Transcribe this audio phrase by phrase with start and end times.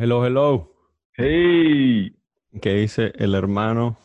[0.00, 0.72] Hello, hello.
[1.14, 2.10] Hey,
[2.62, 3.98] ¿Qué dice el hermano?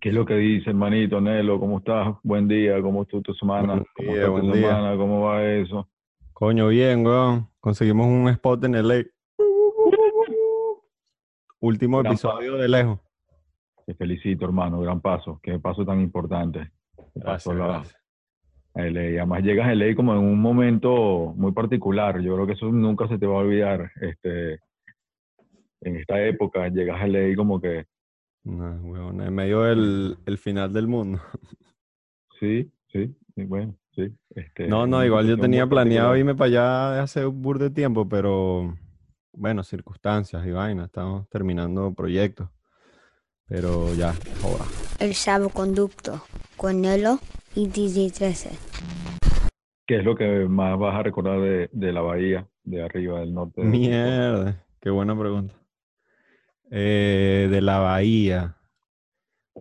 [0.00, 1.60] ¿qué es lo que dice, hermanito Nelo?
[1.60, 2.14] ¿Cómo estás?
[2.22, 3.74] Buen día, ¿cómo estuvo tu semana?
[3.74, 4.68] Buen ¿Cómo día, tu buen día.
[4.68, 4.96] semana?
[4.96, 5.86] ¿Cómo va eso?
[6.32, 7.46] Coño, bien, weón.
[7.60, 9.02] Conseguimos un spot en LA.
[11.60, 12.98] Último Gran episodio de lejos.
[13.86, 15.40] Te felicito, hermano, gran paso.
[15.42, 16.70] Qué paso tan importante.
[17.22, 17.96] Paso Gracias, gracias.
[18.74, 19.00] a LA.
[19.20, 22.20] Además llegas a LA como en un momento muy particular.
[22.20, 23.90] Yo creo que eso nunca se te va a olvidar.
[24.00, 24.60] Este,
[25.80, 27.86] en esta época llegas a LA como que,
[28.44, 31.20] No, weón, en medio del el final del mundo.
[32.40, 34.12] sí, sí, sí, bueno, sí.
[34.34, 37.70] Este, No, no, igual yo tenía planeado irme para allá de hace un bur de
[37.70, 38.76] tiempo, pero
[39.32, 40.86] bueno, circunstancias y vainas.
[40.86, 42.48] Estamos terminando proyectos.
[43.46, 44.64] Pero ya, joda.
[45.00, 46.22] El salvoconducto
[46.56, 47.18] con Nelo
[47.54, 48.50] y DJ 13.
[49.86, 53.32] ¿Qué es lo que más vas a recordar de, de la bahía, de arriba, del
[53.32, 53.62] norte?
[53.62, 55.54] Mierda, qué buena pregunta.
[56.70, 58.56] Eh, de la bahía.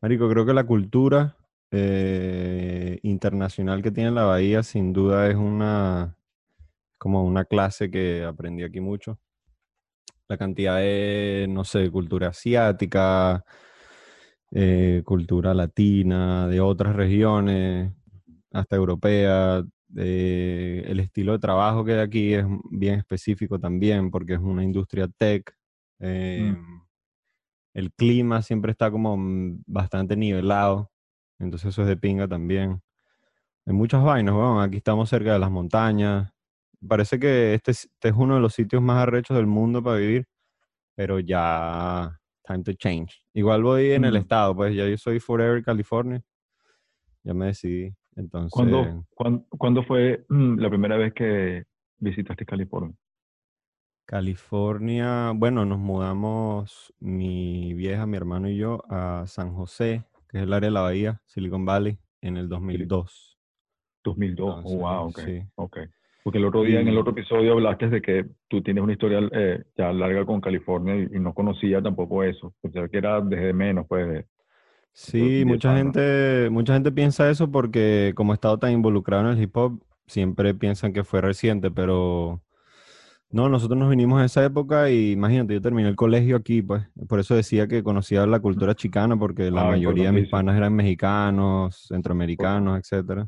[0.02, 1.38] Marico, creo que la cultura
[1.72, 6.18] eh, internacional que tiene la bahía sin duda es una,
[6.98, 9.20] como una clase que aprendí aquí mucho.
[10.28, 13.46] La cantidad de, no sé, cultura asiática,
[14.52, 17.94] eh, cultura latina, de otras regiones,
[18.52, 19.64] hasta europea.
[19.96, 25.08] el estilo de trabajo que hay aquí es bien específico también porque es una industria
[25.08, 25.56] tech.
[26.00, 26.54] eh,
[27.78, 30.92] El clima siempre está como mm, bastante nivelado,
[31.38, 32.82] entonces eso es de pinga también.
[33.68, 34.62] Hay muchas vainas, weón.
[34.64, 36.34] Aquí estamos cerca de las montañas.
[36.88, 39.98] Parece que este, es- este es uno de los sitios más arrechos del mundo para
[39.98, 40.26] vivir,
[40.96, 43.22] pero ya time to change.
[43.36, 46.20] Igual voy en el estado, pues ya yo soy Forever California.
[47.24, 47.94] Ya me decidí.
[48.16, 51.66] Entonces, ¿Cuándo, cuán- cuándo fue mm, la primera vez que
[52.00, 52.96] visitaste California?
[54.08, 60.44] California, bueno, nos mudamos mi vieja, mi hermano y yo a San José, que es
[60.46, 63.38] el área de la bahía, Silicon Valley, en el 2002.
[64.06, 64.48] 2002.
[64.48, 65.20] Entonces, oh, wow, ok.
[65.20, 65.44] sí.
[65.56, 65.78] ok.
[66.24, 69.20] Porque el otro día, en el otro episodio, hablaste de que tú tienes una historia
[69.34, 72.54] eh, ya larga con California y, y no conocía tampoco eso.
[72.62, 74.26] Pensaba que era desde menos, pues.
[74.94, 75.84] Sí, 10 mucha años.
[75.84, 79.84] gente, mucha gente piensa eso porque como he estado tan involucrado en el hip hop,
[80.06, 82.42] siempre piensan que fue reciente, pero
[83.30, 86.84] no, nosotros nos vinimos a esa época y imagínate, yo terminé el colegio aquí, pues,
[87.10, 90.56] por eso decía que conocía la cultura chicana porque la Ah, mayoría de mis panas
[90.56, 93.28] eran mexicanos, centroamericanos, etcétera.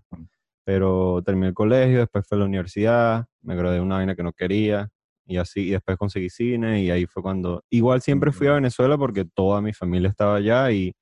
[0.65, 4.23] Pero terminé el colegio, después fue a la universidad, me gradué de una vaina que
[4.23, 4.89] no quería
[5.25, 8.53] y así, y después conseguí cine y ahí fue cuando, igual siempre fui a.
[8.53, 10.93] Venezuela porque toda mi familia estaba allá y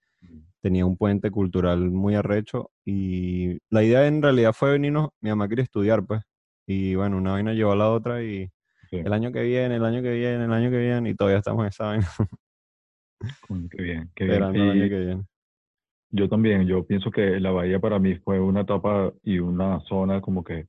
[0.62, 5.48] tenía un puente cultural muy arrecho y la idea en realidad fue venirnos, mi mamá
[5.48, 6.24] quería estudiar pues.
[6.68, 8.50] Y bueno, una vaina llevó a la otra y
[8.90, 8.98] Sí.
[8.98, 11.62] el año que viene, el año que viene, el año que viene y todavía estamos
[11.64, 12.08] en esa vaina
[13.72, 14.34] Qué bien, qué bien.
[14.36, 15.24] esperando el año que viene.
[16.12, 20.22] yo también, yo pienso que la bahía para mí fue una etapa y una zona
[20.22, 20.66] como que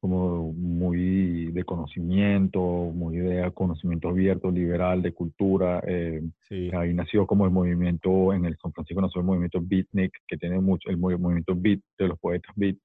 [0.00, 5.80] como muy de conocimiento, muy de conocimiento abierto, liberal, de cultura.
[5.86, 10.12] eh, Sí, Ahí nació como el movimiento, en el San Francisco nació el movimiento beatnik,
[10.26, 12.76] que tiene mucho, el movi- movimiento beat de los poetas beat,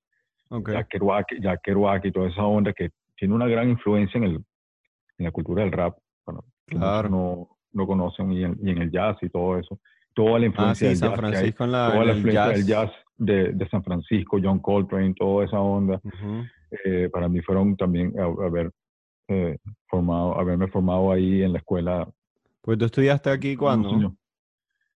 [0.49, 0.69] ok.
[0.73, 4.35] Jack Kerouac, Jack Kerouac y toda esa onda que tiene una gran influencia en, el,
[5.17, 7.09] en la cultura del rap, bueno, Claro.
[7.09, 9.79] no, no conocen, y en, y en el jazz y todo eso.
[10.13, 12.11] Toda la Ah, influencia sí, del San jazz hay, Francisco en la, toda en la
[12.11, 12.91] el influencia del jazz.
[12.91, 15.99] jazz de, de San Francisco, John Coltrane, toda esa onda,
[16.85, 18.71] eh, para mí fueron también haber
[19.29, 19.57] eh,
[19.87, 22.07] formado, haberme formado ahí en la escuela
[22.61, 24.15] Pues tú estudiaste aquí cuándo?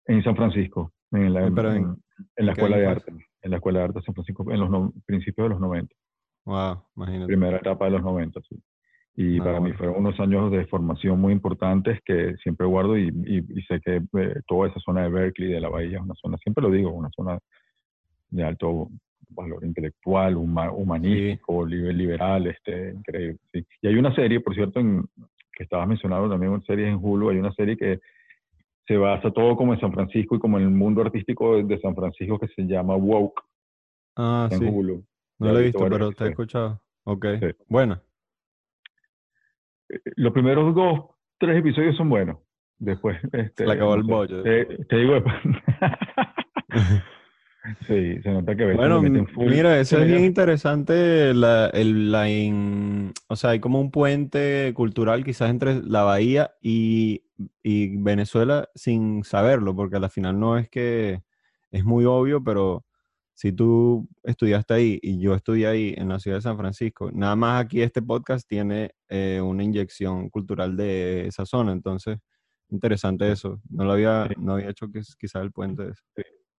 [0.06, 1.96] En San Francisco, en la, Ah, en- la ¿en
[2.36, 4.92] qué Escuela de Arte, en la Escuela de Arte de San Francisco, en los no-
[5.06, 5.94] principios de los 90,
[6.44, 7.26] Wow, imagínate.
[7.26, 8.56] primera etapa de los 90, sí.
[9.16, 9.76] Y para mí bueno.
[9.76, 13.96] fueron unos años de formación muy importantes que siempre guardo y, y- y sé que
[13.96, 16.90] eh, toda esa zona de Berkeley, de la Bahía, es una zona, siempre lo digo,
[16.92, 17.38] una zona
[18.30, 18.88] de alto
[19.30, 23.38] valor intelectual, huma- humanístico, liber- liberal, este, increíble.
[23.52, 23.64] sí.
[23.82, 25.04] Y hay una serie, por cierto, en,
[25.52, 28.00] que estabas mencionando también, una serie en Hulu, hay una serie que
[28.86, 31.80] se basa todo como en San Francisco y como en el mundo artístico de, de
[31.80, 33.40] San Francisco que se llama Woke
[34.16, 34.64] Ah, en sí.
[34.64, 35.04] Hulu.
[35.40, 36.80] No lo he visto pero te he escuchado.
[37.04, 37.26] Ok.
[37.40, 37.46] Sí.
[37.68, 38.02] Buena.
[39.88, 41.00] Eh, Los primeros dos,
[41.38, 42.38] tres episodios son buenos.
[42.78, 44.42] Después, este, Se acabó el bollo.
[44.42, 45.14] Te, te digo,
[47.86, 51.66] sí, se nota que Bueno, le meten m- full mira, eso es bien interesante, la,
[51.68, 57.24] el, la in- o sea, hay como un puente cultural quizás entre la Bahía y,
[57.62, 61.22] y Venezuela sin saberlo, porque al final no es que
[61.70, 62.84] es muy obvio, pero
[63.40, 67.34] si tú estudiaste ahí y yo estudié ahí en la ciudad de San Francisco, nada
[67.36, 72.18] más aquí este podcast tiene eh, una inyección cultural de esa zona, entonces
[72.68, 73.58] interesante eso.
[73.70, 74.34] No lo había, Sí.
[74.38, 76.02] no había hecho que quizás el puente de eso.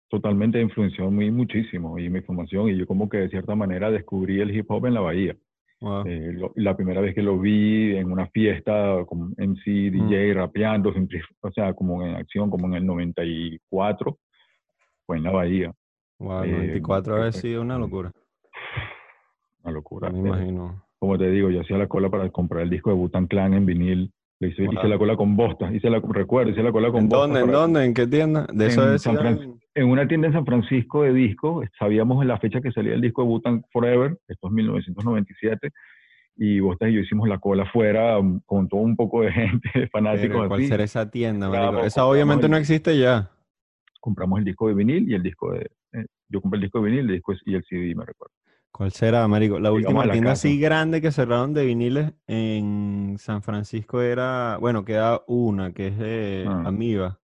[0.10, 4.42] Totalmente influenció mí muchísimo y mi formación y yo como que de cierta manera descubrí
[4.42, 5.38] el hip hop en la bahía.
[5.81, 6.04] Wow.
[6.07, 10.10] Eh, lo- la primera vez que lo vi en una fiesta con MC, Mm.
[10.10, 10.92] DJ, rapeando,
[11.42, 14.18] o sea, como en acción, como en el 94,
[15.06, 15.72] fue en la bahía.
[16.21, 18.12] Wow, el eh, 94 ha sido una locura.
[19.63, 20.09] Una locura.
[20.09, 20.83] Me imagino.
[21.00, 23.65] como te digo, yo hacía la cola para comprar el disco de Butan Clan en
[23.65, 24.12] vinil.
[24.39, 27.27] Le hice, la cola con Bosta, hice la, recuerdo, hice la cola con ¿En Bosta
[27.27, 27.39] dónde?
[27.41, 27.85] ¿En dónde?
[27.85, 28.47] ¿En qué tienda?
[28.51, 32.21] De eso En es San Fran- en una tienda en San Francisco de discos, sabíamos
[32.23, 35.69] en la fecha que salía el disco de Butan Forever, esto es 1997,
[36.38, 39.69] y Bostas y yo hicimos la cola afuera um, con todo un poco de gente,
[39.91, 40.68] fanáticos ¿Cuál así.
[40.69, 41.65] será esa tienda, marico?
[41.68, 43.29] Compramos- Esa obviamente el- no existe ya.
[44.00, 45.69] Compramos el disco de vinil y el disco de...
[45.94, 48.34] eh, yo compré el disco de vinil el disco es- y el CD, me recuerdo.
[48.72, 49.60] ¿Cuál será, marico?
[49.60, 50.48] La Llegamos última la tienda casa.
[50.48, 56.48] así grande que cerraron de viniles en San Francisco era, bueno, queda una, que es
[56.48, 56.64] Ah.
[56.68, 57.20] Amiga.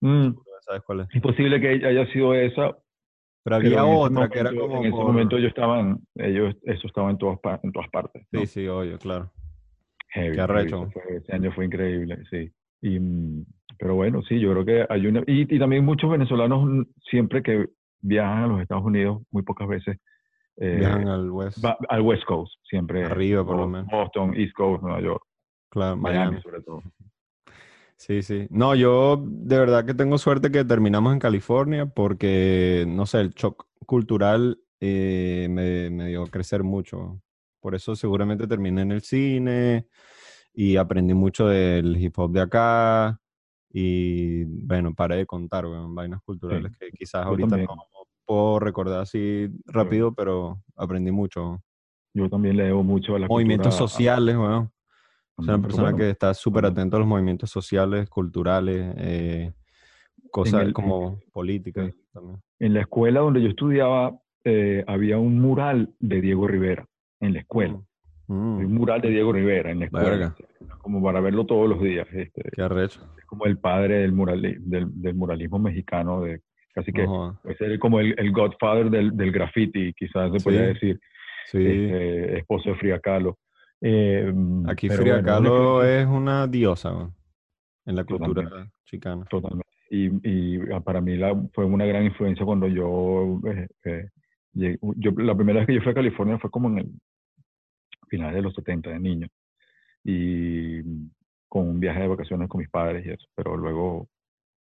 [0.00, 0.30] Mm,
[0.60, 1.08] ¿Sabes cuál es?
[1.14, 2.76] es posible que haya sido esa,
[3.42, 5.98] Pero había pero otra que era como En ese por- momento yo estaba en...
[6.16, 8.22] Ellos, eso estaba en todas, en todas partes.
[8.30, 8.40] ¿no?
[8.40, 9.32] Sí, sí, obvio, claro.
[10.10, 10.90] Heavy, Qué arrecho.
[10.92, 12.52] fue- ese año fue increíble, sí.
[12.82, 13.44] Y, mm,
[13.78, 15.20] pero bueno, sí, yo creo que hay una...
[15.26, 17.66] Y, y también muchos venezolanos siempre que
[18.00, 19.98] viajan a los Estados Unidos, muy pocas veces,
[20.56, 21.64] eh, Viajan al West.
[21.64, 23.04] va- al West Coast, siempre.
[23.04, 23.88] Arriba, por lo menos.
[23.90, 25.22] Boston, East Coast, Nueva York,
[25.70, 26.42] Claro, Miami, Miami.
[26.42, 26.82] sobre todo.
[27.96, 28.46] Sí, sí.
[28.50, 33.30] No, yo de verdad que tengo suerte que terminamos en California porque, no sé, el
[33.30, 37.20] shock cultural eh, me, me dio a crecer mucho.
[37.60, 39.86] Por eso seguramente terminé en el cine
[40.54, 43.20] y aprendí mucho del hip hop de acá
[43.70, 47.68] y, bueno, paré de contar, weón, vainas culturales que quizás Yo ahorita también.
[47.76, 47.84] no
[48.24, 51.62] puedo recordar así rápido, pero aprendí mucho.
[52.14, 54.70] Yo también le debo mucho a la Movimientos cultura- sociales, weón.
[55.38, 56.72] Soy una Mm, persona bueno, que está súper bueno.
[56.72, 59.52] atento a los movimientos sociales, culturales, eh,
[60.30, 62.00] cosas el- como políticas sí.
[62.12, 62.40] también.
[62.58, 66.86] En la escuela donde yo estudiaba, eh, había un mural de Diego Rivera,
[67.20, 67.78] en la escuela.
[68.28, 70.08] Mm, un mural de Diego Rivera en la escuela.
[70.10, 70.34] Verga.
[70.82, 72.06] Como para verlo todos los días.
[72.12, 73.00] Este, qué arrecho.
[73.18, 76.40] es como el padre del, murali- del, del muralismo mexicano, de
[76.74, 77.38] casi que joda.
[77.42, 80.66] puede ser como el, el godfather del, del graffiti, quizás se podría Sí.
[80.74, 81.00] decir,
[81.50, 83.38] Sí, este, esposo de Frida Kahlo.
[83.80, 84.30] Eh,
[84.66, 87.10] aquí Frida Kahlo es una diosa
[87.86, 88.72] en la cultura Totalmente.
[88.84, 89.24] chicana.
[89.30, 89.66] Totalmente.
[89.90, 94.08] Y, y ah, para mí la, fue una gran influencia cuando yo, eh, eh,
[94.52, 96.90] llegué- yo, la primera vez que yo fui a California fue como en el
[98.08, 99.28] final de los 70 de niño.
[100.04, 100.80] Y
[101.48, 103.26] con un viaje de vacaciones con mis padres y eso.
[103.34, 104.08] Pero luego,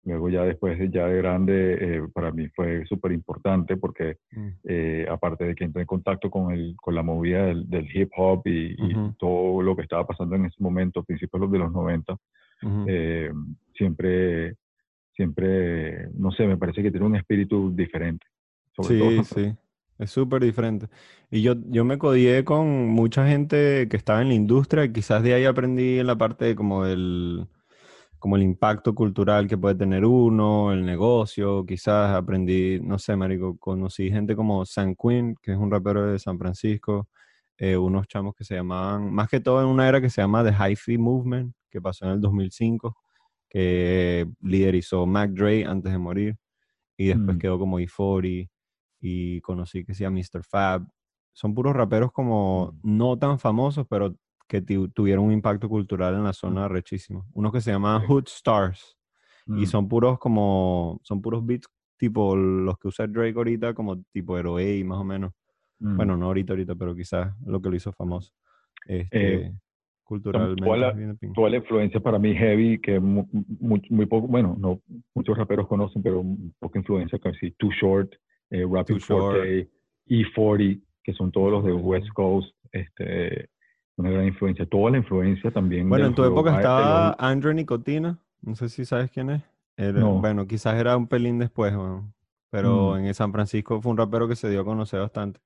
[0.04, 4.48] luego ya después, de- ya de grande, eh, para mí fue súper importante porque Mm,
[4.64, 8.10] eh, aparte de que entré en contacto con, el, con la movida del, del hip
[8.16, 8.76] hop y,
[9.18, 12.12] todo lo que estaba pasando en ese momento, principios de los 90,
[12.62, 12.84] ujú.
[12.86, 13.32] eh,
[13.74, 14.56] siempre,
[15.14, 18.26] siempre, no sé, me parece que tiene un espíritu diferente.
[18.74, 19.58] Sobre todo Sí, San sí,
[19.98, 20.88] es súper diferente.
[21.30, 25.22] Y yo, yo me codié con mucha gente que estaba en la industria y quizás
[25.22, 27.46] de ahí aprendí en la parte de como el,
[28.18, 33.56] como el impacto cultural que puede tener uno, el negocio, quizás aprendí, no sé, marico,
[33.58, 37.08] conocí gente como San Quinn, que es un rapero de San Francisco,
[37.58, 40.44] eh, unos chamos que se llamaban, más que todo en una era que se llama
[40.44, 42.96] The Hi-Fi Movement, que pasó en el 2005,
[43.48, 46.36] que liderizó Mac Dre antes de morir,
[46.98, 47.40] y después Mm.
[47.40, 48.48] quedó como E40,
[49.00, 50.42] y conocí que se llama Mr.
[50.44, 50.86] Fab.
[51.32, 52.96] Son puros raperos como Mm.
[52.96, 54.14] no tan famosos, pero
[54.48, 57.26] que tu- tuvieron un impacto cultural en la zona rechísimo.
[57.32, 58.02] Unos que se llaman.
[58.06, 58.96] Hood Stars,
[59.48, 64.02] y Mm, son puros como, son puros beats tipo los que usa Drake ahorita, como
[64.12, 65.32] tipo Heroe más o menos.
[65.80, 65.96] mm.
[65.96, 68.32] Bueno, no ahorita, ahorita, pero quizás lo que lo hizo famoso.
[68.86, 69.52] Este,
[70.04, 70.62] culturalmente.
[70.64, 70.94] toda la-
[71.34, 73.26] toda la influencia para mí heavy, que mu-
[73.60, 74.80] muy, muy poco, bueno, no
[75.14, 76.22] muchos raperos conocen, pero
[76.60, 78.12] poca influencia, casi Too Short,
[78.50, 79.36] eh, Rapid Too Short.
[79.38, 79.68] 4K,
[80.08, 81.72] E40, que son todos los de.
[81.72, 83.48] West Coast, este,
[83.96, 84.66] una gran influencia.
[84.66, 85.88] Toda la influencia también.
[85.88, 89.42] Bueno, en tu época estaba los- Andre Nicotina, no sé si sabes quién es.
[89.76, 90.20] Era- No.
[90.20, 91.74] Bueno, quizás era un pelín después,
[92.50, 93.04] pero Mm.
[93.06, 95.40] en San Francisco fue un rapero que se dio a conocer bastante.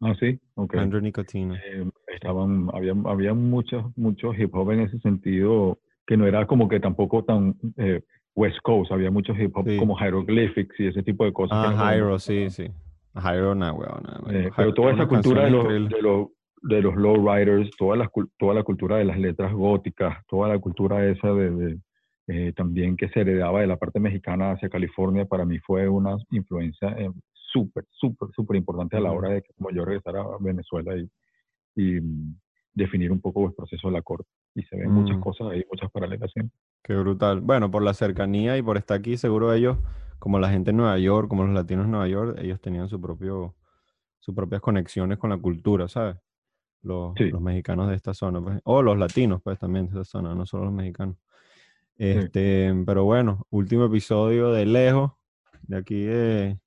[0.00, 0.74] Ah, sí, ok.
[0.76, 1.56] Andre Nicotina.
[1.64, 6.68] Eh, estaban, había, había muchos, muchos hip hop en ese sentido, que no era como
[6.68, 8.02] que tampoco tan eh,
[8.34, 9.76] West Coast, había muchos hip hop Sí.
[9.76, 11.56] como Hieroglyphics y ese tipo de cosas.
[11.60, 11.76] Ah, no.
[11.76, 12.68] Jairo, sí, sí.
[13.14, 14.02] Jairo, nah, weón.
[14.30, 16.28] Eh, pero toda esa cultura de los, de los,
[16.62, 21.06] de los lowriders, toda la, toda la cultura de las letras góticas, toda la cultura
[21.08, 21.78] esa de, de,
[22.26, 26.16] eh, también que se heredaba de la parte mexicana hacia California, para mí fue una
[26.30, 30.36] influencia eh, súper, súper, súper importante a la hora de que como yo regresara a
[30.40, 31.08] Venezuela y,
[31.76, 32.36] y, mm,
[32.72, 34.28] definir un poco el proceso de la corte.
[34.54, 35.20] Y se ven muchas Mm.
[35.20, 36.56] cosas ahí, muchas paralelas siempre.
[36.82, 37.40] Qué brutal.
[37.40, 39.78] Bueno, por la cercanía y por estar aquí, seguro ellos,
[40.18, 43.00] como la gente en Nueva York, como los latinos en Nueva York, ellos tenían su
[43.00, 43.54] propio,
[44.20, 46.16] sus propias conexiones con la cultura, ¿sabes?
[46.82, 47.30] Los, Sí.
[47.30, 50.44] los mexicanos de esta zona, pues, o los latinos, pues, también de esta zona, no
[50.46, 51.16] solo los mexicanos.
[51.96, 55.12] Este, pero bueno, último episodio de lejos,
[55.62, 56.58] de aquí de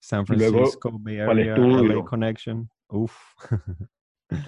[0.00, 2.04] San Y luego Francisco, Bay Area, LA.
[2.04, 2.70] Connection.
[2.88, 3.14] Uf,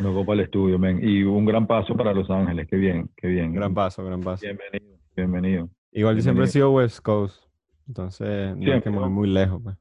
[0.00, 1.00] Luego para el estudio, men.
[1.02, 2.66] Y un gran paso para Los Ángeles.
[2.68, 3.52] Qué bien, qué bien.
[3.52, 4.44] gran paso, gran paso.
[4.46, 5.70] Bienvenido, bienvenido.
[5.92, 7.42] Igual yo siempre he sido West Coast,
[7.86, 9.14] entonces no es que Siempre, me voy ¿no?
[9.14, 9.76] muy lejos, pues.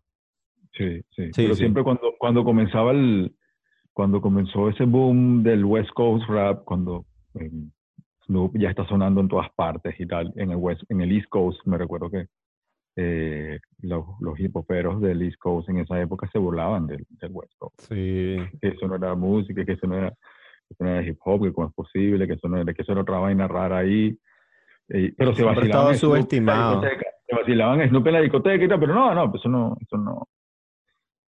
[0.73, 1.25] Sí, sí.
[1.33, 1.59] Sí, Pero sí.
[1.59, 3.35] siempre cuando, cuando comenzaba el,
[3.93, 7.49] cuando comenzó ese boom del West Coast rap, cuando eh,
[8.25, 11.27] Snoop ya está sonando en todas partes y tal, en el West, en el East
[11.29, 12.27] Coast, me recuerdo que
[12.99, 17.31] eh, los, los hip hoperos del East Coast en esa época se burlaban del, del
[17.31, 17.79] West Coast.
[17.81, 21.17] Sí, Que eso no era música, que eso no era, que eso no era hip
[21.23, 23.77] hop, que cómo es posible, que eso no era, que eso era otra vaina rara
[23.77, 24.17] ahí.
[24.89, 26.81] Eh, pero se vacilaban a Snoop en la subestimado.
[27.27, 29.97] Se vacilaban Snoop en la discoteca y tal, pero no, no, pues eso no, eso
[29.97, 30.27] no,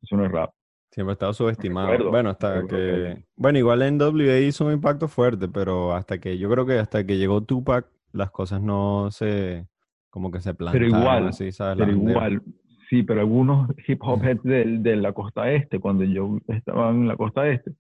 [0.02, 0.50] eso no es rap.
[0.92, 1.88] siempre ha estado subestimado.
[1.90, 2.68] recuerdo, Bueno, hasta que...
[2.68, 7.06] que- Bueno, igual NWA hizo un impacto fuerte, pero hasta que yo creo que hasta
[7.06, 9.68] que llegó Tupac, las cosas no se...
[10.10, 11.78] como que se plantaron igual, así, ¿sabes?
[11.78, 12.42] Pero igual,
[12.90, 17.08] sí, pero algunos hip hop heads de, de la costa este, cuando yo estaba en
[17.08, 17.72] la costa este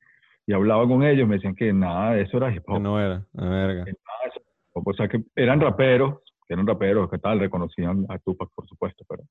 [0.45, 2.81] y hablaba con ellos, me decían que nada eso era hip Que hop.
[2.81, 3.85] no era, la verga.
[3.85, 4.87] que nada de eso era hip hop.
[4.87, 9.03] O sea, que eran raperos, que eran raperos, que tal, reconocían a Tupac, por supuesto,
[9.07, 9.23] pero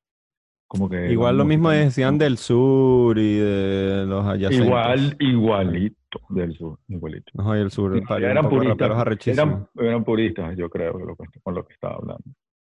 [0.69, 1.11] como que...
[1.11, 4.67] Igual lo mismo decían del sur y de los adyacentes.
[4.67, 7.33] Igual, igualito del sur, igualito.
[7.35, 11.65] No, y el sur, Sí, eran puristas, eran, eran puristas, yo creo, que, con lo
[11.67, 12.23] que estaba hablando.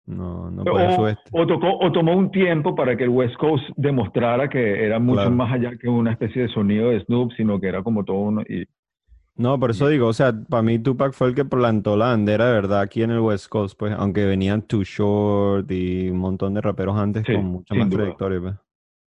[0.10, 4.50] No, no O, o tocó, o tomó un tiempo para que el West Coast demostrara
[4.50, 5.36] que era mucho Claro.
[5.36, 8.42] más allá que una especie de sonido de Snoop, sino que era como todo uno.
[8.42, 8.66] Y,
[9.36, 12.48] No, por eso digo, o sea, para mí Tupac fue el que plantó la bandera
[12.48, 16.56] de verdad aquí en el West Coast, pues, aunque venían Too Short y un montón
[16.56, 17.98] de raperos antes Sí, con mucha más duda.
[18.00, 18.56] trayectoria, pues.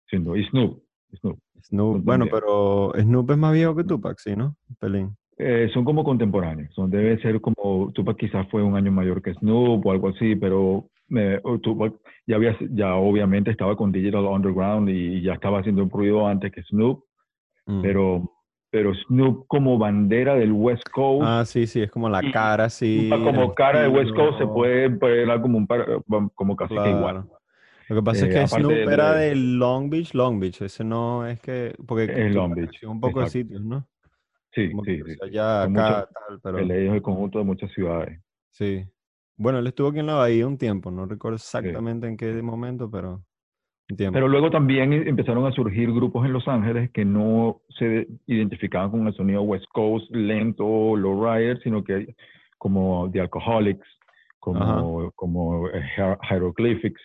[0.09, 0.39] sin duda.
[0.39, 0.83] y Snoop.
[1.21, 1.39] Snoop.
[1.63, 2.31] Snoop, Snoop bueno, también.
[2.47, 4.57] pero Snoop es más viejo que Tupac, sí, ¿no?
[4.71, 5.17] Un Pelín.
[5.45, 6.73] Eh, son como contemporáneos.
[6.75, 10.37] Son, debe ser como Tupac quizás fue un año mayor que Snoop o algo así,
[10.37, 11.95] pero eh, Tupac
[12.27, 16.53] ya había, ya obviamente estaba con Digital Underground y ya estaba haciendo un ruido antes
[16.53, 17.05] que Snoop,
[17.67, 17.81] Mm.
[17.83, 18.33] pero,
[18.71, 21.23] pero Snoop como bandera del West Coast.
[21.25, 23.09] Ah, sí, sí, es como la cara, sí.
[23.11, 25.87] como cara de West Coast se puede ver como un par-
[26.35, 27.23] como casi que igual.
[27.23, 27.29] Claro.
[27.89, 30.63] Lo que pasa Eh, es que aparte Snoop era de Long Beach, Long Beach.
[30.63, 31.75] Ese no es que.
[31.87, 33.87] Porque Es Long Beach, un poco de sitios, ¿no?
[34.55, 35.19] Sí, Como sí, sí.
[35.23, 36.59] allá, acá, tal, pero.
[36.59, 38.21] El es el conjunto de muchas ciudades.
[38.51, 38.85] Sí.
[39.37, 42.91] Bueno, él estuvo aquí en la Bahía un tiempo, no recuerdo exactamente en qué momento,
[42.91, 43.25] pero
[43.91, 44.13] un tiempo.
[44.15, 48.91] Pero luego también em- empezaron a surgir grupos en Los Ángeles que no se identificaban
[48.91, 52.15] con el sonido West Coast lento, lowrider, sino que
[52.59, 53.87] como The Alcoholics,
[54.39, 57.01] como, como eh, Hier- Hieroglyphics,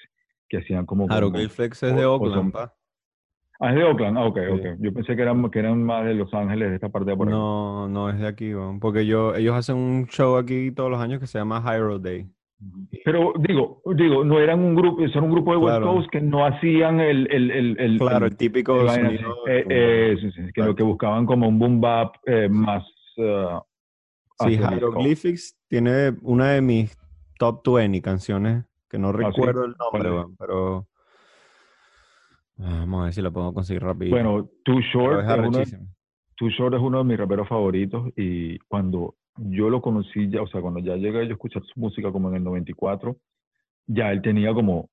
[0.50, 1.08] que hacían como...
[1.08, 2.76] Hieroglyphics es de Oakland, pa.
[3.60, 4.52] Ah, es de Oakland, ah, ok, Sí.
[4.54, 4.66] ok.
[4.80, 7.28] Yo pensé que eran, que eran más de Los Ángeles, de esta parte de por
[7.28, 7.36] aquí.
[7.36, 11.00] No, no es de aquí, weón, porque yo, ellos hacen un show aquí todos los
[11.02, 12.28] años que se llama Hyro Day.
[13.06, 15.94] Pero digo, digo, no eran un grupo, son un grupo de West Claro.
[15.94, 19.76] Coast que no hacían el, el, el, el- Claro, el- típico el sonido Eh, como-
[19.76, 22.84] eh, sí, sí, que lo que buscaban como un boom bap eh, más
[23.18, 23.60] uh,
[24.40, 24.58] Sí.
[24.58, 26.96] Hieroglyphics tiene una de mis
[27.40, 29.18] top 20 canciones que no ¿Ah, sí?
[29.24, 30.88] recuerdo el nombre, pero
[32.58, 34.12] vamos a ver si la puedo conseguir rápido.
[34.12, 35.88] Bueno, Too Short, es uno, de-
[36.36, 40.48] Too Short es uno de mis raperos favoritos y cuando yo lo conocí ya, o
[40.48, 43.18] sea, cuando ya llegué yo a escuchar su música como en el 94,
[43.86, 44.90] ya él tenía como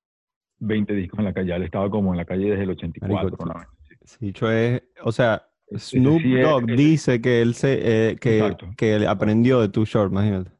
[0.59, 3.37] 20 discos en la calle, ya él estaba como en la calle desde el 84.
[3.45, 3.71] Marico.
[4.03, 8.67] Sí, dicho es, o sea, Snoop Dogg dice que él se eh, que, Exacto.
[8.77, 10.51] que él aprendió de Too Short, imagínate.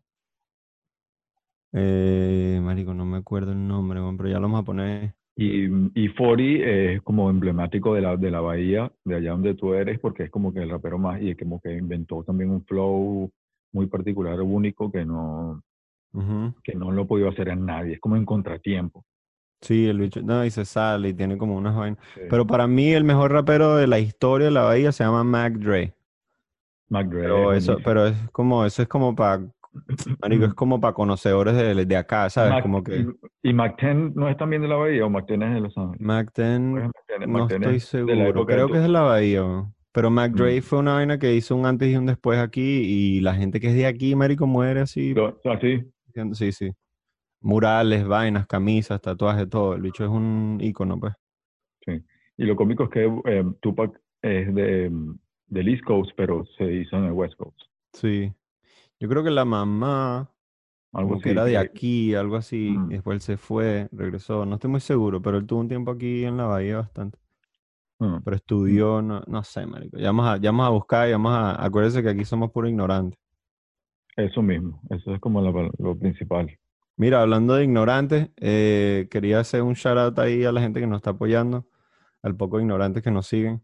[1.74, 5.14] Eh, marico, no me acuerdo el nombre, pero ya lo vamos a poner.
[5.38, 9.74] Y, y 40 es como emblemático de la, de la bahía, de allá donde tú
[9.74, 12.63] eres, porque es como que el rapero más, y es como que inventó también un
[12.63, 13.30] flow
[13.74, 15.62] muy particular, único, que no,
[16.63, 19.04] que no lo podido hacer a nadie, es como en contratiempo.
[19.62, 22.00] Sí, el bicho, no, y se sale y tiene como unas vainas.
[22.13, 22.22] Sí.
[22.30, 25.54] Pero para mí el mejor rapero de la historia de la bahía se llama Mac
[25.56, 25.94] Dre.
[26.88, 27.80] Mac Dre Pero es eso, buenísimo.
[27.84, 29.44] pero es como, eso es como para,
[30.22, 32.51] marico, es como para conocedores de, de acá, ¿sabes?
[32.53, 33.05] Mac- Como que
[33.44, 35.77] ¿Y Mac 10 no es también de la bahía o Mac 10 es de Los
[35.77, 36.01] Ángeles?
[36.01, 37.27] Mac ¿Cuál es 10, Mac 10?
[37.27, 39.44] no Mac 10 estoy seguro, creo que es de la bahía.
[39.91, 40.62] Pero Mac Dre Mm.
[40.62, 43.67] fue una vaina que hizo un antes y un después aquí y la gente que
[43.67, 45.15] es de aquí, marico, muere así,
[45.46, 46.72] Así, diciendo- sí, sí.
[47.41, 49.75] Murales, vainas, camisas, tatuajes, todo.
[49.75, 51.13] El bicho es un ícono, pues.
[52.38, 54.91] Y lo cómico es que eh, Tupac es de,
[55.48, 57.58] del East Coast, pero se hizo en el West Coast.
[57.94, 58.34] Sí.
[59.00, 60.32] Yo creo que la mamá,
[60.94, 62.88] Algo que era de aquí, algo así, Mm.
[62.88, 64.46] después él se fue, regresó.
[64.46, 67.18] No estoy muy seguro, pero él tuvo un tiempo aquí en la bahía bastante.
[68.00, 68.20] Mm.
[68.24, 69.98] Pero estudió, no, no sé, marico.
[69.98, 71.64] Ya vamos a, ya vamos a buscar, ya vamos a...
[71.66, 73.20] Acuérdense que aquí somos puro ignorantes.
[74.16, 76.58] Eso mismo, eso es como lo principal.
[76.98, 80.88] Mira, hablando de ignorantes, eh, quería hacer un shout out ahí a la gente que
[80.88, 81.68] nos está apoyando,
[82.22, 83.62] al poco ignorantes que nos siguen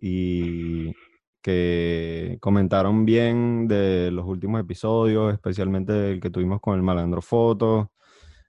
[0.00, 0.94] y
[1.42, 7.90] que comentaron bien de los últimos episodios, especialmente el que tuvimos con el Malandro Foto.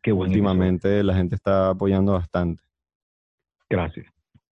[0.01, 0.49] Qué buen episodio.
[0.49, 2.63] Últimamente la gente está apoyando bastante.
[3.69, 4.05] Gracias.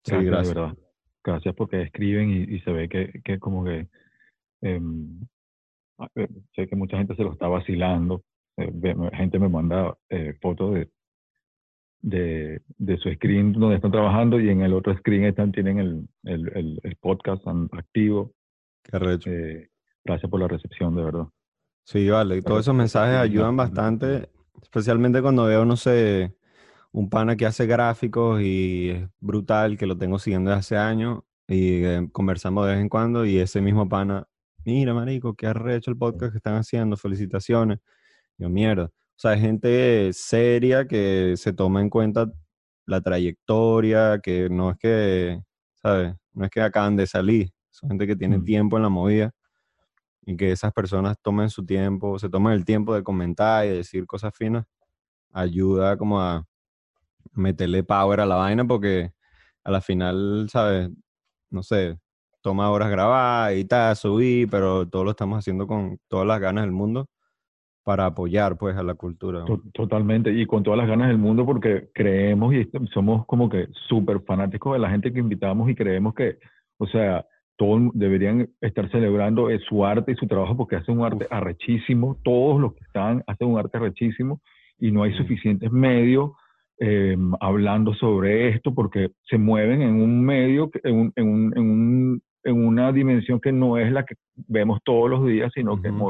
[0.03, 0.55] Sí, Gracias, gracias.
[0.55, 0.77] de verdad.
[1.23, 3.87] Gracias porque escriben y, y se ve que, que como que
[4.61, 5.19] em,
[6.15, 8.23] eh, sé que mucha gente se lo está vacilando.
[8.57, 8.71] Eh,
[9.13, 10.89] gente me manda eh, fotos de,
[12.01, 16.07] de, de su screen donde están trabajando y en el otro screen están, tienen el,
[16.23, 18.33] el, el, el podcast activo.
[18.83, 19.19] Qué.
[19.25, 19.69] Eh,
[20.03, 21.27] gracias por la recepción, de verdad.
[21.83, 22.41] Sí, vale.
[22.41, 24.29] Todos esos mensajes ayudan bastante,
[24.61, 26.35] especialmente cuando veo, no sé,
[26.91, 31.21] un pana que hace gráficos y es brutal, que lo tengo siguiendo desde hace años
[31.47, 34.27] y eh, conversamos de vez en cuando y ese mismo pana,
[34.65, 37.79] mira, marico, qué arrecho el podcast que están haciendo, felicitaciones.
[38.37, 38.89] Yo, mierda.
[39.17, 42.31] O sea, hay gente seria que se toma en cuenta
[42.85, 45.41] la trayectoria, que no es que,
[45.81, 46.13] ¿sabes?
[46.33, 48.43] No es que acaban de salir, son gente que tiene Mm.
[48.43, 49.31] tiempo en la movida
[50.25, 54.05] y que esas personas tomen su tiempo, se tomen el tiempo de comentar y decir
[54.07, 54.65] cosas finas,
[55.33, 56.45] ayuda como a
[57.33, 59.13] meterle power a la vaina porque
[59.63, 60.89] a la final, ¿sabes?
[61.51, 61.99] No sé,
[62.41, 66.63] toma horas grabar y tal, subir, pero todo lo estamos haciendo con todas las ganas
[66.65, 67.07] del mundo
[67.87, 69.45] para apoyar pues a la cultura.
[69.45, 73.69] To- Totalmente, y con todas las ganas del mundo porque creemos y somos como que
[73.87, 76.37] súper fanáticos de la gente que invitamos y creemos que,
[76.79, 77.25] o sea,
[77.55, 82.17] todos deberían estar celebrando eh, su arte y su trabajo porque hacen un arte arrechísimo,
[82.25, 84.41] todos los que están hacen un arte arrechísimo
[84.77, 86.31] y no hay suficientes medios
[86.81, 91.63] eh, hablando sobre esto porque se mueven en un medio, en, un- en, un- en,
[91.63, 95.87] un- en una dimensión que no es la que vemos todos los días, sino que
[95.87, 96.03] en Ujú.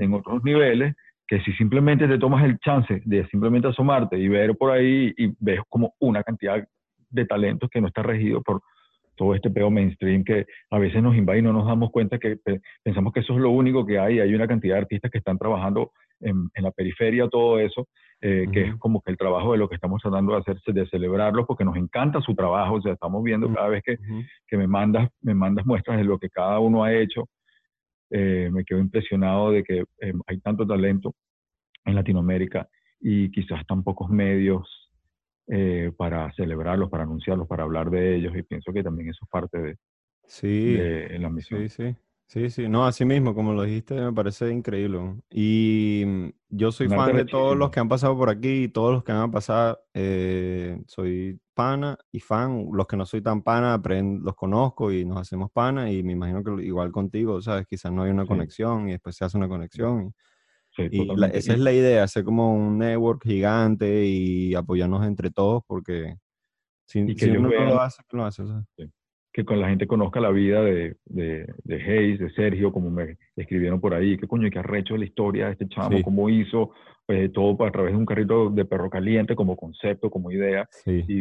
[0.00, 0.94] En otros niveles,
[1.26, 5.32] que si simplemente te tomas el chance de simplemente asomarte y ver por ahí y
[5.38, 6.66] ves como una cantidad
[7.10, 8.60] de talentos que no está regido por
[9.16, 12.36] todo este peo mainstream que a veces nos invade y no nos damos cuenta que
[12.36, 14.18] pe- pensamos que eso es lo único que hay.
[14.18, 17.86] Hay una cantidad de artistas que están trabajando en, en la periferia, todo eso,
[18.22, 20.86] eh, que es como que el trabajo de lo que estamos tratando de hacer, de
[20.86, 22.74] celebrarlos, porque nos encanta su trabajo.
[22.76, 23.98] O sea, estamos viendo cada vez que,
[24.48, 27.26] que me mandas, me mandas muestras de lo que cada uno ha hecho.
[28.10, 31.14] Eh, me quedo impresionado de que eh, hay tanto talento
[31.84, 32.68] en Latinoamérica
[33.00, 34.90] y quizás tan pocos medios
[35.46, 38.36] eh, para celebrarlos, para anunciarlos, para hablar de ellos.
[38.36, 39.76] Y pienso que también eso es parte de,
[40.24, 40.74] Sí.
[40.74, 41.68] de la misión.
[41.68, 41.96] Sí, sí,
[42.30, 42.68] sí, sí.
[42.68, 44.98] No, así mismo, como lo dijiste, me parece increíble.
[44.98, 45.20] ¿no?
[45.30, 48.68] Y mm, yo soy arte fan de todos los que han pasado por aquí y
[48.68, 49.80] todos los que van a pasar.
[49.94, 52.68] eh, soy pana y fan.
[52.72, 55.90] Los que no soy tan pana, aprend- los conozco y nos hacemos pana.
[55.90, 57.66] Y me imagino que igual contigo, ¿sabes?
[57.66, 58.28] Quizás no hay una Sí.
[58.28, 60.14] conexión y después se hace una conexión.
[60.76, 65.30] Sí, Y, la- esa es la idea, hacer como un network gigante y apoyarnos entre
[65.30, 66.16] todos porque
[66.86, 68.46] si, Y que si uno no lo hace, ¿quién lo hace?
[68.46, 68.64] ¿sabes?
[69.32, 73.16] Que con la gente conozca la vida de, de, de Hayes, de Sergio, como me
[73.36, 76.02] escribieron por ahí, qué coño, qué arrecho la historia de este chamo, Sí.
[76.02, 76.70] cómo hizo,
[77.06, 80.68] pues, todo a través de un carrito de perro caliente como concepto, como idea.
[80.70, 81.04] Sí.
[81.06, 81.20] Y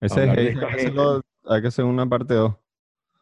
[0.00, 0.66] Ese es, esta hay que gente.
[0.66, 2.54] hacerlo- hay que hacer una parte 2.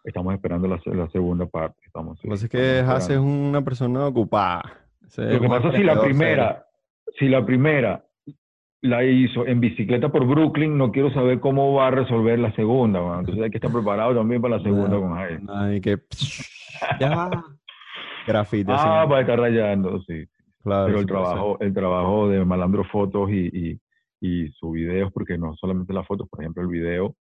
[0.04, 1.78] estamos esperando la, la segunda parte.
[1.84, 2.78] Estamos, Lo que pasa es que.
[2.80, 4.62] Hace es una persona ocupada.
[5.06, 6.66] Ese es Lo que pasa es si la primera,
[7.18, 8.04] si la primera
[8.82, 13.00] la hizo en bicicleta por Brooklyn, no quiero saber cómo va a resolver la segunda.
[13.00, 13.20] man.
[13.20, 15.98] Entonces hay que estar preparado también para la segunda No, con no, y que
[17.00, 17.44] ya va.
[18.26, 18.84] Grafiti así.
[18.86, 20.26] Ah, para estar rayando, sí.
[20.62, 23.80] claro, Pero el trabajo, el trabajo de Malandro Fotos y, y,
[24.20, 27.14] y sus videos, porque no solamente las fotos, por ejemplo, el video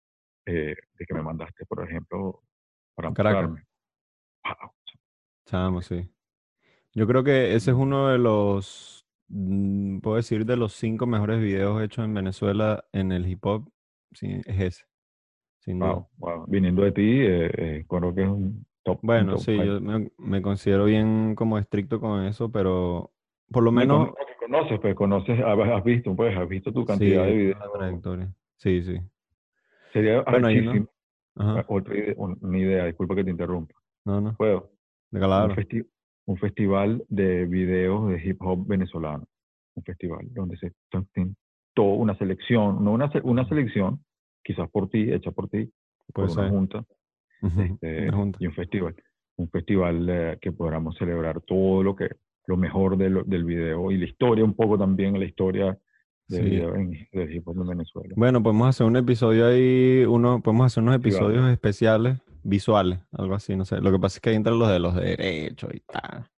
[0.46, 2.42] eh, de que me mandaste, por ejemplo,
[2.94, 3.64] para mostrarme.
[4.44, 4.70] Wow.
[5.46, 6.08] Chamo, sí.
[6.94, 9.03] Yo creo que ese es uno de los,
[10.02, 13.68] puedo decir, de los cinco mejores videos hechos en Venezuela en el hip hop.
[14.12, 14.84] Sí, es ese.
[15.60, 15.78] Sin.
[15.80, 16.44] Wow, wow.
[16.46, 18.98] Viniendo de ti, eh, eh, creo que es un top.
[19.02, 19.66] un Bueno, top sí, five.
[19.66, 23.12] yo me, me considero bien como estricto con eso, pero
[23.50, 27.24] por lo Me menos que conoces, pues conoces, has visto, pues has visto tu cantidad
[27.24, 27.58] sí, de videos.
[27.60, 28.34] la trayectoria.
[28.56, 29.00] Sí, sí.
[29.92, 30.70] Sería Bueno, ahí no.
[30.70, 30.90] arrechísimo.
[31.36, 31.64] Ajá.
[31.68, 33.74] Otra idea, un- una idea, disculpa que te interrumpa.
[34.04, 34.36] No, no.
[34.36, 34.70] Puedo.
[35.10, 35.86] De Un, festi-
[36.26, 39.24] un festival de videos de hip hop venezolano.
[39.76, 40.72] Un festival donde se
[41.74, 44.04] toda una selección, no una, una selección,
[44.44, 45.70] quizás por ti, hecha por ti,
[46.12, 46.84] por Puede una junta,
[47.42, 48.38] este, una junta.
[48.40, 48.94] y un festival.
[49.36, 52.08] Un festival eh, que podamos celebrar todo lo que
[52.46, 55.76] lo mejor de lo- del video y la historia, un poco también la historia
[56.28, 56.50] del Sí.
[56.50, 58.14] video en, del hip hop en Venezuela.
[58.16, 61.08] Bueno, podemos hacer un episodio ahí, uno, podemos hacer unos Sí, vale.
[61.16, 63.80] episodios especiales, visuales, algo así, no sé.
[63.80, 66.30] Lo que pasa es que ahí entran los de los derechos y tal.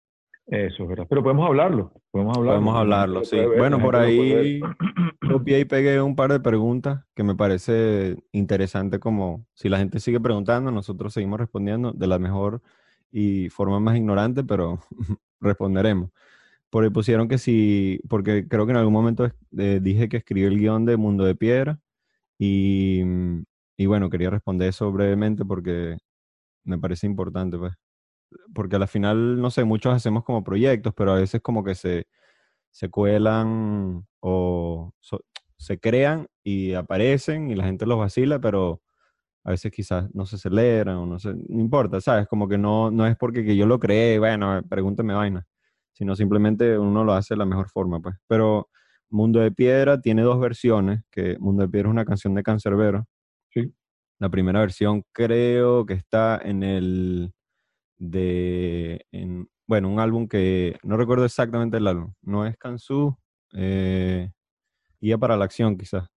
[0.46, 1.06] Eso es verdad.
[1.08, 1.92] Pero podemos hablarlo.
[2.12, 2.60] Podemos hablarlo.
[2.60, 3.36] Podemos hablarlo, lo sí.
[3.36, 4.60] ver, Bueno, por ahí
[5.28, 9.98] copié y pegué un par de preguntas que me parece interesante como si la gente
[9.98, 12.62] sigue preguntando, nosotros seguimos respondiendo de la mejor
[13.10, 14.78] y forma más ignorante, pero
[15.40, 16.10] responderemos.
[16.70, 20.46] Por ahí pusieron que si, porque creo que en algún momento eh, dije que escribí
[20.46, 21.80] el guion de Mundo de Piedra
[22.38, 23.02] y,
[23.76, 25.98] y bueno, quería responder eso brevemente porque
[26.64, 27.74] me parece importante, pues.
[28.54, 31.74] Porque a la final, no sé, muchos hacemos como proyectos, pero a veces como que
[31.74, 32.06] se,
[32.72, 35.22] se cuelan o so-
[35.58, 38.82] se crean y aparecen y la gente los vacila, pero
[39.44, 42.26] a veces quizás no se celebran o no sé, no importa, ¿sabes?
[42.28, 45.46] Como que no, no es porque que yo lo creé, bueno, pregúnteme vaina,
[45.92, 48.16] sino simplemente uno lo hace de la mejor forma, pues.
[48.28, 48.68] Pero
[49.10, 53.06] Mundo de Piedra tiene dos versiones, que Mundo de Piedra es una canción de Cancerbero.
[54.18, 57.32] La primera versión creo que está en el
[57.98, 63.16] de, en, bueno, un álbum que no recuerdo exactamente el álbum, no es Kansu,
[63.54, 64.30] eh,
[65.00, 66.08] Guía para la Acción quizás.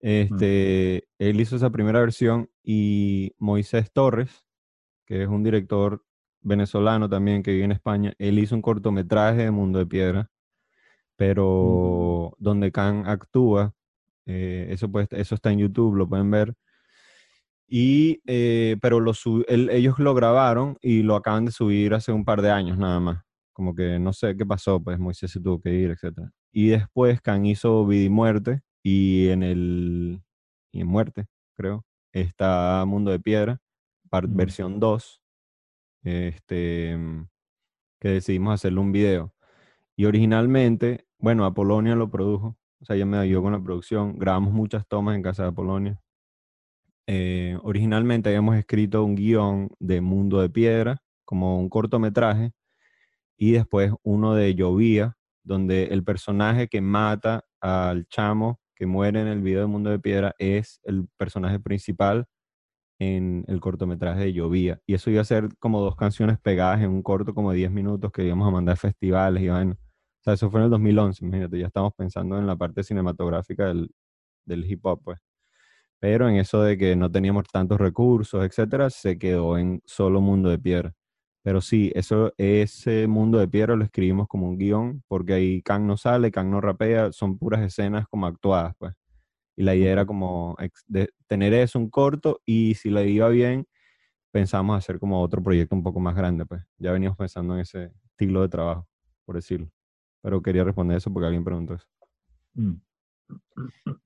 [0.00, 4.44] Este, Él hizo esa primera versión y Moisés Torres,
[5.06, 6.04] que es un director
[6.42, 10.30] venezolano también que vive en España, él hizo un cortometraje de Mundo de Piedra,
[11.16, 13.74] pero donde Khan actúa,
[14.26, 16.54] eh, eso, puede- eso está en YouTube, lo pueden ver.
[17.72, 19.12] Y, eh, pero lo
[19.48, 23.22] ellos lo grabaron y lo acaban de subir hace un par de años nada más.
[23.52, 26.30] Como que no sé qué pasó, pues Moisés se tuvo que ir, etc.
[26.52, 30.20] Y después Khan hizo Vida y Muerte y en el...
[30.72, 33.60] Y en Muerte, creo, está Mundo de Piedra,
[34.08, 34.34] par- Ujú.
[34.36, 35.20] versión 2,
[36.04, 37.26] este, mm,
[38.00, 39.34] que decidimos hacerle un video.
[39.96, 44.52] Y originalmente, bueno, Apolonia lo produjo, o sea, ella me ayudó con la producción, grabamos
[44.54, 46.00] muchas tomas en casa de Apolonia.
[47.12, 52.52] Eh, originalmente habíamos escrito un guion de Mundo de Piedra, como un cortometraje,
[53.36, 59.26] y después uno de Llovía, donde el personaje que mata al chamo que muere en
[59.26, 62.26] el video de Mundo de Piedra es el personaje principal
[63.00, 64.80] en el cortometraje de Llovía.
[64.86, 67.72] Y eso iba a ser como dos canciones pegadas en un corto como de 10
[67.72, 69.72] minutos que íbamos a mandar a festivales y vaina.
[69.72, 73.66] O sea, eso fue en el 2011, imagínate, ya estamos pensando en la parte cinematográfica
[73.66, 73.90] del,
[74.46, 75.18] del hip hop, pues.
[76.00, 80.48] Pero en eso de que no teníamos tantos recursos, etcétera, se quedó en solo Mundo
[80.48, 80.94] de Piedra.
[81.42, 85.84] Pero sí, eso, ese Mundo de Piedra lo escribimos como un guion, porque ahí Kang
[85.86, 88.94] no sale, Kang no rapea, son puras escenas como actuadas, pues.
[89.56, 90.56] Y la idea era como
[90.88, 93.66] de tener eso, un corto, y si le iba bien,
[94.32, 96.62] pensamos hacer como otro proyecto un poco más grande, pues.
[96.78, 98.88] Ya veníamos pensando en ese estilo de trabajo,
[99.26, 99.70] por decirlo.
[100.22, 101.86] Pero quería responder eso porque alguien preguntó eso.
[102.54, 102.74] Mm.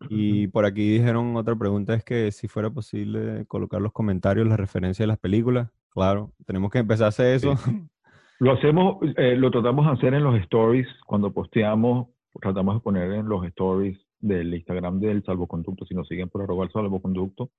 [0.08, 4.58] Y por aquí dijeron otra pregunta, es que si fuera posible colocar los comentarios, las
[4.58, 5.70] referencias de las películas.
[5.90, 7.54] Claro, tenemos que empezar a hacer eso.
[8.40, 12.08] Lo hacemos, eh, lo tratamos de hacer en los stories cuando posteamos,
[12.40, 16.64] tratamos de poner en los stories del Instagram del salvoconducto, si nos siguen por arroba
[16.64, 17.50] el salvoconducto,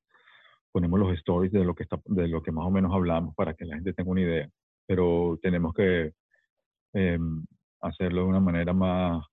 [0.72, 3.54] ponemos los stories de lo que está, de lo que más o menos hablamos para
[3.54, 4.50] que la gente tenga una idea.
[4.86, 6.12] Pero tenemos que
[6.94, 7.46] em,
[7.80, 9.26] hacerlo de una manera más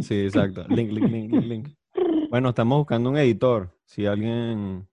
[0.00, 0.64] Sí, exacto.
[0.68, 1.68] Link, link, link, link, link.
[2.30, 3.70] Bueno, estamos buscando un editor.
[3.84, 4.86] Si alguien,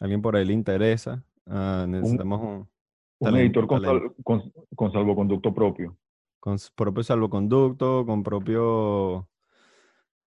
[0.00, 2.68] alguien por ahí le interesa, ah, necesitamos un, un
[3.20, 5.96] talento, editor con, sal- con, con salvoconducto propio.
[6.40, 9.28] con propio salvoconducto, con propio,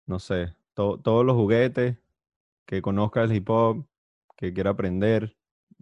[0.05, 1.97] no sé, to- todos los juguetes,
[2.65, 3.85] que conozca el hip hop,
[4.35, 5.35] que quiera aprender.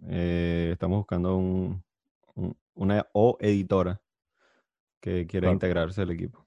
[0.08, 1.82] Eh, estamos buscando un,
[2.34, 4.00] un- una o editora
[5.00, 5.54] que quiera Claro.
[5.54, 6.45] integrarse al equipo.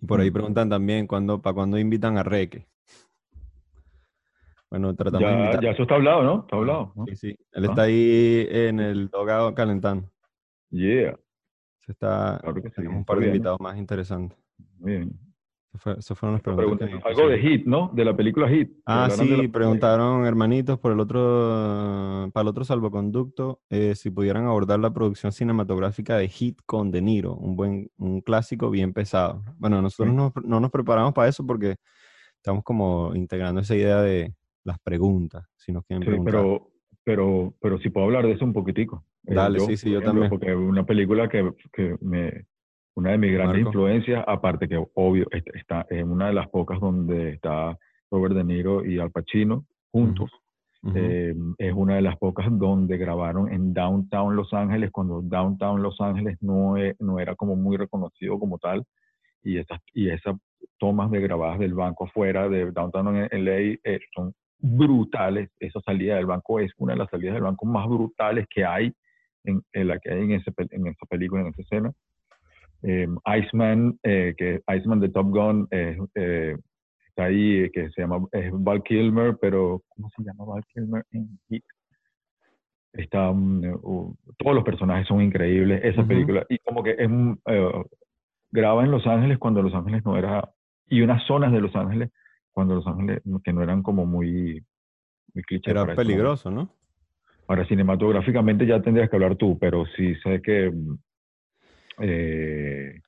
[0.00, 2.66] Y por ahí preguntan también cuándo, para cuándo invitan a Reque.
[4.70, 5.62] Bueno, tratamos de Ya, invitar.
[5.64, 6.40] ya eso está hablado, ¿no?
[6.42, 6.92] Está hablado.
[6.94, 7.04] ¿no?
[7.06, 7.36] Sí, sí.
[7.52, 7.68] Él Ah.
[7.70, 10.08] está ahí en el dogado calentando.
[10.70, 11.18] Yeah.
[11.80, 14.38] Se está, Claro que sí, tenemos un par de invitados más interesantes.
[14.78, 15.10] Bien.
[15.72, 16.88] Esas fueron las preguntas.
[16.88, 17.08] pregunta.
[17.08, 17.38] Algo de.
[17.38, 17.90] Hit, ¿no?
[17.94, 18.72] De la película Hit.
[18.86, 24.80] Ah, sí, preguntaron hermanitos por el otro, para el otro salvoconducto, eh, si pudieran abordar
[24.80, 29.44] la producción cinematográfica de Hit con De Niro, un buen, un clásico bien pesado.
[29.58, 30.16] Bueno, nosotros Sí.
[30.16, 31.76] no, no nos preparamos para eso porque
[32.36, 36.32] estamos como integrando esa idea de las preguntas, si nos quieren Sí, preguntar.
[36.34, 36.70] pero,
[37.04, 39.04] pero, pero si puedo hablar de eso un poquitico.
[39.26, 40.30] Eh, Dale, sí, sí, yo ejemplo, también.
[40.30, 42.46] Porque una película que, que me,
[43.00, 43.68] una de mis grandes Marco.
[43.78, 47.76] influencias, aparte que obvio, est- está, es una de las pocas donde está
[48.10, 50.30] Robert De Niro y Al Pacino juntos.
[50.94, 56.00] Eh, es una de las pocas donde grabaron en Downtown Los Ángeles, cuando Downtown Los
[56.00, 58.84] Ángeles no, e- no era como muy reconocido como tal.
[59.42, 60.36] Y esas, y esas
[60.78, 65.50] tomas de grabadas del banco afuera de Downtown en LA eh, son brutales.
[65.58, 68.92] Esa salida del banco es una de las salidas del banco más brutales que hay
[69.44, 71.92] en, en la que hay en, ese, en esa película, en esa escena.
[72.82, 73.06] Eh,
[73.38, 76.56] Iceman, eh, que Iceman de Top Gun, eh, eh,
[77.08, 81.38] está ahí, que se llama es Val Kilmer, pero ¿cómo se llama Val Kilmer en
[81.48, 81.62] Heat?
[82.92, 86.08] Está, mm, eh, uh, todos los personajes son increíbles, esa Ujú.
[86.08, 87.84] película, y como que es un, eh,
[88.50, 90.48] graba en Los Ángeles cuando Los Ángeles no era,
[90.88, 92.10] y unas zonas de Los Ángeles
[92.52, 94.64] cuando Los Ángeles que no eran como muy,
[95.34, 96.74] muy cliché Era peligroso, ¿no?
[97.46, 100.98] Ahora, cinematográficamente ya tendrías que hablar tú, pero sí sé que mm,
[102.00, 103.00] eh,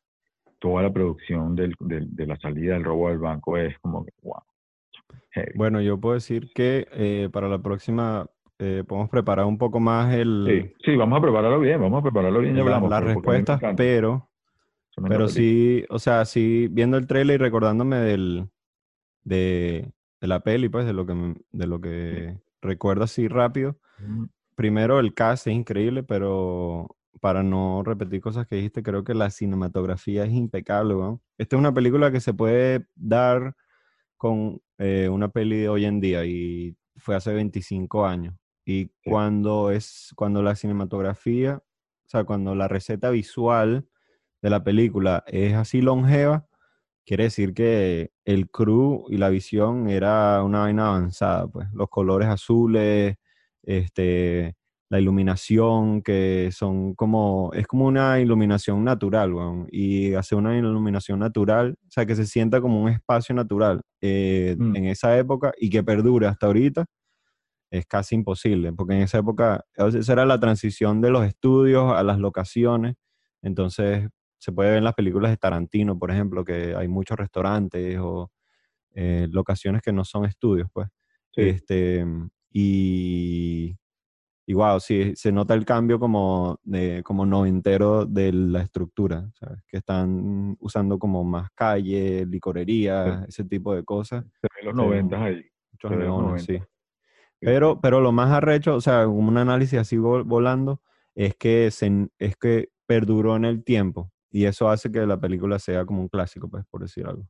[0.59, 4.43] toda la producción del- de la salida del robo del banco es como que, wow.
[5.31, 5.53] heavy.
[5.55, 8.27] Bueno, yo puedo decir que eh, para la próxima
[8.59, 12.03] eh, podemos preparar un poco más el, Sí, sí, vamos a prepararlo bien, vamos a
[12.03, 12.91] prepararlo bien hablamos.
[12.91, 14.31] las respuestas, pero,
[15.09, 18.49] pero sí, o sea, sí, viendo el trailer y recordándome del,
[19.25, 23.77] de, de la peli, pues, de lo que, de lo que recuerdo así rápido.
[23.99, 24.25] Mm,
[24.55, 29.31] Primero, el cast es increíble, pero para no repetir cosas que dijiste, creo que la
[29.31, 31.21] cinematografía es impecable, weón.
[31.39, 33.55] Esta es una película que se puede dar
[34.17, 38.35] con eh, una peli de hoy en día y fue hace 25 años.
[38.65, 39.11] Y Sí.
[39.11, 41.57] cuando es, cuando la cinematografía,
[42.07, 43.87] o sea, cuando la receta visual
[44.43, 46.47] de la película es así longeva,
[47.07, 51.69] quiere decir que el crew y la visión era una vaina avanzada, pues.
[51.75, 53.17] Los colores azules,
[53.63, 54.57] este,
[54.93, 59.67] la iluminación, que son como, es como una iluminación natural, weón.
[59.73, 64.55] Y hacer una iluminación natural, o sea, que se sienta como un espacio natural eh,
[64.59, 64.77] Mm.
[64.77, 66.85] en esa época y que perdure hasta ahorita,
[67.71, 72.03] es casi imposible, porque en esa época, esa era la transición de los estudios a
[72.03, 72.97] las locaciones,
[73.43, 77.99] entonces se puede ver en las películas de Tarantino, por ejemplo, que hay muchos restaurantes
[78.01, 78.31] o
[78.95, 80.89] eh, locaciones que no son estudios, pues.
[81.33, 81.43] Sí.
[81.43, 82.07] Este,
[82.53, 83.77] y,
[84.53, 89.63] y wow, sí, se nota el cambio como, de, como noventero de la estructura, ¿sabes?
[89.67, 94.27] Que están usando como más calle, licorería, ese tipo de cosas.
[94.43, 94.75] Se ve los.
[94.75, 95.43] 90 ahí.
[95.73, 96.53] Muchos neones, 90.
[96.53, 96.61] sí.
[97.41, 100.83] Pero, pero lo más arrecho, o sea, un análisis así vol- volando,
[101.15, 104.13] es que, se, es que perduró en el tiempo.
[104.31, 107.27] Y eso hace que la película sea como un clásico, pues, por decir algo.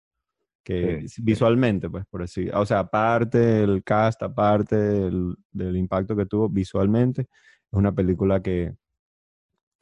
[0.65, 1.23] Que Sí, sí.
[1.23, 2.53] visualmente, pues, por decir.
[2.55, 7.29] O sea, aparte del cast, aparte del, del impacto que tuvo visualmente, es
[7.73, 8.75] una película que,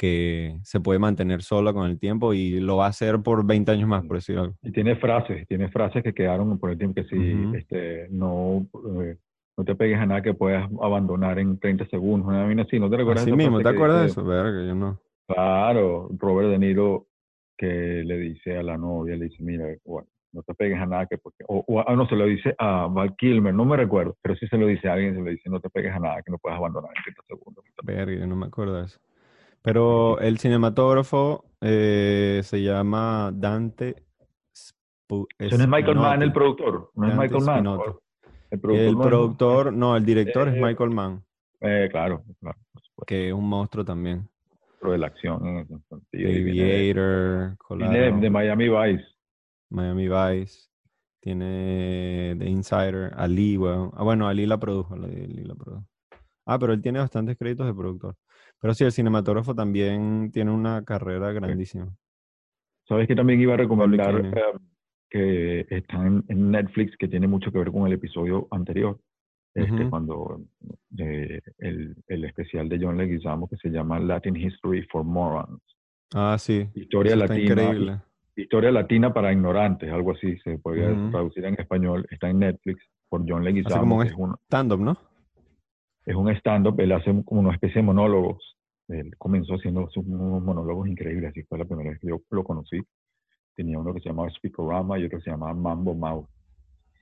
[0.01, 3.71] que se puede mantener sola con el tiempo y lo va a hacer por 20
[3.73, 4.55] años más, por decir algo.
[4.62, 8.66] Y tiene frases, tiene frases que quedaron por el tiempo que si este, no,
[9.03, 9.19] eh,
[9.59, 12.88] no te pegues a nada que puedas abandonar en 30 segundos, una vaina así, ¿no
[12.88, 14.25] te recuerdas esa mismo, ¿te acuerdas de eso?
[14.25, 14.99] Verga, yo no.
[15.27, 17.07] Claro, Robert De Niro
[17.59, 21.07] que le dice a la novia, le dice, mira, bueno, no te pegues a nada
[21.07, 24.16] que porque, o, o ah, no, se lo dice a Val Kilmer, no me recuerdo,
[24.23, 26.23] pero sí se lo dice a alguien, se lo dice, no te pegues a nada
[26.23, 27.64] que no puedas abandonar en 30 segundos.
[27.83, 29.01] Verga, no me acuerdo de eso.
[29.62, 33.97] Pero el cinematógrafo eh, se llama Dante
[35.38, 37.66] Eso no es Michael Mann el productor, no es Michael Mann.
[38.51, 41.23] El productor, El no es- productor, no, el director es Eh, Michael Mann,
[41.61, 42.59] eh, claro, claro,
[42.95, 44.29] por que es un monstruo también.
[44.81, 45.43] pero de la acción
[46.11, 49.05] de- Aviator, Collateral, de Miami Vice.
[49.71, 50.69] Miami Vice,
[51.21, 53.91] tiene The Insider, Ali, weón.
[53.95, 55.87] Ah, bueno, Ali la produjo, Ali, la produjo.
[56.47, 58.17] Ah, pero él tiene bastantes créditos de productor.
[58.61, 61.95] Pero sí, el cinematógrafo también tiene una carrera grandísima.
[62.89, 64.17] ¿Sabes que también iba a recomendar
[65.13, 68.99] eh, que está en, en Netflix, que tiene mucho que ver con el episodio anterior?
[69.55, 69.89] Este.
[69.89, 70.43] Cuando
[70.99, 75.61] eh, el, el especial de John Leguizamo que se llama Latin History for Morons.
[76.15, 76.69] Ah, sí.
[76.75, 77.63] Historia eso está latina.
[77.63, 78.01] increíble.
[78.40, 81.11] Historia latina para ignorantes, algo así se podría Ujú.
[81.11, 82.07] traducir en español.
[82.11, 84.96] Está en Netflix por John Hace como Leguizamo, un que es un, stand-up, ¿no?
[86.07, 88.57] es un stand-up, él hace como una especie de monólogos.
[88.88, 92.81] Él comenzó haciendo unos monólogos increíbles, así fue la primera vez que yo lo conocí.
[93.55, 96.29] Tenía uno que se llamaba Speakorama y otro que se llamaba Mambo Mouth.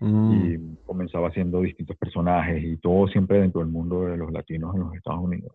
[0.00, 4.74] Mm, Y comenzaba haciendo distintos personajes y todo siempre dentro del mundo de los latinos
[4.74, 5.52] en los Estados Unidos.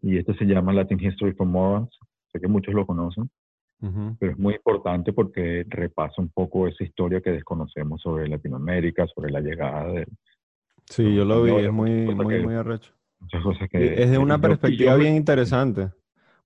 [0.00, 1.90] Y este se llama Latin History for Morons.
[2.32, 3.30] Sé que muchos lo conocen,
[4.18, 9.30] pero es muy importante porque repasa un poco esa historia que desconocemos sobre Latinoamérica, sobre
[9.30, 10.06] la llegada de
[10.86, 12.92] Sí, yo lo vi, es muy, muy, que- muy arrecho.
[13.20, 14.02] muchas cosas Y que...
[14.02, 15.90] Es de una yo- y yo perspectiva bien interesante,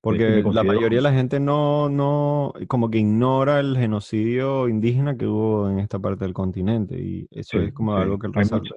[0.01, 5.27] Porque la mayoría de la gente no, no, como que ignora el genocidio indígena que
[5.27, 8.03] hubo en esta parte del continente y eso Sí, es como sí.
[8.03, 8.75] algo que Hay resalta.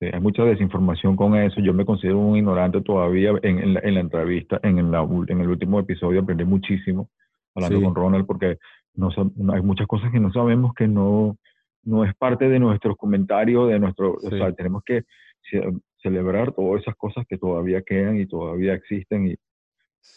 [0.00, 1.60] Sí, hay mucha desinformación con eso.
[1.60, 3.32] Yo me considero un ignorante todavía.
[3.42, 7.08] En, en la, en la entrevista, en, la en el último episodio, aprendí muchísimo
[7.54, 7.84] hablando Sí.
[7.84, 8.58] con Ronald porque
[8.94, 11.36] no, no- hay muchas cosas que no sabemos que no,
[11.84, 15.04] no es parte de nuestros comentarios, de nuestro, o sea, tenemos que
[15.50, 15.62] ce-
[16.02, 19.28] celebrar todas esas cosas que todavía quedan y todavía existen.
[19.28, 19.32] Y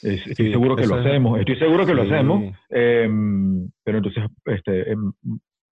[0.04, 2.54] es- estoy Sí, seguro que lo hacemos, estoy seguro que lo hacemos.
[2.70, 5.12] em, pero entonces, este, em,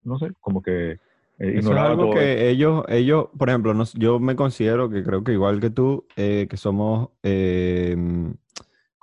[0.04, 0.98] no sé, como que
[1.39, 5.04] eh, Eso es algo todo que ellos, ellos, por ejemplo, nos- yo me considero que
[5.04, 7.96] creo que igual que tú, eh, que somos, eh,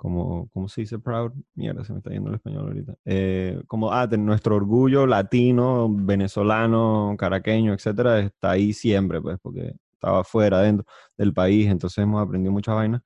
[0.05, 1.31] como, ¿cómo se dice proud?
[1.55, 2.93] Mierda, se me está yendo el español ahorita.
[3.05, 10.23] Eh, como, ah, nuestro orgullo latino, venezolano, caraqueño, etcétera, está ahí siempre, pues, porque estaba
[10.23, 10.85] fuera, dentro
[11.17, 13.01] del país, entonces hemos aprendido muchas vainas.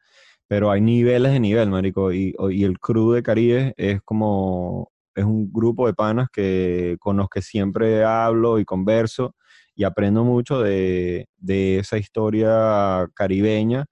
[0.50, 5.24] Pero hay niveles de nivel, marico, y, y el crew de Caribe es como, es
[5.24, 9.36] un grupo de panas que, con los que siempre hablo y converso
[9.74, 13.86] y aprendo mucho de, de esa historia caribeña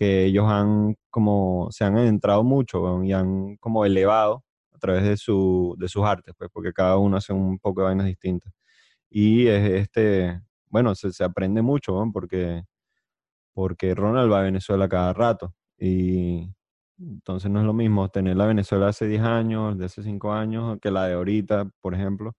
[0.00, 5.18] que ellos han como, se han adentrado mucho y han como elevado a través de,
[5.18, 8.52] su, de sus artes, pues, porque cada uno hace un poco de vainas distintas.
[9.10, 12.64] Y es este, bueno, se, se aprende mucho, porque,
[13.54, 15.54] porque Ronald va a Venezuela cada rato.
[15.78, 16.50] Y
[16.98, 20.78] entonces no es lo mismo tener la Venezuela hace 10 años, de hace 5 años,
[20.82, 22.34] que la de ahorita, por ejemplo.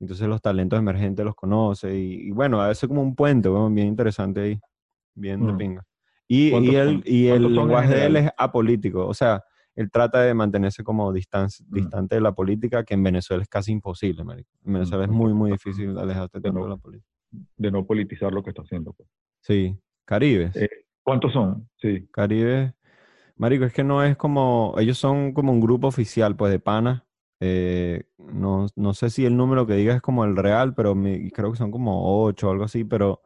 [0.00, 3.88] Entonces los talentos emergentes los conoce y, y bueno, a veces como un puente, bien
[3.88, 4.60] interesante ahí,
[5.14, 5.56] bien de Mm.
[5.56, 5.84] pinga.
[6.34, 9.12] Y, ¿Cuántos y, el, y el ¿Cuántos son en lenguaje de él es apolítico, o
[9.12, 11.74] sea, él trata de mantenerse como distan- Mm.
[11.74, 14.50] distante de la política, que en Venezuela es casi imposible, marico.
[14.64, 17.08] En Venezuela es muy, muy difícil alejarte de no- de la política.
[17.56, 18.92] de no politizar lo que está haciendo.
[18.92, 19.08] pues.
[19.40, 20.54] Sí, Caribes.
[20.56, 20.68] Eh,
[21.02, 21.68] ¿Cuántos son?
[21.76, 22.06] Sí.
[22.12, 22.74] Caribe,
[23.36, 27.02] Marico, es que no es como, ellos son como un grupo oficial, pues, de panas.
[27.40, 31.30] Eh, no, no sé si el número que diga es como el real, pero me-
[31.32, 33.20] creo que son como ocho o algo así, pero,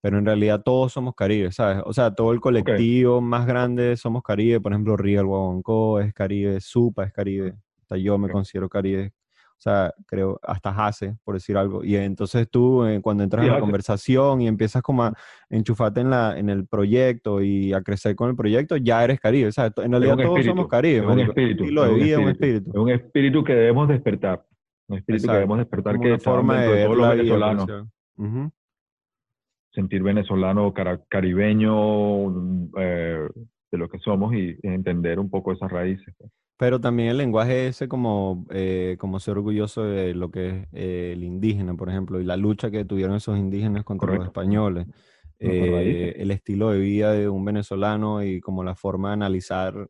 [0.00, 1.82] pero en realidad todos somos Caribe, ¿sabes?
[1.84, 6.60] O sea, todo el colectivo más grande somos Caribe, por ejemplo, Real Guaguancó es Caribe,
[6.60, 9.12] Supa es Caribe, hasta yo me considero Caribe.
[9.58, 11.82] O sea, creo, hasta Jase, por decir algo.
[11.82, 15.12] Y entonces tú, eh, cuando entras en la conversación y empiezas como a
[15.50, 19.50] enchufarte en, la, en el proyecto y a crecer con el proyecto, ya eres Caribe.
[19.50, 19.72] ¿sabes?
[19.78, 20.98] En realidad un todos espíritu, somos Caribe.
[20.98, 22.70] es un espíritu, estilo de es un vida, un espíritu.
[22.70, 24.46] Es un espíritu que debemos despertar.
[24.86, 25.32] Un espíritu Exacto.
[25.32, 27.66] que debemos despertar Como que una forma de de todos los venezolanos.
[29.72, 33.28] Sentir venezolano, cara- caribeño, eh,
[33.70, 36.14] de lo que somos y entender un poco esas raíces.
[36.18, 36.30] pues.
[36.58, 41.12] Pero también el lenguaje ese como, eh, como ser orgulloso de lo que es eh,
[41.12, 44.40] el indígena, por ejemplo, y la lucha que tuvieron esos indígenas contra los Correcto.
[44.40, 44.86] españoles.
[45.40, 49.88] Nuestras eh, el estilo de vida de un venezolano y como la forma de analizar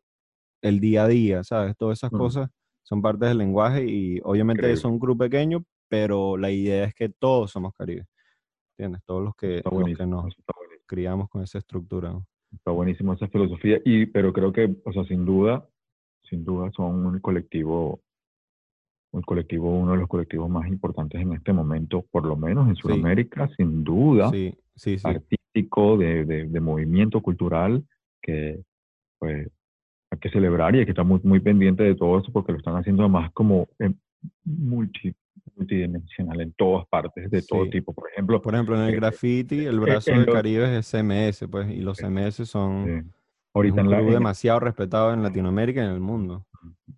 [0.61, 1.75] el día a día, ¿sabes?
[1.77, 2.17] Todas esas Mm.
[2.17, 2.49] cosas
[2.83, 4.81] son partes del lenguaje y obviamente Increíble.
[4.81, 8.05] son un grupo pequeño, pero la idea es que todos somos Caribe,
[8.79, 9.03] ¿entiendes?
[9.05, 10.35] Todos los que, los nos
[10.85, 12.11] criamos con esa estructura.
[12.13, 12.25] ¿no?
[12.53, 15.67] Está buenísimo esa filosofía, y, pero creo que, o sea, sin duda,
[16.23, 17.99] sin duda son un colectivo,
[19.11, 22.75] un colectivo, uno de los colectivos más importantes en este momento, por lo menos en
[22.75, 22.81] Sí.
[22.83, 25.07] Sudamérica, sin duda, Sí, sí, sí.
[25.07, 27.83] artístico, de, de, de movimiento cultural,
[28.21, 28.63] que
[29.19, 29.49] pues
[30.11, 32.59] hay que celebrar y hay que estar muy, muy pendiente de todo eso porque lo
[32.59, 33.67] están haciendo además como
[34.45, 35.13] multi,
[35.55, 37.93] multidimensional en todas partes, de todo tipo.
[37.93, 41.47] Por ejemplo, Por ejemplo, en el eh, graffiti, el eh, brazo del Caribe es CMS,
[41.49, 43.05] pues, y los CMS son eh, es
[43.53, 46.45] ahorita un en, la- club en- demasiado respetado en Latinoamérica y en el mundo.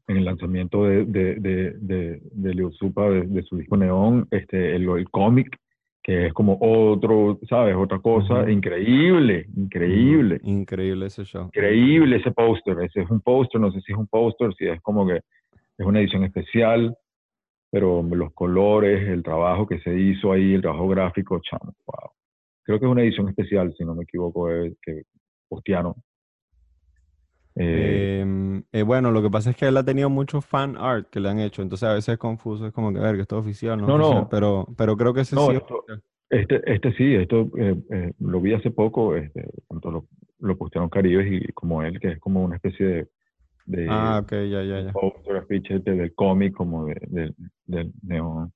[0.08, 4.28] en el lanzamiento de, de, de, de, de Leo Supa, de, de su disco Neón,
[4.32, 5.56] este, el, el cómic,
[6.04, 7.76] que es como otro, ¿sabes?
[7.76, 10.40] Otra cosa increíble, increíble.
[10.44, 11.46] Increíble ese show.
[11.46, 14.82] Increíble ese póster, ese es un póster, no sé si es un póster, si es
[14.82, 15.18] como que
[15.78, 16.96] es una edición especial,
[17.72, 22.12] pero los colores, el trabajo que se hizo ahí, el trabajo gráfico, chamo, wow.
[22.64, 25.04] Creo que es una edición especial, si no me equivoco, eh, que
[25.48, 25.96] postearon.
[27.56, 31.10] Eh, Em, eh, bueno, lo que pasa es que él ha tenido mucho fan art
[31.10, 33.38] que le han hecho, entonces a veces es confuso, es como que, ver, que esto
[33.38, 34.30] es oficial, no, No, no.
[34.30, 35.84] pero, pero creo que ese No, sí esto-.
[36.30, 40.06] Este, este sí, esto eh, eh, lo vi hace poco, este, tanto lo,
[40.40, 43.08] lo postearon Caribes y como él, que es como una especie de,
[43.66, 44.94] de Ah, ok, ya, ya, ya.
[45.40, 47.34] afiche de- del cómic, como de, de-
[47.66, 48.52] del neón.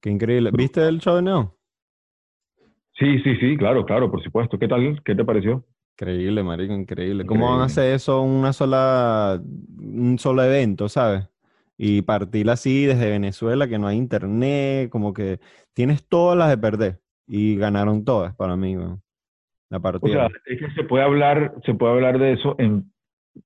[0.00, 0.50] Qué increíble.
[0.52, 1.50] ¿Viste el show de Neon?
[2.98, 4.58] Sí, sí, sí, claro, claro, por supuesto.
[4.58, 5.02] ¿Qué tal?
[5.04, 5.64] ¿Qué te pareció?
[5.98, 7.26] Increíble, marico, increíble.
[7.26, 7.72] ¿Cómo van a Increíble.
[7.72, 9.40] hacer eso una sola,
[9.78, 11.28] un solo evento, ¿sabes?
[11.78, 15.40] Y partir así desde Venezuela, que no hay internet, como que
[15.74, 17.00] tienes todas las de perder.
[17.26, 19.02] Y ganaron todas para mí, weón.
[19.68, 20.28] La O partida.
[20.28, 22.90] sea, es que se puede hablar, se puede hablar de eso en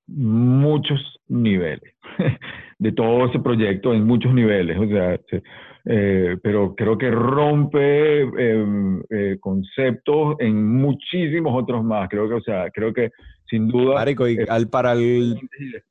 [0.07, 1.95] muchos niveles,
[2.79, 5.19] de todo ese proyecto en muchos niveles, o sea,
[5.87, 12.43] eh, pero creo que rompe em, eh, conceptos en muchísimos otros más, creo que, o
[12.43, 13.11] sea, creo que
[13.49, 13.95] sin duda...
[13.95, 15.39] Marico, y al, para el-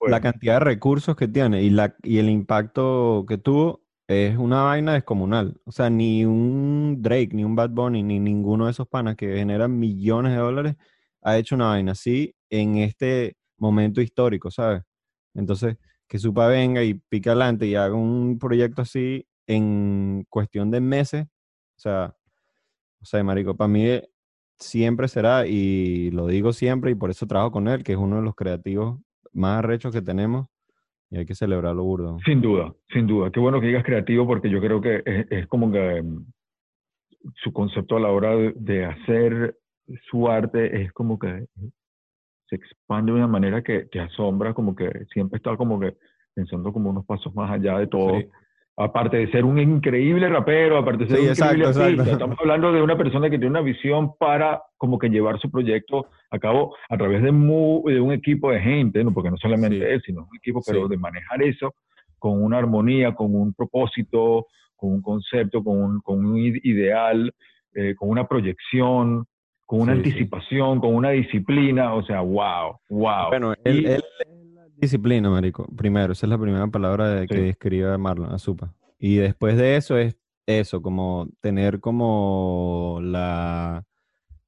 [0.08, 4.64] la cantidad de recursos que tiene y, la, y el impacto que tuvo es una
[4.64, 5.56] vaina descomunal.
[5.66, 9.36] O sea, ni un Drake, ni un Bad Bunny, ni ninguno de esos panas que
[9.38, 10.76] generan millones de dólares
[11.22, 14.84] ha hecho una vaina así en este momento histórico, ¿sabes?
[15.34, 20.82] Entonces, que Supa venga y pique adelante y haga un proyecto así en cuestión de
[20.82, 22.16] meses, o sea,
[23.01, 24.10] o sea, marico, para mí eh,
[24.57, 28.18] siempre será, y lo digo siempre, y por eso trabajo con él, que es uno
[28.18, 28.99] de los creativos
[29.32, 30.47] más arrechos que tenemos,
[31.10, 32.18] y hay que celebrarlo burdo.
[32.26, 33.32] Sin duda, sin duda.
[33.32, 36.26] Qué bueno que digas creativo porque yo creo que es, es como que mm,
[37.36, 39.57] su concepto a la hora de, de hacer
[40.10, 41.47] su arte es como que
[42.50, 45.95] se expande de una manera que, que asombra, como que siempre está como que
[46.34, 48.20] pensando como unos pasos más allá de todo.
[48.20, 48.26] Sí.
[48.78, 52.38] Aparte de ser un increíble rapero, aparte de ser Sí, un increíble exacto, artista, estamos
[52.39, 56.39] hablando de una persona que tiene una visión para como que llevar su proyecto a
[56.39, 59.14] cabo a través de, un equipo de gente, ¿no?
[59.14, 59.84] porque no solamente Sí.
[59.84, 61.74] él, sino un equipo, pero de manejar eso
[62.18, 64.47] con una armonía, con un propósito,
[64.78, 67.34] con un concepto, con un, con un ide- ideal,
[67.74, 69.26] eh, con una proyección,
[69.70, 70.09] con una Sí, sí.
[70.09, 73.28] anticipación, con una disciplina, o sea, wow, wow.
[73.30, 75.67] Bueno, él, él es la disciplina, marico.
[75.78, 78.74] Primero, esa es la primera palabra de- que describe Marlon, a Supa.
[78.97, 80.17] Y después de eso es
[80.47, 83.84] eso, como tener como la,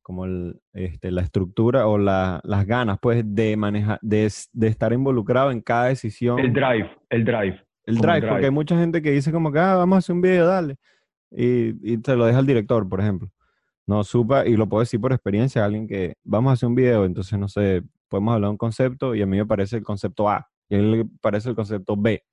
[0.01, 5.51] como el- este, la estructura o la- las ganas, pues, de manejar, de, estar involucrado
[5.51, 6.39] en cada decisión.
[6.39, 7.61] el drive, el drive.
[7.86, 10.22] El drive, porque hay mucha gente que dice como que, ah, vamos a hacer un
[10.24, 10.78] video, dale.
[11.30, 13.30] Y, y te lo deja el director, por ejemplo.
[13.88, 17.05] No, supa, y lo puedo decir por experiencia, alguien que vamos a hacer un video,
[17.05, 20.29] entonces no sé, podemos hablar de un concepto y a mí me parece el concepto
[20.29, 22.23] A y a él le parece el concepto B.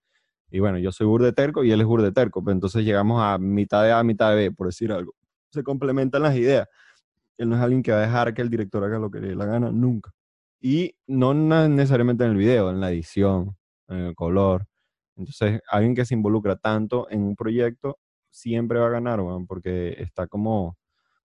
[0.51, 3.38] Y bueno, yo soy burde terco y él es burde terco, pero entonces llegamos a
[3.38, 5.14] mitad de A, mitad de B, por decir algo.
[5.51, 6.68] Se complementan las ideas.
[7.36, 9.34] Él no es alguien que va a dejar que el director haga lo que le
[9.34, 10.12] la gana, nunca.
[10.61, 13.57] Y no necesariamente en el video, en la edición,
[13.88, 14.66] en el color.
[15.16, 17.99] Entonces, alguien que se involucra tanto en un proyecto
[18.30, 20.76] siempre va a ganar, porque está como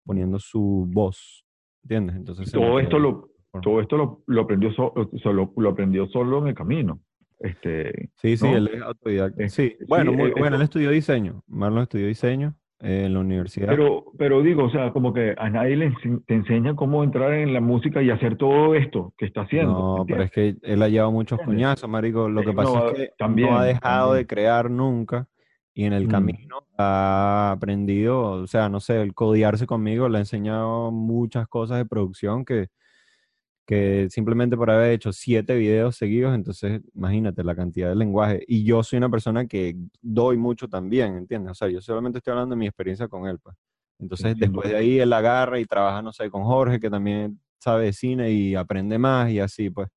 [0.06, 1.46] poniendo su voz,
[1.84, 2.16] ¿entiendes?
[2.16, 3.30] Entonces, Todo esto lo,
[3.62, 7.00] todo esto lo, lo aprendió so- o sea, lo, aprendió solo en el camino.
[7.40, 8.56] Este, Sí, sí, ¿no?
[8.58, 9.44] él es autodidacta.
[9.44, 11.44] Eh, Sí, sí, bueno, muy- eh, bueno, él estudió diseño.
[11.48, 13.68] Marlon estudió diseño eh, en la universidad.
[13.68, 15.94] Pero, pero digo, o sea, como que a nadie le
[16.26, 19.98] te enseña cómo entrar en la música y hacer todo esto que está haciendo.
[20.00, 21.64] No, pero es que él ha llevado muchos ¿Entiendes?
[21.66, 22.28] coñazos, marico.
[22.30, 25.28] Lo Eh, que pasa no, es que también, no ha dejado de crear nunca
[25.74, 26.10] y en el Mm.
[26.10, 31.78] camino ha aprendido, o sea, no sé, el codearse conmigo le ha enseñado muchas cosas
[31.80, 32.68] de producción que,
[33.66, 38.44] que simplemente por haber hecho siete videos seguidos, entonces imagínate la cantidad de lenguaje.
[38.48, 41.52] Y yo soy una persona que doy mucho también, ¿entiendes?
[41.52, 43.56] O sea, yo solamente estoy hablando de mi experiencia con él, pues.
[44.00, 47.40] Entonces, sin después de ahí él agarra y trabaja, no sé, con Jorge, que también
[47.60, 49.88] sabe de cine y aprende más y así, pues.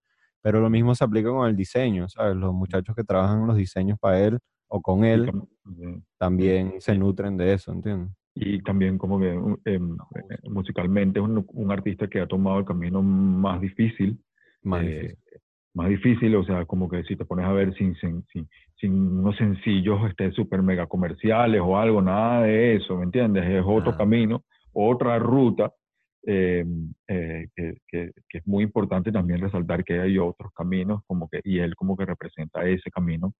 [0.42, 2.36] Pero lo mismo se aplica con el diseño, ¿sabes?
[2.36, 4.38] Los muchachos que trabajan los diseños para él
[4.68, 8.10] o con él tam- también se nutren de eso, ¿entiendes?
[8.34, 9.94] Y también como que um, em,
[10.30, 14.18] eh, musicalmente es un, un artista que ha tomado el camino más difícil,
[14.62, 15.18] Más eh, difícil.
[15.74, 18.48] más difícil, o sea, como que si te pones a ver sin, sin, sin,
[18.78, 23.44] sin unos sencillos este, súper mega comerciales o algo, nada de eso, ¿me entiendes?
[23.44, 23.96] Es otro Nada.
[23.96, 25.72] camino, otra ruta,
[26.26, 26.64] eh,
[27.08, 31.40] eh, que, que, que es muy importante también resaltar que hay otros caminos, como que,
[31.44, 33.32] y él como que representa ese camino,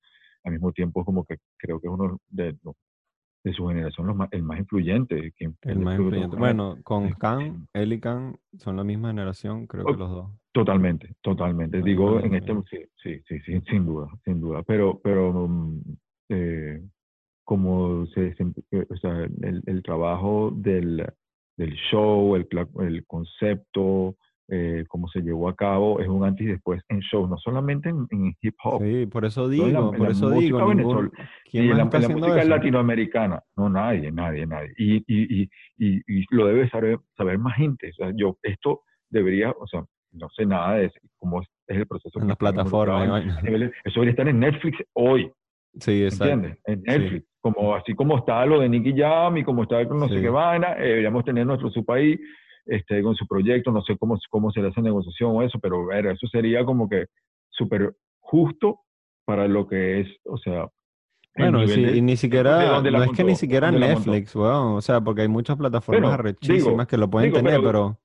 [0.47, 2.57] al mismo tiempo como que creo que es uno de,
[3.45, 5.33] de su generación los más- el más influyente.
[5.37, 6.37] que- El más influyente.
[6.37, 10.31] Bueno, con Khan, él y Khan son la misma generación, creo que los dos.
[10.53, 11.83] Totalmente, totalmente.
[11.83, 14.63] Digo, en este, sí, sí, sí, sí, sin duda, sin duda.
[14.63, 15.81] Pero, pero, mm,
[16.31, 16.83] eh,
[17.45, 21.07] como se, eh, o sea, el, el trabajo del,
[21.57, 22.49] del show, el,
[22.81, 24.17] el concepto,
[24.49, 27.89] eh, cómo se llevó a cabo, es un antes y después en show, no solamente
[27.89, 31.11] en, en hip hop, Sí, por eso digo, la- por la eso digo, ningún-.
[31.51, 32.49] ¿quién y más la, está la música eso?
[32.51, 34.73] latinoamericana, no, nadie, nadie, nadie.
[34.77, 37.91] Y, y, y, y, y lo debe saber, saber más gente.
[37.91, 41.77] O sea, yo, esto debería, o sea, no sé nada de eso, cómo es, es
[41.79, 42.21] el proceso.
[42.21, 43.25] En las plataformas.
[43.25, 43.41] Eso
[43.95, 45.31] debería estar en Netflix hoy,
[45.79, 46.33] Sí, exacto.
[46.33, 46.59] ¿entiendes?
[46.67, 47.27] En Netflix.
[47.41, 50.21] Como, así como está lo de Nicky Jam y como está con no sé Sí.
[50.23, 52.19] qué vaina, eh, deberíamos tener nuestro su país
[52.67, 56.07] este, con su proyecto, no sé cómo, cómo será esa negociación o eso, pero ver,
[56.07, 57.07] eso sería como que
[57.49, 58.81] súper justo
[59.25, 60.69] para lo que es, o sea,
[61.37, 63.71] Bueno, sí, de- y ni siquiera, no es que ni siquiera.
[63.71, 67.63] Netflix, o sea, porque hay muchas plataformas arrechísimas digo, que lo pueden digo, tener, pero-
[67.69, 68.01] pero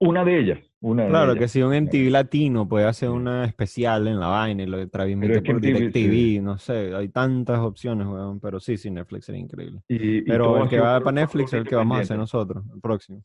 [0.00, 1.40] Una de ellas, Una de Claro, ellas.
[1.42, 5.42] que si un MTV latino puede hacer una especial en la vaina y lo transmite
[5.42, 6.08] por MTV, sí.
[6.08, 9.82] DirecTV, no sé, hay tantas opciones, weón, pero sí, sí, Netflix sería increíble.
[9.88, 12.64] Y- y Pero el que va para Netflix es el que vamos a hacer nosotros,
[12.72, 13.24] el próximo.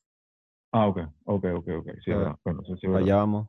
[0.74, 1.86] Ah, ok, ok, ok, ok.
[2.04, 2.36] Sí, es Ah, verdad.
[2.44, 3.06] Bueno, eso sí es verdad.
[3.08, 3.48] Allá vamos.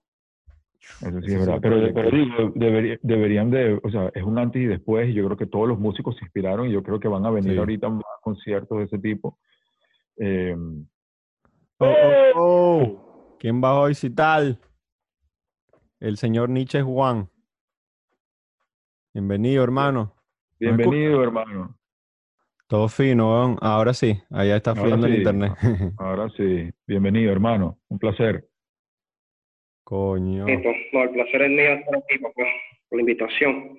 [1.01, 1.59] Eso sí es verdad.
[1.61, 5.25] Pero, pero digo, debería- deberían de, o sea, es un antes y después, y yo
[5.25, 7.59] creo que todos los músicos se inspiraron, y yo creo que van a venir Sí.
[7.59, 9.39] ahorita más conciertos de ese tipo.
[10.17, 10.55] Eh,
[11.79, 13.37] Oh, oh, oh.
[13.41, 14.61] ¿Quién va hoy si tal?
[15.99, 17.29] El señor Nietzsche Juan.
[19.13, 20.15] Bienvenido, hermano.
[20.61, 21.77] bienvenido, hermano.
[22.75, 23.57] Todo fino.
[23.61, 25.19] Ahora sí, allá está fluyendo el sí.
[25.19, 25.53] internet.
[25.97, 27.79] Ahora sí, bienvenido, hermano.
[27.89, 28.49] Un placer.
[29.85, 30.45] Coño.
[30.45, 32.43] No, el placer es mío estar aquí, papá,
[32.89, 33.79] por la invitación.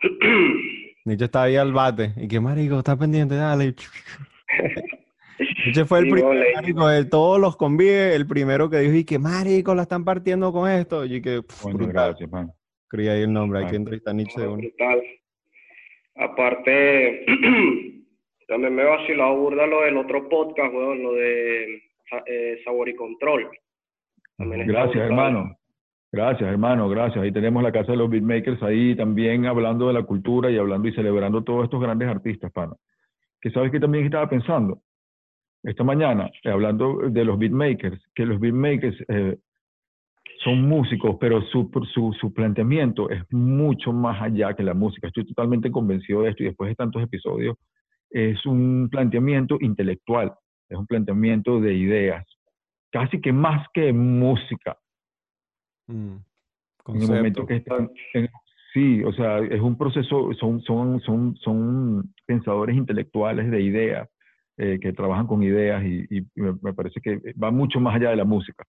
[1.06, 2.12] Nietzsche está ahí al bate.
[2.18, 3.74] Y que marico, está pendiente, dale.
[5.64, 9.04] Nietzsche fue el Sí, primero, marico, de todos los convives, el primero que dijo, y
[9.04, 11.04] que marico, la están partiendo con esto.
[11.04, 12.10] Y que, pf, Bueno, brutal.
[12.10, 12.52] gracias, man.
[12.84, 14.58] Escribí ahí el nombre, hay que entrevistar a Nietzsche de uno.
[14.58, 15.02] Brutal.
[16.14, 17.26] Aparte,
[18.50, 21.82] también me vacilado burda lo del otro podcast, weón, lo de
[22.26, 23.48] eh, Sabor y Control.
[24.36, 25.56] También Gracias, hermano.
[26.10, 27.22] Gracias, hermano, gracias.
[27.22, 30.88] Ahí tenemos la Casa de los Beatmakers ahí también hablando de la cultura y hablando
[30.88, 32.74] y celebrando todos estos grandes artistas, pana.
[33.40, 34.80] Que sabes que también estaba pensando
[35.62, 39.36] esta mañana, eh, hablando de los beatmakers, que los beatmakers eh,
[40.42, 45.06] son músicos, pero su, su, su planteamiento es mucho más allá que la música.
[45.06, 47.56] Estoy totalmente convencido de esto y después de tantos episodios,
[48.10, 50.32] es un planteamiento intelectual,
[50.68, 52.26] es un planteamiento de ideas,
[52.90, 54.76] casi que más que música
[55.86, 56.16] Mm.
[56.86, 58.28] en el momento que están en-
[58.72, 64.08] sí o sea es un proceso son son son son pensadores intelectuales de ideas
[64.56, 68.10] eh, que trabajan con ideas y, y me, me parece que va mucho más allá
[68.10, 68.64] de la música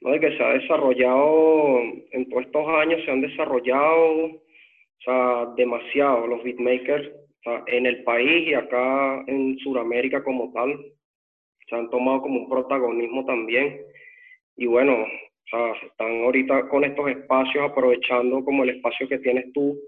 [0.00, 0.14] ¿no?
[0.16, 1.78] Y que se ha desarrollado,
[2.10, 4.40] en todos estos años se han desarrollado, o
[5.04, 7.08] sea, demasiado los beatmakers,
[7.42, 10.78] sea, en el país y acá en Sudamérica como tal,
[11.68, 13.80] se han tomado como un protagonismo también.
[14.56, 19.52] Y bueno, o sea, están ahorita con estos espacios aprovechando como el espacio que tienes
[19.52, 19.78] tú,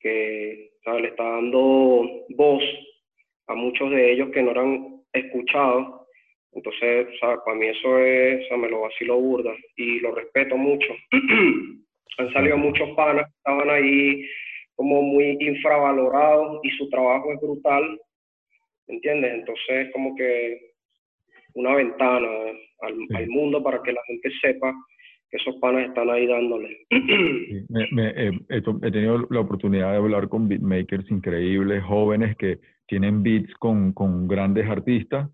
[0.00, 2.62] que o sea, le está dando voz
[3.48, 6.06] a muchos de ellos que no eran escuchados.
[6.52, 10.14] Entonces, o sea, para mí eso es, o sea, me lo vacilo burda y lo
[10.14, 10.88] respeto mucho.
[12.18, 14.26] Han salido muchos panas que estaban ahí
[14.80, 18.00] como muy infravalorados y su trabajo es brutal,
[18.86, 19.34] ¿entiendes?
[19.34, 20.58] Entonces, como que
[21.52, 22.26] una ventana
[22.80, 23.14] al, Sí.
[23.14, 24.72] al mundo para que la gente sepa
[25.30, 26.78] que esos panas están ahí dándole.
[26.90, 32.58] Sí, me- me- eh, he, tenido la oportunidad de hablar con beatmakers increíbles jóvenes que
[32.86, 35.28] tienen beats con, con grandes artistas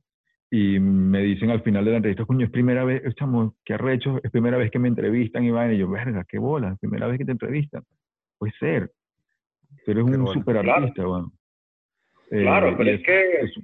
[0.51, 4.18] y me dicen al final de la entrevista, coño, es primera vez, chamo, qué arrecho,
[4.24, 7.07] es primera vez que me entrevistan y van y yo, verga, qué bola, es primera
[7.07, 7.84] vez que te entrevistan.
[8.38, 8.90] Puede ser.
[9.87, 11.32] Tú eres un super artista, bueno.
[12.32, 13.61] Eh, Claro, y pero es que- eso-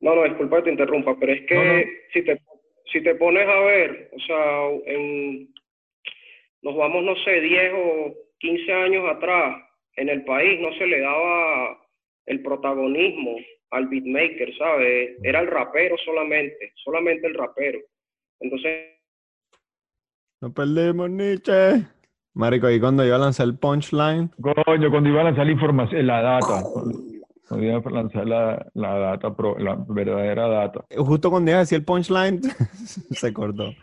[0.00, 1.82] No, no, disculpa que te interrumpa, pero es que No, no.
[2.12, 2.40] si te
[2.86, 5.48] si te pones a ver, o sea, en,
[6.62, 9.62] nos vamos, no sé, 10 o 15 años atrás,
[9.96, 11.78] en el país no se le daba
[12.26, 13.36] el protagonismo
[13.70, 15.16] al beatmaker, ¿sabes?
[15.22, 17.78] Era el rapero solamente, solamente el rapero.
[18.40, 18.88] Entonces,
[20.40, 21.86] No perdemos, Nietzsche.
[22.34, 24.30] Marico, ahí cuando iba a lanzar el punchline,
[24.64, 26.62] Coño, cuando iba a lanzar la información, la data,
[27.48, 30.84] cuando iba a lanzar la, la data, pro- la verdadera data.
[30.96, 32.40] justo cuando iba a decir el punchline,
[33.10, 33.74] se cortó.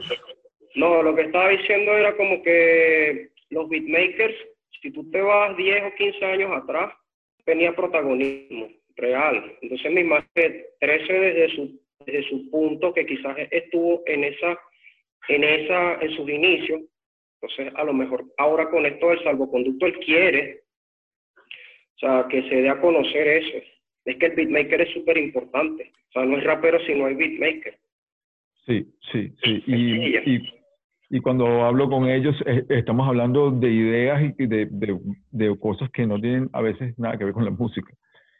[0.75, 4.35] No, lo que estaba diciendo era como que los beatmakers,
[4.81, 6.91] si tú te vas 10 o 15 años atrás,
[7.45, 9.43] tenía protagonismo real.
[9.61, 14.57] Entonces mi madre 13 desde su, desde su punto que quizás estuvo en esa,
[15.27, 16.81] en esa, en sus inicios.
[17.41, 20.61] Entonces a lo mejor ahora con esto del salvoconducto él quiere,
[21.37, 23.57] o sea, que se dé a conocer eso.
[24.05, 25.91] Es que el beatmaker es súper importante.
[26.09, 27.77] O sea, no es rapero si no hay beatmaker.
[28.65, 29.63] Sí, sí, sí.
[29.67, 30.49] Y, y,
[31.09, 34.97] y cuando hablo con ellos, eh, estamos hablando de ideas y de, de,
[35.31, 37.93] de cosas que no tienen a veces nada que ver con la música.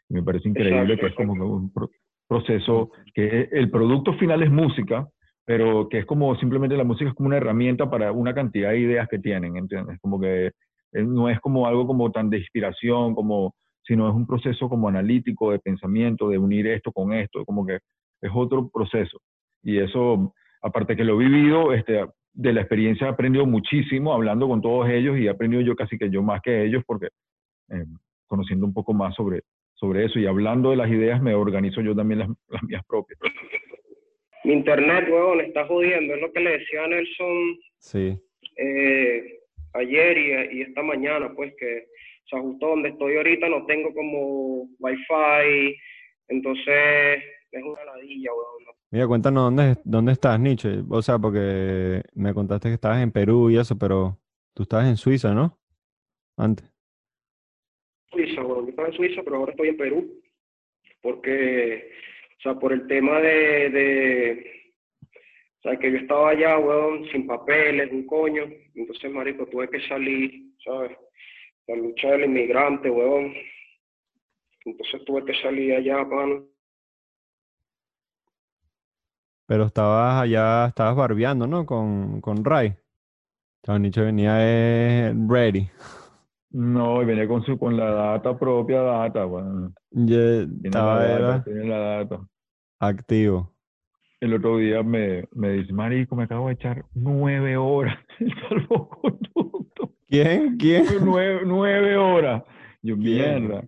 [0.08, 1.90] Y me parece increíble Exacto, que es como un pro-
[2.28, 5.08] proceso que el producto final es música,
[5.50, 8.78] pero que es como simplemente la música es como una herramienta para una cantidad de
[8.78, 9.98] ideas que tienen, ¿entiendes?
[10.00, 14.28] Como que eh, no es como algo como tan de inspiración, como, sino es un
[14.28, 17.80] proceso como analítico de pensamiento, de unir esto con esto, como que
[18.22, 19.18] es otro proceso.
[19.64, 20.32] Y eso,
[20.62, 24.88] aparte que lo he vivido, este, de la experiencia he aprendido muchísimo hablando con todos
[24.88, 27.08] ellos y he aprendido yo casi que yo más que ellos porque
[27.70, 27.86] eh,
[28.28, 29.40] conociendo un poco más sobre,
[29.74, 33.18] sobre eso y hablando de las ideas me organizo yo también las, las mías propias.
[34.44, 36.14] Mi internet, weón, está jodiendo.
[36.14, 38.18] Es lo que le decía a Nelson Sí.
[38.56, 39.38] eh,
[39.74, 40.18] ayer
[40.52, 41.86] y, y esta mañana, pues que,
[42.24, 45.76] o sea, justo donde estoy ahorita no tengo como wifi,
[46.28, 47.22] entonces
[47.52, 48.30] es una ladilla,
[48.64, 50.82] no Mira, cuéntanos dónde, dónde estás, Nietzsche.
[50.88, 54.18] O sea, porque me contaste que estabas en Perú y eso, pero
[54.54, 55.56] tú estabas en Suiza, ¿no?
[56.36, 56.68] Antes.
[58.10, 60.20] Suiza, bueno, yo estaba en Suiza, pero ahora estoy en Perú,
[61.02, 61.92] porque,
[62.40, 64.50] o sea, por el tema de, de
[65.58, 69.86] o sea, que yo estaba allá, weón, sin papeles, un coño, entonces, marico, tuve que
[69.86, 70.96] salir, ¿sabes?
[71.66, 73.34] La lucha del inmigrante, weón.
[74.64, 76.46] Entonces tuve que salir allá, mano.
[79.46, 81.66] Pero estabas allá, estabas barbeando, ¿no?
[81.66, 82.72] Con, con Ray.
[83.62, 85.68] Chao, Nietzsche venía eh, ready.
[86.52, 89.74] No, y venía con su con la data propia data, bueno.
[89.90, 92.29] Ya Tiene estaba la data, era tiene la data.
[92.80, 93.52] Activo.
[94.20, 99.94] El otro día me, me dice, Marico, me acabo de echar nueve horas el salvoconducto.
[100.08, 100.56] ¿Quién?
[100.58, 100.84] ¿Quién?
[101.02, 102.42] nueve, nueve horas.
[102.82, 103.42] Yo, ¿Quién?
[103.46, 103.64] mierda.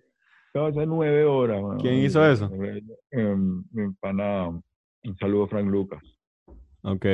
[0.50, 1.62] Acabo de echar nueve horas.
[1.62, 1.78] mano.
[1.80, 2.50] ¿Quién hizo eso?
[3.10, 6.02] Em, mi pana, un saludo a Frank Lucas.
[6.82, 7.04] Ok.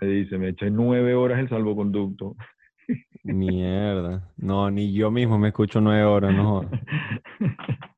[0.00, 2.36] Me dice, me eché nueve horas el salvoconducto.
[3.24, 4.30] Mierda.
[4.36, 6.44] No, ni yo mismo me escucho nueve horas, no.
[6.62, 6.70] jodas.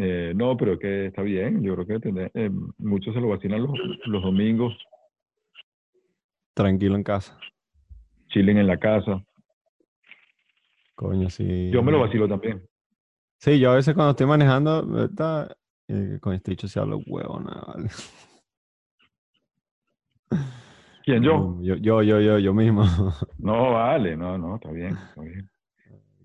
[0.00, 1.60] Eh, no, pero que está bien.
[1.62, 3.72] Yo creo que tener- eh, muchos se lo vacilan los,
[4.06, 4.72] los domingos,
[6.54, 7.38] Tranquilo en casa.
[8.28, 9.24] chilen en la casa.
[10.94, 11.70] Coño, sí.
[11.70, 12.62] Yo me lo vacilo también.
[13.38, 17.62] Sí, yo a veces cuando estoy manejando, está, eh, con este dicho se habla huevona,
[17.66, 17.88] vale.
[21.04, 21.56] ¿Quién yo?
[21.62, 22.82] Yo, yo, yo, yo, yo mismo.
[23.38, 24.94] No, vale, no, no, está bien.
[24.94, 25.48] Está bien.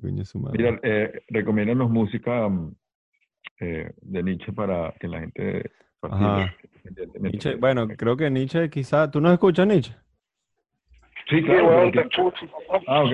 [0.02, 0.58] Coño, su madre.
[0.58, 2.76] Mira, eh, recomiéndanos música mm,
[3.64, 6.54] eh, de Nietzsche para que la gente Ajá.
[7.20, 9.94] Nietzsche, bueno, creo que Nietzsche quizá, ¿tú no escuchas Nietzsche?
[11.30, 11.90] Sí, Sí, claro.
[11.92, 12.84] te escucho, papá.
[12.88, 13.12] Ah, ok.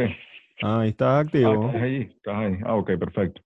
[0.63, 1.67] Ah, ahí estás Ah, activo.
[1.67, 2.57] estás ahí, estás ahí.
[2.65, 3.41] Ah, ok, perfecto.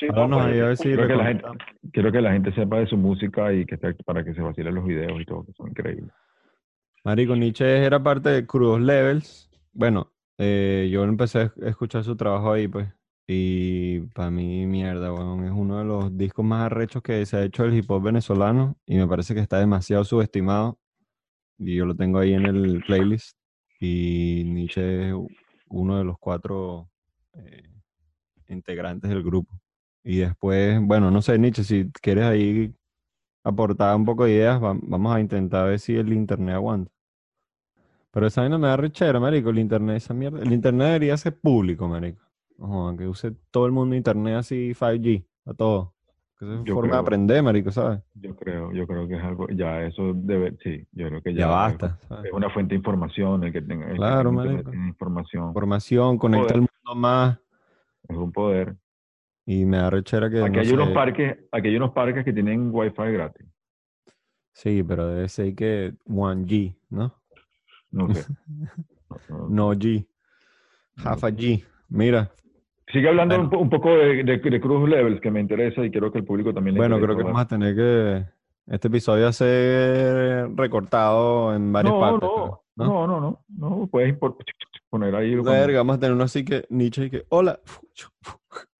[0.00, 0.92] Sí, ahí a ver si.
[0.92, 1.44] Creo que la gente,
[1.92, 4.74] quiero que la gente sepa de su música y que esté- para que se vacilen
[4.74, 6.10] los videos y todo, que son increíbles.
[7.04, 9.48] Marico, Nietzsche era parte de Crudos Levels.
[9.72, 12.88] Bueno, eh, yo empecé a escuchar su trabajo ahí, pues.
[13.28, 17.42] Y para mí, mierda, weón, es uno de los discos más arrechos que se ha
[17.44, 18.76] hecho el hip hop venezolano.
[18.86, 20.78] Y me parece que está demasiado subestimado.
[21.58, 23.36] Y yo lo tengo ahí en el playlist.
[23.80, 25.14] Y Nietzsche es
[25.68, 26.88] uno de los cuatro
[27.34, 27.68] eh,
[28.48, 29.54] integrantes del grupo.
[30.04, 32.74] Y después, bueno, no sé, Nietzsche, si quieres ahí
[33.44, 36.90] aportar un poco de ideas, va- vamos a intentar ver si el internet aguanta.
[38.10, 40.40] Pero esa vaina me da rechera, marico, el internet, esa mierda.
[40.42, 42.25] El internet debería ser público, marico.
[42.98, 45.94] Que use todo el mundo internet así 5G, a todo.
[46.38, 48.00] Que es Yo forma de aprender, marico, ¿sabes?
[48.14, 51.40] Yo creo, yo creo que es algo, ya eso debe, sí, yo creo que Ya,
[51.40, 52.26] ya, basta, ¿sabes?
[52.26, 54.74] Es una fuente de información el que tenga, el que Claro, internet marico.
[54.86, 57.38] información, Información, conecta al mundo más.
[58.08, 58.76] es un poder.
[59.46, 60.42] Y me da rechera que.
[60.42, 63.46] Aquí no hay unos parques, aquí hay unos parques que tienen wifi gratis.
[64.52, 67.14] Sí, pero debe ser que 1G, ¿no?
[67.90, 68.26] No sé.
[69.48, 70.06] No G.
[70.96, 71.64] Half a G.
[71.88, 72.32] Mira,
[72.92, 73.48] Sigue hablando Bueno.
[73.50, 76.24] un, un poco de, de, de Cruz Levels que me interesa y quiero que el
[76.24, 78.24] público también le bueno, creo que vamos a tener que.
[78.66, 82.28] Este episodio va a ser recortado en varias no, partes.
[82.28, 82.84] no, creo, ¿no?
[82.86, 84.16] no, no, no, no, puedes
[84.90, 87.60] poner ahí Verga, vamos a tener uno así que Nietzsche y que, hola,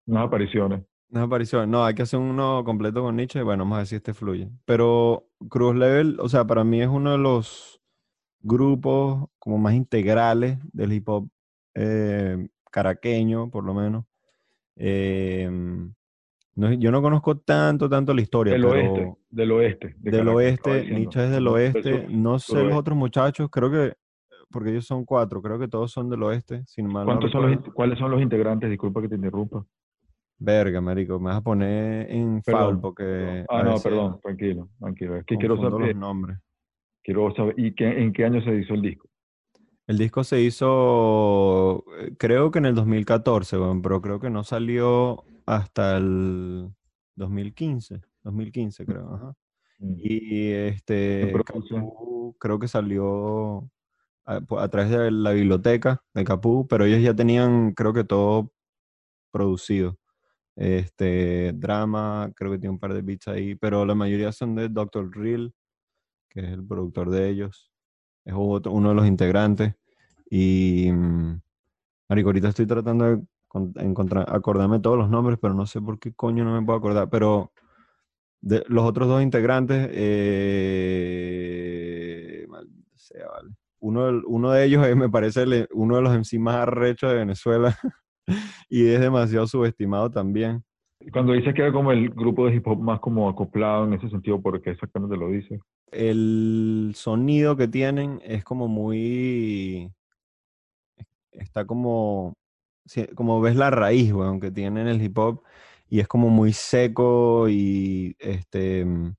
[0.07, 0.83] unas apariciones.
[1.11, 1.69] unas apariciones.
[1.69, 3.43] No, hay que hacer uno completo con Nietzsche.
[3.43, 4.49] Bueno, vamos a ver si este fluye.
[4.65, 7.81] Pero Cruz Level, o sea, para mí es uno de los
[8.41, 11.29] grupos como más integrales del hip hop
[11.75, 14.05] eh, caraqueño, por lo menos.
[14.77, 15.49] Eh,
[16.55, 19.87] no- yo no conozco tanto, tanto la historia, Del pero oeste, del oeste.
[19.99, 20.91] de del Caracas, oeste.
[20.91, 21.91] Nietzsche es del oeste.
[21.91, 23.95] sur- No sé los otros muchachos, creo que,
[24.51, 27.51] porque ellos son cuatro, creo que todos son del oeste, sin mal no ¿Cuántos son
[27.51, 28.71] los, ¿Cuáles son los integrantes?
[28.71, 29.65] Disculpa que te interrumpa.
[30.39, 35.17] Verga, marico, me vas a poner en foul porque Ah, no, perdón, tranquilo, tranquilo.
[35.17, 36.39] Es que quiero saber, los nombres.
[37.03, 39.09] quiero saber, ¿y qué, en qué año se hizo el disco?
[39.87, 44.43] El disco se hizo, eh, creo que en el 2014, weón, pero creo que no
[44.43, 46.73] salió hasta el
[47.15, 49.35] 2015, 2015 creo, ajá.
[49.79, 49.95] Mm.
[49.99, 51.33] Y este,
[52.39, 53.71] creo que salió
[54.25, 58.53] a, a través de la biblioteca de Capú, pero ellos ya tenían, creo que todo
[59.31, 59.99] producido.
[60.57, 64.71] Este, drama, creo que tiene un par de beats ahí, pero la mayoría son de
[64.71, 65.11] Dr.
[65.15, 65.53] Real,
[66.31, 67.71] que es el productor de ellos.
[68.27, 69.75] Es otro- uno de los integrantes.
[70.29, 71.41] Y, mm,
[72.11, 75.99] marico, ahorita estoy tratando de con- encontrar, acordarme todos los nombres, pero no sé por
[75.99, 77.09] qué coño no me puedo acordar.
[77.09, 77.53] Pero
[78.43, 81.27] de los otros dos integrantes, eh,
[82.49, 82.69] vale.
[83.79, 87.17] Uno, del- uno de ellos es, me parece uno de los MC más arrechos de
[87.19, 87.77] Venezuela
[88.69, 90.65] y es demasiado subestimado también.
[91.13, 94.09] Cuando dices que era como el grupo de hip hop más como acoplado en ese
[94.09, 95.61] sentido, ¿por qué exactamente lo dices?
[95.93, 99.93] El sonido que tienen es como muy,
[101.33, 102.35] está como,
[103.15, 105.43] como ves la raíz, weón, que tienen el hip hop
[105.89, 109.15] y es como muy seco y este mm,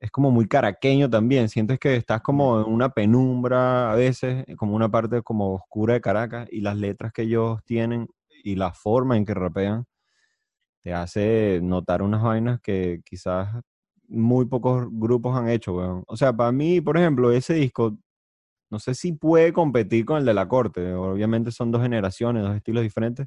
[0.00, 1.48] es como muy caraqueño también.
[1.48, 6.00] Sientes que estás como en una penumbra a veces, como una parte como oscura de
[6.00, 8.08] Caracas y las letras que ellos tienen
[8.44, 9.86] y la forma en que rapean
[10.82, 13.48] te hace notar unas vainas que quizás
[14.08, 16.04] muy pocos grupos han hecho, weón.
[16.06, 17.96] O sea, para mí, por ejemplo, ese disco,
[18.70, 20.92] no sé si puede competir con el de la corte.
[20.94, 23.26] Obviamente son dos generaciones, dos estilos diferentes.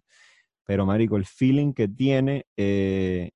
[0.66, 3.32] Pero, marico, el feeling que tiene, eh,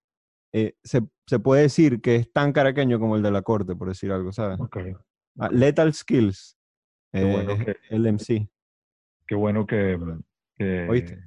[0.54, 3.88] eh, se, se puede decir que es tan caraqueño como el de la corte, por
[3.88, 4.60] decir algo, ¿sabes?
[4.60, 4.78] Ok.
[5.40, 6.58] Ah, Lethal Skills,
[7.12, 8.48] Qué bueno eh, que- el MC.
[9.26, 9.98] Qué bueno que,
[10.58, 11.24] que, ¿Oíste?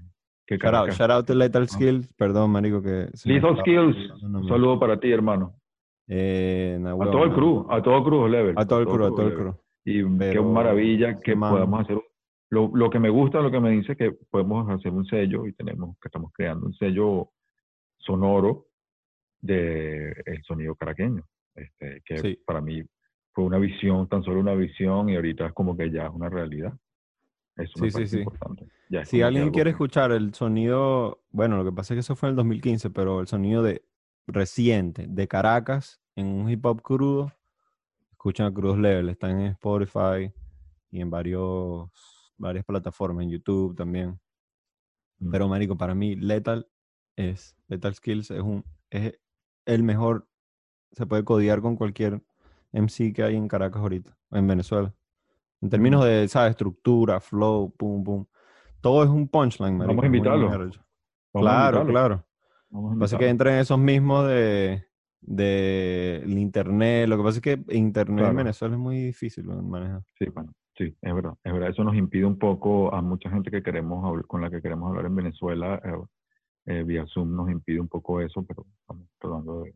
[0.47, 1.69] que Shout out, shout out to Lethal.
[1.69, 2.13] Skills.
[2.15, 3.09] Perdón, marico, que...
[3.25, 5.59] Lethal Skills, un saludo para ti, hermano.
[6.09, 8.55] Eh, A todo el crew, a todo crew level.
[8.57, 9.55] A todo el crew, a todo el crew.
[9.85, 12.01] Y qué Pero maravilla ese que man- podamos hacer.
[12.49, 15.53] Lo, lo que me gusta, lo que me dice que podemos hacer un sello y
[15.53, 17.31] tenemos que estamos creando un sello
[17.99, 18.67] sonoro
[19.41, 22.39] de el sonido caraqueño, este, que Sí.
[22.47, 22.83] para mí
[23.33, 26.29] fue una visión, tan solo una visión y ahorita es como que ya es una
[26.29, 26.73] realidad.
[27.57, 28.19] Eso Sí, me sí, sí.
[28.19, 28.67] importante.
[28.91, 32.01] Ya es Si alguien quiere que- escuchar el sonido, bueno, lo que pasa es que
[32.01, 33.83] eso fue en el 2015, pero el sonido de
[34.27, 37.33] reciente de Caracas en un hip hop crudo,
[38.11, 40.33] escuchan a Crudos Level, está en Spotify
[40.91, 41.91] y en varios,
[42.37, 44.19] varias plataformas, en YouTube también.
[45.19, 45.31] Mm.
[45.31, 46.69] Pero marico, para mí Lethal
[47.17, 49.19] es Lethal Skills es un es
[49.65, 50.29] el mejor
[50.93, 52.23] se puede codiar con cualquier
[52.73, 54.95] MC que hay en Caracas ahorita, en Venezuela.
[55.61, 56.05] En términos Mm.
[56.05, 56.51] de, ¿sabes?
[56.51, 58.27] Estructura, flow, pum, pum.
[58.81, 59.89] Todo es un punchline, marico.
[59.89, 60.47] Vamos a invitarlo.
[60.47, 60.51] a
[61.33, 62.26] Claro, invitarlo, claro.
[62.71, 64.85] Vamos a Lo que pasa es que entran esos mismos de,
[65.21, 67.09] de el internet.
[67.09, 68.37] Lo que pasa es que internet en Claro.
[68.37, 70.03] Venezuela es muy difícil manejar.
[70.19, 71.71] Sí, bueno, sí, es verdad, es verdad.
[71.71, 74.89] Eso nos impide un poco a mucha gente que queremos habl- con la que queremos
[74.89, 75.99] hablar en Venezuela, eh,
[76.67, 79.75] eh, vía Zoom nos impide un poco eso, pero estamos tratando de...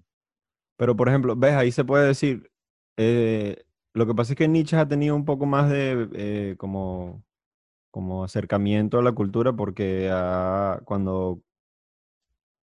[0.76, 2.50] Pero, por ejemplo, ves, ahí se puede decir,
[2.96, 3.62] eh,
[3.94, 7.22] lo que pasa es que Nietzsche ha tenido un poco más de eh, como,
[7.90, 10.08] como acercamiento a la cultura porque
[10.84, 11.42] cuando,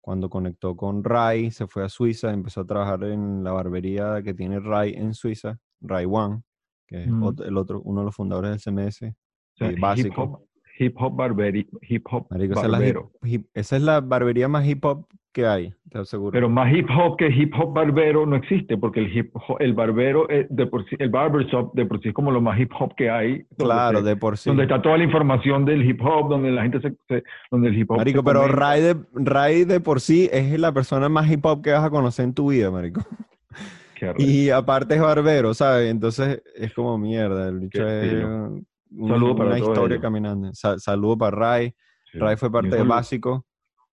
[0.04, 4.34] cuando conectó con Rai, se fue a Suiza, empezó a trabajar en la barbería que
[4.34, 6.42] tiene Rai en Suiza, Rai One,
[6.86, 7.42] que es Mm.
[7.46, 9.06] el otro, uno de los fundadores del CMS.
[9.08, 10.22] O sea, Sí, hip básico.
[10.22, 10.42] hop,
[10.78, 13.12] hip hop barberi, hip hop Marico, esa, es la hip- barbero.
[13.22, 16.30] hip- esa es la barbería más hip hop que hay, te aseguro.
[16.32, 19.74] Pero más hip hop que hip hop barbero no existe, porque el hip hop, el
[19.74, 22.70] barbero es de por sí, el barbershop de por sí es como lo más hip
[22.78, 23.44] hop que hay.
[23.58, 24.48] claro, se- de por sí.
[24.48, 27.78] Donde está toda la información del hip hop, donde la gente se, se- donde el
[27.78, 28.48] hip hop Marico, pero.
[28.48, 31.90] Ray de, Ray de por sí es la persona más hip hop que vas a
[31.90, 33.02] conocer en tu vida, marico.
[33.98, 34.12] Qué.
[34.18, 35.90] Y aparte es barbero, ¿sabes?
[35.90, 37.48] Entonces es como mierda.
[37.48, 38.66] El bicho es un-
[39.08, 40.02] Saludo para una historia ellos.
[40.02, 40.50] caminando.
[40.54, 41.74] Sa- saludo para Ray.
[42.12, 42.18] Sí.
[42.18, 43.44] Ray fue parte de Básico,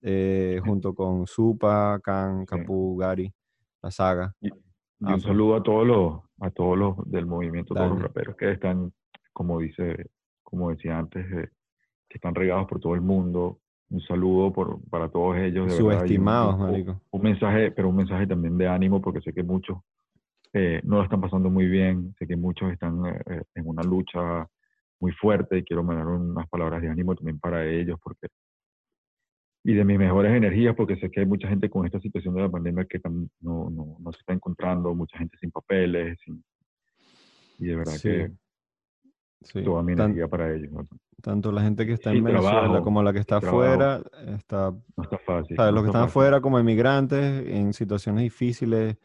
[0.01, 2.45] eh, junto con Supa, Can.
[2.45, 3.31] Capu, Gary,
[3.81, 4.33] la saga.
[4.41, 4.49] Y
[5.13, 8.91] un saludo a todos los, a todos los del movimiento, todos los raperos que están,
[9.33, 10.09] como dice,
[10.43, 11.49] como decía antes, eh,
[12.07, 13.59] que están regados por todo el mundo.
[13.89, 15.67] Un saludo por, para todos ellos.
[15.67, 17.01] de verdad, un- Subestimados, un- marico.
[17.11, 19.79] un mensaje, pero un mensaje también de ánimo, porque sé que muchos
[20.53, 24.47] eh, no lo están pasando muy bien, sé que muchos están eh, en una lucha
[24.99, 28.27] muy fuerte y quiero mandar unas palabras de ánimo también para ellos, porque
[29.63, 32.41] y de mis mejores energías, porque sé que hay mucha gente con esta situación de
[32.41, 32.99] la pandemia que
[33.41, 36.43] no, no, no se está encontrando, mucha gente sin papeles, sin-
[37.59, 38.09] y de verdad Sí.
[38.09, 38.31] que
[39.43, 39.63] Sí.
[39.63, 40.71] toda mi Tan- energía para ellos.
[40.71, 40.87] ¿no?
[41.21, 44.01] tanto la gente que está Sí, en Venezuela trabajo, como la que está afuera,
[44.35, 45.55] está No está fácil.
[45.55, 45.71] ¿Sabes?
[45.73, 48.97] Los que está están afuera como inmigrantes en situaciones difíciles,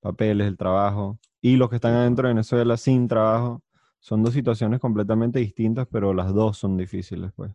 [0.00, 3.62] papeles, el trabajo, y los que están adentro de Venezuela sin trabajo,
[3.98, 7.52] son dos situaciones completamente distintas, pero las dos son difíciles, pues.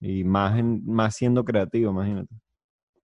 [0.00, 2.34] Y más, en, más siendo creativo, imagínate.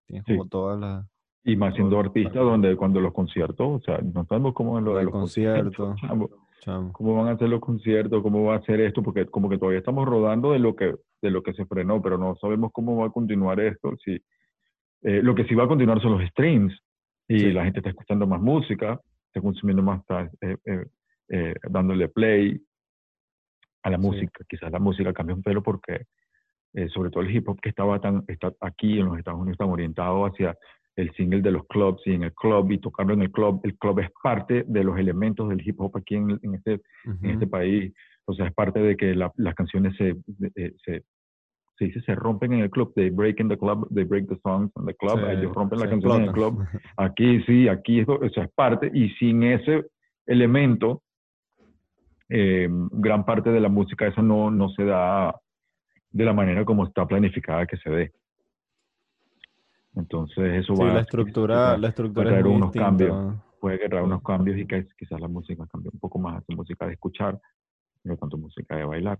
[0.06, 0.36] Tienes Sí.
[0.36, 1.06] como todas las...
[1.44, 4.96] Y más siendo artista, donde cuando los conciertos, o sea, no sabemos cómo es lo
[4.96, 5.86] de los concierto.
[5.86, 6.30] conciertos,
[6.64, 6.92] chamo.
[6.92, 9.78] cómo van a hacer los conciertos, cómo va a hacer esto, porque como que todavía
[9.78, 13.06] estamos rodando de lo que de lo que se frenó, pero no sabemos cómo va
[13.06, 13.94] a continuar esto.
[14.04, 14.12] Si,
[15.02, 16.74] eh, lo que sí va a continuar son los streams
[17.28, 17.52] y Sí.
[17.52, 20.86] la gente está escuchando más música, está consumiendo más, está eh, eh,
[21.28, 22.60] eh, dándole play
[23.84, 24.02] a la Sí.
[24.02, 24.44] música.
[24.48, 26.06] Quizás la música cambia un pelo porque
[26.76, 29.58] eh, sobre todo el hip hop que estaba tan está aquí en los Estados Unidos
[29.58, 30.56] tan orientado hacia
[30.94, 33.60] el single de los clubs y en el club y tocarlo en el club.
[33.64, 37.30] El club es parte de los elementos del hip hop aquí en, en este, en
[37.30, 37.92] este país.
[38.26, 40.16] O sea, es parte de que la- las canciones se,
[40.54, 41.02] eh, se,
[41.78, 42.92] se dice, se rompen en el club.
[42.94, 45.20] They break in the club, they break the songs in the club.
[45.20, 46.66] Se- Ellos rompen las se canciones en el club.
[46.96, 48.90] Aquí sí, aquí eso, eso es parte.
[48.94, 49.84] Y sin ese
[50.26, 51.02] elemento,
[52.28, 55.34] eh, gran parte de la música esa no, no se da
[56.16, 58.12] de la manera como está planificada que se dé.
[59.94, 62.86] Entonces eso Sí, va la a- estructura, va la a estructura traer es unos distinta.
[62.86, 63.36] cambios.
[63.58, 66.86] puede que traer unos cambios y que quizás la música cambie un poco más, música
[66.86, 67.40] de escuchar,
[68.04, 69.18] no tanto música de bailar.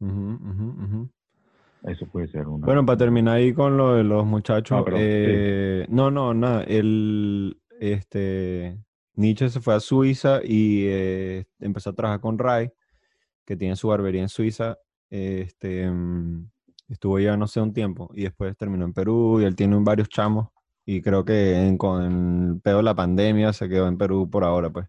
[0.00, 1.10] Ujú, ujú, ujú.
[1.84, 2.66] Eso puede ser una.
[2.66, 5.06] Bueno, para terminar ahí con lo de los muchachos, Ah, perdón, sí.
[5.08, 8.78] eh, no, no, nada, el, este,
[9.14, 12.70] Nietzsche se fue a Suiza y eh, empezó a trabajar con Rai,
[13.46, 14.76] que tiene su barbería en Suiza,
[15.10, 16.48] este, mm,
[16.88, 20.08] estuvo ya no sé un tiempo y después terminó en Perú y él tiene varios
[20.08, 20.48] chamos
[20.86, 22.02] y creo que en- con
[22.54, 24.86] el pedo de la pandemia se quedó en Perú por ahora, pues.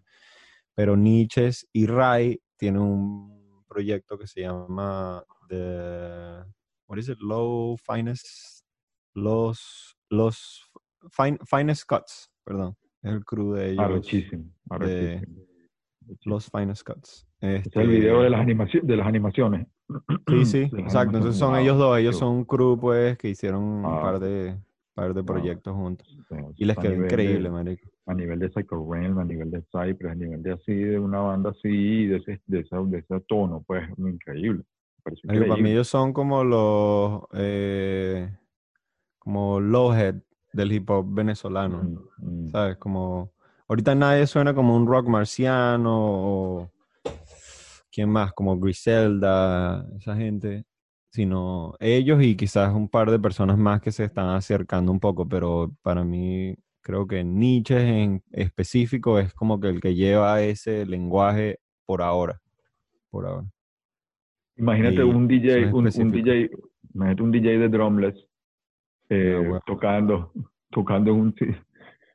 [0.74, 6.44] Pero Nietzsche y Rai tienen un proyecto que se llama The
[6.88, 7.20] what is it?
[7.20, 8.66] Low finest,
[9.14, 10.70] los, los
[11.12, 13.86] fine, finest cuts, perdón, es el crew de ellos.
[16.26, 17.28] Los finest cuts.
[17.40, 19.68] Este es el video Este, de las, animaci- de las animaciones.
[20.28, 21.18] Sí, sí, exacto.
[21.18, 24.58] Entonces son ellos dos, ellos son un crew, pues, que hicieron un Ah, par de,
[24.94, 26.08] par de proyectos juntos.
[26.56, 27.90] Y les quedó increíble, de- marico.
[28.08, 31.20] a nivel de Psycho Realm, a nivel de Cypress, a nivel de así, de una
[31.20, 34.64] banda así, de ese, de esa, de ese tono, pues, increíble.
[35.06, 35.72] Marico, para mí increíble.
[35.72, 38.30] ellos son como los, eh,
[39.20, 40.16] como Lowhead
[40.54, 41.84] del hip hop venezolano.
[42.20, 42.52] Mm, mm.
[42.52, 42.78] ¿Sabes?
[42.78, 43.32] Como
[43.68, 46.70] ahorita nadie suena como un rock marciano o
[47.92, 50.66] quién más, como Griselda, esa gente,
[51.12, 55.28] sino ellos y quizás un par de personas más que se están acercando un poco,
[55.28, 60.86] pero para mí creo que Nietzsche en específico es como que el que lleva ese
[60.86, 62.40] lenguaje por ahora,
[63.10, 63.48] por ahora.
[64.58, 66.12] Imagínate Y un DJ, un, un.
[66.12, 66.50] DJ,
[66.94, 68.28] imagínate un DJ de drumless
[69.10, 69.62] eh, Ah, bueno.
[69.66, 70.32] tocando,
[70.72, 71.36] tocando un,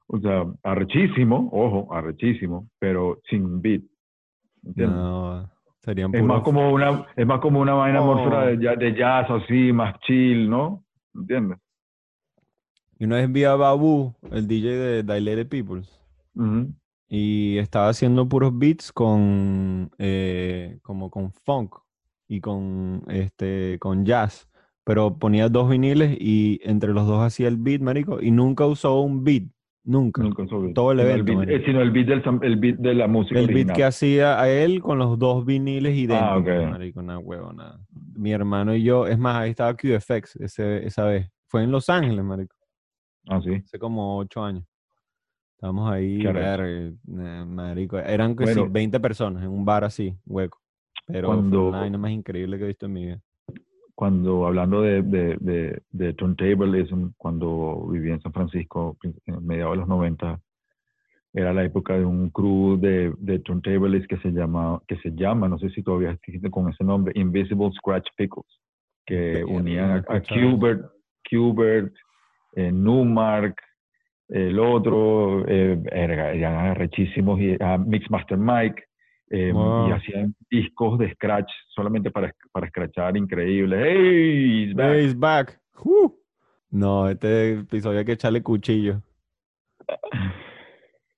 [0.06, 3.82] o sea, arrechísimo, ojo, arrechísimo, pero sin beat.
[4.64, 4.96] ¿entiendes?
[4.96, 5.50] No,
[5.86, 8.14] serían es más puros- como una, es más como una vaina Oh.
[8.46, 10.84] de, jazz- de jazz así, más chill, ¿no?
[11.14, 11.56] ¿Entiendes?
[12.98, 15.88] Y una vez vi a Babu, el DJ de Dilated Peoples.
[16.34, 16.74] Ujú.
[17.08, 21.76] y estaba haciendo puros beats con eh, como con funk
[22.28, 24.48] y con este con jazz
[24.84, 29.00] pero ponía dos viniles y entre los dos hacía el beat marico y nunca usó
[29.00, 29.44] un beat
[29.86, 30.44] nunca Nunca.
[30.74, 33.46] Todo el evento, beat- eh, sino el beat, del, el beat de la música el
[33.46, 36.70] beat que hacía a él con los dos viniles idénticos ok.
[36.70, 37.78] marico una huevona
[38.14, 41.88] mi hermano y yo es más ahí estaba QFX ese, esa vez fue en Los
[41.88, 42.54] Ángeles marico
[43.28, 43.54] Ah, sí.
[43.54, 44.64] hace como ocho años.
[45.56, 47.98] Estábamos ahí, ver, marico.
[47.98, 48.72] Eran que sí, Bueno.
[48.72, 50.60] 20 personas en un bar así, hueco.
[51.06, 53.20] Pero fue Cuando- la vaina más increíble que he visto en mi vida.
[53.96, 59.72] Cuando hablando de, de, de, de turntablism, cuando viví en San Francisco prin- en mediados
[59.72, 60.38] de los 90,
[61.32, 65.48] era la época de un crew de, de turntablists que se llama, que se llama,
[65.48, 68.60] no sé si todavía existe con ese nombre, Invisible Scratch Pickles,
[69.06, 70.20] que unían a, a.
[70.20, 70.86] Qbert,
[71.30, 71.94] Qbert,
[72.54, 73.56] eh, Newmark,
[74.28, 78.82] el otro, eh, eran arrechísimos, y a Mixmaster Mike,
[79.30, 79.88] eh, Wow.
[79.88, 83.76] y hacían discos de scratch solamente para, para scratchar increíble.
[83.82, 84.64] ¡Hey!
[84.68, 84.92] he's back!
[84.92, 85.60] Hey, he's back.
[85.84, 86.10] Uh.
[86.70, 89.02] No, este episodio hay que echarle cuchillo.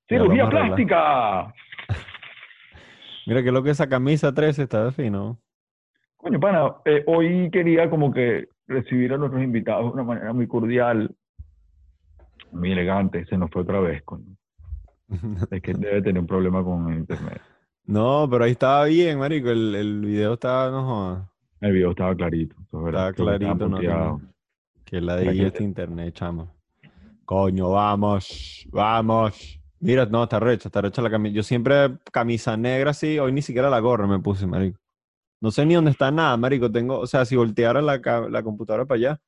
[0.09, 1.55] ¡Cirugía plástica!
[3.27, 5.39] Mira que lo que esa camisa 13 está de fino.
[6.17, 10.47] Coño, pana, eh, hoy quería como que recibir a nuestros invitados de una manera muy
[10.49, 11.15] cordial,
[12.53, 13.25] muy elegante.
[13.27, 14.35] Se nos fue otra vez, coño.
[15.51, 17.41] Es que debe tener un problema con el internet.
[17.89, 19.49] No, pero ahí estaba bien, marico.
[19.49, 21.29] El, el video estaba, no jodas.
[21.61, 22.55] El video estaba clarito.
[22.61, 24.23] eso es verdad, Estaba clarito, no, no.
[24.85, 26.55] Que la de este internet, chamo.
[27.25, 29.61] Coño, vamos, vamos.
[29.81, 31.35] Mira, no, está recha, está recha la camisa.
[31.35, 34.79] Yo siempre camisa negra así, hoy ni siquiera la gorra me puse, marico.
[35.41, 36.71] No sé ni dónde está nada, marico.
[36.71, 39.21] Tengo, o sea, si volteara la, la computadora para allá,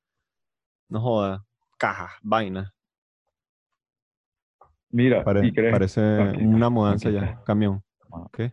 [0.89, 1.47] no joda.
[1.79, 2.75] Caja, vaina.
[4.91, 6.01] Mira, parece
[6.41, 7.83] una mudanza ya, camión.
[8.33, 8.53] ¿Qué?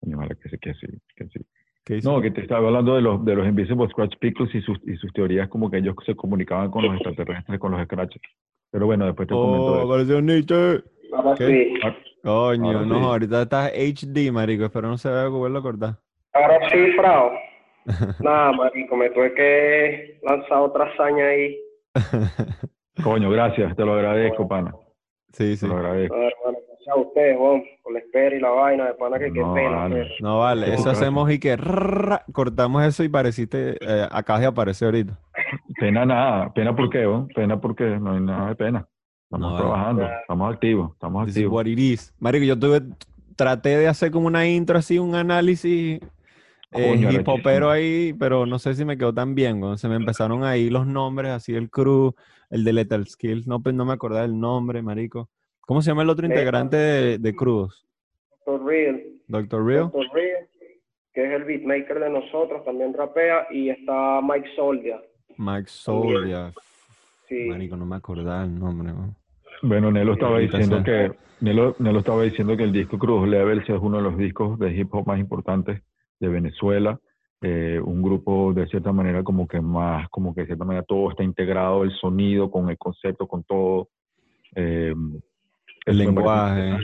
[0.00, 1.40] Coño, vale, que sí, que sí, que sí.
[1.84, 2.10] ¿Qué hizo?
[2.12, 4.96] No, que te estaba hablando de los, de los Invisible Scratch Pickles y sus, y
[4.96, 8.22] sus teorías como que ellos se comunicaban con los extraterrestres, con los Scratches.
[8.70, 9.86] Pero bueno, después te comento Oh, eso.
[9.92, 10.82] apareció Nietzsche.
[11.12, 11.74] Ahora sí.
[11.84, 13.04] Ah, Coño, Ahora no, sí.
[13.04, 14.64] ahorita está HD, marico.
[14.64, 15.98] Espero no se vea vuelva a cortar.
[16.32, 17.30] Ahora sí, Frao.
[18.20, 21.56] Nada, marico, me tuve que lanzar otra hazaña ahí.
[23.04, 24.72] Coño, gracias, te lo agradezco, pana.
[25.32, 25.66] Sí, Te sí.
[25.68, 26.16] lo agradezco.
[26.16, 29.32] No, hermano, gracias a ustedes, Juan, con la espera y la vaina de pana que
[29.32, 29.70] qué No, pena.
[29.76, 29.94] vale.
[29.96, 34.46] pero- No vale, eso hacemos y que rrrra, cortamos eso y pareciste, eh, acabas de
[34.48, 35.18] aparecer ahorita.
[35.78, 37.26] Pena nada, pena por qué, ¿no?
[37.34, 38.86] Pena porque no hay nada de pena.
[39.24, 39.62] Estamos No, vale.
[39.64, 41.52] trabajando, estamos activos, estamos This is activos.
[41.54, 42.14] what it is.
[42.20, 42.80] Marico, yo tuve,
[43.34, 46.00] traté de hacer como una intro así, un análisis
[46.72, 49.60] eh, hip hopero ahí, pero no sé si me quedó tan bien.
[49.60, 52.14] Cuando se me empezaron ahí los nombres, así el crew,
[52.50, 55.28] el de Lethal Skills, no, pues, no me acordaba el nombre, marico.
[55.66, 56.38] ¿Cómo se llama el otro Lethal.
[56.38, 57.84] integrante de, de Crudos?
[58.46, 58.64] Dr.
[58.64, 59.90] Real, ¿Doctor Real?
[59.92, 60.06] Dr.
[60.14, 60.46] Real,
[61.12, 65.02] que es el beatmaker de nosotros, también rapea, y está Mike Soldia.
[65.36, 66.52] Mike Soldia.
[67.28, 67.46] Sí.
[67.48, 68.92] Marico, no me acordaba el nombre.
[68.92, 69.14] man.
[69.62, 71.10] Bueno, Nelo estaba diciendo que
[71.40, 74.70] Nelo, Nelo estaba diciendo que el disco Cruz Levels es uno de los discos de
[74.72, 75.82] hip hop más importantes
[76.20, 76.98] de Venezuela.
[77.42, 81.10] Eh, un grupo de cierta manera como que más, como que de cierta manera todo
[81.10, 83.88] está integrado, el sonido con el concepto, con todo.
[84.54, 84.94] Eh,
[85.86, 86.76] El lenguaje.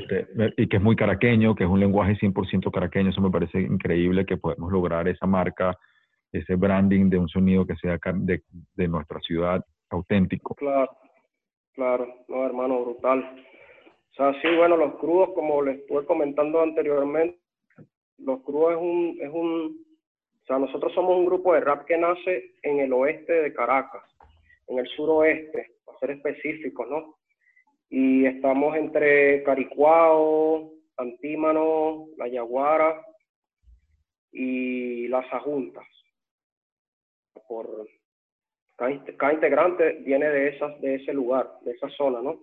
[0.56, 3.10] Y que es muy caraqueño, que es un lenguaje 100% caraqueño.
[3.10, 5.76] Eso me parece increíble que podemos lograr esa marca,
[6.30, 8.42] ese branding de un sonido que sea de,
[8.74, 10.54] de nuestra ciudad auténtico.
[10.54, 10.90] Claro,
[11.74, 13.44] claro, no, hermano, brutal.
[14.12, 17.38] O sea, sí, bueno, los crudos, como les estuve comentando anteriormente,
[18.18, 19.84] los crudos es un, es un,
[20.42, 24.04] o sea, nosotros somos un grupo de rap que nace en el oeste de Caracas,
[24.68, 27.16] en el suroeste, para ser específicos, ¿no?
[27.94, 33.04] Y estamos entre Caricuao, Antímano, La Yaguara
[34.32, 35.84] y Las Ajuntas.
[37.46, 37.86] Por,
[38.76, 42.40] cada, inte- cada integrante viene de esas de ese lugar, de esa zona, ¿no?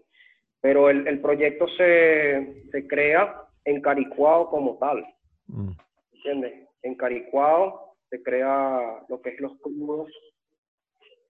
[0.62, 5.04] Pero el, el proyecto se, se crea en Caricuao como tal,
[5.48, 5.72] Mm.
[6.14, 6.68] ¿entiendes?
[6.84, 10.12] En Caricuao se crea lo que es los crudos.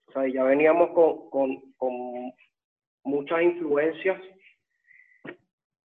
[0.08, 2.30] O sea, ya veníamos con, con, con
[3.04, 4.20] muchas influencias,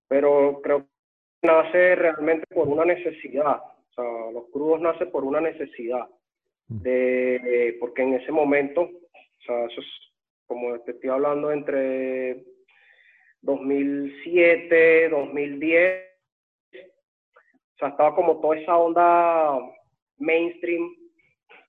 [0.09, 3.57] pero creo que nace realmente por una necesidad.
[3.57, 6.09] O sea, los crudos nace por una necesidad
[6.67, 9.87] de porque en ese momento, o sea, eso es
[10.47, 12.45] como te estoy hablando entre
[13.43, 16.05] 2007, 2010,
[16.73, 19.59] o sea, estaba como toda esa onda
[20.19, 20.95] mainstream,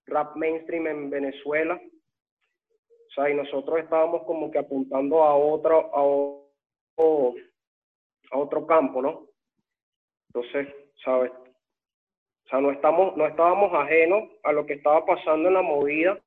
[0.06, 1.82] rap mainstream en Venezuela.
[3.16, 7.34] Sea, y nosotros estábamos como que apuntando a otro, a otro,
[8.32, 9.28] a otro campo, ¿no?
[10.28, 10.68] Entonces,
[11.04, 11.32] ¿sabes?
[11.32, 16.20] O sea, no, estamos, no estábamos ajenos a lo que estaba pasando en la movida.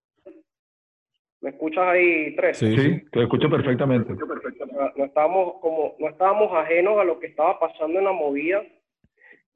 [1.41, 2.59] ¿Me escuchas ahí, Tres?
[2.59, 4.15] Sí, Sí, te escucho perfectamente.
[4.97, 8.65] No estábamos como no estábamos ajenos a lo que estaba pasando en la movida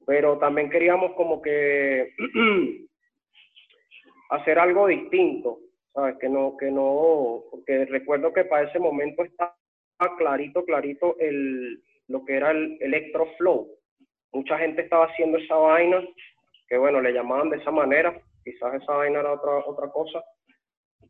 [0.05, 2.13] pero también queríamos como que
[4.29, 5.59] hacer algo distinto
[5.93, 9.55] sabes que no que no porque recuerdo que para ese momento estaba
[10.17, 13.69] clarito clarito el lo que era el electro flow.
[14.33, 16.03] Mucha gente estaba haciendo esa vaina
[16.67, 20.23] que bueno le llamaban de esa manera quizás esa vaina era otra otra cosa.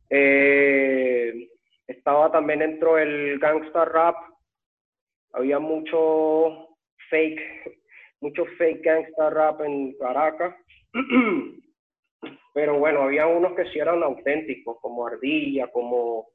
[0.09, 1.49] Eh,
[1.87, 4.15] estaba también dentro del gangsta rap
[5.33, 6.75] había mucho
[7.09, 7.41] fake
[8.21, 10.55] mucho fake gangsta rap en Caracas
[12.53, 16.27] pero bueno había unos que sí eran auténticos como Ardilla como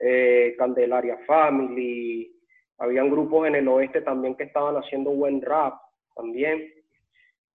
[0.00, 2.30] eh, Candelaria Family.
[2.78, 5.74] Habían grupos en el oeste también que estaban haciendo buen rap
[6.14, 6.72] también.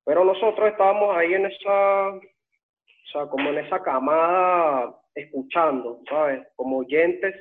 [0.05, 6.80] Pero nosotros estábamos ahí en esa o sea como en esa camada escuchando sabes como
[6.80, 7.36] oyentes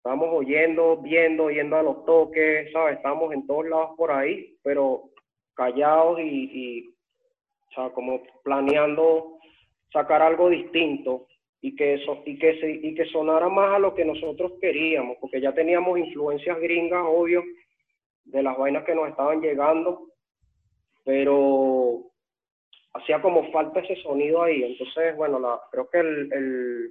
[0.00, 2.96] estábamos oyendo, viendo, yendo a los toques, ¿sabes?
[2.96, 5.10] Estábamos en todos lados por ahí, pero
[5.52, 9.38] callados y, y, o sea, como planeando
[9.92, 11.26] sacar algo distinto
[11.60, 15.18] y que, eso, y, que se, y que sonara más a lo que nosotros queríamos,
[15.20, 17.42] porque ya teníamos influencias gringas, obvio,
[18.24, 20.08] de las vainas que nos estaban llegando,
[21.04, 22.02] pero
[22.94, 24.62] hacía como falta ese sonido ahí.
[24.62, 26.90] Entonces, bueno, la, creo que el, el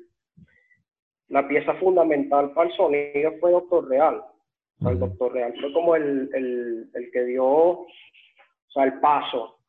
[1.29, 4.15] la pieza fundamental para el sonido fue Doctor Real.
[4.17, 4.99] O sea, el.
[4.99, 9.59] Doctor Real fue como el, el, el que dio o sea, el paso.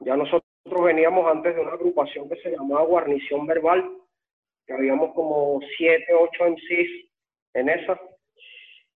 [0.00, 3.84] Ya nosotros veníamos antes de una agrupación que se llamaba Guarnición Verbal,
[4.66, 7.10] que habíamos como siete, ocho MCs
[7.54, 8.00] en esa.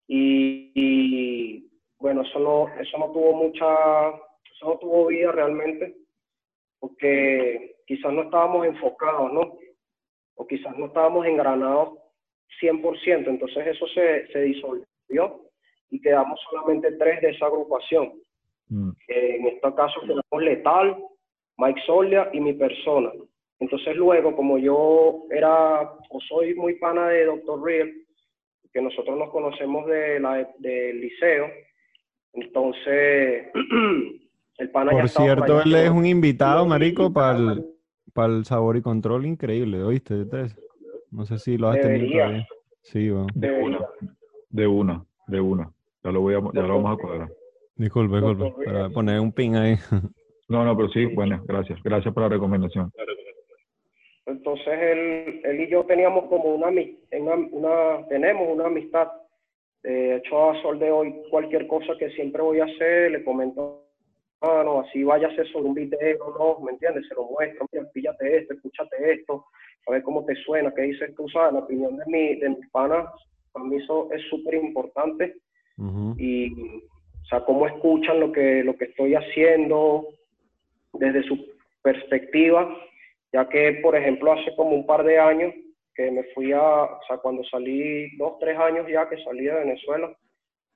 [0.07, 5.95] Y, y, bueno, eso no, eso no tuvo mucha, eso no tuvo vida realmente,
[6.79, 9.57] porque quizás no estábamos enfocados, ¿no?
[10.35, 11.97] o quizás no estábamos engranados
[12.61, 15.41] 100%, entonces eso se, se disolvió
[15.89, 18.13] y quedamos solamente tres de esa agrupación.
[18.69, 18.91] Mm.
[19.07, 20.97] Eh, en este caso quedamos Letal,
[21.57, 23.11] Mike Solia y mi persona.
[23.59, 27.63] Entonces luego, como yo era o soy muy pana de Dr.
[27.63, 27.91] Real,
[28.73, 31.47] que nosotros nos conocemos de la, del liceo.
[32.33, 33.47] Entonces,
[34.57, 37.65] el pana ya Por cierto, él es un invitado, marico, para el,
[38.13, 40.25] para el sabor y control increíble, ¿oíste?
[41.11, 42.47] No sé si lo has tenido todavía.
[42.81, 43.27] Sí, bueno.
[43.35, 43.79] De una,
[44.49, 45.71] de una, de una.
[46.03, 47.31] Ya lo, voy a, ya lo vamos a cuadrar.
[47.75, 48.65] Disculpe, disculpe.
[48.65, 49.75] Para poner un pin ahí.
[50.49, 51.81] No, no, pero sí, bueno, gracias.
[51.83, 52.91] Gracias por la recomendación.
[54.25, 59.09] Entonces él, él y yo teníamos como una, una, una tenemos una amistad.
[59.83, 63.83] De hecho, a sol de hoy, cualquier cosa que siempre voy a hacer, le comento,
[64.39, 67.05] ah, no, así vaya a hacer sobre un video, no, ¿me entiendes?
[67.09, 69.45] Se lo muestro, mira, píllate esto, escúchate esto,
[69.85, 72.69] a ver cómo te suena, qué dices tú, sabes, la opinión de mi, de mis
[72.69, 73.07] panas,
[73.51, 75.35] para mí eso es súper importante
[76.17, 80.07] y, o sea, cómo escuchan lo que, lo que estoy haciendo
[80.93, 81.37] desde su
[81.81, 82.75] perspectiva,
[83.33, 85.53] ya que, por ejemplo, hace como un par de años
[85.95, 89.53] que me fui a, o sea, cuando salí, dos, tres años ya que salí de
[89.53, 90.11] Venezuela,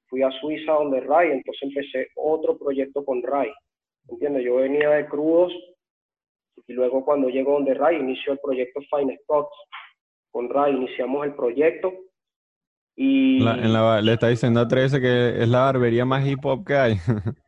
[0.08, 3.52] fui a Suiza donde Ray, entonces empecé otro proyecto con Ray,
[4.10, 4.44] ¿entiendes?
[4.46, 5.52] Yo venía de crudos
[6.68, 9.56] y luego cuando llego donde Ray, inició el proyecto Fine Spots,
[10.32, 11.94] con Ray iniciamos el proyecto
[12.96, 13.38] y...
[13.48, 16.76] En la- le está diciendo a 13 que es la barbería más hip hop que
[16.76, 16.94] hay.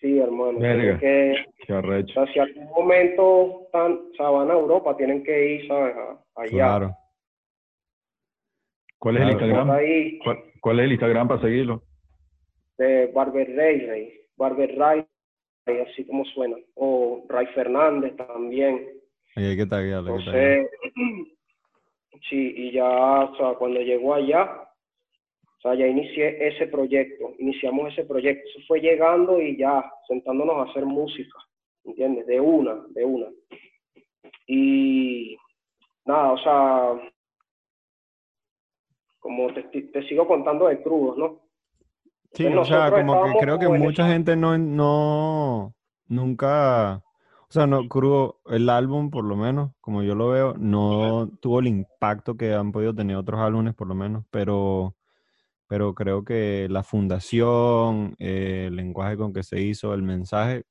[0.00, 0.58] Sí, hermano.
[0.60, 0.98] Verga.
[0.98, 2.12] que, Qué o arrecho.
[2.14, 5.94] sea, si algún momento están, o sea, van a Europa, tienen que ir, ¿sabes?
[6.36, 6.50] Allá.
[6.50, 6.94] Claro.
[8.98, 9.44] ¿Cuál es el Claro.
[9.46, 9.70] Instagram?
[9.70, 11.82] ahí, ¿Cuál, cuál es el Instagram para seguirlo?
[12.78, 14.12] de Barber Ray, Ray.
[14.36, 15.04] Barber Ray,
[15.66, 16.56] Ray, así como suena.
[16.74, 18.88] O Ray Fernández también.
[19.34, 19.62] Ahí hay que.
[19.62, 20.70] Entonces,
[22.30, 24.67] sí, y ya, o sea, cuando llegó allá,
[25.58, 28.48] o sea, ya inicié ese proyecto, iniciamos ese proyecto.
[28.48, 31.36] Eso fue llegando y ya, sentándonos a hacer música,
[31.84, 32.26] ¿entiendes?
[32.26, 33.26] De una, de una.
[34.46, 35.36] Y
[36.04, 37.10] nada, o sea,
[39.18, 41.40] como te, te sigo contando de crudos, ¿no?
[42.32, 45.74] Sí, Entonces o sea, como que creo que como mucha gente no, no,
[46.06, 47.02] nunca,
[47.48, 51.58] o sea, no, crudo, el álbum por lo menos, como yo lo veo, no tuvo
[51.58, 54.94] el impacto que han podido tener otros álbumes por lo menos, pero,
[55.68, 60.64] pero creo que la fundación, eh, el lenguaje con que se hizo, el mensaje,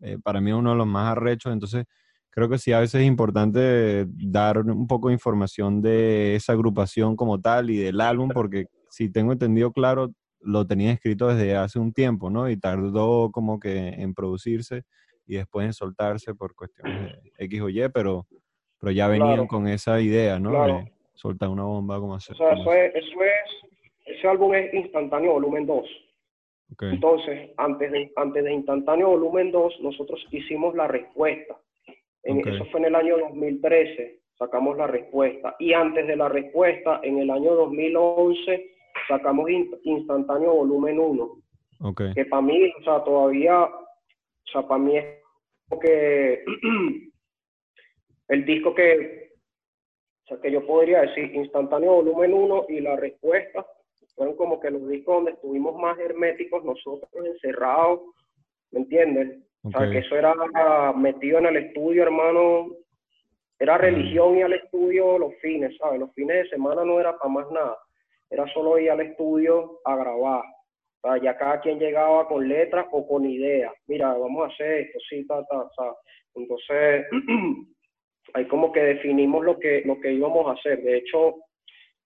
[0.00, 1.84] eh, para mí es uno de los más arrechos, entonces
[2.30, 7.16] creo que sí a veces es importante dar un poco de información de esa agrupación
[7.16, 11.78] como tal y del álbum, porque si tengo entendido claro, lo tenía escrito desde hace
[11.78, 12.48] un tiempo, ¿no?
[12.48, 14.82] Y tardó como que en producirse
[15.26, 18.26] y después en soltarse por cuestiones de X o Y, pero,
[18.80, 19.46] pero ya venían Claro.
[19.48, 20.50] con esa idea, ¿no?
[20.50, 20.78] Claro.
[20.78, 22.34] De soltar una bomba como hacer.
[22.34, 23.30] O sea, eso es, eso es,
[24.20, 25.88] ese álbum es instantáneo volumen 2.
[26.80, 31.56] Entonces, antes de, antes de Instantáneo Volumen 2, nosotros hicimos la respuesta.
[32.22, 32.46] En-.
[32.46, 35.56] Eso fue en el año 2013, sacamos la respuesta.
[35.58, 38.70] Y antes de la respuesta, en el año 2011,
[39.08, 41.42] sacamos In- Instantáneo Volumen 1.
[41.80, 42.02] Ok.
[42.14, 43.86] Que para mí, o sea, todavía, o
[44.52, 45.04] sea, para mí es
[45.68, 46.44] como que
[48.28, 49.32] el disco que,
[50.24, 53.66] o sea, que yo podría decir Instantáneo Volumen 1 y la respuesta
[54.20, 58.02] fueron como que los discos donde estuvimos más herméticos nosotros encerrados,
[58.70, 59.38] ¿me entiendes?
[59.64, 60.34] O sea, que eso era
[60.92, 62.66] metido en el estudio, hermano,
[63.58, 66.00] era religión y al estudio los fines, ¿sabes?
[66.00, 67.78] Los fines de semana no era para más nada,
[68.28, 70.44] era solo ir al estudio a grabar.
[71.00, 73.72] O sea, ya cada quien llegaba con letras o con ideas.
[73.86, 75.94] Mira, vamos a hacer esto, sí, ta, ta, sea,
[76.34, 77.06] entonces,
[78.34, 80.82] ahí como que definimos lo que, lo que íbamos a hacer.
[80.82, 81.36] De hecho,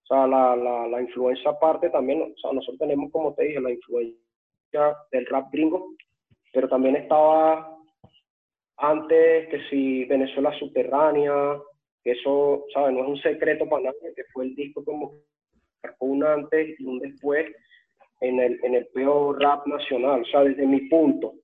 [0.04, 3.60] o sea, la, la, la influencia aparte también, o sea, nosotros tenemos, como te dije,
[3.60, 5.94] la influencia del rap gringo,
[6.52, 7.74] pero también estaba
[8.76, 11.58] antes que si Venezuela subterránea,
[12.02, 12.94] que eso, ¿sabes?
[12.94, 15.14] No es un secreto para nadie, que fue el disco como
[16.00, 17.46] un antes y un después
[18.20, 21.34] en el, en el peor rap nacional, o sea, desde mi punto.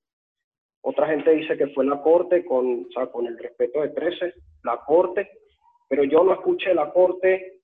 [0.82, 4.34] Otra gente dice que fue la corte, con, o sea, con el respeto de 13,
[4.64, 5.30] la corte,
[5.88, 7.59] pero yo no escuché la corte,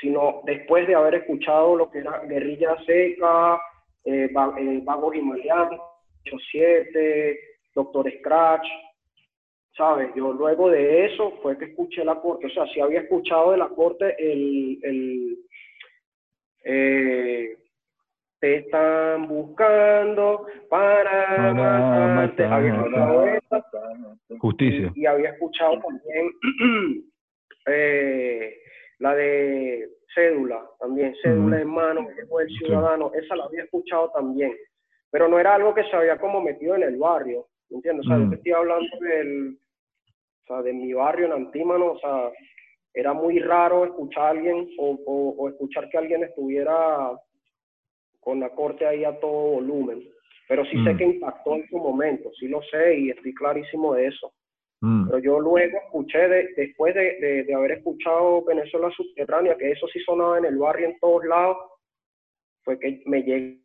[0.00, 3.60] sino después de haber escuchado lo que era Guerrilla Seca,
[4.04, 5.78] eh, eh, Vagos y Maleantes,
[6.26, 7.38] 87,
[7.74, 8.66] Doctor Scratch,
[9.76, 10.10] ¿sabes?
[10.14, 13.58] Yo luego de eso fue que escuché la corte, o sea, sí había escuchado de
[13.58, 15.38] la corte el, el
[16.64, 17.56] eh,
[18.40, 22.44] te están buscando para Para matarte.
[22.44, 23.38] Había escuchado matarte.
[23.38, 24.92] esa Justicia.
[24.94, 26.32] y había escuchado también
[27.66, 28.56] eh,
[28.98, 32.56] la de cédula, también cédula en mano, llegó el Sí.
[32.64, 34.54] ciudadano, esa la había escuchado también,
[35.10, 38.06] pero no era algo que se había como metido en el barrio, ¿me entiendes?
[38.06, 38.30] O sea, yo Mm.
[38.30, 39.58] te estoy hablando del,
[40.42, 42.30] o sea, de mi barrio en Antímano, o sea,
[42.94, 44.98] era muy raro escuchar a alguien o,
[45.38, 47.10] o, escuchar que alguien estuviera
[48.20, 50.02] con la corte ahí a todo volumen.
[50.48, 50.96] Pero sí sé mm.
[50.96, 54.32] que impactó en su momento, sí lo sé y estoy clarísimo de eso.
[54.80, 55.08] Mm.
[55.08, 60.00] Pero yo luego escuché, de, después de, de, haber escuchado Venezuela Subterránea, que eso sí
[60.00, 61.56] sonaba en el barrio en todos lados,
[62.62, 63.60] fue que me llegué.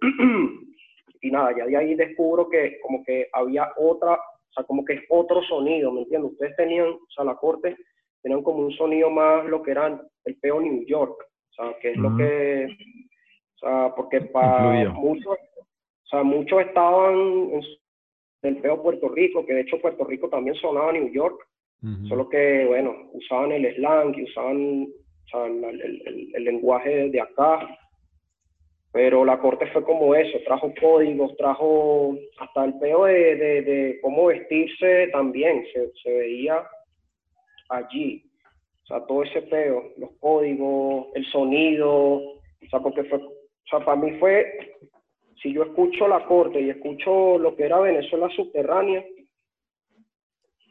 [1.22, 4.94] y nada, ya de ahí descubro que como que había otra, o sea, como que
[4.94, 6.32] es otro sonido, ¿me entiendes?
[6.32, 7.76] Ustedes tenían, o sea, la corte
[8.22, 11.92] tenían como un sonido más lo que eran el peo New York, o sea, que
[11.92, 17.14] es lo que, o sea, porque para muchos, o sea, muchos estaban
[17.52, 17.62] en
[18.48, 21.46] el peo Puerto Rico, que de hecho Puerto Rico también sonaba New York,
[22.08, 27.76] solo que, bueno, usaban el slang y usaban o sea, el, el, lenguaje de acá,
[28.90, 33.98] pero la corte fue como eso, trajo códigos, trajo hasta el peo de, de, de
[34.00, 36.64] cómo vestirse también, se, se veía
[37.68, 38.24] allí.
[38.84, 43.84] O sea, todo ese peo, los códigos, el sonido, o sea, porque fue, o sea,
[43.84, 44.46] para mí fue,
[45.44, 49.04] si yo escucho la corte y escucho lo que era Venezuela subterránea,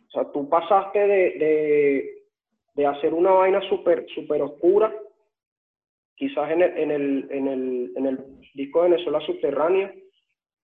[0.08, 2.12] o sea, tú pasaste de,
[2.74, 4.91] de, hacer una vaina súper super oscura,
[6.16, 8.20] quizás en el, en el, en el, en el
[8.56, 9.94] disco de Venezuela subterránea,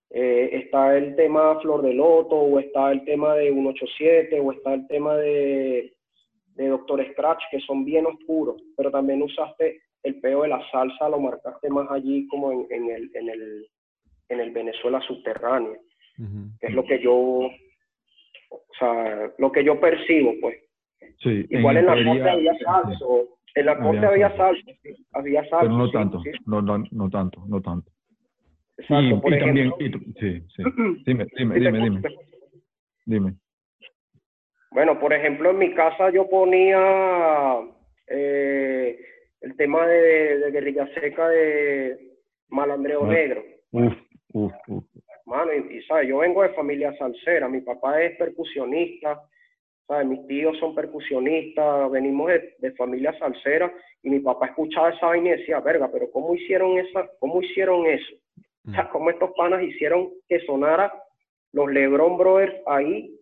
[0.09, 4.73] eh, está el tema Flor de Loto, o está el tema de 187, o está
[4.73, 5.93] el tema de
[6.59, 11.07] de Doctor Scratch, que son bien oscuros, pero también usaste el peo de la salsa,
[11.07, 13.67] lo marcaste más allí como en, en el, en, el,
[14.29, 15.77] en el Venezuela subterráneo,
[16.59, 17.51] que es lo que yo, o
[18.77, 20.57] sea, lo que yo percibo, pues.
[21.19, 23.05] Sí, Igual en, la corte había salsa,
[23.55, 24.71] en la corte había, salsa,
[25.13, 25.59] había salsa.
[25.61, 27.91] Pero no tanto, no, no, no tanto, no tanto.
[28.77, 29.73] Exacto, y, por y también,
[30.19, 30.63] sí, sí.
[31.05, 32.01] Dime, dime, dime, dime.
[33.05, 33.33] Dime.
[34.71, 37.57] Bueno, por ejemplo, en mi casa yo ponía
[38.07, 38.99] eh,
[39.41, 41.97] el tema de, Guerrilla Seca de
[42.49, 43.43] Malandreo Negro.
[43.71, 43.93] Uf,
[44.33, 44.83] uf, uf.
[45.25, 46.09] Mano, y, ¿sabes?
[46.09, 49.21] yo vengo de familia salsera, mi papá es percusionista,
[49.87, 50.07] ¿sabes?
[50.07, 55.37] mis tíos son percusionistas, venimos de, familia salsera y mi papá escuchaba esa vaina y
[55.37, 58.15] decía, verga, pero ¿cómo hicieron, esa, cómo hicieron eso?
[58.67, 58.89] O sea, mm.
[58.89, 60.91] ¿cómo estos panas hicieron que sonara
[61.51, 63.15] los Lebron Brothers ahí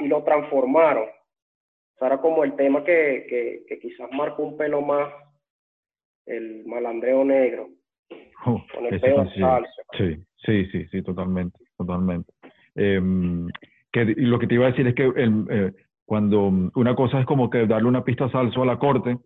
[0.00, 1.08] y lo transformaron.
[1.08, 5.12] O sea, era como el tema que, que, quizás marcó un pelo más
[6.26, 7.70] el malandreo negro.
[8.46, 9.70] Oh, con el pelo salsa.
[9.96, 12.32] Sí, sí, sí, sí, totalmente, totalmente.
[12.74, 13.48] Em,
[13.92, 15.72] que, lo que te iba a decir es que el, eh,
[16.04, 19.18] cuando una cosa es como que darle una pista salso a la corte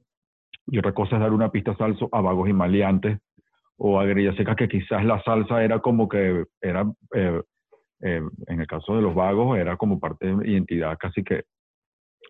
[0.67, 3.19] y otra cosa es darle una pista salso a vagos y maleantes
[3.77, 6.85] o a grilla seca que quizás la salsa era como que era
[7.15, 7.41] eh,
[8.01, 11.45] eh, en el caso de los vagos era como parte de identidad casi que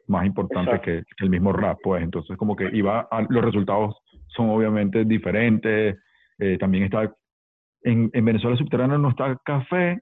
[0.06, 3.96] más importante que, el mismo rap, pues entonces como que iba, los resultados
[4.28, 5.96] son obviamente diferentes,
[6.42, 7.14] eh, también está,
[7.82, 10.00] en, en, Venezuela subterránea no está café,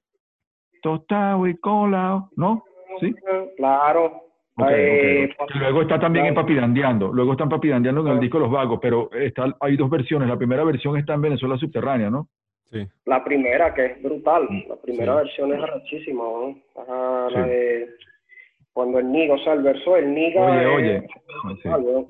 [0.81, 2.63] tostado y colado, ¿no?
[2.99, 3.13] ¿Sí?
[3.57, 4.23] Claro.
[4.69, 9.11] Eh, luego está también en Papidandeando, luego están Papidandeando en el disco Los Vagos, pero
[9.11, 12.27] está, hay dos versiones, la primera versión está en Venezuela subterránea, ¿no?
[13.05, 14.47] La primera, que es brutal.
[14.49, 16.55] Mm, la primera versión es rachísima, ¿no?
[17.29, 17.89] la de
[18.73, 20.45] cuando el niga, o sea, el verso del niga.
[20.45, 21.07] Oye, oye.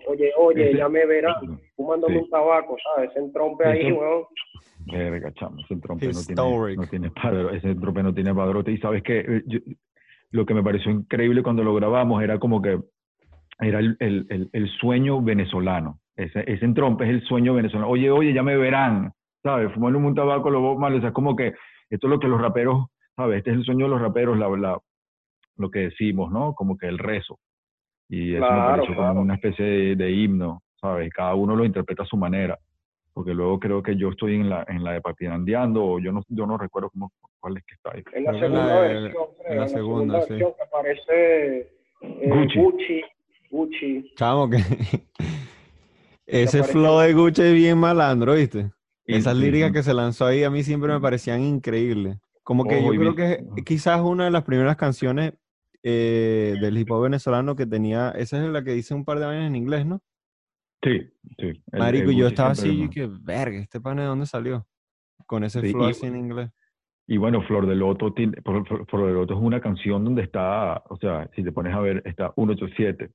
[0.07, 3.11] Oye, oye, ya me verán fumándome un tabaco, ¿sabes?
[3.15, 4.23] Ese trompe ahí, weón.
[4.91, 8.71] Verga, chamo, ese trompe no tiene, no tiene padre, ese trompe no tiene padrote.
[8.71, 9.43] Y sabes que eh,
[10.31, 12.79] lo que me pareció increíble cuando lo grabamos era como que
[13.59, 15.99] era el, el, el, sueño venezolano.
[16.15, 17.89] Ese, ese trompe es el sueño venezolano.
[17.89, 19.13] Oye, oye, ya me verán.
[19.43, 19.73] ¿sabes?
[19.73, 21.53] Fumando un tabaco, lo mal, o sea, como que
[21.89, 23.39] esto es lo que los raperos, ¿sabes?
[23.39, 24.79] Este es el sueño de los raperos, la, la,
[25.61, 26.53] lo que decimos, ¿no?
[26.53, 27.39] Como que el rezo.
[28.09, 31.09] Y eso me pareció como una especie de, himno, ¿sabes?
[31.13, 32.59] Cada uno lo interpreta a su manera.
[33.13, 36.21] Porque luego creo que yo estoy en la, en la de Papirandeando, o yo no,
[36.27, 38.03] yo no recuerdo cómo, cuál es que está ahí.
[38.13, 40.37] En la segunda versión, en la, segunda, sí.
[40.37, 41.59] que aparece
[42.01, 42.59] eh, Gucci.
[42.59, 43.01] Gucci.
[43.49, 44.11] Gucci.
[44.15, 44.57] Chamo, que...
[46.25, 48.71] Ese flow de Gucci es bien malandro, ¿viste?
[49.05, 52.17] Esas líricas que se lanzó ahí a mí siempre me parecían increíbles.
[52.43, 55.33] Como que yo creo que quizás una de las primeras canciones
[55.83, 59.25] eh, del hip hop venezolano que tenía, esa es la que dice un par de
[59.25, 60.01] años en inglés, ¿no?
[60.83, 60.99] Sí,
[61.37, 61.63] sí.
[61.71, 64.65] Marico, yo estaba así, que verga, este pan de dónde salió?
[65.27, 66.49] Con ese flow así en inglés.
[67.07, 68.13] Y bueno, Flor de Loto,
[68.43, 72.01] Flor de Loto es una canción donde está, o sea, si te pones a ver,
[72.05, 73.09] está 187,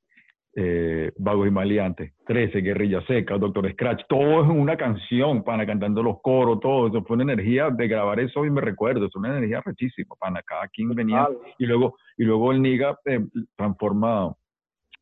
[0.58, 6.02] eh, Vagos y Maleantes, 13, Guerrilla Seca, Doctor Scratch, todo es una canción, pana, cantando
[6.02, 9.36] los coros, todo, eso fue una energía de grabar eso y me recuerdo, es una
[9.36, 11.28] energía rechísima, pana, cada quien venía,
[11.58, 13.24] y luego, y luego el Niga eh,
[13.56, 14.34] transforma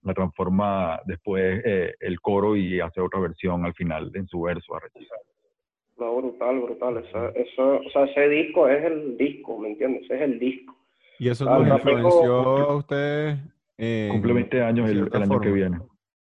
[0.03, 4.75] la transforma después eh, el coro y hace otra versión al final en su verso.
[5.97, 6.99] No, brutal, brutal.
[6.99, 10.03] Eso, eso, o sea, ese disco es el disco, ¿me entiendes?
[10.05, 10.77] Ese es el disco.
[11.19, 13.39] ¿Y eso nos influenció a ustedes?
[14.11, 15.79] Cumple 20 años el, año que viene.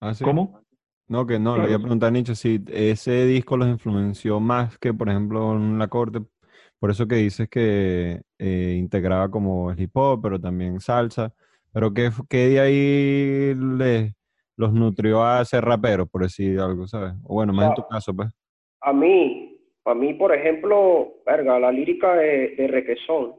[0.01, 0.61] ¿Ah, ¿Cómo?
[1.07, 4.77] No, que no, le voy a preguntar a Nietzsche si ese disco los influenció más
[4.77, 6.19] que, por ejemplo, en La Corte.
[6.79, 11.33] Por eso que dices que eh, integraba como hip hop, pero también salsa.
[11.73, 14.13] Pero ¿qué, qué de ahí les,
[14.55, 17.13] los nutrió a ser raperos, por decir algo, ¿sabes?
[17.23, 18.29] O bueno, más en tu caso, pues.
[18.81, 23.35] A mí, a mí, por ejemplo, verga, la lírica de, de Requesón,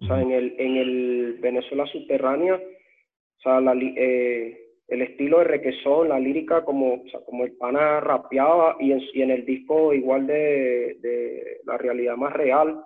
[0.00, 5.44] o sea, en el, en el Venezuela subterránea, o sea, la, eh, el estilo de
[5.44, 9.44] requesón, la lírica como, o sea, como el pana rapeaba y en, y en el
[9.44, 12.84] disco igual de, de, la realidad más real.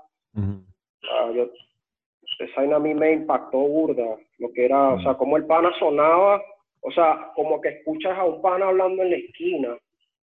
[2.39, 6.43] esa a mí me impactó burda, lo que era, o sea, como el pana sonaba,
[6.81, 9.77] o sea, como que escuchas a un pana hablando en la esquina,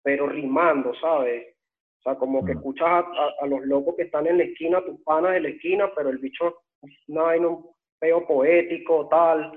[0.02, 1.56] pero rimando, ¿sabes?
[1.98, 3.04] O sea, como que escuchas a,
[3.40, 6.18] a, los locos que están en la esquina, tus panas de la esquina, pero el
[6.18, 6.62] bicho
[7.08, 7.66] no hay un
[7.98, 9.52] peo poético, tal,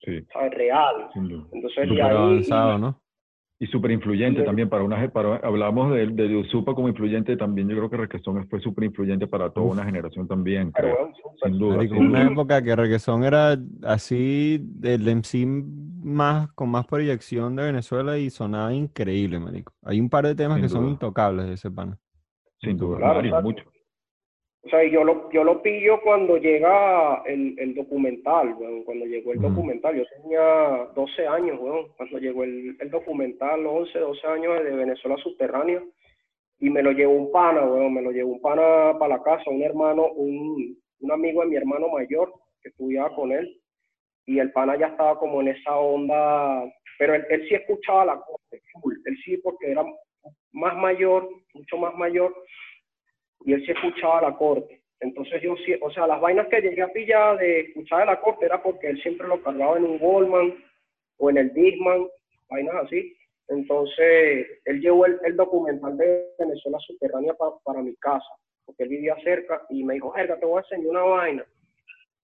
[0.00, 0.26] sí.
[0.50, 1.08] real.
[1.14, 3.00] Entonces, de ahí, ¿no?
[3.60, 7.76] Y súper influyente también para una para hablamos de, de Usupa como influyente también yo
[7.76, 11.12] creo que Requesón fue súper influyente para toda una generación también creo,
[11.42, 11.82] sin duda.
[11.82, 15.44] En una época que Requesón era así el MC
[16.04, 19.72] más con más proyección de Venezuela y sonaba increíble marico.
[19.82, 21.98] Hay un par de temas que son intocables de ese pan
[22.60, 22.98] sin duda.
[22.98, 23.64] Claro, mucho
[24.68, 28.54] o sea, yo lo, yo lo pillo cuando llega el, el documental,
[28.84, 29.96] cuando llegó el documental.
[29.96, 31.58] Yo tenía 12 años,
[31.96, 35.82] cuando llegó el, el, documental, 11, 12 años de Venezuela subterránea,
[36.58, 39.44] y me lo llevó un pana, weón, me lo llevó un pana para la casa,
[39.48, 42.30] un hermano, un, un amigo de mi hermano mayor,
[42.60, 43.58] que estudiaba con él,
[44.26, 48.16] y el pana ya estaba como en esa onda, pero él, él sí escuchaba la
[48.16, 49.82] cosa, él sí, porque era
[50.52, 52.34] más mayor, mucho más mayor,
[53.44, 54.80] y él sí escuchaba la corte.
[55.00, 58.20] Entonces yo sí, o sea, las vainas que llegué a pillar de escuchar de la
[58.20, 60.54] corte era porque él siempre lo cargaba en un Goldman
[61.18, 62.06] o en el Disman,
[62.50, 63.16] vainas así.
[63.48, 67.34] Entonces él llevó el, documental de Venezuela subterránea
[67.64, 68.28] para mi casa,
[68.66, 71.46] porque él vivía cerca y me dijo, Jerga, te voy a enseñar una vaina.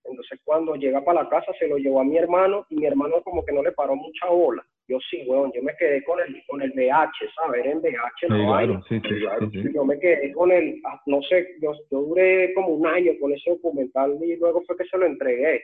[0.05, 3.23] Entonces cuando llega para la casa se lo llevó a mi hermano y mi hermano
[3.23, 4.67] como que no le paró mucha bola.
[4.87, 7.65] Yo sí, weón, yo me quedé con el, con el VH, ¿sabes?
[7.65, 11.73] Era en VH, no sí, sí, Yo me quedé con el, ah, no sé, yo,
[11.91, 15.63] yo, duré como un año con ese documental y luego fue que se lo entregué,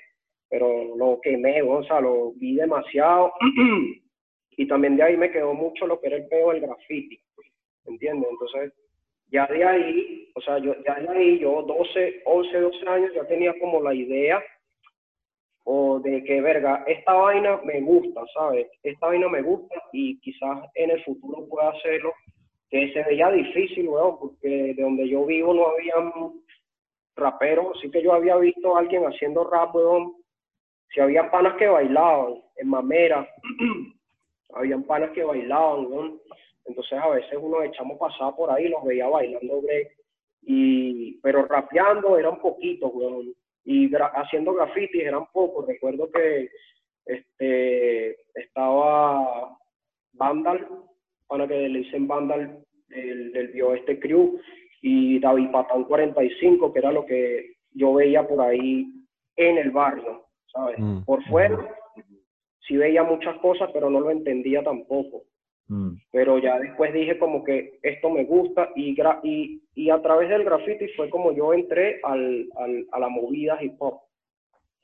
[0.48, 3.32] pero lo quemé, weón, o sea, lo vi demasiado.
[4.56, 7.20] y también de ahí me quedó mucho lo que era el peo del graffiti,
[7.84, 8.30] ¿entiendes?
[8.30, 8.72] Entonces,
[9.30, 13.26] ya de ahí, o sea, yo, ya de ahí, yo 12, 11, 12 años ya
[13.26, 14.42] tenía como la idea
[15.64, 18.68] o de que, verga, esta vaina me gusta, ¿sabes?
[18.82, 22.12] Esta vaina me gusta y quizás en el futuro pueda hacerlo,
[22.70, 25.94] que se veía difícil, weón, porque de donde yo vivo no había
[27.16, 30.14] raperos, sí que yo había visto a alguien haciendo rap, weón,
[30.94, 33.28] si había panas que bailaban en mamera,
[34.54, 36.20] habían panas que bailaban, weón,
[36.64, 39.88] entonces a veces uno echamos pasaba por ahí, los veía bailando break,
[40.42, 43.34] y, pero rapeando era un poquito, weón,
[43.64, 45.66] y haciendo grafitis eran pocos.
[45.66, 46.50] Recuerdo que
[47.06, 49.56] este, estaba
[50.12, 50.66] Vandal,
[51.26, 54.40] para que le dicen Vandal del, del Bioeste Crew,
[54.82, 58.86] y David Patán 45, que era lo que yo veía por ahí
[59.36, 60.78] en el barrio, ¿sabes?
[60.78, 61.58] Mm, por fuera
[62.70, 65.24] sí veía muchas cosas, pero no lo entendía tampoco.
[65.70, 65.92] Mm.
[66.10, 70.42] Pero ya después dije como que esto me gusta y, y, y a través del
[70.42, 74.00] graffiti fue como yo entré al, al, a la movida hip hop,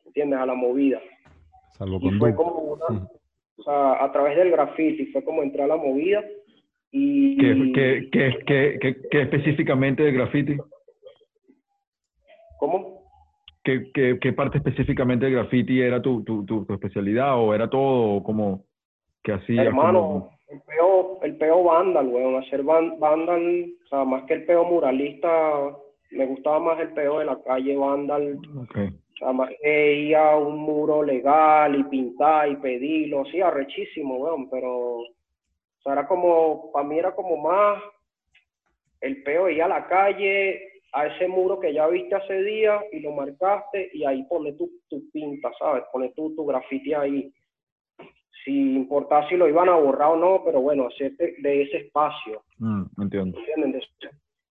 [0.05, 0.39] ¿entiendes?
[0.39, 1.01] A la movida.
[2.01, 3.09] y fue como una, mm.
[3.59, 6.23] o sea, a través del graffiti fue como entré a la movida
[6.93, 7.37] y...
[7.37, 10.57] ¿Qué, qué, qué, qué, específicamente del graffiti?
[12.61, 13.03] ¿Cómo?
[13.65, 18.23] ¿Qué, qué, qué parte específicamente del graffiti era tu, tu, tu, especialidad o era todo
[18.23, 18.63] como
[19.25, 19.65] que hacía?
[19.65, 24.65] Hermano, el peo, el peo vandal, weón, hacer vandal, o sea, más que el peo
[24.65, 25.77] muralista,
[26.11, 28.39] me gustaba más el peo de la calle vandal.
[28.39, 34.17] O sea, más que ir a un muro legal y pintar y pedirlo, sí, arrechísimo,
[34.17, 35.07] weón, pero, o
[35.83, 37.83] sea, era como, para mí era como más
[39.01, 40.61] el peo de ir a la calle,
[40.93, 44.71] a ese muro que ya viste hace días y lo marcaste y ahí pone tu,
[44.89, 45.85] tu pinta, ¿sabes?
[45.93, 47.31] Pone tu, tu grafiti ahí
[48.47, 52.45] si importa si lo iban a borrar o no, pero bueno, hacerte de ese espacio.
[52.59, 53.39] Mm, entiendo.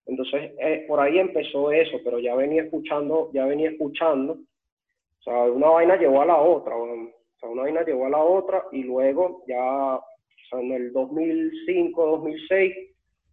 [0.05, 4.33] Entonces, eh, por ahí empezó eso, pero ya venía escuchando, ya venía escuchando.
[4.33, 6.75] O sea, una vaina llevó a la otra.
[6.75, 7.09] O
[7.39, 10.03] sea, una vaina llegó a la otra y luego ya, o
[10.49, 12.75] sea, en el 2005, 2006,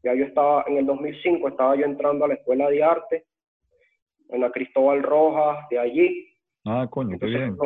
[0.04, 3.24] ya yo estaba, en el 2005 estaba yo entrando a la escuela de arte
[4.28, 6.28] en la Cristóbal Rojas de allí.
[6.64, 7.56] Ah, coño, qué bien.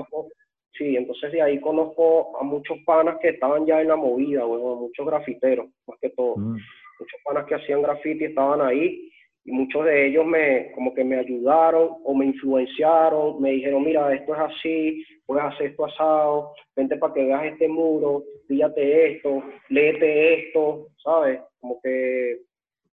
[0.77, 4.77] Sí, entonces de ahí conozco a muchos panas que estaban ya en la movida, bueno,
[4.77, 6.37] muchos grafiteros, más que todo.
[6.37, 6.59] Mm.
[6.99, 9.11] Muchos panas que hacían graffiti estaban ahí
[9.45, 14.13] y muchos de ellos me como que me ayudaron o me influenciaron, me dijeron, mira,
[14.13, 19.43] esto es así, puedes hacer esto asado, vente para que veas este muro, fíjate esto,
[19.69, 21.41] léete esto, ¿sabes?
[21.61, 22.41] Como que,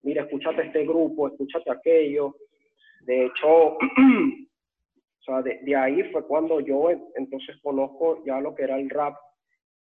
[0.03, 2.35] mira, escúchate este grupo, escúchate aquello.
[3.01, 3.77] De hecho,
[5.21, 8.89] o sea, de, de ahí fue cuando yo entonces conozco ya lo que era el
[8.89, 9.15] rap,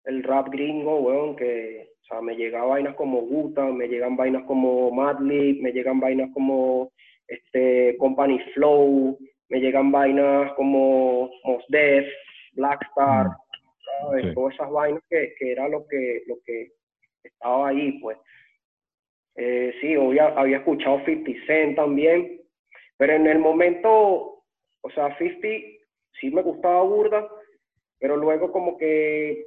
[0.05, 4.45] el rap gringo, weón, que o sea, me llegan vainas como Guta, me llegan vainas
[4.45, 6.93] como Madlib, me llegan vainas como
[7.27, 9.19] este Company Flow,
[9.49, 12.07] me llegan vainas como Mos Def,
[12.53, 13.29] Blackstar,
[14.03, 14.35] ¿sabes?
[14.35, 16.73] todas esas vainas que, que, era lo que, lo que
[17.23, 18.19] estaba ahí, pues.
[19.37, 22.41] Eh, sí, había, había escuchado 50 Cent también,
[22.99, 24.34] pero en el momento,
[24.85, 25.49] o sea, 50
[26.21, 27.27] sí me gustaba burda,
[27.99, 29.47] pero luego como que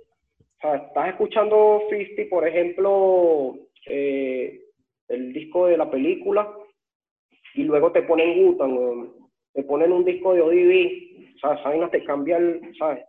[0.57, 3.55] o sea, estás escuchando 50, por ejemplo,
[3.85, 4.61] eh,
[5.09, 6.51] el disco de la película,
[7.53, 9.11] y luego te ponen Gutan,
[9.53, 13.05] te ponen un disco de ODB, o sea, vaina te cambia el, ¿sabes?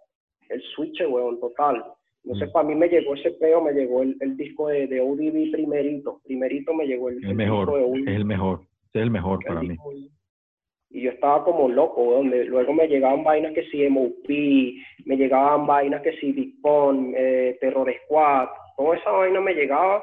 [0.51, 1.83] El switch, weón, total.
[2.25, 2.53] Entonces, mm.
[2.53, 6.21] para mí me llegó ese peo, me llegó el, el disco de, de ODB primerito.
[6.25, 8.61] Primerito me llegó el, el, mejor, Es el mejor,
[8.93, 9.77] es el mejor para mí
[10.91, 14.29] y yo estaba como loco, donde luego me llegaban vainas que si MOP,
[15.05, 20.03] me llegaban vainas que si Big Pong, eh, Terror Squad, toda esa vaina me llegaba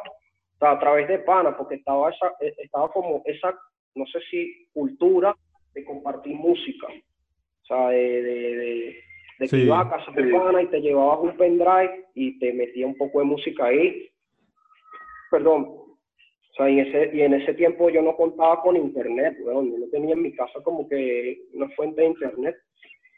[0.60, 3.58] a través de pana, porque estaba esa, eh, estaba como esa,
[3.96, 5.36] no sé si cultura
[5.74, 8.96] de compartir música, o sea, de, de,
[9.40, 12.86] de, que iba a casa de pana y te llevabas un pendrive y te metía
[12.86, 14.08] un poco de música ahí,
[15.32, 15.85] perdón,
[16.56, 19.72] o sea, y, ese, y en ese tiempo yo no contaba con internet, weón.
[19.72, 22.56] Yo no tenía en mi casa como que una fuente de internet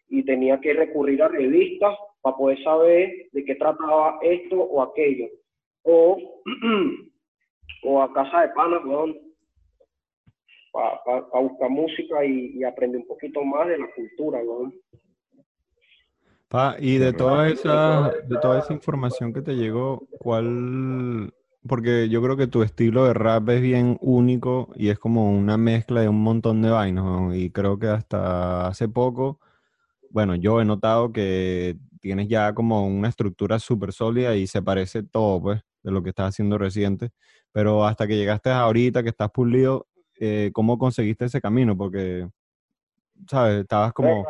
[0.10, 5.28] y tenía que recurrir a revistas para poder saber de qué trataba esto o aquello.
[5.84, 6.42] O,
[7.84, 9.16] o a casa de panas, weón,
[10.74, 14.74] para buscar música y, y, aprender un poquito más de la cultura, weón.
[16.48, 21.32] Pa, y de toda esa, de toda esa información que te llegó, ¿cuál
[21.68, 25.58] porque yo creo que tu estilo de rap es bien único y es como una
[25.58, 27.36] mezcla de un montón de vainas.
[27.36, 29.40] Y creo que hasta hace poco,
[30.10, 35.04] bueno, yo he notado que tienes ya como una estructura súper sólida y se parece
[35.04, 37.12] todo, pues, de lo que estás haciendo reciente.
[37.52, 39.88] Pero hasta que llegaste ahorita, que estás pulido,
[40.20, 41.78] eh, ¿cómo conseguiste ese camino?
[41.78, 42.28] Porque,
[43.30, 43.62] ¿sabes?
[43.62, 44.26] Estabas como...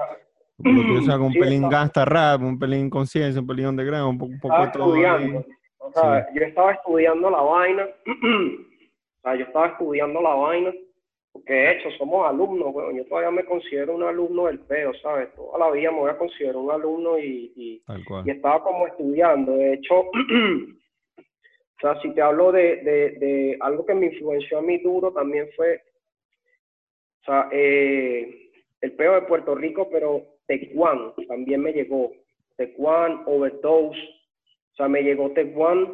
[0.57, 4.95] un pelín gasta rap, un pelín conciencia, un pelín underground, un poco, un poco todo.
[5.87, 10.73] O sea, yo estaba estudiando la vaina, o sea, yo estaba estudiando la vaina,
[11.31, 15.33] porque de hecho somos alumnos, bueno, yo todavía me considero un alumno del PEO, ¿sabes?
[15.35, 17.83] Toda la vida me voy a considerar un alumno y, y,
[18.29, 19.53] estaba como estudiando.
[19.53, 24.61] De hecho, o sea, si te hablo de, de, de, algo que me influenció a
[24.61, 25.81] mí duro, también fue,
[27.21, 28.49] o sea, eh,
[28.81, 32.11] el PEO de Puerto Rico, pero Tecuán también me llegó.
[32.55, 33.99] Tecuán, Overdose,
[34.77, 35.89] o sea, me llegó Tech One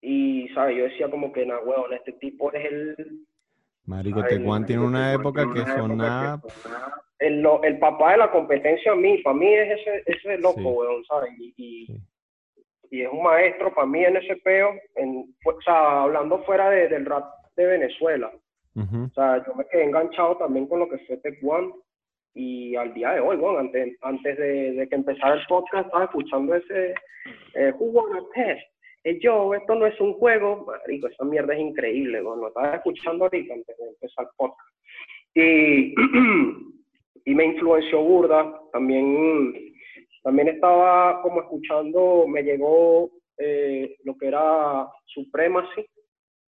[0.00, 0.74] y, ¿sabes?
[0.74, 2.96] Yo decía como que, nah, weón, este tipo es el...
[3.84, 6.40] Marico, Tech One tiene una época que sonaba...
[7.18, 11.04] El, el papá de la competencia a mí, para mí es ese, ese loco, weón,
[11.04, 11.30] ¿sabes?
[11.38, 12.02] Y,
[12.90, 16.88] y, es un maestro para mí en ese peo, en, o sea, hablando fuera de,
[16.88, 18.32] del rap de Venezuela.
[18.74, 21.70] O sea, yo me quedé enganchado también con lo que fue Tech One
[22.34, 26.54] y al día de hoy, bueno, antes, antes de, que empezara el podcast, estaba escuchando
[26.54, 26.94] ese
[27.54, 28.62] eh, Who Wanna Test.
[29.04, 32.76] Eh, yo, esto no es un juego, marico, esa mierda es increíble, bueno, lo estaba
[32.76, 34.70] escuchando ahorita antes de empezar el podcast.
[35.34, 35.94] Y,
[37.24, 39.54] y me influenció burda, también,
[40.22, 45.84] también estaba como escuchando, me llegó eh, lo que era Supremacy,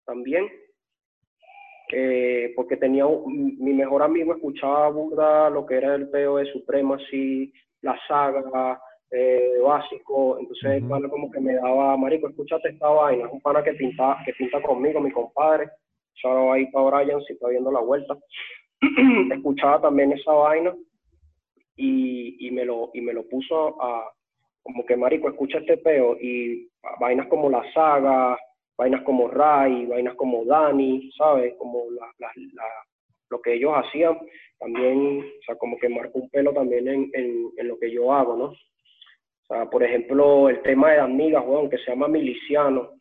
[0.05, 0.49] también,
[1.91, 7.51] eh, porque tenía mi mejor amigo escuchaba burda lo que era el peo de Supremacy,
[7.81, 8.79] la saga,
[9.11, 13.41] eh, básico, entonces el pana como que me daba, marico, escúchate esta vaina, es un
[13.41, 15.67] pana que pinta, que pinta conmigo, mi compadre,
[16.13, 18.15] shout ahí para Brian si está viendo la vuelta,
[19.33, 20.75] escuchaba también esa vaina
[21.75, 24.11] y, y, me lo, y me lo puso a,
[24.61, 28.37] como que marico, escucha este peo y vainas como la saga,
[28.79, 31.53] vainas como Ray, vainas como Dani, ¿sabes?
[31.57, 32.63] Como la, la, la,
[33.29, 34.17] lo que ellos hacían,
[34.57, 38.13] también, o sea, como que marcó un pelo también en, en, en, lo que yo
[38.13, 38.45] hago, ¿no?
[38.45, 38.55] O
[39.47, 42.91] sea, por ejemplo, el tema de Amigas, weón, que se llama Miliciano.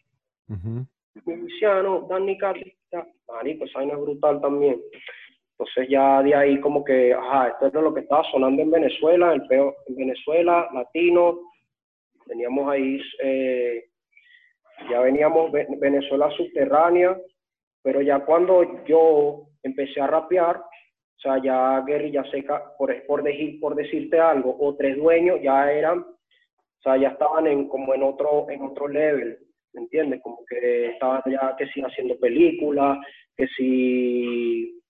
[1.25, 4.81] Miliciano, Dani Carlita, marico, esa vaina es brutal también.
[5.53, 9.33] Entonces ya de ahí como que, ajá, esto es lo que estaba sonando en Venezuela,
[9.33, 11.39] el peo, en Venezuela, latino,
[12.27, 13.88] teníamos ahí, eh,
[14.91, 17.17] ya veníamos Venezuela subterránea,
[17.83, 23.59] pero ya cuando yo empecé a rapear, o sea, ya Guerrilla Seca, por, por, decir,
[23.61, 28.03] por decirte algo, o tres dueños ya eran, o sea, ya estaban en, como en
[28.03, 29.39] otro, en otro level,
[29.73, 30.21] ¿me entiendes?
[30.23, 32.99] Como que estaban ya que si haciendo películas,
[33.37, 34.81] que si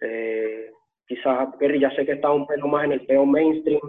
[0.00, 0.70] eh,
[1.06, 3.80] quizás Guerrilla que estaba un pelo más en el peo mainstream,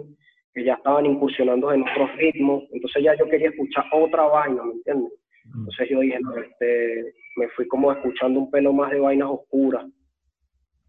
[0.58, 4.72] que ya estaban incursionando en otros ritmos, entonces ya yo quería escuchar otra vaina, ¿me
[4.72, 5.12] entiendes?
[5.44, 9.86] Entonces yo dije, no, este, me fui como escuchando un pelo más de vainas oscuras.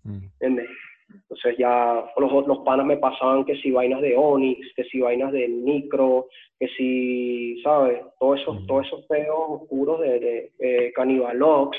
[0.03, 0.67] ¿entiendes?
[1.13, 5.31] Entonces ya los, los panas me pasaban que si vainas de Onyx, que si vainas
[5.31, 6.27] de Micro,
[6.59, 8.01] que si, ¿sabes?
[8.19, 11.77] Todos esos, todos esos peos oscuros de, de, de Cannibalox,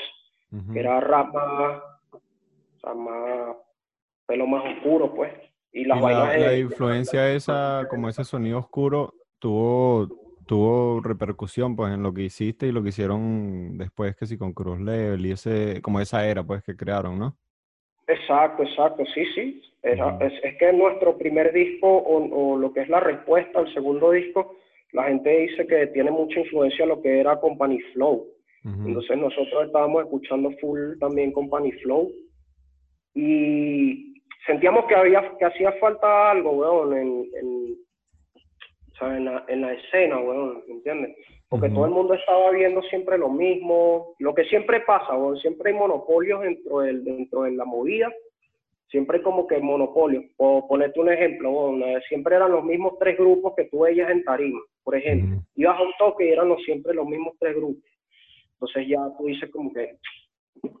[0.73, 1.81] que era rap más,
[2.13, 3.57] o sea, más,
[4.25, 5.31] pelo más oscuro, pues.
[5.73, 10.21] Y, las vainas la, la influencia esa, como ese sonido oscuro, tuvo
[10.51, 14.51] tuvo repercusión pues en lo que hiciste y lo que hicieron después que sí con
[14.51, 17.37] Cruz Level y ese como esa era pues que crearon, ¿no?
[18.05, 19.61] Exacto, exacto, sí, sí.
[19.81, 19.99] es,
[20.43, 24.57] es, que nuestro primer disco o, lo que es la respuesta al segundo disco,
[24.91, 28.27] la gente dice que tiene mucha influencia lo que era Company Flow.
[28.63, 32.11] Entonces nosotros estábamos escuchando full también Company Flow
[33.15, 34.10] y
[34.45, 37.77] sentíamos que había que hacía falta algo, weón, en, en,
[39.01, 41.15] en la, en la escena, weón, ¿entiendes?
[41.49, 45.71] Porque todo el mundo estaba viendo siempre lo mismo, lo que siempre pasa, weón, siempre
[45.71, 48.09] hay monopolios dentro, del, dentro de la movida,
[48.87, 50.23] siempre hay como que monopolios.
[50.37, 54.09] O ponerte un ejemplo, weón, eh, siempre eran los mismos tres grupos que tú veías
[54.09, 55.39] en Tarima, por ejemplo.
[55.55, 57.83] Ibas a un toque y eran los, siempre los mismos tres grupos.
[58.53, 59.97] Entonces ya tú dices como que,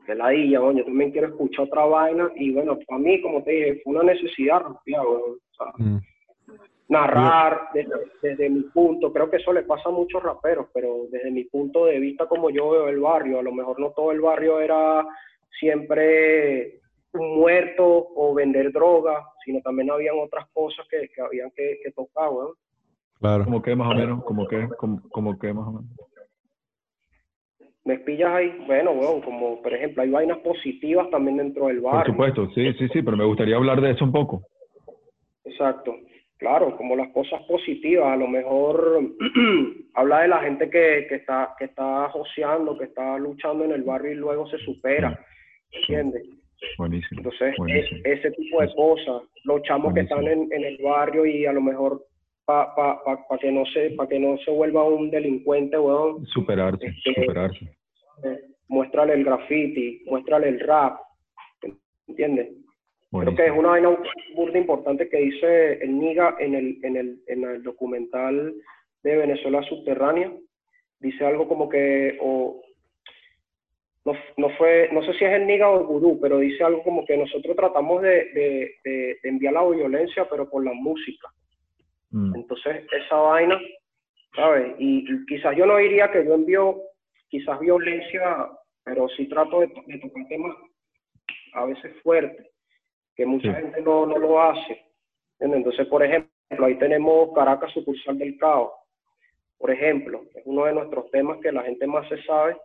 [0.05, 3.51] que la dilla, yo también quiero escuchar otra vaina, y bueno, para mí, como te
[3.51, 5.73] dije, fue una necesidad, o sea,
[6.91, 7.69] narrar
[8.21, 9.13] desde, mi punto.
[9.13, 12.49] Creo que eso le pasa a muchos raperos, pero desde mi punto de vista, como
[12.49, 15.07] yo veo el barrio, a lo mejor no todo el barrio era
[15.57, 16.81] siempre
[17.13, 21.91] un muerto o vender droga, sino también habían otras cosas que, que habían que, que
[21.91, 22.29] tocar,
[23.19, 23.45] Claro.
[23.45, 24.23] ¿Cómo que más o menos?
[24.23, 25.91] ¿Cómo que, como, que más o menos?
[27.85, 32.15] Me pillas ahí, bueno, bueno, como por ejemplo hay vainas positivas también dentro del barrio.
[32.15, 34.43] Por supuesto, sí, sí, sí, pero me gustaría hablar de eso un poco.
[35.45, 35.95] Exacto
[36.41, 38.99] claro, como las cosas positivas, a lo mejor
[39.93, 43.83] habla de la gente que, que, está, que está joseando, que está luchando en el
[43.83, 45.23] barrio y luego se supera,
[45.71, 46.23] ¿entiendes?
[46.79, 47.21] Buenísimo.
[47.21, 47.55] Entonces,
[48.03, 51.61] ese tipo de cosas, los chamos que están en, en, el barrio y a lo
[51.61, 52.03] mejor
[52.45, 56.25] para pa, pa, que no se para que no se vuelva un delincuente, weón.
[56.27, 57.65] Superarse, este, superarse.
[58.23, 60.99] Eh, muéstrale el graffiti, muéstrale el rap,
[62.07, 62.49] ¿entiendes?
[63.11, 63.97] Creo que es una vaina
[64.35, 68.53] burda importante que dice el Niga en el, en el, en el documental
[69.03, 70.31] de Venezuela Subterránea.
[70.99, 72.61] Dice algo como que, o
[74.05, 76.83] no, no, fue, no sé si es el Niga o el Gurú, pero dice algo
[76.83, 81.27] como que nosotros tratamos de, de, de, enviar la violencia, pero por la música.
[82.11, 82.35] Mm.
[82.35, 83.59] Entonces, esa vaina,
[84.35, 84.75] ¿sabes?
[84.79, 86.77] Y, quizás yo no diría que yo envío
[87.29, 88.49] quizás violencia,
[88.83, 90.55] pero sí trato de, de tocar temas
[91.53, 92.47] a veces fuertes
[93.15, 94.85] que mucha gente no, no lo hace.
[95.39, 98.71] Entonces, por ejemplo, ahí tenemos Caracas sucursal del caos.
[99.57, 102.57] Por ejemplo, es uno de nuestros temas que la gente más se sabe,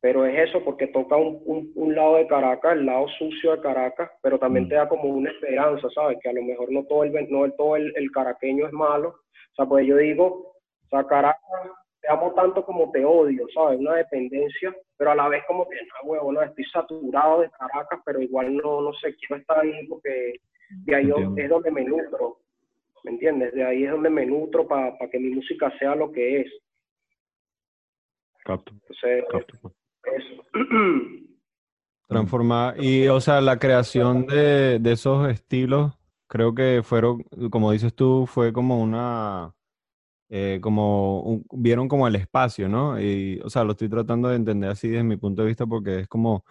[0.00, 4.10] pero es eso porque toca un, un, lado de Caracas, el lado sucio de Caracas,
[4.22, 4.68] pero también mm.
[4.68, 6.18] te da como una esperanza, ¿sabes?
[6.22, 9.08] Que a lo mejor no todo el, no todo el, el caraqueño es malo.
[9.08, 10.54] O sea, pues yo digo,
[10.84, 11.42] o sea, Caracas
[12.00, 13.80] te amo tanto como te odio, ¿sabes?
[13.80, 18.00] Una dependencia, pero a la vez como que, no, huevo, no, estoy saturado de Caracas,
[18.04, 20.34] pero igual no, no sé, quiero estar ahí porque
[20.70, 22.38] de ahí es donde me nutro,
[23.04, 23.52] ¿me entiendes?
[23.52, 26.52] De ahí es donde me nutro para que mi música sea lo que es.
[28.44, 28.72] Capto.
[28.72, 29.72] Entonces, Capto.
[30.16, 30.42] eso.
[32.08, 35.92] Transformar, y o sea, la creación de, de esos estilos,
[36.26, 39.54] creo que fueron, como dices tú, fue como una
[40.30, 43.00] eh, como vieron como el espacio, ¿no?
[43.00, 46.00] Y, o sea, lo estoy tratando de entender así desde mi punto de vista porque
[46.00, 46.44] es como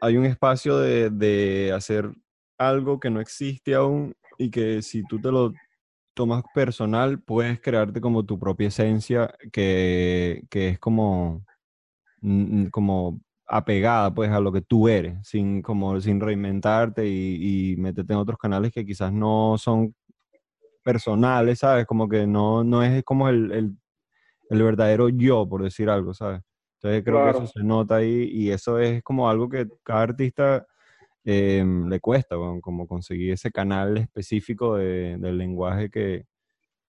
[0.00, 2.12] hay un espacio de, de hacer
[2.58, 5.52] algo que no existe aún y que si tú te lo
[6.14, 11.44] tomas personal, puedes crearte como tu propia esencia que, que es como,
[12.70, 18.12] como apegada pues a lo que tú eres, sin, como, sin reinventarte y, y meterte
[18.14, 19.94] en otros canales que quizás no son
[20.82, 21.86] personales, ¿sabes?
[21.86, 23.76] Como que no, no es como el, el,
[24.50, 26.42] el verdadero yo, por decir algo, ¿sabes?
[26.76, 27.38] Entonces creo que Claro.
[27.44, 30.66] eso se nota ahí y eso es como algo que cada artista
[31.24, 36.26] eh, le cuesta, weón, como conseguir ese canal específico de- del lenguaje que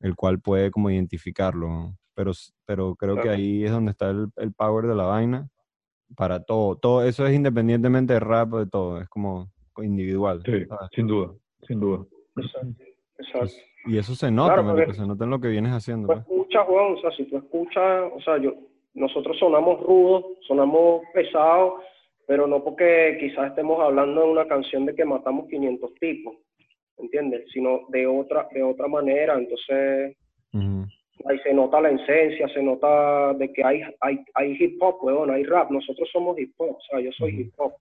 [0.02, 1.98] el cual puede como identificarlo.
[2.16, 2.32] Pero,
[2.66, 5.48] pero creo que ahí es donde está el, el power de la vaina
[6.16, 6.76] para todo.
[6.78, 9.50] Todo eso es independientemente de rap de todo, es como
[9.84, 10.42] individual.
[10.46, 10.90] Sí, ¿sabes?
[10.94, 11.34] sin duda,
[11.68, 12.06] sin duda.
[12.38, 12.84] Exacto.
[13.18, 13.54] Exacto.
[13.88, 16.08] Y eso se nota, Claro, porque- se nota en lo que vienes haciendo.
[16.08, 16.20] tú pues.
[16.26, 18.54] escuchas, weón, o sea, si tú escuchas, o sea, yo,
[18.94, 21.74] nosotros sonamos rudos, sonamos pesados,
[22.28, 26.36] pero no porque quizás estemos hablando de una canción de que matamos 500 tipos,
[26.98, 27.46] ¿entiendes?
[27.54, 30.16] Sino de otra, de otra manera, entonces
[30.54, 30.86] Ujú.
[31.26, 35.32] Ahí se nota la esencia, se nota de que hay, hay, hay hip hop, weón,
[35.32, 37.74] hay rap, nosotros somos hip hop, o sea, yo soy hip hop.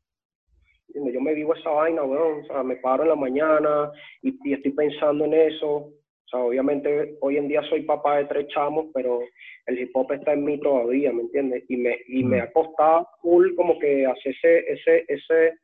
[0.95, 3.91] Yo me vivo esa vaina, weón, o sea, me paro en la mañana
[4.23, 5.69] y, y estoy pensando en eso.
[5.77, 9.21] O sea, obviamente hoy en día soy papá de tres chamos, pero
[9.67, 11.65] el hip hop está en mí todavía, ¿me entiendes?
[11.69, 15.59] Y me, y me ha costado full como que hacer ese, ese, ese,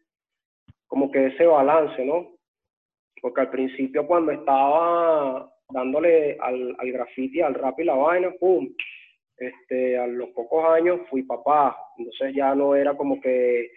[0.89, 2.33] como que ese balance, ¿no?
[3.23, 8.69] Porque al principio cuando estaba dándole al, al graffiti, al rap y la vaina, pum,
[9.37, 13.71] este, a los pocos años fui papá, entonces ya no era como que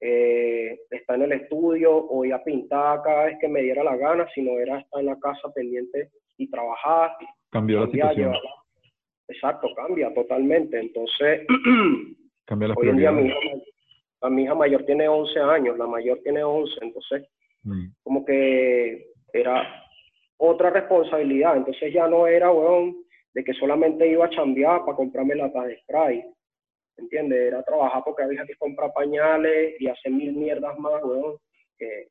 [0.00, 3.96] eh, estar en el estudio o ir a pintar cada vez que me diera la
[3.96, 7.12] gana, sino era estar en la casa pendiente y trabajar,
[7.50, 8.54] Cambió la cambiar, situación, llevar-
[9.28, 10.78] Exacto, cambia totalmente.
[10.78, 11.46] Entonces,
[12.44, 16.42] cambia hoy en día mi hija, mi hija mayor tiene 11 años, la mayor tiene
[16.42, 17.28] 11, entonces
[17.66, 19.83] Mm, como que era
[20.46, 21.56] otra responsabilidad.
[21.56, 22.96] Entonces ya no era, weón,
[23.34, 26.24] de que solamente iba a chambear para comprarme latas de spray.
[26.96, 27.38] ¿Entiendes?
[27.48, 31.36] Era trabajar porque había que comprar pañales y hacer mil mierdas más, weón.
[31.76, 32.08] Que,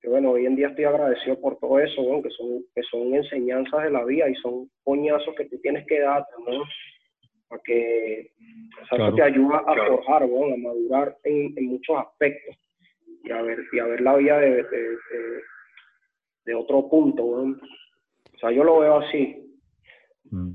[0.00, 3.14] que bueno, hoy en día estoy agradecido por todo eso, weón, que son, que son
[3.14, 6.64] enseñanzas de la vida y son coñazos que tú tienes que darte, ¿no?
[7.48, 8.30] Para que
[8.82, 9.04] o sea, Claro.
[9.08, 9.96] eso te ayuda a Claro.
[9.96, 12.56] forjar, weón, a madurar en, en muchos aspectos
[13.24, 15.42] y a ver, y a ver la vida de, de, de-
[16.44, 17.60] de otro punto, weón.
[18.34, 19.36] O sea, yo lo veo así.
[20.30, 20.52] mm.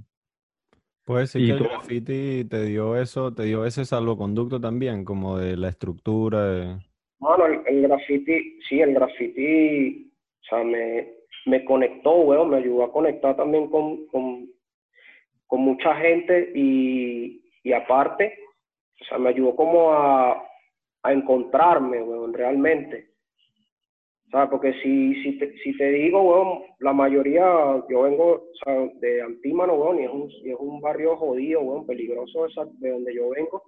[1.05, 5.37] Puede ser Y que el graffiti te dio eso, te dio ese salvoconducto también, como
[5.37, 6.77] de la estructura, de...
[7.19, 10.11] Bueno, el, el graffiti, sí, el graffiti,
[10.41, 11.13] o sea, me,
[11.45, 14.49] me conectó, weón, me ayudó a conectar también con, con,
[15.47, 18.37] con mucha gente y, y aparte,
[19.01, 20.43] o sea, me ayudó como a,
[21.03, 23.11] a encontrarme, weón, realmente.
[24.31, 24.49] ¿Sabes?
[24.49, 27.43] Porque si, si, te, si te digo, weón, la mayoría,
[27.89, 31.61] yo vengo o sea, de Antímano, weón, y es un, y es un barrio jodido,
[31.61, 33.63] weón, peligroso de, esa- de donde yo vengo.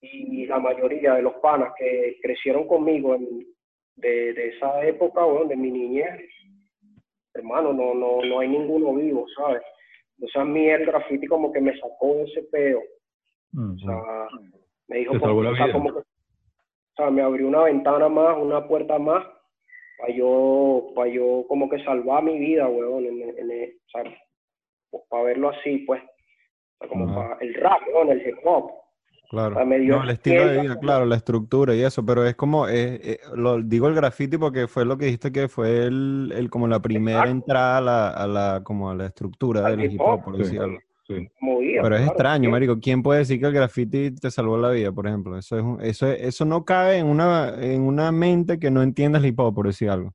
[0.00, 3.46] Y la mayoría de los panas que crecieron conmigo en-
[3.96, 6.20] de, de esa época, weón, de mi niñez,
[7.34, 9.62] hermano, no, no, no hay ninguno vivo, ¿sabes?
[10.16, 12.82] Entonces a mí el graffiti como que me sacó de ese peo.
[13.52, 14.28] Mm, O sea,
[14.88, 16.04] me dijo, la o sea, como que- o
[16.96, 19.24] sea, me abrió una ventana más, una puerta más,
[19.98, 24.04] para yo, para yo como que salvar mi vida, weón, en, en, en- o sea,
[25.08, 28.70] para verlo así, pues, o sea, como para el rap, weón, el hip hop.
[29.28, 29.56] Claro.
[29.56, 32.36] sea, me dio No, el estilo de vida, claro, la estructura y eso, pero es
[32.36, 36.32] como, eh, eh, lo, digo el graffiti porque fue lo que dijiste que fue el,
[36.34, 37.32] el como la primera Exacto.
[37.32, 40.56] entrada a la, a la, como a la estructura Al del hip hop, por sí.
[41.06, 41.28] Sí.
[41.40, 42.52] Movía, Pero es claro, extraño, sí.
[42.52, 42.80] marico.
[42.80, 45.36] ¿Quién puede decir que el graffiti te salvó la vida, por ejemplo?
[45.38, 48.82] Eso es un- eso es- eso no cabe en una, en una mente que no
[48.82, 50.12] entienda el hip hop, por decir algo.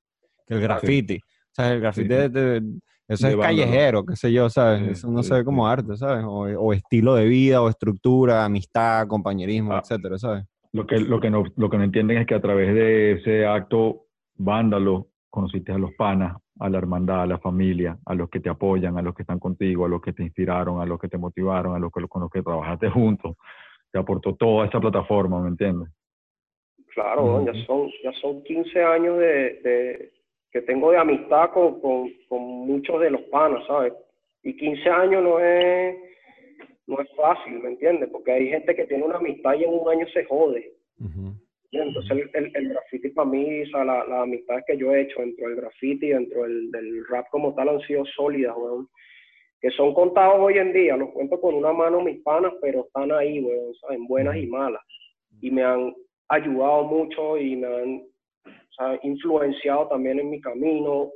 [0.47, 1.18] Que el graffiti.
[1.18, 2.61] O sea, el graffiti de- de-
[3.07, 4.84] eso De es callejero, qué sé yo, ¿sabes?
[4.88, 6.23] Eso no se ve como arte, ¿sabes?
[6.26, 9.81] O, o estilo de vida, o estructura, amistad, compañerismo, Ah.
[9.84, 10.45] etcétera, ¿sabes?
[10.72, 13.45] Lo que, lo, que no, lo que no entienden es que a través de ese
[13.45, 14.05] acto
[14.38, 18.47] vándalo conociste a los panas, a la hermandad, a la familia, a los que te
[18.49, 21.17] apoyan, a los que están contigo, a los que te inspiraron, a los que te
[21.17, 23.35] motivaron, a los que, con los que trabajaste juntos.
[23.91, 25.89] Te aportó toda esta plataforma, ¿me entiendes?
[26.93, 30.11] Claro, ya son, ya son 15 años de, de-
[30.51, 33.93] que tengo de amistad con, con, con muchos de los panas, ¿sabes?
[34.43, 35.95] Y 15 años no es,
[36.85, 38.09] no es fácil, ¿me entiendes?
[38.11, 40.73] Porque hay gente que tiene una amistad y en un año se jode.
[41.72, 45.22] Entonces el, el, graffiti para mí, o sea, la- las amistades que yo he hecho
[45.22, 48.88] dentro del graffiti, dentro del, del rap como tal, han sido sólidas, weón.
[49.61, 53.11] Que son contados hoy en día, los cuento con una mano mis panas, pero están
[53.11, 54.06] ahí, weón, ¿saben?
[54.07, 54.81] Buenas y malas.
[55.39, 55.93] Y me han
[56.27, 58.03] ayudado mucho y me han
[59.03, 61.11] influenciado también en mi camino.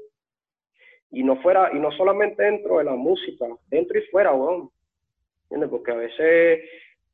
[1.12, 4.70] Y no fuera, y no solamente dentro de la música, dentro y fuera, weón.
[5.44, 5.70] ¿Entiendes?
[5.70, 6.60] Porque a veces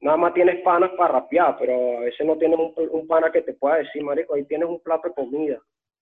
[0.02, 3.42] nada más tienes panas para rapear, pero a veces no tienes un, un pana que
[3.42, 5.60] te pueda decir, marico, ahí tienes un plato de comida,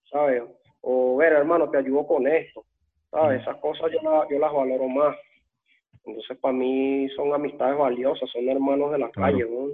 [0.09, 0.43] ¿sabes?
[0.81, 2.65] O, ver, hermano, te ayudo con esto.
[3.11, 3.41] ¿sabes?
[3.41, 5.15] Esas cosas yo, la- yo las valoro más.
[6.05, 9.31] Entonces, para mí son amistades valiosas, son hermanos de la Claro.
[9.34, 9.71] calle, weón.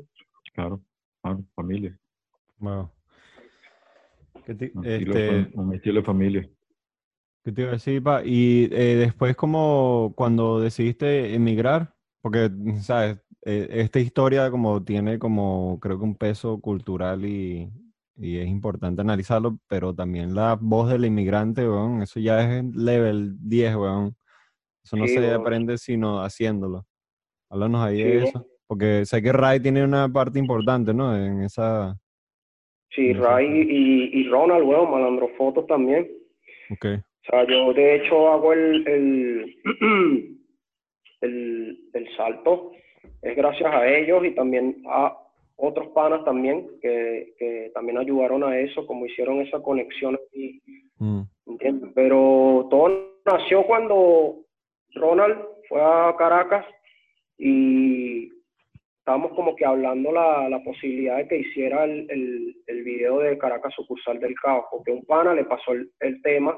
[0.53, 0.80] Claro,
[1.22, 1.97] claro, familia.
[2.60, 2.89] Wow.
[4.45, 6.49] ¿Qué te, Un estilo, este, un estilo de familia.
[7.43, 8.22] ¿qué te iba a decir, pa?
[8.23, 12.49] Y eh, después, como cuando decidiste emigrar, porque,
[12.81, 17.69] sabes, Eh, esta historia como tiene como, creo que un peso cultural y,
[18.17, 23.35] y es importante analizarlo, pero también la voz del inmigrante, weón, eso ya es level
[23.47, 24.15] 10, weón.
[24.84, 25.41] Eso no Sí, se weón.
[25.41, 26.85] aprende sino haciéndolo.
[27.49, 28.45] Háblanos ahí Sí, de eso.
[28.67, 31.15] Porque sé que Ray tiene una parte importante, ¿no?
[31.15, 31.95] En esa...
[32.89, 36.09] Sí, en Ray y, y Ronald, weón, malandro fotos también.
[36.72, 36.85] Ok.
[36.85, 39.55] O sea, yo de hecho hago el, el,
[41.22, 42.72] el, el salto,
[43.30, 45.18] es gracias a ellos y también a
[45.57, 50.61] otros panas también que, que también ayudaron a eso, como hicieron esa conexión y
[50.99, 51.91] Mm, ¿entiendes?
[51.93, 54.45] Pero todo nació cuando
[54.93, 55.38] Ronald
[55.68, 56.65] fue a Caracas
[57.38, 58.31] y
[58.99, 63.38] estábamos como que hablando la, la posibilidad de que hiciera el, el, el video de
[63.38, 66.57] Caracas sucursal del caos, porque un pana le pasó el, el tema,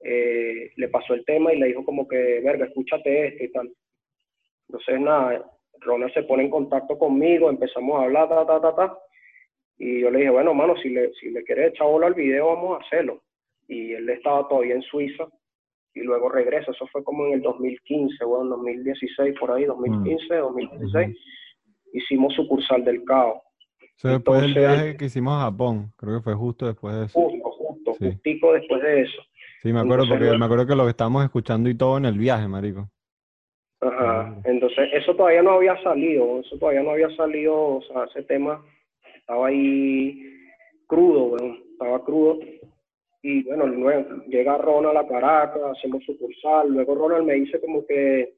[0.00, 3.72] eh, le pasó el tema y le dijo como que, verga, escúchate esto y tal.
[4.68, 5.44] Entonces, nada,
[5.80, 8.98] Ronald se pone en contacto conmigo, empezamos a hablar, ta, ta, ta, ta,
[9.78, 12.46] y yo le dije, bueno, mano, si le, si le quieres echar bola al video,
[12.46, 13.22] vamos a hacerlo.
[13.66, 15.26] Y él estaba todavía en Suiza,
[15.94, 21.16] y luego regresa, eso fue como en el 2015, bueno, 2016, por ahí, 2015, 2016,
[21.92, 23.40] hicimos sucursal del caos.
[23.96, 27.20] Eso después del viaje que hicimos a Japón, creo que fue justo después de eso.
[27.20, 28.06] Justo, justo, Sí.
[28.06, 29.22] justico después de eso.
[29.62, 32.18] Sí, me acuerdo Entonces, porque me acuerdo que lo estábamos escuchando y todo en el
[32.18, 32.90] viaje, marico.
[33.88, 34.34] Ajá.
[34.44, 38.64] Entonces, eso todavía no había salido, eso todavía no había salido, o sea, ese tema
[39.16, 40.34] estaba ahí
[40.86, 42.40] crudo, weón, estaba crudo.
[43.22, 48.34] Y bueno, luego llega Ronald a Caracas, hacemos sucursal, luego Ronald me dice como que,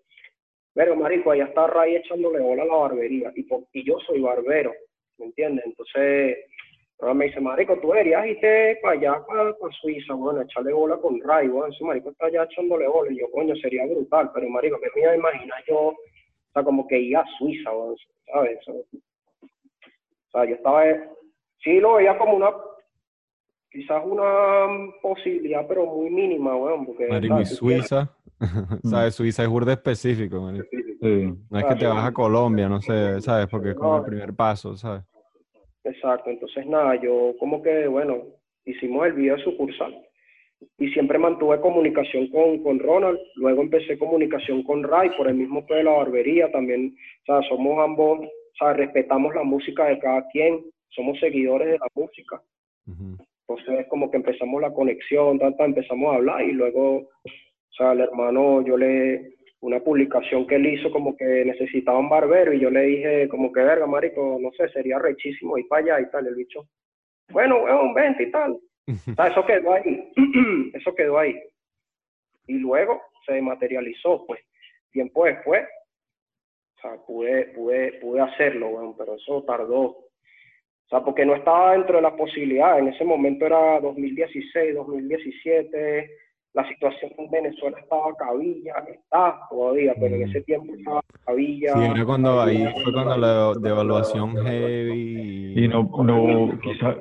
[0.75, 4.73] pero marico, allá está Ray echándole bola a la barbería, y, y yo soy barbero,
[5.19, 5.67] ¿me entiendes?
[5.67, 6.39] Entonces,
[6.99, 11.21] Ronald me dice, marico, tú deberías irte para allá, para, Suiza, bueno, echarle bola con
[11.21, 14.81] Ray, bueno, ese marico está allá echándole bola, y yo, coño, sería brutal, pero marico,
[14.81, 15.97] que me iba a imaginar yo, o
[16.55, 17.97] sea, como que ir a Suiza, weón,
[18.33, 18.59] ¿sabes?
[18.69, 20.85] O sea, yo estaba,
[21.63, 22.51] sí lo veía como una,
[23.71, 27.09] quizás una posibilidad, pero muy mínima, weón, porque...
[27.09, 28.11] Marico, y Suiza,
[28.85, 29.15] ¿sabes?
[29.15, 30.67] Suiza es burda específico, marico.
[31.03, 31.35] Sí.
[31.51, 33.49] No es que te vas a Colombia, no sé, ¿sabes?
[33.49, 35.03] Porque es como el primer paso, ¿sabes?
[35.87, 38.25] Exacto, entonces nada, yo como que, bueno,
[38.65, 39.97] hicimos el video de sucursal
[40.79, 45.65] y siempre mantuve comunicación con, con Ronald, luego empecé comunicación con Ray por el mismo
[45.69, 50.27] de la barbería, también, o sea, somos ambos, o sea, respetamos la música de cada
[50.31, 52.43] quien, somos seguidores de la música,
[52.89, 53.17] Ujú.
[53.47, 58.01] entonces como que empezamos la conexión, tanta, empezamos a hablar y luego, o sea, el
[58.01, 62.71] hermano, yo le, una publicación que él hizo como que necesitaba un barbero y yo
[62.71, 66.27] le dije como que verga, marico, no sé, sería rechísimo ir para allá y tal,
[66.27, 66.69] el bicho,
[67.31, 68.53] bueno, weón, vente y tal.
[68.89, 70.13] O sea, eso quedó ahí,
[70.75, 71.35] eso quedó ahí.
[72.47, 74.41] Y luego se materializó, pues,
[74.93, 75.67] tiempo después,
[76.77, 79.83] o sea, pude, pude, pude hacerlo, weón, pero eso tardó.
[80.87, 82.81] O sea, porque no estaba dentro de las posibilidades.
[82.81, 86.11] En ese momento era 2016, 2017.
[86.57, 90.31] La situación en Venezuela estaba cabilla, está todavía, pero en Mm.
[90.31, 91.73] ese tiempo estaba cabilla.
[91.75, 95.53] Sí, era cuando ahí fue cuando la devaluación heavy.
[95.65, 96.97] Y no, no quizás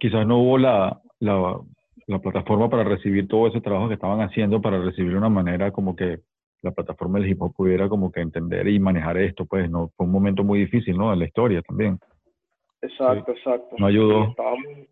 [0.00, 1.60] quizás no hubo la, la,
[2.06, 5.70] la plataforma para recibir todo ese trabajo que estaban haciendo, para recibir de una manera
[5.72, 6.20] como que
[6.62, 10.06] la plataforma del hip hop pudiera como que entender y manejar esto, pues no fue
[10.06, 11.12] un momento muy difícil, ¿no?
[11.12, 11.98] En la historia también.
[12.80, 13.76] Exacto, exacto.
[13.78, 14.24] No ayudó.
[14.30, 14.88] Estaba muy-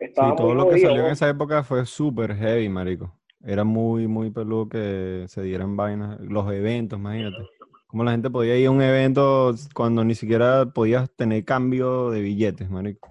[0.00, 3.12] Sí, todo lo que salió en esa época fue súper heavy, marico.
[3.44, 6.20] Era muy, muy peludo que se dieran vainas.
[6.20, 7.36] Los eventos, imagínate.
[7.86, 12.20] Cómo la gente podía ir a un evento cuando ni siquiera podías tener cambio de
[12.20, 13.08] billetes, marico.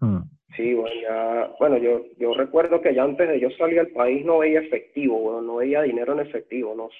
[0.00, 0.22] Mm.
[0.56, 4.24] Sí, bueno, ya, bueno, yo, yo recuerdo que ya antes de yo salir al país
[4.24, 6.90] no veía efectivo, bueno, no veía dinero en efectivo, no, o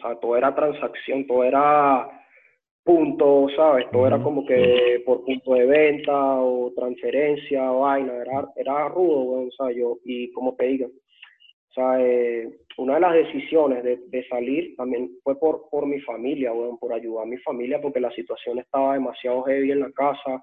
[0.00, 2.08] sea, todo era transacción, todo era
[2.82, 3.86] punto, ¿sabes?
[3.92, 9.24] Todo era como que por punto de venta o transferencia o vaina, era, era rudo,
[9.24, 10.88] bueno, o sea, yo, y como te digo,
[11.76, 12.48] o sea, eh,
[12.78, 16.94] una de las decisiones de, de salir también fue por, por mi familia, bueno, por
[16.94, 20.42] ayudar a mi familia, porque la situación estaba demasiado heavy en la casa,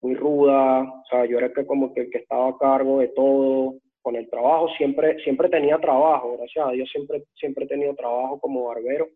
[0.00, 3.08] muy ruda, o sea, yo era que como que el que estaba a cargo de
[3.08, 7.94] todo, con el trabajo, siempre, siempre tenía trabajo, gracias a Dios siempre, siempre he tenido
[7.94, 9.08] trabajo como barbero,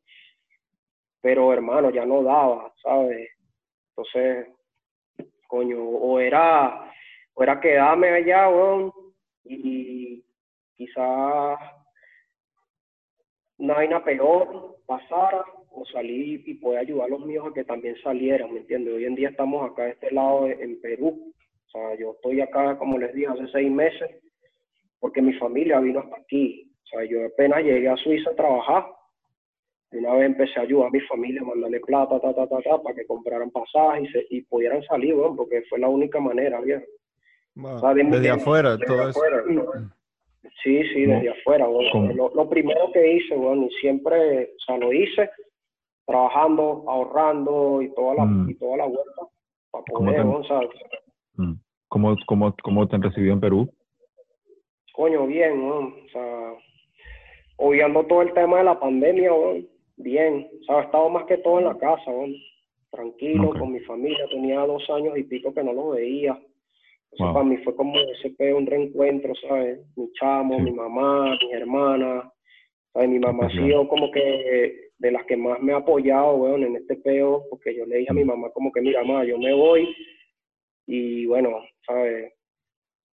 [1.22, 3.30] pero hermano, ya no daba, ¿sabes?
[3.96, 4.46] Entonces,
[5.48, 6.92] coño, o era,
[7.32, 8.92] o era quedarme allá, weón,
[9.44, 10.25] y
[10.76, 11.58] quizás
[13.58, 17.96] una vaina peor pasara o salir y poder ayudar a los míos a que también
[18.02, 18.94] salieran, ¿me entiendes?
[18.94, 21.32] Hoy en día estamos acá de este lado en Perú,
[21.66, 24.10] o sea, yo estoy acá, como les dije, hace seis meses,
[25.00, 28.86] porque mi familia vino hasta aquí, o sea, yo apenas llegué a Suiza a trabajar,
[29.90, 32.60] de una vez empecé a ayudar a mi familia, a mandarle plata, ta, ta, ta,
[32.60, 36.84] ta, para que compraran pasajes y, pudieran salir, bueno, porque fue la única manera, viejo.
[38.10, 39.20] desde afuera, todo eso.
[40.62, 41.66] Sí, sí, desde afuera.
[41.66, 42.30] Bueno.
[42.34, 45.30] Lo, primero que hice, bueno, y siempre, o sea, lo hice
[46.06, 48.50] trabajando, ahorrando y toda la, mm.
[48.50, 49.22] y toda la vuelta
[49.70, 51.54] para poder, ¿Cómo te, mm.
[51.88, 53.68] ¿Cómo, cómo, ¿Cómo te han recibido en Perú?
[54.92, 56.54] Coño, bien, o sea,
[57.56, 59.30] obviando todo el tema de la pandemia,
[59.96, 62.10] bien, o sea, he estado más que todo en la casa,
[62.90, 66.38] tranquilo, con mi familia, tenía dos años y pico que no lo veía,
[67.18, 69.80] para mí fue como ese peo, un reencuentro, ¿sabes?
[69.96, 72.30] Mi chamo, mi mamá, mi hermana,
[72.92, 73.08] ¿sabes?
[73.08, 76.76] Mi mamá ha sido como que de las que más me ha apoyado, bueno, en
[76.76, 78.28] este peo, porque yo le dije a mi mm.
[78.28, 79.94] mamá como que, mira, mamá, yo me voy
[80.86, 82.32] y bueno, ¿sabes?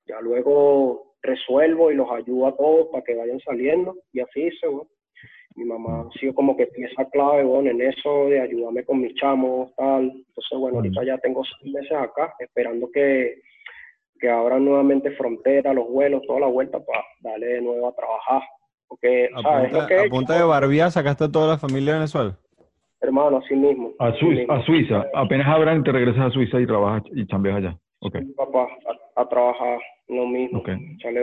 [0.07, 4.67] Ya luego resuelvo y los ayudo a todos para que vayan saliendo y así hice,
[4.67, 4.89] bueno.
[5.55, 9.13] Mi mamá ha sido como que pieza clave, bueno, en eso de ayudarme con mis
[9.15, 10.03] chamos, tal.
[10.03, 11.05] Entonces, bueno, ahorita mm.
[11.05, 13.35] ya tengo seis meses acá, esperando que
[14.21, 18.43] que abran nuevamente fronteras, los vuelos, toda la vuelta para darle de nuevo a trabajar.
[18.87, 19.71] Porque, a ¿sabes?
[19.71, 22.37] Punta, a punta de Barbía sacaste a toda la familia de Venezuela.
[23.01, 23.93] Hermano, así mismo.
[23.97, 25.05] A, Suiza, a Suiza.
[25.15, 27.77] Apenas abran, te regresas a Suiza y trabajas y chambeas allá.
[27.99, 28.23] Okay.
[28.35, 28.67] papá,
[29.15, 30.59] a, trabajar lo mismo.
[30.59, 30.75] Okay.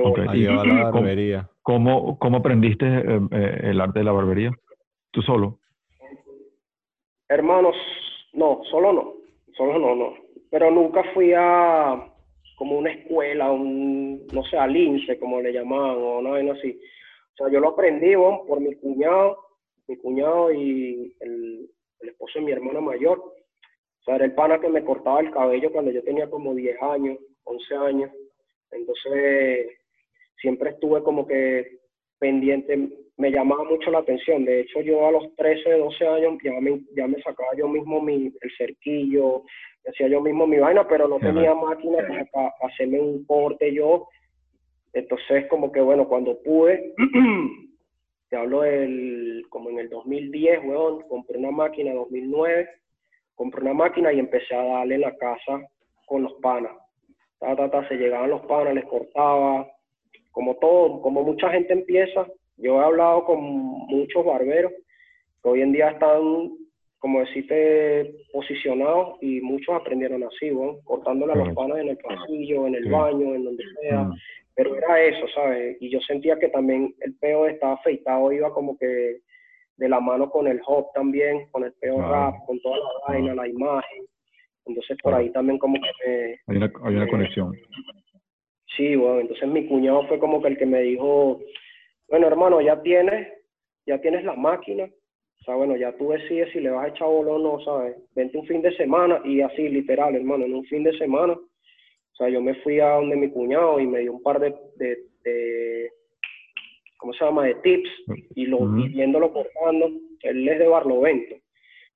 [0.05, 0.47] okay.
[0.47, 1.49] A la barbería.
[1.63, 4.51] ¿Cómo, cómo aprendiste eh, eh, el arte de la barbería?
[5.13, 5.59] ¿Tú solo?
[7.29, 7.77] Hermanos,
[8.33, 9.13] no, solo no.
[9.57, 10.15] Solo no, no.
[10.51, 12.09] Pero nunca fui a
[12.59, 16.79] como una escuela, un, no sé, al INSE, como le llamaban, o no, así.
[17.35, 19.39] O sea, yo lo aprendí por mi cuñado,
[19.87, 21.71] mi cuñado y el,
[22.01, 23.21] esposo de mi hermana mayor.
[23.21, 26.83] O sea, era el pana que me cortaba el cabello cuando yo tenía como 10
[26.83, 28.11] años, 11 años.
[28.73, 29.69] Entonces,
[30.41, 31.79] siempre estuve como que
[32.19, 34.45] pendiente, me llamaba mucho la atención.
[34.45, 38.01] De hecho, yo a los 13, 12 años ya me, ya me sacaba yo mismo
[38.01, 39.43] mi, el cerquillo,
[39.87, 41.99] hacía yo mismo mi vaina, pero no tenía máquina
[42.33, 44.07] para, hacerme un corte yo.
[44.93, 46.95] Entonces, como que bueno, cuando pude,
[48.31, 52.69] te hablo del, como en el 2010, weón, compré una máquina, 2009,
[53.35, 55.61] compré una máquina y empecé a darle en la casa
[56.07, 56.73] con los panas.
[57.41, 59.67] Ta, ta, ta, se llegaban los panas, les cortaba,
[60.31, 62.27] como todo, como mucha gente empieza.
[62.59, 64.73] Yo he hablado con muchos barberos
[65.43, 66.51] que hoy en día están
[66.99, 70.79] como deciste, posicionados y muchos aprendieron así, ¿no?
[70.85, 74.11] cortándole a los panas en el pasillo, en el baño, en donde sea.
[74.55, 75.77] Pero era eso, ¿sabes?
[75.81, 79.21] Y yo sentía que también el peo estaba afeitado, iba como que
[79.77, 83.35] de la mano con el hop también, con el peo rap, con toda la vaina,
[83.35, 84.05] la imagen.
[84.67, 86.41] Entonces por ahí también como que me...
[86.49, 87.53] Hay una, hay una conexión.
[88.77, 91.41] Sí, bueno, entonces mi cuñado fue como que el que me dijo,
[92.09, 93.29] bueno hermano, ya tienes,
[93.87, 94.85] ya tienes la máquina,
[95.41, 97.97] o sea, bueno, ya tú decides si le vas a echar bola o no, ¿sabes?
[98.15, 101.35] Vente un fin de semana y así, literal, hermano, en un fin de semana.
[101.35, 104.53] O sea, yo me fui a donde mi cuñado y me dio un par de,
[104.77, 105.91] de,
[106.99, 107.91] ¿cómo se llama?, de tips
[108.35, 109.89] y lo viéndolo cortando.
[110.23, 111.37] Él es de Barlovento.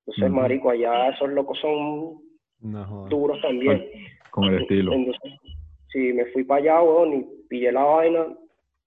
[0.05, 2.21] Entonces, marico, allá esos locos son
[3.09, 3.89] duros también.
[4.31, 4.93] Con el estilo.
[4.93, 5.33] Entonces,
[5.91, 8.27] sí, me fui para allá, weón, y pillé la vaina,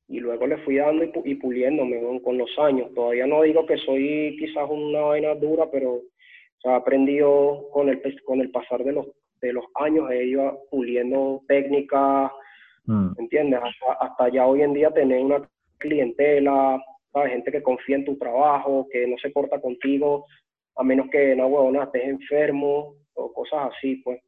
[0.09, 2.93] y luego le fui dando y, puliéndome con los años.
[2.95, 6.03] Todavía no digo que soy quizás una vaina dura, pero
[6.67, 9.07] o he aprendido con el, con el pasar de los,
[9.41, 12.33] de los años, he ido puliendo técnicas,
[12.87, 13.11] mm.
[13.19, 13.61] ¿entiendes?
[14.01, 17.33] Hasta, ya hoy en día tener una clientela, ¿sabes?
[17.33, 20.27] gente que confía en tu trabajo, que no se corta contigo,
[20.77, 24.21] a menos que no, huevona, estés enfermo o cosas así, pues.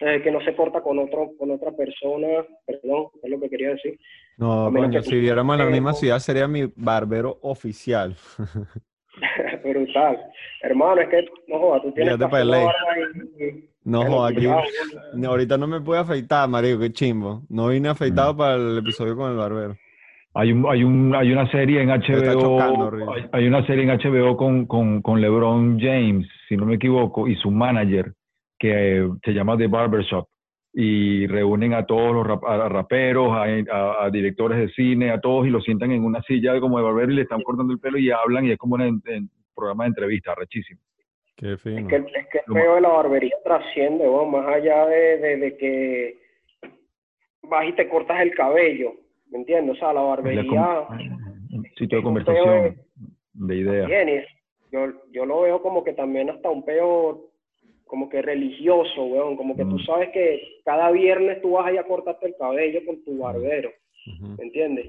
[0.00, 3.70] Eh, que no se corta con otro con otra persona, perdón, es lo que quería
[3.70, 3.96] decir.
[4.36, 8.16] No, coño, si viéramos en la misma ciudad sería mi barbero oficial.
[9.64, 10.20] Brutal.
[10.62, 12.24] Hermano, es que, no jodas, tú tienes que
[13.44, 14.48] y, No jodas, aquí,
[15.24, 17.42] ahorita no me puedo afeitar, marico, qué chimbo.
[17.48, 18.36] No vine afeitado mm.
[18.36, 19.76] para el episodio con el barbero.
[20.34, 22.60] Hay, un, hay, un, hay una serie en HBO,
[23.12, 27.28] hay, hay, una serie en HBO con, con, con LeBron James, si no me equivoco,
[27.28, 28.12] y su manager
[28.64, 30.26] que se llama The Barbershop
[30.72, 35.92] y reúnen a todos los raperos, a, directores de cine, a todos y los sientan
[35.92, 38.52] en una silla como de barbero y le están cortando el pelo y hablan y
[38.52, 39.02] es como un
[39.54, 40.80] programa de entrevista, rechísimo.
[41.36, 41.80] Qué fino.
[41.80, 46.18] Es que, es que el pelo de la barbería trasciende, más allá de, de, que
[47.42, 48.94] vas y te cortas el cabello,
[49.30, 49.76] ¿me entiendes?
[49.76, 50.86] O sea, la barbería...
[51.52, 52.76] Un sitio de conversación.
[53.34, 53.86] de ideas.
[53.86, 57.33] Bien, y yo, yo lo veo como que también hasta un peo
[57.86, 59.84] como que religioso, weón, como que tú Mm.
[59.84, 63.70] sabes que cada viernes tú vas a ir a cortarte el cabello con tu barbero,
[64.06, 64.34] Ujú.
[64.38, 64.86] ¿me entiendes?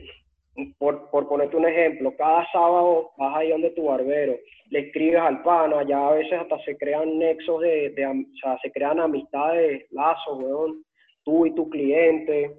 [0.78, 4.38] Por, por ponerte un ejemplo, cada sábado vas ahí donde tu barbero,
[4.70, 8.58] le escribes al pana, ya a veces hasta se crean nexos de, de o sea,
[8.62, 10.84] se crean amistades, lazos, weón,
[11.26, 12.56] tú y tu cliente,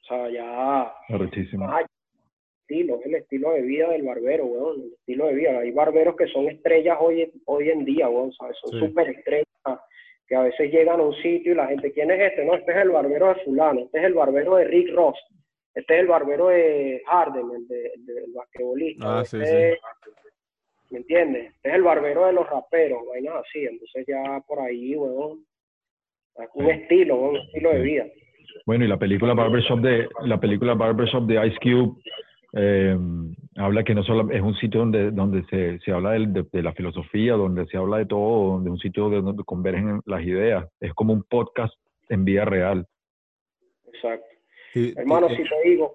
[0.00, 0.94] o sea, ya.
[2.70, 5.58] Estilo, es el estilo de vida del barbero, weón, el estilo de vida.
[5.58, 8.56] Hay barberos que son estrellas hoy, hoy en día, weón, ¿sabes?
[8.62, 8.86] Son Sí.
[8.86, 9.46] súper estrellas
[10.28, 12.44] que a veces llegan a un sitio y la gente, ¿quién es este?
[12.44, 15.18] No, este es el barbero de fulano, este es el barbero de Rick Ross,
[15.74, 19.18] este es el barbero de Harden, el, de, el del basquetbolista.
[19.18, 19.56] Ah, este sí, sí.
[19.56, 19.78] es-
[20.90, 21.46] ¿Me entiendes?
[21.56, 23.64] Este es el barbero de los raperos, vainas así.
[23.64, 25.44] Entonces ya por ahí, weón,
[26.54, 28.06] un estilo, un estilo de vida.
[28.66, 31.94] Bueno, y la película Barbershop de la película Barbershop de Ice Cube
[32.52, 32.96] eh,
[33.56, 36.72] habla que no solo es un sitio donde donde se, se habla de, de la
[36.72, 40.66] filosofía, donde se habla de todo, donde un sitio de donde convergen las ideas.
[40.80, 41.74] Es como un podcast
[42.08, 42.86] en vida real.
[43.92, 44.26] Exacto.
[44.72, 45.94] Sí, Hermano, sí, si te digo,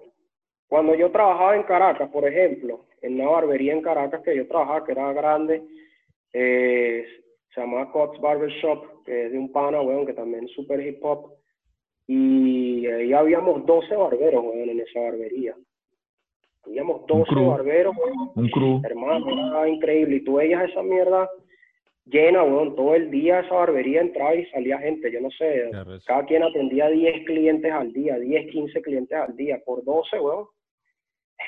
[0.68, 4.84] cuando yo trabajaba en Caracas, por ejemplo, en una barbería en Caracas que yo trabajaba,
[4.84, 5.62] que era grande,
[6.32, 7.06] eh,
[7.54, 10.84] se llamaba Cox Barber Shop, que es de un pana, weón, que también es super
[10.84, 11.32] hip hop,
[12.06, 15.54] y ahí habíamos 12 barberos, weón, en esa barbería.
[16.66, 17.46] Habíamos 12 crew.
[17.50, 18.80] barberos, weón, Un crew.
[18.84, 21.28] hermano, era increíble, y tú veías esa mierda
[22.06, 26.04] llena, weón, todo el día esa barbería entraba y salía gente, yo no sé, arrecho.
[26.06, 30.46] cada quien atendía 10 clientes al día, 10, 15 clientes al día, por 12, weón.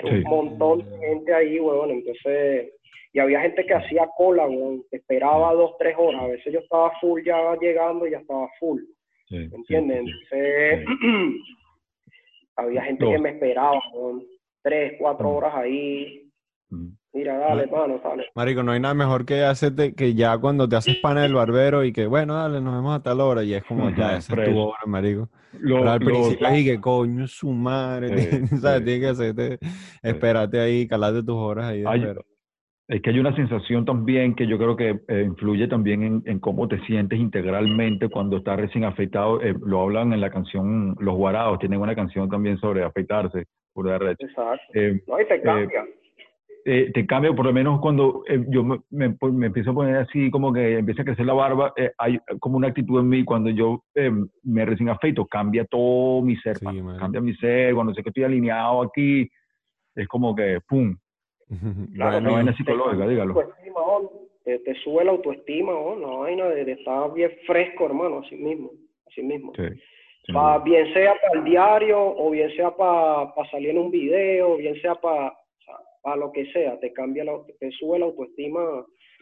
[0.01, 0.16] Era Sí.
[0.19, 1.90] un montón de gente ahí, weón.
[1.90, 2.73] Entonces,
[3.12, 6.23] y había gente que hacía cola, weón, esperaba dos, tres horas.
[6.23, 8.82] A veces yo estaba full ya llegando y ya estaba full,
[9.28, 10.05] Sí, ¿me sí, entiendes?
[10.05, 10.36] sí.
[10.36, 10.86] Entonces,
[12.57, 14.24] había gente que me esperaba, weón.
[14.63, 15.35] Tres, cuatro Mm.
[15.37, 16.31] horas ahí.
[16.71, 16.89] Mm.
[17.15, 18.27] Mira, dale, Ma- mano, dale.
[18.35, 21.83] Marico, no hay nada mejor que hacerte que ya cuando te haces pana del barbero
[21.85, 24.51] y que bueno, dale, nos vemos a tal hora y es como ya esa es
[24.51, 25.29] tu hora, marico.
[25.59, 28.79] Lo- Pero al principio es y que coño su madre, Sí, ¿sabes?
[28.81, 28.85] sí.
[28.85, 29.59] Tienes que hacerte,
[30.03, 31.83] espérate ahí, calate tus horas ahí.
[32.91, 36.39] Es que hay una sensación también que yo creo que eh, influye también en, en
[36.41, 39.43] cómo te sientes integralmente cuando estás recién afeitado.
[39.43, 43.45] Eh, lo hablan en la canción Los Guarados, tienen una canción también sobre afeitarse,
[43.83, 44.27] por arrecho.
[44.27, 44.65] Exacto.
[44.75, 45.85] Eh, No, y te cambia.
[46.65, 49.75] eh, te cambia, por lo menos cuando eh, yo me, me, pues, me empiezo a
[49.75, 53.09] poner así, como que empieza a crecer la barba, eh, hay como una actitud en
[53.09, 54.11] mí, cuando yo eh,
[54.43, 56.67] me recién afeito, cambia todo mi ser, Sí,
[56.99, 59.31] cambia mi ser, cuando sé que estoy alineado aquí,
[59.95, 60.97] es como que, ¡pum!
[61.95, 63.35] Claro, una vaina psicológica, dígalo.
[63.35, 64.11] ¿no?
[64.45, 65.97] te, te sube la autoestima, ¿no?
[65.97, 68.71] la vaina de, de estar bien fresco, hermano, así mismo,
[69.07, 69.53] así mismo.
[69.55, 69.63] Sí,
[70.29, 70.65] sin Pa- duda.
[70.65, 74.81] bien sea para el diario, o bien sea para salir en un video, o bien
[74.81, 75.33] sea para
[76.17, 78.61] lo que sea, te cambia, la, te sube la autoestima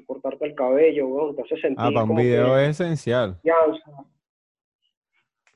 [0.07, 3.37] cortarte el cabello, weón, te hace sentir Ah, para un video que es esencial.
[3.43, 3.91] confianza.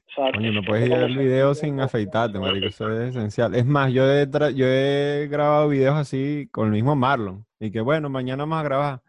[0.06, 3.55] O sea, Coño, no puedes ir al video sin afeitarte, marico, eso es esencial.
[3.55, 7.44] Es más, yo he, yo he grabado videos así con el mismo Marlon.
[7.60, 9.01] Y que bueno, mañana vamos a grabar.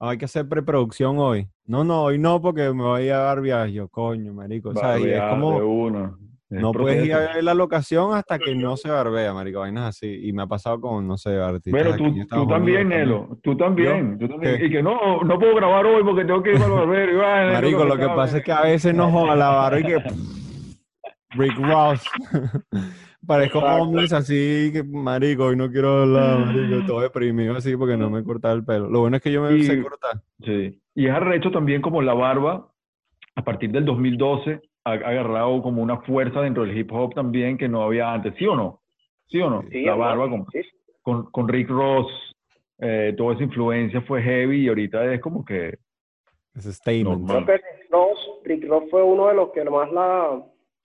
[0.00, 1.46] Ah, hay que hacer preproducción hoy.
[1.66, 3.74] No, no, hoy no, porque me voy a dar viaje.
[3.74, 4.74] Yo, coño, marico.
[4.74, 5.04] ¿sabes?
[5.04, 6.16] Y es como, uno.
[6.48, 9.60] Es no puedes ir a ver la locación hasta que no se barbea, marico.
[9.60, 10.26] Vainas así.
[10.26, 13.38] Y me ha pasado con, no sé, artistas aquí tú, tú también, Nelo.
[13.42, 14.18] Tú también.
[14.18, 14.58] Tú también.
[14.58, 14.66] ¿Qué?
[14.66, 17.18] Y que no, no puedo grabar hoy porque tengo que ir al barbero.
[17.18, 19.98] vaina, Marico, lo que pasa es que a veces no joda la barba y que
[21.32, 22.02] Rick Ross.
[23.30, 28.10] Parezco homeless así que marico, hoy no quiero hablar, marico, todo deprimido así porque no
[28.10, 28.88] me cortaba el pelo.
[28.90, 30.20] Lo bueno es que yo me Y- sé cortar.
[30.44, 30.80] Sí.
[30.96, 32.66] Y es arrecho también como la barba,
[33.36, 37.56] a partir del 2012, ha ha agarrado como una fuerza dentro del hip hop también
[37.56, 38.34] que no había antes.
[38.36, 38.80] ¿Sí o no?
[39.28, 39.62] ¿Sí o no?
[39.70, 40.46] Sí, la barba con,
[41.02, 42.08] con, con Rick Ross,
[42.80, 45.78] eh, toda esa influencia fue heavy y ahorita es como que
[46.56, 47.20] Ese statement.
[47.28, 47.44] Normal.
[47.44, 50.42] Creo que Rick Ross, Rick Ross fue uno de los que más la,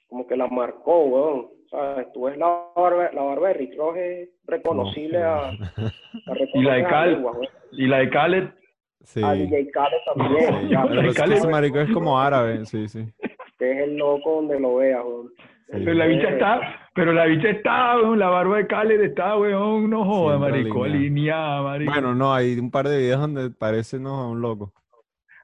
[0.07, 1.54] como que la marcó, weón.
[1.69, 2.07] ¿Sabes?
[2.13, 5.51] Tú ves la barba, la barba de Rick Ross es reconocible a, a
[6.53, 7.37] Y la de reconocer a Cal- lengua.
[7.71, 8.49] Y la de Khaled,
[9.03, 9.21] Sí.
[9.23, 12.65] A DJ Khaled también, Sí, ya, pero es que Cali- ese marico es como árabe,
[12.65, 13.05] sí, sí.
[13.59, 15.27] que es el loco donde lo veas, weón.
[15.37, 15.81] Sí.
[15.83, 16.59] pero la bicha está,
[16.95, 21.61] pero la bicha está, weón, la barba de Khaled está, weón, no joda, marico, alineada.
[21.61, 21.91] marico.
[21.91, 24.73] Bueno, no, hay un par de videos donde parece no un loco.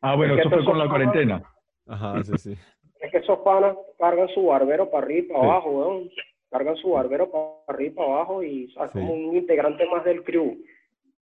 [0.01, 1.43] ah, bueno, es que eso fue con la cuarentena.
[1.87, 2.55] Ajá, sí, sí.
[3.01, 5.45] Es que esos panas cargan su barbero para arriba y para Sí.
[5.49, 6.09] abajo, weón.
[6.49, 8.91] Cargan su barbero para arriba y para abajo y ¿sabes?
[8.91, 8.99] Sí.
[8.99, 10.57] como un integrante más del crew.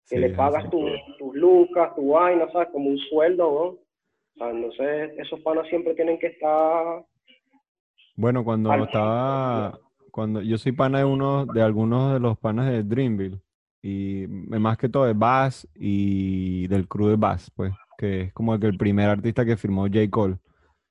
[0.08, 0.88] Que Sí, le pagas tu-
[1.18, 2.68] tus lucas, tu vaina, ¿sabes?
[2.72, 3.76] Como un sueldo, weón.
[3.76, 7.04] O sea, entonces esos panas siempre tienen que estar...
[8.16, 9.78] Bueno, cuando Al- estaba,
[10.10, 13.38] cuando yo soy pana de uno, de algunos de los panas de Dreamville,
[13.82, 18.58] y más que todo de Bass y del crew de Bass, pues, que es como
[18.58, 20.08] que el primer artista que firmó J.
[20.10, 20.36] Cole.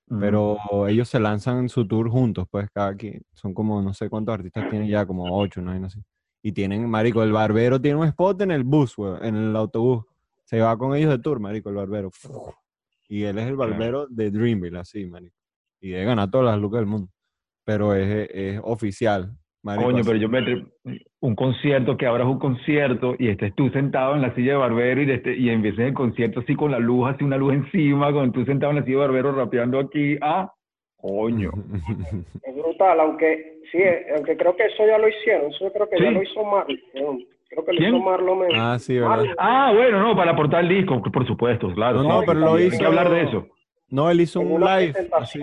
[0.10, 3.22] Pero ellos se lanzan su tour juntos, pues, cada quien.
[3.34, 6.02] Son como, no sé cuántos artistas tienen ya, como ocho, no hay no sé.
[6.42, 10.06] Y tienen, marico, el barbero tiene un spot en el bus, weón, en el autobús.
[10.46, 12.10] Se va con ellos de tour, marico, el barbero.
[13.10, 15.36] Y él es el barbero de Dreamville, así, marico.
[15.82, 17.10] Y de ganar todas las lucas del mundo.
[17.66, 19.38] Pero es, es oficial.
[19.68, 20.66] Marico, Coño, pero yo me
[21.20, 25.02] un concierto, que abras un concierto y estés tú sentado en la silla de barbero
[25.04, 28.32] y, este, y empieces el concierto así con la luz, así una luz encima, con
[28.32, 30.18] tú sentado en la silla de barbero rapeando aquí.
[30.22, 30.52] Ah,
[30.96, 31.52] coño.
[32.44, 35.90] Es brutal, aunque sí, eh, aunque creo que eso ya lo hicieron, eso yo creo
[35.90, 36.14] que ya Sí.
[36.14, 37.26] lo hizo Marlon.
[37.50, 37.96] Creo que lo ¿Quién?
[37.96, 38.40] hizo Marlon.
[38.56, 39.10] Ah, sí, ¿verdad?
[39.10, 39.36] Marlon.
[39.38, 42.04] Ah, bueno, no, para aportar el disco, por supuesto, claro.
[42.04, 43.48] No, no, sí, pero lo hay hizo- que hablar de eso.
[43.90, 45.40] No, él hizo En un live, así.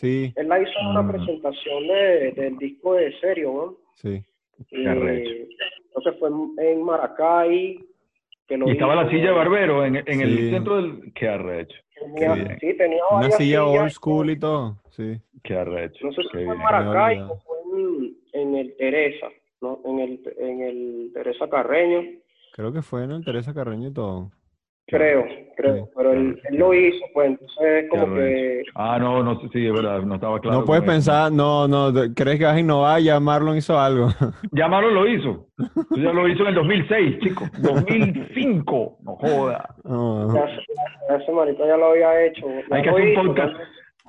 [0.00, 1.08] Sí, Él la hizo en una Ah.
[1.10, 3.76] presentación de, del disco de serio, weón.
[3.94, 4.22] sí.
[4.70, 5.30] Y arrecho.
[5.92, 6.28] creo que fue
[6.72, 7.78] en, Maracay.
[8.46, 10.22] Que lo Y estaba la silla de barbero en, en Sí.
[10.22, 11.12] el centro del...
[11.14, 12.58] Qué arrecho, Tenía, Qué bien.
[12.60, 15.16] sí, tenía Una silla sillas, old school y todo, sí.
[15.42, 16.06] qué arrecho.
[16.06, 16.58] No sé si qué fue en.
[16.60, 19.26] Maracay o fue en, en el Teresa,
[19.60, 19.80] ¿no?
[19.84, 22.02] En el, en el Teresa Carreño,
[22.52, 24.30] Creo que fue en el Teresa Carreño y todo.
[24.88, 25.24] Creo,
[25.56, 25.88] creo.
[25.96, 28.62] Pero él, él lo hizo, pues entonces como que...
[28.74, 30.60] Ah, no, no, sí, es verdad, no estaba claro.
[30.60, 33.00] no puedes pensar, no, no, ¿crees que vas a innovar?
[33.00, 34.08] Ya Marlon hizo algo.
[34.52, 35.46] Ya Marlon lo hizo.
[35.96, 37.44] Ya lo hizo en el 2006, chico.
[37.58, 38.98] 2005.
[39.02, 39.74] No joda.
[39.84, 40.46] No, Ya,
[41.08, 42.46] ya ese marito ya lo había hecho.
[42.48, 43.52] ya Hay que hacer un podcast.
[43.52, 43.58] ¿no?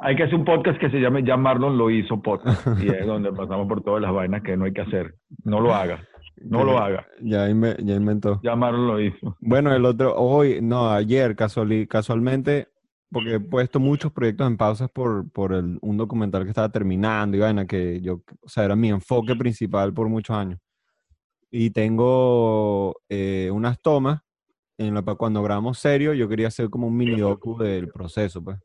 [0.01, 2.65] Hay que hacer un podcast que se llame Ya Marlon lo hizo podcast.
[2.81, 5.13] Y es donde pasamos por todas las vainas que no hay que hacer.
[5.43, 5.99] No lo haga.
[6.37, 7.05] No lo haga.
[7.21, 8.39] Ya, inve- ya inventó.
[8.43, 9.37] Ya Marlon lo hizo.
[9.41, 12.69] Bueno, el otro, hoy, no, ayer, casuali- casualmente,
[13.11, 17.35] porque he puesto muchos proyectos en pausas por, por el- un documental que estaba terminando
[17.37, 20.59] y vaina que yo, o sea, era mi enfoque principal por muchos años.
[21.51, 24.21] Y tengo eh, unas tomas
[24.77, 28.59] en la cuando grabamos serio, yo quería hacer como un mini docu del proceso, pues.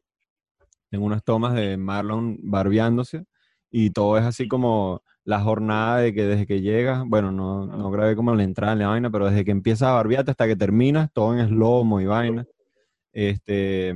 [0.91, 3.25] Tengo unas tomas de Marlon barbeándose
[3.71, 7.91] y todo es así como la jornada de que desde que llegas, bueno, no, no
[7.91, 10.57] grabé como la entrada en la vaina, pero desde que empiezas a barbearte hasta que
[10.57, 12.47] terminas, todo en slow y vaina.
[13.13, 13.95] Este,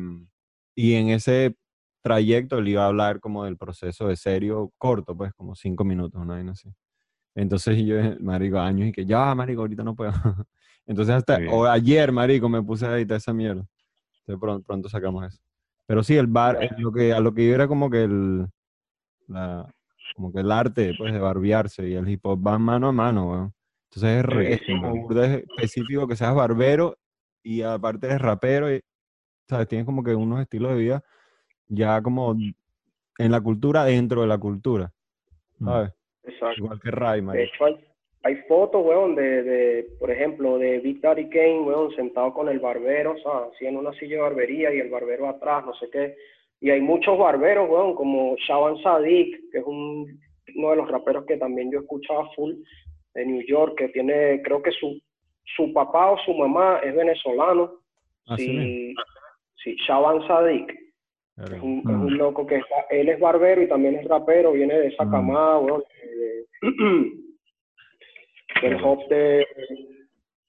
[0.74, 1.56] y en ese
[2.02, 6.20] trayecto le iba a hablar como del proceso de serio corto, pues como cinco minutos,
[6.20, 6.70] una vaina así.
[7.34, 10.12] Entonces yo, marico, años y que ya, marico, ahorita no puedo.
[10.86, 13.66] Entonces hasta o ayer, marico, me puse a editar esa mierda.
[14.20, 15.38] Entonces pronto, pronto sacamos eso.
[15.86, 18.46] Pero sí, el bar, lo que, a lo que iba era como que el,
[19.26, 19.70] la,
[20.14, 23.30] como que el arte, pues, de barbearse y el hip hop van mano a mano,
[23.30, 23.52] weón.
[23.90, 26.96] Entonces es, re- es como específico que seas barbero
[27.42, 28.80] y aparte eres rapero y,
[29.48, 29.66] ¿sabes?
[29.68, 31.04] Tienes como que unos estilos de vida
[31.68, 32.36] ya como
[33.18, 34.92] en la cultura, dentro de la cultura,
[35.62, 35.92] ¿sabes?
[36.24, 36.54] Exacto.
[36.58, 37.76] Igual que Ray, De hecho, hay,
[38.24, 42.58] hay fotos, weón, de, de, por ejemplo, de Big Daddy Kane, weón, sentado con el
[42.60, 43.52] barbero, ¿sabes?
[43.54, 46.16] Así en una silla de barbería y el barbero atrás, no sé qué.
[46.60, 50.18] Y hay muchos barberos, weón, como Shaban Sadiq, que es un,
[50.56, 52.54] uno de los raperos que también yo escuchaba full
[53.14, 55.00] de New York, que tiene, creo que su,
[55.56, 57.72] su papá o su mamá es venezolano.
[58.26, 58.94] Así Sí,
[59.62, 60.70] sí, Shaban Sadiq.
[61.38, 62.04] Es un, es Mm.
[62.06, 65.10] un loco que está, él es barbero y también es rapero, viene de esa Mm.
[65.12, 66.46] camada, weón, de-
[68.62, 69.46] del hop de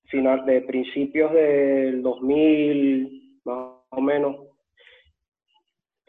[0.05, 4.35] final de principios del 2000, más o menos.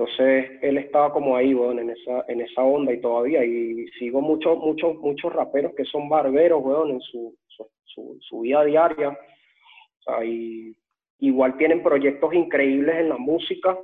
[0.00, 4.22] Entonces, él estaba como ahí, weón, en esa, en esa onda y todavía, y sigo
[4.22, 9.10] muchos, muchos, muchos raperos que son barberos, weón, en su, su, su, su vida diaria.
[9.10, 10.74] O sea, y
[11.18, 13.78] igual tienen proyectos increíbles en la música,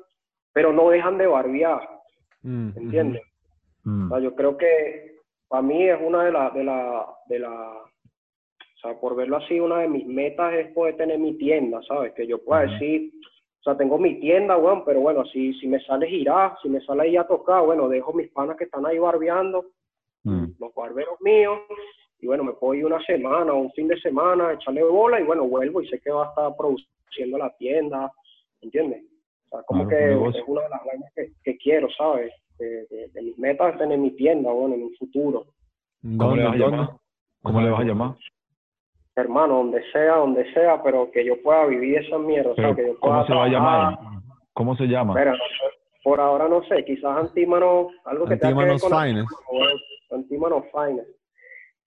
[0.55, 1.86] pero no dejan de barbear,
[2.43, 2.70] Mm.
[2.76, 3.22] ¿entiendes?
[3.84, 4.06] Mm.
[4.06, 5.16] O sea, yo creo que
[5.48, 9.60] para mí es una de las, de la, de la, o sea, por verlo así,
[9.60, 12.14] una de mis metas es poder tener mi tienda, ¿sabes?
[12.14, 13.12] Que yo pueda decir,
[13.66, 16.80] o sea, tengo mi tienda, weón, pero bueno, si, si me sale girar, si me
[16.82, 19.64] sale ahí a tocar, bueno, dejo mis panas que están ahí barbeando,
[20.22, 20.52] Mm.
[20.60, 21.59] los barberos míos,
[22.20, 25.24] y bueno, me puedo ir una semana o un fin de semana, echarle bola, y
[25.24, 28.12] bueno, vuelvo y sé que va a estar produciendo la tienda,
[28.60, 29.02] ¿entiendes?
[29.47, 32.32] O sea, como Claro, que es una de las vainas que, que quiero, ¿sabes?
[32.59, 35.44] De, de- de mis metas es tener mi tienda, bueno, en un futuro.
[36.02, 36.76] ¿Cómo le vas a ¿Dónde?
[36.76, 36.97] llamar?
[37.43, 38.14] ¿Cómo le vas a llamar?
[39.16, 42.76] Hermano, donde sea, donde sea, pero que yo pueda vivir esa mierda, o sea, Pero,
[42.76, 43.98] que yo pueda ¿Cómo se va a llamar?
[44.52, 45.14] ¿Cómo se llama?
[45.14, 45.30] Sé,
[46.05, 49.30] por ahora no sé, quizás Antímano, algo que tenga que ver Antímanos con la- Finest.
[49.51, 49.74] bueno,
[50.10, 51.09] Antímano Finest.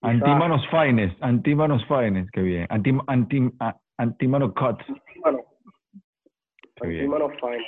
[0.01, 1.23] Quizás Antímanos Finest.
[1.23, 2.29] Antímanos Finest.
[2.31, 2.65] Qué bien.
[2.69, 4.79] Antim, antim, a- Antímano Cut.
[4.87, 5.39] Antímano,
[6.81, 7.01] Qué bien.
[7.01, 7.67] Antímano Finest.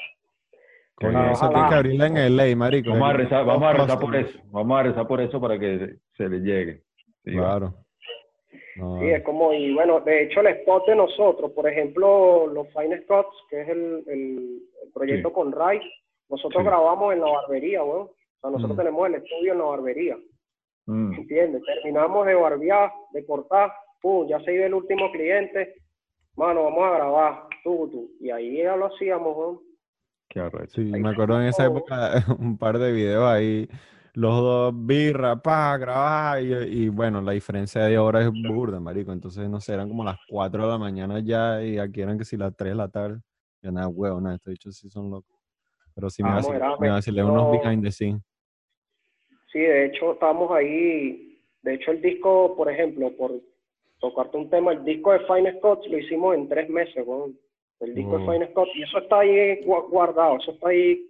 [0.95, 2.89] Coño, Ah, eso tiene que abrirla en LA, marico.
[2.91, 4.39] Vamos a rezar, vamos a rezar por eso.
[4.51, 6.81] Vamos a rezar por eso para que se le llegue.
[7.23, 7.73] Sí, va.
[8.75, 13.01] Sí, es como, y bueno, de hecho el spot de nosotros, por ejemplo, los Fine
[13.01, 15.35] Spots, que es el, el, el proyecto Sí.
[15.35, 15.79] con Ray,
[16.29, 16.67] nosotros Sí.
[16.67, 18.07] grabamos en la barbería, weón.
[18.07, 18.79] O sea, nosotros Mm.
[18.79, 20.17] tenemos el estudio en la barbería,
[20.87, 21.13] Mm.
[21.13, 21.63] ¿entiendes?
[21.63, 23.71] Terminamos de barbear, de cortar,
[24.01, 25.75] pum, ya se iba el último cliente,
[26.35, 28.11] mano, vamos a grabar, tú, tú.
[28.19, 29.59] Y ahí ya lo hacíamos, weón.
[30.29, 30.81] Qué arrecho.
[30.81, 33.67] Sí, Ahí me acuerdo en esa época un par de videos ahí,
[34.13, 39.11] los dos birra, pa, grabar, y, y bueno, la diferencia de hora es burda, marico,
[39.11, 42.25] entonces no sé, eran como las 4 de la mañana ya y aquí eran que
[42.25, 43.19] si las 3 de la tarde,
[43.61, 45.39] yo nada, huevo, nada, estos dichos sí son locos,
[45.95, 48.21] pero sí me era me vacilé unos behind the scenes.
[49.51, 51.41] Sí, de hecho, estamos ahí.
[51.61, 53.33] De hecho, el disco, por ejemplo, por
[53.99, 57.37] tocarte un tema, el disco de Fine Scott lo hicimos en tres meses, weón.
[57.81, 61.05] El disco de Fine Scott, y eso está ahí gua- guardado, eso está ahí,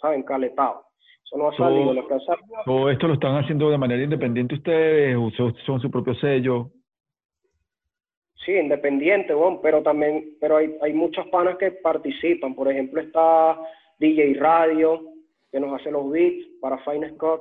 [0.00, 0.22] ¿saben?
[0.22, 0.83] Caletado.
[1.24, 1.94] Eso no ha Todo- salido.
[1.94, 5.16] Lo que ha salido, ¿Todo esto lo están haciendo de manera independiente ustedes?
[5.16, 5.30] ¿O
[5.66, 6.70] son, su propio sello?
[8.44, 9.32] sí, independiente,
[9.62, 12.54] pero también, pero hay, hay muchas panas que participan.
[12.54, 13.58] Por ejemplo, está
[13.98, 15.00] DJ Radio,
[15.50, 17.40] que nos hace los beats para Fine Scott.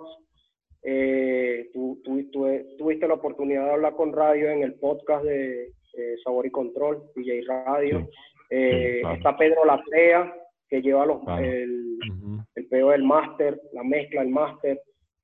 [0.82, 2.48] Eh, tú, tú- tú-
[2.78, 7.04] tuviste la oportunidad de hablar con Radio en el podcast de eh, Sabor y Control,
[7.16, 8.00] DJ Radio.
[8.00, 8.08] Sí,
[8.50, 9.16] Eh, sí, claro.
[9.18, 10.34] Está Pedro Latrea,
[10.70, 11.44] que lleva los, Claro.
[11.46, 12.34] el, Ujú.
[12.36, 12.43] el
[12.74, 14.82] pedo del máster, la mezcla, el máster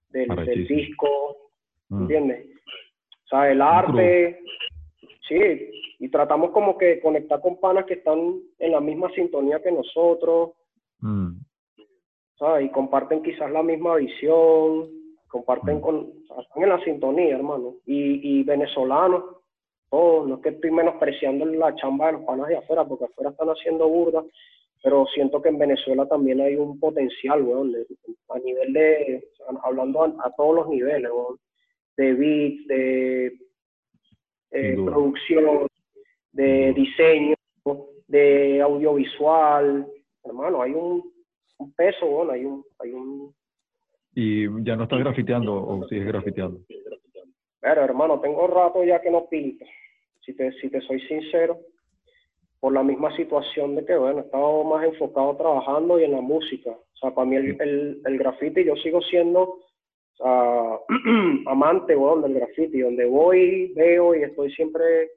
[0.09, 1.07] del, del disco,
[1.91, 2.01] Mm.
[2.01, 2.45] ¿entiendes?
[3.25, 4.39] O sea, el arte,
[5.27, 5.39] sí,
[5.97, 8.19] y tratamos como que conectar con panas que están
[8.59, 10.51] en la misma sintonía que nosotros,
[10.99, 11.31] Mm.
[12.37, 12.67] ¿sabes?
[12.67, 14.87] Y comparten quizás la misma visión,
[15.29, 15.81] comparten Mm.
[15.81, 17.73] con, están en la sintonía, hermano.
[17.87, 19.23] Y, y venezolanos,
[19.89, 23.31] todos, no es que estoy menospreciando la chamba de los panas de afuera, porque afuera
[23.31, 24.23] están haciendo burda,
[24.81, 27.85] pero siento que en Venezuela también hay un potencial, weón, de-
[28.29, 29.23] a nivel de,
[29.63, 31.37] hablando a, a todos los niveles, weón,
[31.97, 33.25] de beats, de
[34.51, 35.67] eh, producción,
[36.31, 37.35] de diseño,
[38.07, 39.85] de audiovisual,
[40.23, 41.11] hermano, hay un,
[41.57, 43.33] un peso, weón, hay un, hay un,
[44.15, 46.59] ¿Y ya no estás grafiteando o sigues grafiteando?
[47.61, 49.65] Pero hermano, tengo rato ya que no pinto,
[50.21, 51.59] si te, si te soy sincero,
[52.59, 56.21] por la misma situación de que, bueno, he estado más enfocado trabajando y en la
[56.21, 56.71] música.
[56.71, 59.59] O sea, para mí el, el, el graffiti, yo sigo siendo
[61.45, 62.81] amante, weón, del graffiti.
[62.81, 65.09] Donde voy, veo y estoy siempre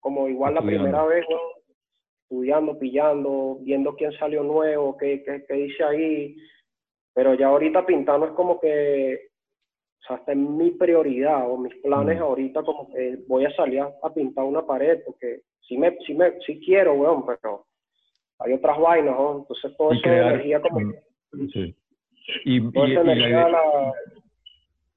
[0.00, 0.84] como igual la Estudiando.
[0.84, 1.40] primera vez, weón,
[2.22, 6.36] estudiando, pillando, viendo quién salió nuevo, qué, qué, qué dice ahí.
[7.14, 9.28] Pero ya ahorita pintando es como que
[10.02, 12.22] o sea, está en mi prioridad o mis planes Mm.
[12.22, 16.14] ahorita como que voy a salir a, a pintar una pared porque sí me, sí
[16.14, 17.64] me, sí quiero, weón, pero
[18.38, 19.38] hay otras vainas, ¿no?
[19.38, 21.74] Entonces de crear- energía como que- Sí.
[22.44, 23.92] Y, toda y- esa y energía la,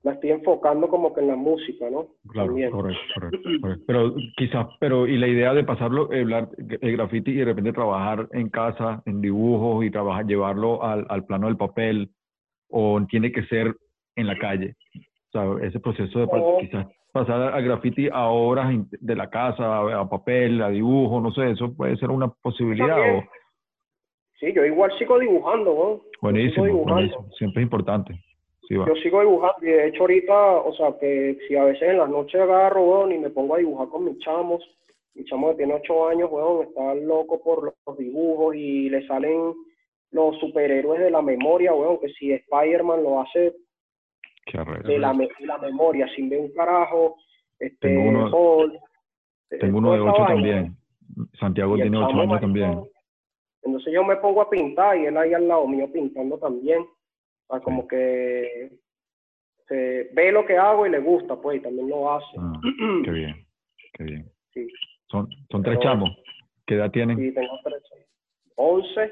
[0.03, 2.07] la estoy enfocando como que en la música, ¿no?
[2.29, 3.83] Claro, correcto, correcto, correcto.
[3.87, 7.73] Pero quizás, pero y la idea de pasarlo, el, art- el graffiti y de repente
[7.73, 12.09] trabajar en casa, en dibujos y trabajar, llevarlo al, al plano del papel,
[12.69, 13.75] o tiene que ser
[14.19, 14.75] en la calle.
[14.95, 16.27] O sea, ese proceso de
[16.59, 21.31] quizás pasar al graffiti a obras de la casa, a, a papel, a dibujo, no
[21.31, 22.97] sé, eso puede ser una posibilidad.
[23.17, 23.23] O,
[24.39, 26.01] Sí, yo igual sigo dibujando, ¿no?
[26.21, 26.93] Buenísimo, sigo dibujando.
[26.93, 28.13] buenísimo, siempre es importante.
[28.67, 28.87] Sí, va.
[28.87, 32.09] Yo sigo dibujando y de hecho ahorita, o sea, que si a veces en las
[32.09, 34.63] noches agarro, weón, y me pongo a dibujar con mis chamos,
[35.13, 39.53] mi chamo que tiene ocho años, weón, está loco por los, dibujos y le salen
[40.11, 43.53] los superhéroes de la memoria, weón, que si Spider-Man lo hace.
[44.83, 47.15] De la, me- de la memoria, sin ver un carajo,
[47.59, 48.73] este, Tengo uno- Hulk,
[49.51, 50.35] eh, Tengo uno de toda esa ocho vaina.
[50.35, 50.77] también.
[51.39, 52.83] Santiago tiene ocho chamo, años marico, también.
[53.63, 56.85] Entonces yo me pongo a pintar y él ahí al lado mío pintando también.
[57.47, 58.69] Sea, como que
[59.67, 62.25] se ve lo que hago y le gusta, pues, y también lo hace.
[62.37, 62.53] Ah,
[63.05, 63.45] qué bien,
[63.93, 64.31] qué bien.
[64.53, 64.67] Sí.
[65.07, 66.09] Son, son tres Pero- chamos.
[66.65, 67.17] ¿Qué edad tienen?
[67.17, 67.81] Sí, tengo tres.
[68.55, 69.11] 11,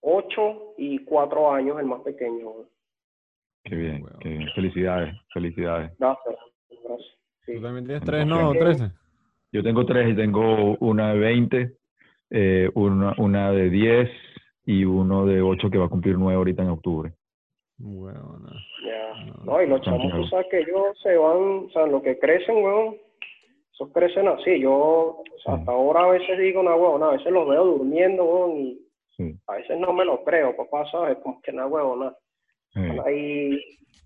[0.00, 2.50] 8 y 4 años el más pequeño.
[3.68, 4.18] Qué bien, Bueno.
[4.20, 4.48] qué bien.
[4.54, 5.90] Felicidades, felicidades.
[5.98, 6.36] Gracias.
[6.84, 7.18] gracias.
[7.46, 7.54] Sí.
[7.56, 8.50] ¿Tú también tienes tres, no?
[8.50, 8.58] ¿O sí.
[8.58, 8.90] trece?
[9.52, 11.72] Yo tengo tres y tengo una de 20,
[12.30, 14.10] eh, una, una de 10
[14.66, 17.12] y uno de 8 que va a cumplir 9 ahorita en octubre.
[17.78, 18.50] Bueno, no.
[18.84, 19.24] Ya.
[19.24, 22.18] No, No, y los chamos, tú sabes que ellos se van, o sea, lo que
[22.18, 22.96] crecen, weón,
[23.72, 24.60] esos crecen así.
[24.60, 25.60] Yo, o sea, Sí.
[25.60, 28.80] hasta ahora a veces digo, no, weón, a veces los veo durmiendo, weón, y
[29.16, 31.18] Sí, a veces no me lo creo, papá, ¿sabes?
[31.22, 32.16] Como que no, weón, nada.
[32.74, 33.60] Hay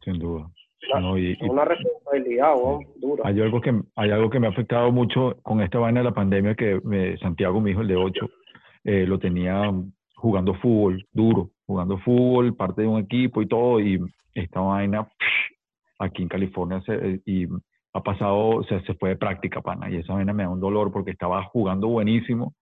[0.05, 0.49] sin duda.
[0.93, 3.23] una, No, y- y- una responsabilidad, weón, dura.
[3.27, 6.15] Hay algo que hay algo que me ha afectado mucho con esta vaina de la
[6.15, 8.29] pandemia que me- Santiago, mi hijo, el de 8,
[8.85, 9.71] eh, lo tenía
[10.17, 14.01] jugando fútbol duro, jugando fútbol, parte de un equipo y todo, y
[14.35, 15.09] esta vaina
[15.99, 17.47] aquí en California se- y
[17.95, 20.61] ha pasado, o sea, se fue de práctica, pana, y esa vaina me da un
[20.61, 22.55] dolor porque estaba jugando buenísimo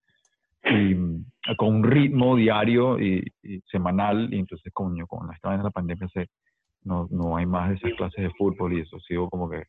[0.64, 1.24] y mm,
[1.56, 3.24] con un ritmo diario y,
[3.70, 6.28] semanal, y entonces, coño, con esta vaina de la pandemia se,
[6.84, 9.64] no, no hay más de esas clases de fútbol y eso sigo como que,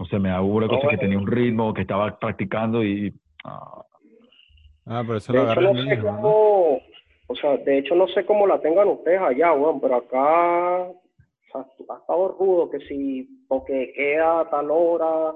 [0.00, 3.14] o sea, me da una cosa que tenía un ritmo, que estaba practicando y...
[3.44, 3.82] ah,
[4.86, 6.00] ah pero eso lo agarré
[7.28, 10.90] O sea, de hecho no sé cómo la tengan ustedes allá, weón, pero acá
[11.54, 15.32] ha estado rudo, que si porque queda a tal hora,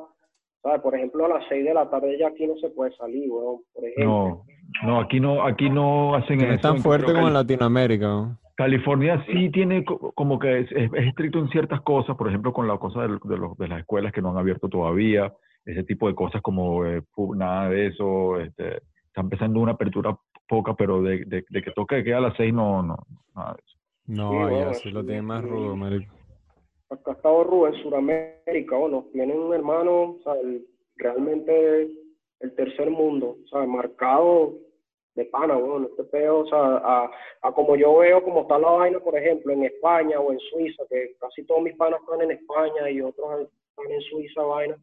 [0.63, 0.81] ¿sabes?
[0.81, 3.61] Por ejemplo, a las 6 de la tarde ya aquí no se puede salir, weón,
[3.73, 4.45] por ejemplo.
[4.83, 6.53] No, no, aquí no, aquí no hacen eso.
[6.53, 11.81] Es tan fuerte como en Latinoamérica, California sí tiene como que es, estricto en ciertas
[11.81, 15.33] cosas, por ejemplo, con la cosa de, de, las escuelas que no han abierto todavía,
[15.65, 17.03] ese tipo de cosas como eh,
[17.37, 20.15] nada de eso, este, está empezando una apertura
[20.47, 22.99] poca, pero de, de, que toque que a las 6 no, no,
[23.35, 23.79] nada de eso.
[24.09, 26.20] No, ya sí lo tiene más rudo, marico.
[26.91, 30.35] Acá estado rudo en Sudamérica, bueno, tienen un hermano, o sea,
[30.97, 31.89] realmente
[32.41, 34.55] el tercer mundo, o sea, marcado
[35.15, 37.09] de pana, bueno, este peo, o sea,
[37.43, 40.83] a, como yo veo como está la vaina, por ejemplo, en España o en Suiza,
[40.89, 44.77] que casi todos mis panas están en España y otros están en Suiza, vaina.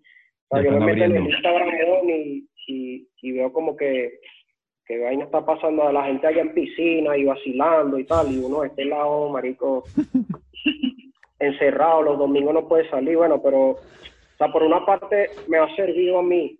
[0.49, 4.19] O sea, yo me meto en Instagram y, y, y veo como que
[4.87, 8.39] que vaina está pasando a la gente allá en piscina y vacilando y tal, y
[8.39, 9.83] uno de este lado, marico,
[11.39, 13.79] encerrado, los domingos no puede salir, bueno, pero, o
[14.37, 16.57] sea, por una parte me ha servido a mí,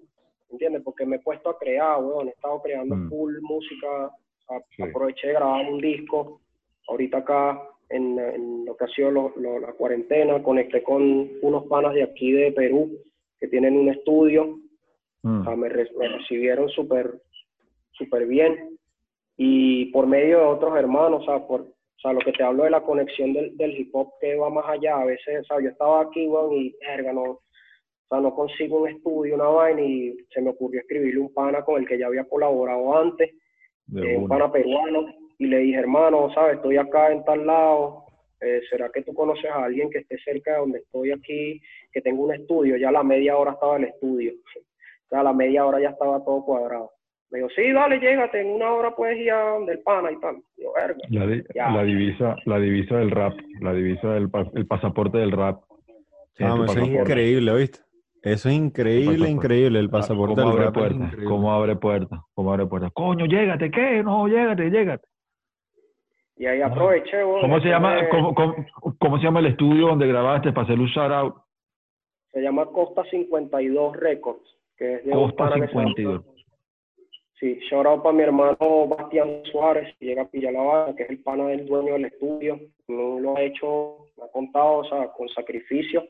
[0.49, 0.82] ¿entiendes?
[0.84, 3.10] Porque me he puesto a crear, weón, he estado creando mm.
[3.10, 4.12] full música,
[4.80, 6.41] aproveché de grabar un disco,
[6.88, 12.32] ahorita acá en, lo que ha sido la cuarentena, conecté con unos panas de aquí
[12.32, 12.91] de Perú
[13.40, 14.60] que tienen un estudio,
[15.24, 15.41] mm.
[15.41, 17.22] o sea, me, me recibieron súper
[17.98, 18.78] súper bien.
[19.36, 21.68] Y por medio de otros hermanos, o sea, por,
[21.98, 24.52] o sea, lo que te hablo de la conexión del, del hip hop que va
[24.52, 24.99] más allá.
[24.99, 27.41] A veces, o sea, yo estaba aquí, bueno, y, verga, no, o
[28.07, 31.82] sea, no consigo un estudio, una vaina, y se me ocurrió escribirle un pana con
[31.82, 33.32] el que ya había colaborado antes,
[33.95, 35.07] eh, un pana peruano,
[35.40, 36.57] y le dije, hermano, ¿sabes?
[36.57, 38.06] Estoy acá en tal lado,
[38.41, 41.60] eh, ¿será que tú conoces a alguien que esté cerca de donde estoy aquí,
[41.91, 42.78] que tenga un estudio?
[42.78, 45.90] Ya a la media hora estaba el estudio, o sea, a la media hora ya
[45.90, 46.91] estaba todo cuadrado.
[47.30, 50.20] Me dijo, sí, dale, llégate, en una hora puedes ir a donde el pana y
[50.20, 50.38] tal.
[51.10, 55.62] la, divisa, la divisa del rap, la divisa del el pasaporte del rap.
[56.38, 57.80] eso es increíble, ¿viste?
[58.24, 60.74] Eso es increíble, increíble, el pasaporte del rap.
[60.74, 62.20] Puertas, ¿Cómo abre puertas?
[62.34, 62.91] ¿Cómo abre puertas?
[62.94, 64.02] Coño, llégate, ¿qué?
[64.04, 65.08] No, llégate, llégate.
[66.38, 68.36] Y ahí aproveché, ¿Cómo se llama, cómo,
[68.99, 71.36] cómo, se llama el estudio donde grabaste para hacer un shout out?
[72.32, 76.36] Se llama Costa 52 Records, que es de Costa 52.
[77.39, 81.22] Sí, shout out para mi hermano Bastián Suárez, que llega a Pillalabana, que es el
[81.22, 82.59] pana del dueño del estudio.
[82.88, 86.03] No lo ha hecho, me ha contado, o sea, con sacrificio.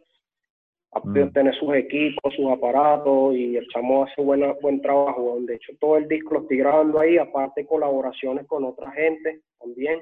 [0.93, 1.33] Ha podido mm.
[1.33, 5.37] tener sus equipos, sus aparatos y el chamo hace buena, buen trabajo.
[5.41, 10.01] De hecho, todo el disco lo estoy grabando ahí, aparte colaboraciones con otra gente también.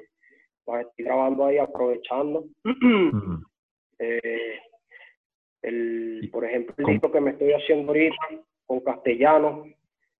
[0.64, 2.44] Lo estoy grabando ahí, aprovechando.
[2.64, 3.42] Mm.
[3.98, 4.60] Eh,
[5.62, 8.14] el, por ejemplo, el disco que me estoy haciendo ahorita
[8.66, 9.64] con castellano,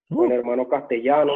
[0.08, 0.32] con uh.
[0.32, 1.32] hermano castellano.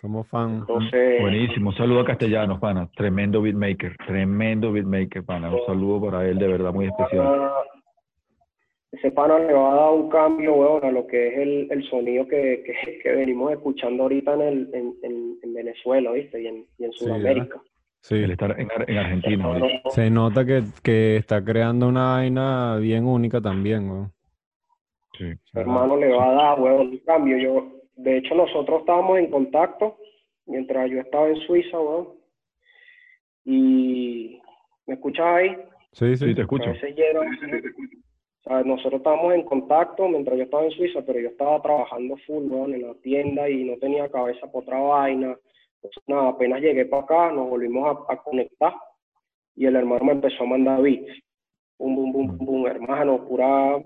[0.00, 0.64] Somos fan.
[0.66, 2.88] Buenísimo, saludo a Castellanos, pana.
[2.96, 5.50] Tremendo beatmaker, tremendo beatmaker, pana.
[5.50, 7.50] Un saludo para él, de verdad, muy especial.
[8.92, 11.88] Ese pana le va a dar un cambio, weón, a lo que es el, el
[11.90, 12.64] sonido que,
[13.02, 16.42] que, venimos escuchando ahorita en, el, en, en, Venezuela, ¿viste?
[16.42, 17.60] Y en, y en Sudamérica.
[18.00, 19.52] Sí, el estar en, en Argentina.
[19.90, 24.10] Se nota que, que está creando una vaina bien única también,
[25.20, 25.40] weón.
[25.54, 27.38] Hermano le va a dar, huevo, un cambio.
[27.38, 29.98] Yo, de hecho, nosotros estábamos en contacto
[30.46, 32.08] mientras yo estaba en Suiza, weón.
[33.44, 34.40] Y
[34.86, 35.56] ¿me escuchas ahí?
[35.92, 36.72] Sí, sí, te escucho.
[38.64, 42.74] nosotros estábamos en contacto mientras yo estaba en Suiza, pero yo estaba trabajando full, weón,
[42.74, 45.36] en la tienda y no tenía cabeza por otra vaina.
[45.76, 48.74] Entonces, nada, apenas llegué para acá, nos volvimos a, conectar
[49.56, 51.10] y el hermano me empezó a mandar beats.
[51.78, 53.82] Bum, bum, bum, bum, hermano, pura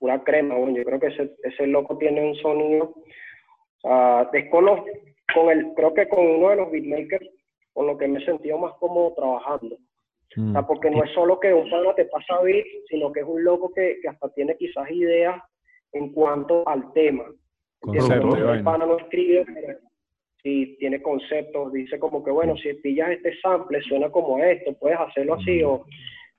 [0.00, 2.94] pura crema, bueno, yo creo que ese, ese loco tiene un sonido,
[3.82, 4.86] sea, desconozco,
[5.34, 7.28] con el, creo que con uno de los beatmakers
[7.72, 9.76] con lo que me he sentido más cómodo trabajando.
[9.76, 10.66] O sea, mm.
[10.66, 13.72] porque no es solo que un pana te pasa beat, sino que es un loco
[13.72, 15.40] que, que hasta tiene quizás ideas
[15.92, 17.24] en cuanto al tema.
[17.92, 19.78] el pana no escribe, pero
[20.42, 24.98] si tiene conceptos, dice como que, bueno, si pillas este sample, suena como esto, puedes
[24.98, 25.84] hacerlo así, o,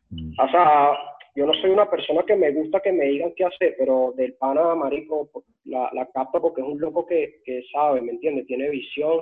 [0.10, 0.40] mm.
[0.40, 0.94] o sea,
[1.36, 4.34] yo no soy una persona que me gusta que me digan qué hacer, pero del
[4.34, 5.30] pana marico
[5.66, 8.48] la, la capta porque es un loco que, que sabe, ¿me entiendes?
[8.48, 9.22] Tiene visión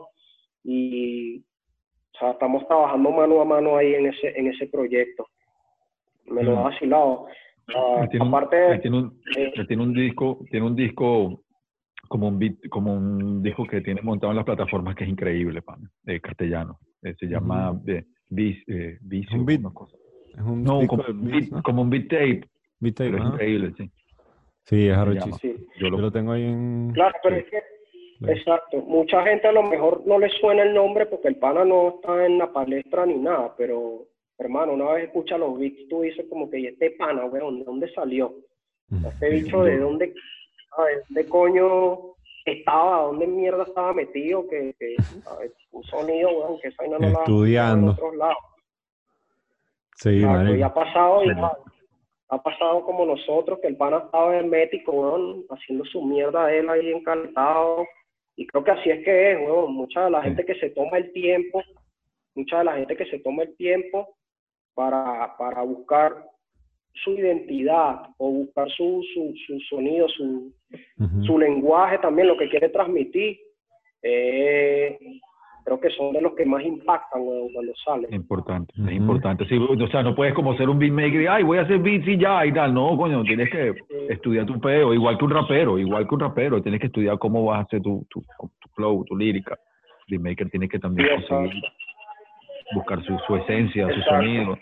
[0.63, 5.27] y o sea, estamos trabajando mano a mano ahí en ese, en ese proyecto.
[6.25, 6.63] Me lo ha mm.
[6.63, 7.27] vacilado.
[7.75, 11.43] Ah, tiene, un, aparte, él tiene un- eh, tiene un disco, tiene un disco
[12.07, 15.61] como un beat, como un disco que tiene montado en las plataformas que es increíble,
[15.61, 16.79] pan, de castellano.
[17.03, 19.59] Eh, se llama eh, Vis- eh, Vicio, un beat.
[19.59, 19.95] una cosa.
[20.39, 21.63] Es un No, disco como, de un beats, beat, ¿no?
[21.63, 22.41] como un beat tape,
[22.79, 23.91] Beat tape, pero es increíble, sí.
[24.63, 25.37] Sí, es llama.
[25.41, 26.91] sí, Yo Yo lo, lo tengo ahí en...
[26.93, 28.31] claro, pero sí, es que.
[28.31, 28.77] Exacto.
[28.81, 32.25] Mucha gente a lo mejor no le suena el nombre porque el pana no está
[32.25, 34.05] en la palestra ni nada, pero
[34.37, 37.65] hermano, una vez escucha los beats, tú dices como que "¿Y este pana, weón, ¿de
[37.65, 38.33] dónde salió?
[39.07, 40.13] Este bicho, ¿de dónde,
[40.77, 41.99] ah, de dónde coño
[42.45, 43.03] estaba?
[43.03, 44.47] ¿Dónde mierda estaba metido?
[44.49, 45.51] Que, que ¿sabes?
[45.71, 47.87] un sonido, weón, que esa no la Estudiando.
[47.87, 48.37] en otros lados.
[50.01, 50.55] Sí, marico.
[50.55, 51.51] y ha pasado, igual.
[52.29, 56.69] ha pasado como nosotros, que el pana estaba hermético, weón, haciendo su mierda de él
[56.69, 57.85] ahí encantado.
[58.35, 59.73] Y creo que así es que es, weón.
[59.73, 60.27] Mucha de la Sí.
[60.29, 61.61] gente que se toma el tiempo,
[62.35, 64.15] mucha de la gente que se toma el tiempo
[64.73, 66.23] para, para buscar
[67.03, 70.53] su identidad o buscar su, su, su sonido, su,
[71.25, 73.37] su lenguaje también, lo que quiere transmitir,
[74.01, 74.97] eh,
[75.69, 78.11] creo que son de los que más impactan cuando salen.
[78.11, 79.45] Importante, es importante.
[79.47, 82.07] Sí, o sea, no puedes como ser un beatmaker y, ay, voy a hacer beats
[82.07, 82.73] y ya y tal.
[82.73, 83.75] No, coño, tienes que
[84.09, 86.59] estudiar tu peo, igual que un rapero, igual que un rapero.
[86.61, 89.57] Tienes que estudiar cómo vas a hacer tu, tu, tu flow, tu lírica.
[90.07, 91.61] Beatmaker tiene que también Sí, conseguir
[92.73, 94.57] buscar su, su esencia, su sonido.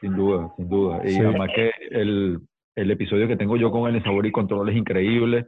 [0.00, 1.02] Sin duda, sin duda.
[1.04, 1.20] Y Sí.
[1.20, 2.40] además que el,
[2.74, 5.46] el episodio que tengo yo con él en Sabor y Control es increíble.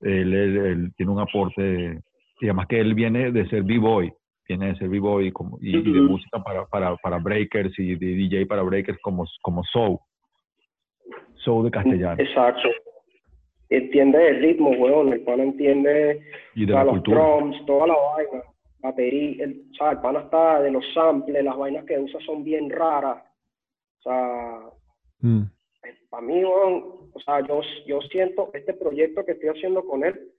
[0.00, 2.00] Él, él- él tiene un aporte,
[2.42, 4.12] y además que él viene de ser B-Boy,
[4.48, 7.94] viene de ser B-Boy y, como- y, y de música para, para, para breakers y
[7.94, 9.98] de DJ para breakers como, como Soul.
[11.36, 12.68] Soul de castellano Exacto.
[13.70, 15.12] Entiende el ritmo, weón.
[15.12, 16.20] El pana entiende
[16.54, 17.18] y de o sea, la los cultura.
[17.20, 18.42] drums, toda la vaina,
[18.80, 22.44] batería, el, o sea, el pana está de los samples, las vainas que usa son
[22.44, 23.22] bien raras.
[24.00, 24.60] O sea,
[25.20, 25.44] Mm.
[26.10, 30.31] para mí, weón, o sea, yo, yo siento este proyecto que estoy haciendo con él,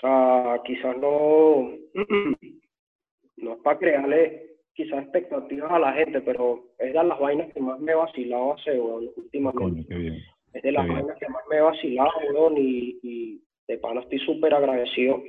[0.00, 1.70] sea, quizás no,
[3.36, 7.60] no es para crearle quizás expectativas a la gente, pero es de las vainas que
[7.60, 9.62] más me he vacilado hace, weón, últimamente.
[9.62, 10.16] Coño, qué bien.
[10.52, 14.18] Es de las vainas que más me he vacilado, weón, y, y de pana estoy
[14.20, 15.22] súper agradecido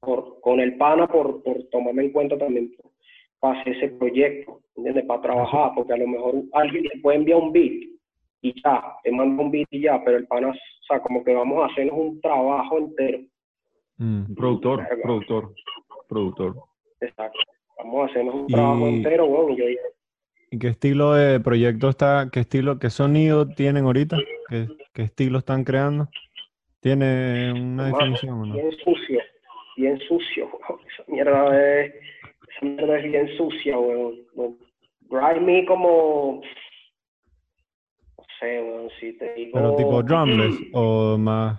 [0.00, 2.70] por, con el pana por, por tomarme en cuenta también
[3.40, 5.04] para hacer ese proyecto, ¿entiendes?
[5.06, 7.88] Para trabajar, porque a lo mejor alguien te puede enviar un beat
[8.42, 11.34] y ya, te manda un beat y ya, pero el pana, o sea, como que
[11.34, 13.20] vamos a hacernos un trabajo entero,
[13.98, 14.34] Mm.
[14.34, 15.54] Productor, productor,
[16.08, 16.54] productor.
[17.00, 17.38] exacto.
[17.78, 19.80] Vamos a hacernos un Y- trabajo entero, weón, y yo dije,
[20.50, 24.16] ¿Y qué estilo de proyecto está, qué estilo, qué sonido tienen ahorita?
[24.48, 26.08] ¿Qué, qué estilo están creando?
[26.80, 28.54] ¿Tiene una definición o no?
[28.54, 29.20] bien sucio,
[29.76, 30.48] bien sucio.
[30.94, 31.94] Esa mierda es,
[32.56, 34.14] esa mierda es bien sucia, weón.
[34.34, 34.58] weón.
[35.10, 36.40] Grimy como,
[38.16, 39.50] no sé, weón, si te digo...
[39.54, 41.58] Pero tipo drumless o más...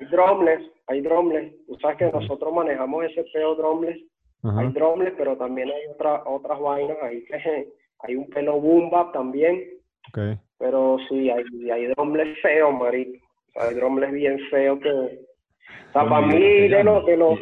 [0.00, 1.52] Hay drumless, hay drumless.
[1.66, 4.00] Tú sabes que nosotros manejamos ese peo drumless.
[4.42, 6.96] Hay drumless, pero también hay otra, otras vainas.
[7.02, 7.68] Hay, que,
[8.00, 9.62] hay un pelo boom bap también.
[10.08, 10.38] ok.
[10.58, 13.24] Pero sí, hay, hay drumless feo, marico.
[13.48, 14.90] O sea, hay drumless bien feo que...
[14.90, 17.06] O sea, para mí, de castellano, los...
[17.06, 17.38] De los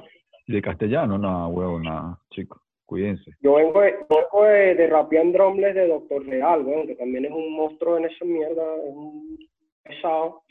[0.46, 2.60] de castellano, nada, huevo, nada, chicos.
[2.84, 3.30] Cuídense.
[3.40, 7.30] Yo vengo de, vengo de, de rapear drumless de Doctor Real, weón, que también es
[7.30, 9.38] un monstruo en esa mierda, es un
[9.84, 10.42] pesado.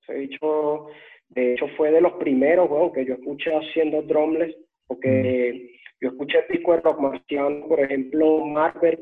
[0.00, 0.86] Ese bicho,
[1.34, 4.54] de hecho, fue de los primeros, weón, que yo escuché haciendo drumless,
[4.86, 8.98] porque yo escuché el disco de Rock Marciano, por ejemplo, Marvel,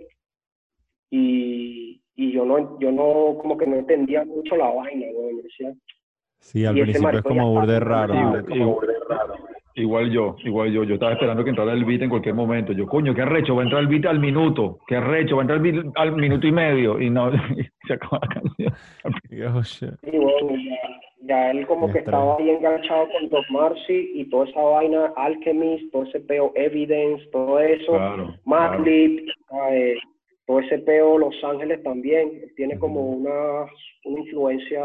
[1.11, 5.37] y, y yo no, yo no, como que no entendía mucho la vaina, weón.
[5.39, 5.73] Yo decía,
[6.39, 8.15] Sí, al principio es como burde raro.
[8.15, 8.45] como- ¿no?
[8.47, 9.35] como burde raro.
[9.75, 10.85] Igual yo, igual yo.
[10.85, 12.73] Yo estaba esperando que entrara el beat en cualquier momento.
[12.73, 14.79] Yo, coño, qué arrecho, va a entrar el beat al minuto.
[14.87, 17.01] Qué arrecho, va a entrar el beat al minuto y medio.
[17.01, 17.31] Y no,
[17.87, 18.73] se acaba la canción.
[19.55, 19.91] Oh, shit.
[20.03, 20.59] Sí, bueno,
[21.23, 25.91] ya, él como que estaba ahí enganchado con Doc Marcy y toda esa vaina, Alchemist,
[25.93, 29.29] todo ese peo, Evidence, todo eso, Claro, Madlib,
[29.73, 29.97] eh,
[30.47, 33.67] todo ese peo, Los Ángeles también, él tiene como una,
[34.05, 34.83] una influencia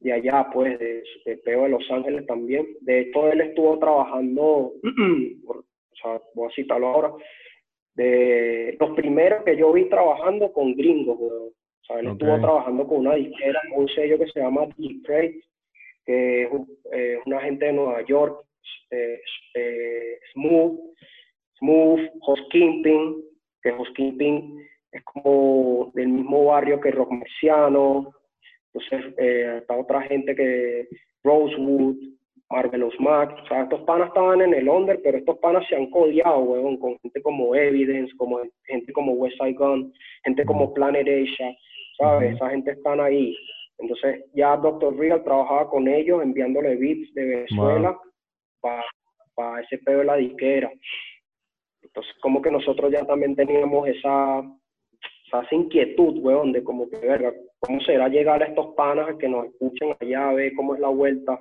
[0.00, 2.66] de allá, pues, de, de peo de Los Ángeles también.
[2.80, 4.72] De hecho, él estuvo trabajando,
[5.46, 7.12] por- o sea, voy a citarlo ahora,
[7.94, 11.50] de los primeros que yo vi trabajando con gringos, weón.
[11.82, 15.40] O sea, él estuvo trabajando con una disquera, con un sello que se llama G-Crate,
[16.06, 18.44] que es un- eh, una gente de Nueva York,
[18.90, 19.20] eh,
[19.54, 20.78] eh, Smooth,
[21.58, 23.22] Smooth, Housekeeping,
[23.62, 24.58] que Housekeeping
[24.92, 28.12] es como del mismo barrio que Rock Marciano,
[28.72, 30.88] entonces eh, está otra gente que
[31.22, 31.96] Rosewood,
[32.50, 35.88] Marvelous Mac, o sea, estos panas estaban en el under, pero estos panas se han
[35.90, 39.92] codeado, huevón, con gente como Evidence, como gente como West Side Gun,
[40.24, 41.56] gente como Planet Asia,
[42.22, 43.36] Esa gente están ahí.
[43.78, 44.96] Entonces ya Dr.
[44.96, 47.98] Real trabajaba con ellos enviándole beats de Venezuela
[48.60, 50.70] para ese pedo de la disquera.
[51.82, 54.42] Entonces como que nosotros ya también teníamos esa,
[55.26, 59.46] esa inquietud, weón, de como que, verga, ¿cómo será llegar a estos panas que nos
[59.46, 61.38] escuchen allá, ver cómo es la vuelta?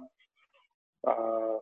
[1.06, 1.60] Ah,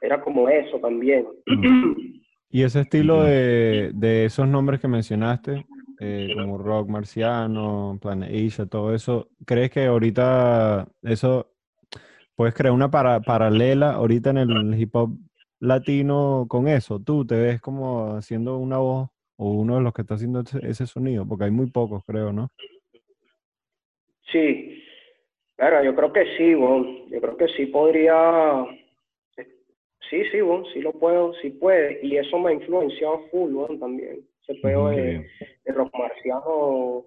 [0.00, 1.26] era como eso también.
[2.48, 5.66] Y ese estilo de, de esos nombres que mencionaste,
[6.00, 11.52] eh, como rock marciano, Planet Asia, todo eso, ¿crees que ahorita eso
[12.34, 15.10] puedes crear una paralela ahorita en el hip hop
[15.60, 17.00] latino con eso?
[17.00, 20.86] ¿Tú te ves como haciendo una voz o uno de los que está haciendo ese,
[20.86, 21.26] sonido?
[21.26, 22.48] Porque hay muy pocos, creo, ¿no?
[24.32, 24.82] Sí,
[25.56, 28.66] claro, yo creo que sí, bueno, yo creo que sí podría
[30.10, 31.98] Sí, sí, bueno, sí lo puedo, sí puede.
[32.02, 34.20] Y eso me ha influenciado full, bueno, también.
[34.42, 35.26] Ese peo de,
[35.66, 37.04] de, rock marciano,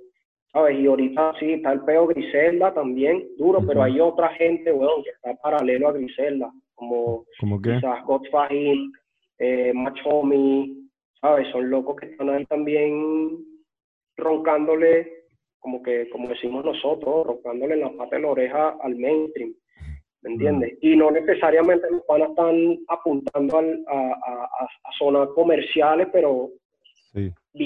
[0.52, 0.80] ¿sabes?
[0.80, 5.10] Y ahorita sí, está el peo Griselda también, duro, pero hay otra gente, bueno, que
[5.12, 7.26] está paralelo a Griselda, como
[7.64, 8.92] quizás Godfahim,
[9.38, 10.90] eh, Machomi,
[11.22, 11.48] ¿sabes?
[11.52, 13.38] Son locos que están ahí también
[14.18, 15.26] roncándole,
[15.60, 19.54] como que, como decimos nosotros, roncándole en la pata de la oreja al mainstream.
[20.22, 20.78] ¿me entiendes?
[20.82, 26.50] Y no necesariamente los panas están apuntando al, a, a, a, zonas comerciales, pero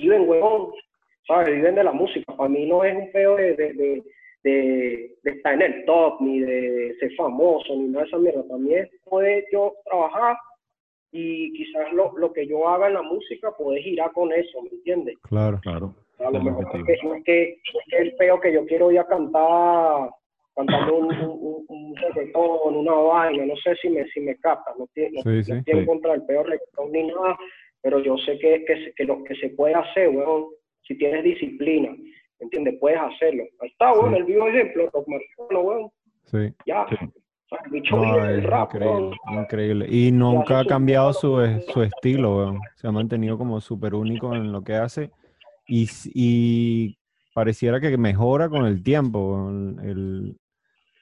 [0.02, 0.72] viven, huevón,
[1.28, 1.56] ¿sabes?
[1.56, 2.36] Viven de la música.
[2.36, 4.04] Para mí no es un feo de, de, de,
[5.24, 8.44] de, estar en el top, ni de ser famoso, ni nada de esa mierda.
[8.44, 10.38] Para mí es poder yo trabajar
[11.12, 14.70] y quizás lo, lo que yo haga en la música, poder girar con eso, ¿me
[14.70, 15.16] entiendes?
[15.30, 15.94] Claro, claro.
[16.20, 19.00] A lo mejor es que, no es que, es el feo que yo quiero ir
[19.00, 20.10] a cantar
[20.56, 24.88] cantando un, un, un, reggaetón, una vaina, no sé si me, si me capta, no,
[24.94, 27.38] tiene, no, contra el peor reggaetón ni nada,
[27.84, 30.46] pero yo sé que, que, que lo que se puede hacer, weón,
[30.88, 31.96] si tienes disciplina,
[32.40, 32.78] ¿entiendes?
[32.80, 33.44] Puedes hacerlo.
[33.60, 35.90] Ahí está, weón, el vivo ejemplo, Rock Marciano, weón.
[36.26, 36.54] Sí.
[36.66, 36.86] Ya.
[36.90, 36.96] Sí.
[38.42, 39.86] rap, increíble, increíble.
[39.90, 41.38] Y nunca ha cambiado su,
[41.74, 42.60] su estilo, weón.
[42.78, 45.12] Se ha mantenido como súper único en lo que hace.
[45.68, 46.98] Y, y
[47.34, 49.50] pareciera que mejora con el tiempo.
[49.84, 50.38] El,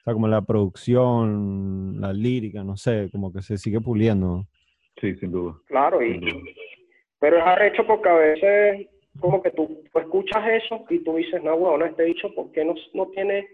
[0.00, 4.48] o sea, como la producción, la lírica, no sé, como que se sigue puliendo.
[5.02, 5.56] Sí, sin duda.
[5.66, 6.20] Claro, y,
[7.18, 8.86] pero es arrecho porque a veces
[9.18, 12.74] como que tú, escuchas eso y tú dices, no, bueno, este dicho, ¿por qué no,
[12.94, 13.48] no tiene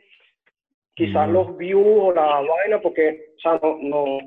[0.94, 2.82] quizás los views o la vaina?
[2.82, 4.18] Porque, o sea, no, no,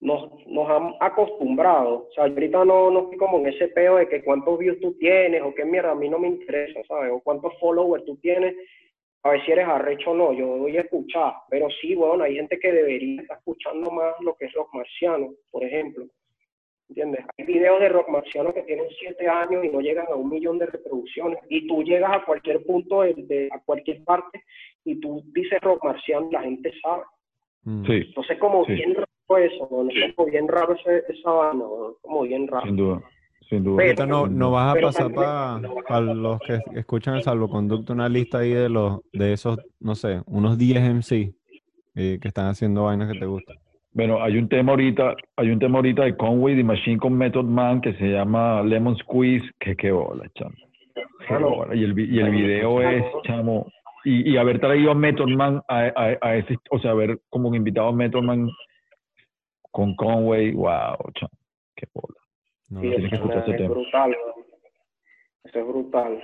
[0.00, 2.08] nos, nos han acostumbrado.
[2.08, 4.92] O sea, ahorita no, no estoy como en ese peo de que cuántos views tú
[4.98, 7.10] tienes o qué mierda, a mí no me interesa, ¿sabes?
[7.10, 8.54] O cuántos followers tú tienes
[9.22, 12.36] a ver si eres arrecho o no, yo voy a escuchar, pero sí, bueno, hay
[12.36, 16.06] gente que debería estar escuchando más lo que es rock marciano, por ejemplo.
[16.88, 17.24] ¿Entiendes?
[17.36, 20.58] Hay videos de rock marciano que tienen siete años y no llegan a un millón
[20.58, 21.38] de reproducciones.
[21.48, 24.44] Y tú llegas a cualquier punto, de, a cualquier parte,
[24.84, 27.02] y tú dices rock marciano, la gente sabe.
[27.64, 27.86] Mm.
[27.86, 27.92] Sí.
[28.06, 29.90] Entonces, como bien raro eso, ¿no?
[29.90, 31.64] es como bien raro ese, esa vaina,
[32.02, 32.66] como bien raro.
[32.66, 33.02] Sin duda.
[33.50, 38.52] Ahorita no, no vas a pasar para los que escuchan el salvoconducto una lista ahí
[38.52, 41.32] de los de esos, no sé, unos 10 MC
[41.94, 43.56] eh, que están haciendo vainas que te gustan.
[43.96, 47.46] Bueno, hay un tema ahorita, hay un tema ahorita de Conway de Machine con Method
[47.46, 50.54] Man que se llama Lemon Squeeze, que qué bola, chamo.
[51.74, 53.66] Y el, y el video es, chamo,
[54.04, 57.54] y, y haber traído a Method Man a, a, a, ese, o sea, haber como
[57.54, 58.50] invitado a Method Man
[59.70, 61.32] con Conway, wow, chamo,
[61.74, 62.20] qué bola.
[62.68, 64.14] No, sí, eso, es brutal.
[65.44, 66.22] Eso es brutal.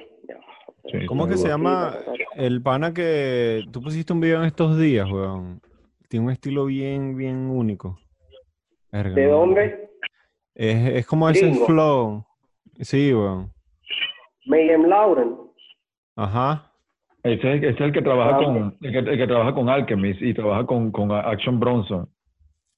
[1.06, 1.94] ¿Cómo que se llama
[2.36, 5.62] el pana que tú pusiste un video en estos días, weón?
[6.12, 7.98] Tiene un estilo bien, bien único.
[8.92, 9.88] ¿De dónde?
[10.54, 12.22] Es, es como ese flow.
[12.80, 13.50] Sí, weón.
[14.44, 15.34] Mayhem Lauren.
[16.14, 16.70] Ajá.
[17.22, 20.66] Ese, es el que trabaja con el que, el que, trabaja con Alchemist y trabaja
[20.66, 22.06] con, con Action Bronson.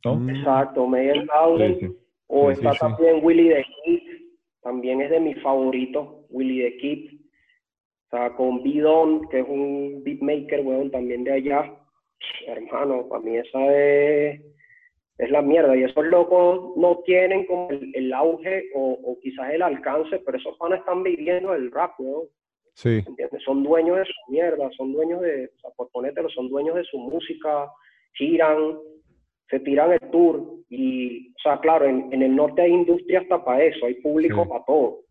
[0.04, 0.14] ¿no?
[0.14, 0.30] Mm.
[0.30, 1.80] Exacto, Mayhem Lauren.
[1.80, 1.96] Sí, sí.
[2.28, 4.00] O está también Willy the Kid,
[4.62, 7.20] también es de mis favoritos, Willy the Kid.
[8.12, 11.80] O sea, con Bidon, que es un beatmaker, weón, también de allá.
[12.46, 14.40] Hermano, para mí esa es,
[15.18, 15.76] es la mierda.
[15.76, 20.80] Y esos locos no tienen como el, auge o, quizás el alcance, pero esos panes
[20.80, 22.28] están viviendo el rap, weón.
[22.74, 23.02] Sí.
[23.06, 23.42] ¿Entiendes?
[23.44, 26.84] Son dueños de su mierda, son dueños de, o sea, por ponértelo, son dueños de
[26.84, 27.70] su música,
[28.14, 28.78] giran,
[29.48, 33.44] se tiran el tour y, o sea, claro, en, en el norte hay industria hasta
[33.44, 35.02] para eso, hay público para todo.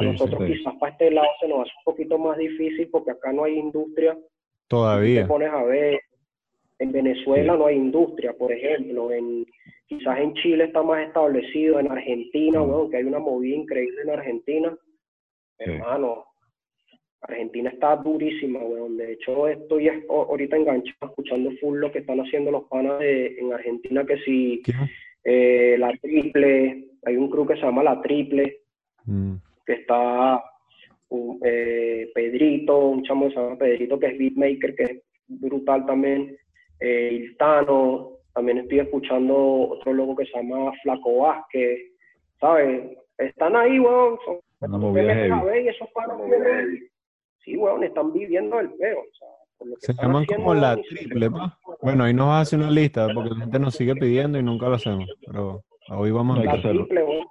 [0.00, 3.32] a nosotros quizás para este lado se nos hace un poquito más difícil porque acá
[3.32, 4.18] no hay industria.
[4.66, 5.22] Todavía.
[5.22, 6.00] te pones a ver,
[6.82, 9.46] en Venezuela no hay industria, por ejemplo, en
[9.86, 14.10] quizás en Chile está más establecido, en Argentina, bueno, que hay una movida increíble en
[14.10, 14.76] Argentina.
[15.58, 16.24] Hermano,
[17.20, 18.96] Argentina está durísima, weón.
[18.96, 23.52] De hecho, estoy ahorita enganchado escuchando full lo que están haciendo los panas de- en
[23.52, 24.62] Argentina, que si
[25.24, 28.58] eh, la triple, hay un crew que se llama la triple,
[29.04, 29.34] Mm,
[29.66, 30.42] que está
[31.10, 35.84] un, eh, Pedrito, un chamo que se llama Pedrito, que es beatmaker, que es brutal
[35.86, 36.36] también,
[36.82, 37.10] eh,
[38.34, 39.36] también estoy escuchando
[39.70, 41.78] otro loco que se llama Flaco Vázquez,
[42.40, 42.96] ¿sabes?
[43.18, 44.38] Están ahí, weón, son,
[45.44, 45.88] ver y esos
[46.26, 46.90] tienen-
[47.44, 49.28] sí, weón, están viviendo el peo, o sea,
[49.58, 51.58] por lo que Se llaman como la triple, pa.
[51.82, 54.76] Bueno, ahí nos hacer una lista porque la gente nos sigue pidiendo y nunca lo
[54.76, 55.08] hacemos.
[55.26, 57.26] Pero hoy vamos a La triple, weón,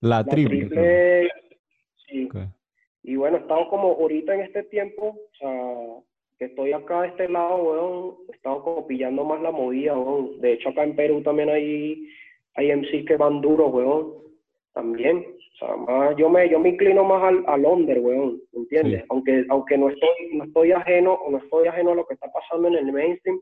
[0.00, 0.58] La la triple.
[0.66, 1.28] triple,
[2.06, 2.28] sí.
[3.02, 6.04] Y bueno, he estado como ahorita en este tiempo, o sea,
[6.40, 10.40] que estoy acá de este lado, weón, he estado como pillando más la movida, weón.
[10.40, 12.08] De hecho, acá en Perú también hay,
[12.54, 14.14] hay MCs que van duros, weón,
[14.72, 15.18] también.
[15.18, 19.00] O sea, más, yo me, yo me inclino más al, al under, weón, ¿me ¿entiendes?
[19.02, 19.06] Sí.
[19.10, 22.32] Aunque, aunque no estoy, no estoy ajeno, o no estoy ajeno a lo que está
[22.32, 23.38] pasando en el mainstream,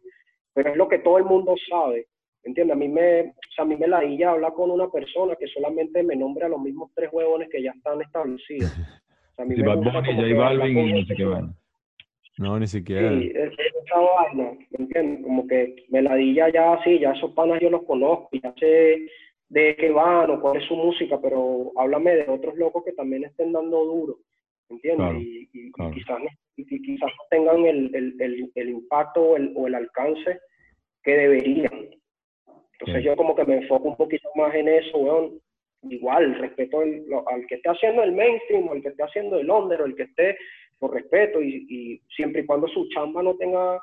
[0.53, 2.05] pero es lo que todo el mundo sabe,
[2.43, 2.75] ¿me ¿entiendes?
[2.75, 5.47] A mí me, o sea, a mí me la ya hablar con una persona que
[5.47, 8.73] solamente me nombre a los mismos tres huevones que ya están establecidos.
[9.31, 11.15] O sea, a mí Sí, me Bad gusta Bunny, como J Balvin y no sé
[11.15, 11.55] qué van.
[12.39, 13.11] No, ni siquiera.
[13.19, 15.25] Sí, es, es esa vaina, ¿me entiendes?
[15.25, 18.53] Como que me la di ya, ya, sí, ya esos panas yo los conozco, ya
[18.59, 19.07] sé
[19.49, 23.25] de qué van o cuál es su música, pero háblame de otros locos que también
[23.25, 24.19] estén dando duro,
[24.69, 25.07] ¿me entiendes?
[25.07, 25.91] Claro, y, y- y claro.
[25.93, 29.67] quizás, no- y, y quizás no tengan el, el, el, el impacto o el, o
[29.67, 30.39] el alcance
[31.03, 31.89] que deberían.
[32.81, 35.41] Entonces yo como que me enfoco un poquito más en eso, weón.
[35.89, 39.39] Igual, respeto el- lo- al que esté haciendo el mainstream, o al que esté haciendo
[39.39, 40.37] el under, o el que esté,
[40.81, 43.79] lo respeto, y, y siempre y cuando su chamba no tenga...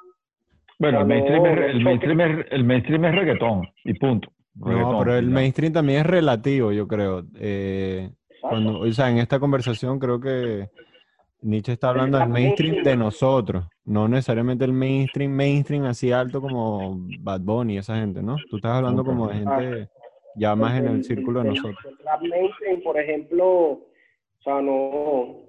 [0.79, 4.29] Bueno, el No, mainstream, es, el, mainstream es, el mainstream es reggaetón y punto.
[4.55, 7.23] No, pero el mainstream también es relativo, yo creo.
[7.37, 8.09] Eh,
[8.41, 10.69] cuando, o sea, en esta conversación creo que
[11.41, 17.05] Nietzsche está hablando del mainstream de nosotros, no necesariamente el mainstream, mainstream así alto como
[17.19, 18.35] Bad Bunny y esa gente, ¿no?
[18.49, 19.89] Tú estás hablando como de gente
[20.35, 21.77] ya más en el círculo de nosotros.
[21.85, 23.87] El rap mainstream, por ejemplo, o
[24.43, 25.45] sea, no...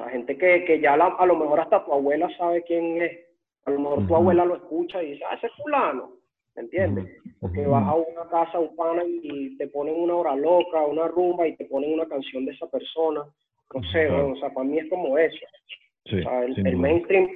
[0.00, 3.02] O sea, gente que, que ya la- a lo mejor hasta tu abuela sabe quién
[3.02, 3.18] es.
[3.66, 6.12] A lo mejor tu abuela lo escucha y dice, ah, ese es fulano,
[6.56, 7.06] ¿me entiendes?
[7.40, 11.46] Porque vas a una casa, un pana y te ponen una hora loca, una rumba
[11.46, 13.22] y te ponen una canción de esa persona.
[13.74, 15.36] No sé, o sea, para mí es como eso.
[16.06, 17.28] Sí, O sea, el, mainstream,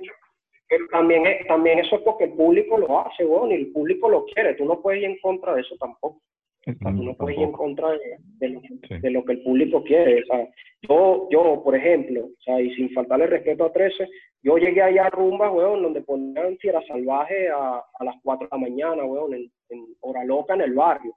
[0.68, 4.08] pero también, es, también eso es porque el público lo hace, weón, y el público
[4.08, 4.54] lo quiere.
[4.54, 6.20] Tú no puedes ir en contra de eso tampoco.
[6.66, 7.98] O sea, tú no puedes ir en contra de,
[8.38, 8.98] de lo, Sí.
[9.00, 10.22] de lo que el público quiere.
[10.22, 10.48] O sea,
[10.88, 14.08] yo, yo, por ejemplo, o sea, y sin faltarle respeto a 13,
[14.42, 18.56] yo llegué allá a rumba, weón, donde ponían Fiera Salvaje a, a las 4 de
[18.56, 21.12] la mañana, weón, en, en hora loca en el barrio.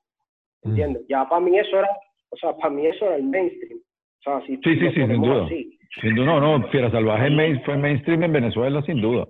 [0.63, 0.69] Mm.
[0.69, 1.03] ¿Entiendes?
[1.07, 1.89] Ya para mí eso era,
[2.29, 3.79] o sea, para mí eso era el mainstream.
[3.79, 5.45] O sea, si Sí, sí, sí, sin duda.
[5.45, 5.77] así.
[6.01, 9.25] Sin duda, no, no, Fiera Salvaje main- fue mainstream en Venezuela, sin duda.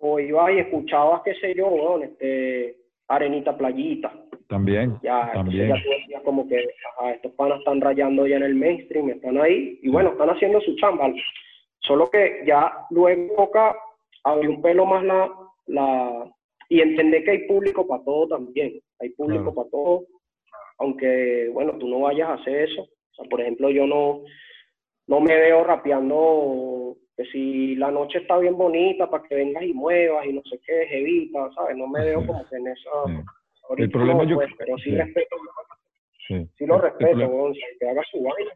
[0.00, 2.76] O ibas y escuchabas, qué sé yo, weón, este,
[3.14, 4.12] Arenita Playita.
[4.48, 5.68] También, Ya, también.
[5.68, 6.56] ya tú decías como que
[6.98, 10.60] ajá, estos panas están rayando ya en el mainstream, están ahí, y bueno, están haciendo
[10.60, 11.10] su chamba.
[11.80, 13.74] Solo que ya luego toca
[14.24, 15.30] abrir un pelo más la,
[15.66, 16.30] la
[16.68, 18.78] y entender que hay público para todo también.
[19.00, 19.54] Hay público Claro.
[19.56, 20.04] para todo,
[20.78, 22.82] aunque bueno, tú no vayas a hacer eso.
[22.82, 24.20] O sea, por ejemplo, yo no,
[25.06, 29.72] no me veo rapeando que si la noche está bien bonita para que vengas y
[29.74, 31.76] muevas y no sé qué, jevita, ¿sabes?
[31.76, 32.26] No me veo Sí.
[32.26, 32.90] como que en esa...
[33.06, 33.74] Sí.
[33.82, 34.96] El problema no, yo- pues, pero sí, sí.
[34.96, 35.36] respeto,
[36.28, 36.66] Sí.
[36.66, 38.50] lo El- respeto, que haga su vaina.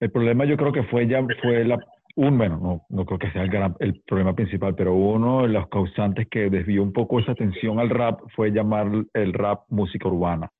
[0.00, 1.78] El problema yo creo que fue ya fue la
[2.16, 5.48] un bueno no, no creo que sea el gran el problema principal pero uno de
[5.48, 10.08] los causantes que desvió un poco esa atención al rap fue llamar el rap música
[10.08, 10.50] urbana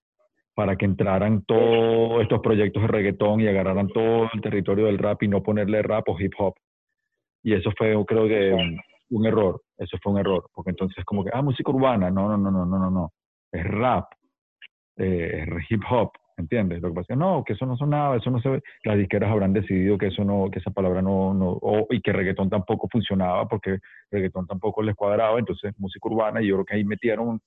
[0.54, 5.22] para que entraran todos estos proyectos de reggaetón y agarraran todo el territorio del rap
[5.22, 6.54] y no ponerle rap o hip hop
[7.46, 11.22] y eso fue creo que un, un error eso fue un error porque entonces como
[11.24, 13.12] que ah música urbana no no no no no no no
[13.52, 14.06] es rap
[14.96, 16.82] eh, es hip hop ¿entiendes?
[16.82, 18.62] Lo que pasa es que no, que eso no sonaba, eso no se ve.
[18.84, 22.12] Las disqueras habrán decidido que eso no, que esa palabra no, no o- y que
[22.12, 23.78] reggaetón tampoco funcionaba porque
[24.10, 27.40] reggaetón tampoco les cuadraba, entonces música urbana, y yo creo que ahí metieron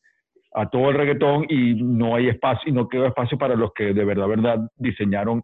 [0.54, 3.94] a todo el reggaetón y no hay espacio, y no quedó espacio para los que
[3.94, 5.44] de verdad, verdad diseñaron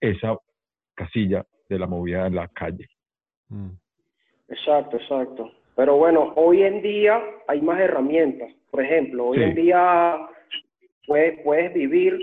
[0.00, 0.36] esa
[0.94, 2.86] casilla de la movida en la calle.
[3.48, 3.70] Mm.
[4.48, 5.52] Exacto, exacto.
[5.76, 8.52] Pero bueno, hoy en día hay más herramientas.
[8.70, 9.44] Por ejemplo, hoy Sí.
[9.44, 10.28] en día
[11.06, 12.18] puedes, puedes vivir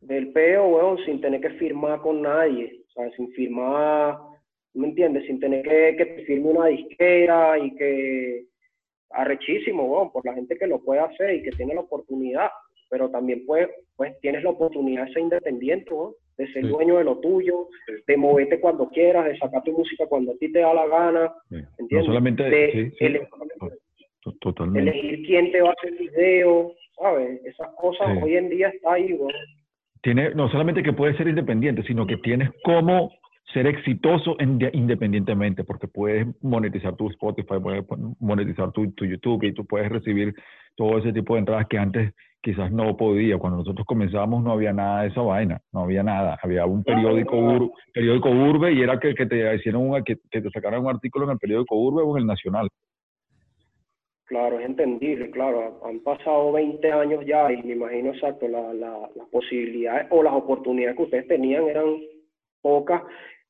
[0.00, 2.80] del peo, weón, sin tener que firmar con nadie.
[2.88, 4.18] O sea, sin firmar,
[4.74, 5.26] ¿me entiendes?
[5.26, 8.44] Sin tener que, que te firme una disquera y que
[9.10, 12.50] arrechísimo, weón, por la gente que lo puede hacer y que tiene la oportunidad.
[12.88, 17.04] Pero también pues, pues tienes la oportunidad de ser independiente, weón, de ser dueño de
[17.04, 17.68] lo tuyo,
[18.06, 21.32] de moverte cuando quieras, de sacar tu música cuando a ti te da la gana,
[21.50, 21.90] ¿entiendes?
[21.90, 23.28] No solamente, de elegir,
[24.40, 24.90] totalmente.
[24.90, 27.44] elegir quién te va a hacer video, ¿sabes?
[27.44, 29.34] Esas cosas hoy en día está ahí, güey.
[30.02, 33.12] Tiene, no solamente que puedes ser independiente, sino que tienes cómo
[33.52, 37.84] ser exitoso independientemente, porque puedes monetizar tu Spotify, puedes
[38.20, 40.34] monetizar tu, tu, YouTube y tú puedes recibir
[40.76, 43.38] todo ese tipo de entradas que antes quizás no podía.
[43.38, 46.38] Cuando nosotros comenzamos no había nada de esa vaina, no había nada.
[46.42, 50.50] Había un periódico, periódico Urbe y era que, que te hicieron un, que, que, te
[50.50, 52.68] sacaran un artículo en el periódico Urbe o en el Nacional.
[54.26, 55.80] Claro, es entendible, claro.
[55.84, 60.34] Han pasado 20 años ya y me imagino exacto, la, la, las posibilidades o las
[60.34, 61.96] oportunidades que ustedes tenían eran
[62.62, 63.02] pocas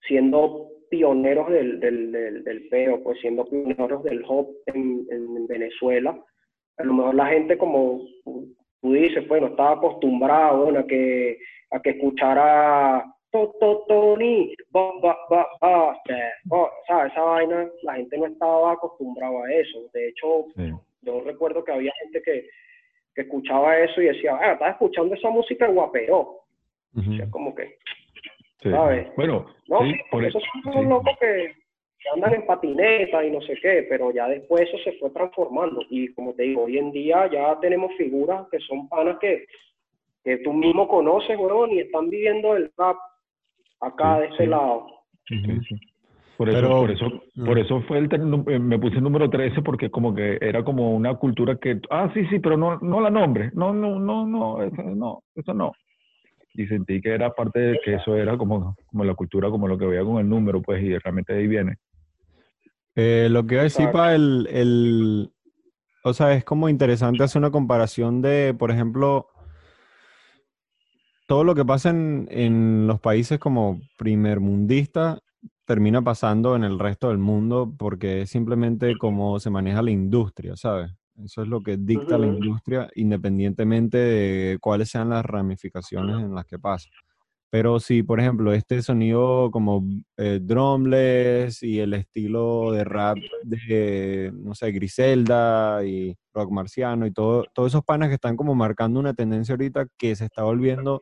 [0.07, 2.13] siendo pioneros del, del,
[2.45, 6.19] del, peo, pues siendo pioneros del hop en, en, Venezuela.
[6.79, 11.39] A lo mejor la gente, como tú dices, pues no estaba acostumbrado a que,
[11.71, 14.55] a que escuchara Tony,
[17.07, 19.79] esa vaina, la gente no estaba acostumbrada a eso.
[19.93, 20.47] De hecho,
[21.03, 22.49] yo recuerdo que había gente que,
[23.15, 26.41] que escuchaba eso y decía, ah, estaba escuchando esa música en guapero.
[26.97, 27.77] O sea, como que,
[29.17, 29.47] bueno,
[30.11, 31.55] por eso son unos locos que,
[32.15, 35.83] andan en patineta y no sé qué, pero ya después eso se fue transformando.
[35.91, 39.45] Y como te digo, hoy en día ya tenemos figuras que son panas que,
[40.25, 42.97] que tú mismo conoces, weón, y están viviendo el rap
[43.81, 44.87] acá de ese lado.
[46.39, 49.91] Por eso, por eso, por eso fue el eh, me puse el número 13 porque
[49.91, 53.51] como que era como una cultura que, ah, sí, sí, pero no, no la nombre,
[53.53, 55.73] no, no, no, no, eso no, eso no
[56.55, 59.79] y sentí que era parte de que eso era como, como la cultura, como lo
[59.79, 61.77] que veía con el número, pues, y realmente ahí viene.
[62.97, 65.33] Eh, lo que iba a decir para el, el,
[66.03, 69.29] o sea, es como interesante hacer una comparación de, por ejemplo,
[71.27, 75.21] todo lo que pasa en, en los países como primermundistas
[75.65, 80.57] termina pasando en el resto del mundo porque es simplemente como se maneja la industria,
[80.57, 80.91] ¿sabes?
[81.25, 86.47] Eso es lo que dicta la industria independientemente de cuáles sean las ramificaciones en las
[86.47, 86.89] que pasa.
[87.51, 89.85] Pero si, por ejemplo, este sonido como
[90.17, 97.11] eh, drumless y el estilo de rap de, no sé, Griselda y rock marciano y
[97.13, 101.01] todo, todos esos panas que están como marcando una tendencia ahorita que se está volviendo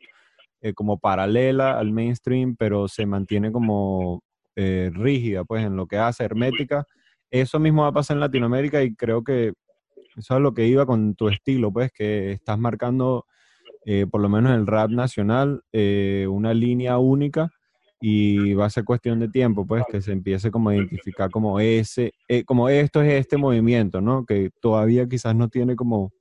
[0.61, 4.23] eh, como paralela al mainstream, pero se mantiene como
[4.55, 6.83] eh, rígida, pues, en lo que hace, hermética.
[7.31, 9.53] Eso mismo va a pasar en Latinoamérica y creo que
[10.19, 13.25] eso es lo que iba con tu estilo, pues, que estás marcando,
[13.85, 17.49] eh, por lo menos en el rap nacional, eh, una línea única
[18.01, 21.59] y va a ser cuestión de tiempo, pues, que se empiece como a identificar como
[21.59, 24.25] ese, eh, como esto es este movimiento, ¿no?
[24.25, 26.11] Que todavía quizás no tiene como,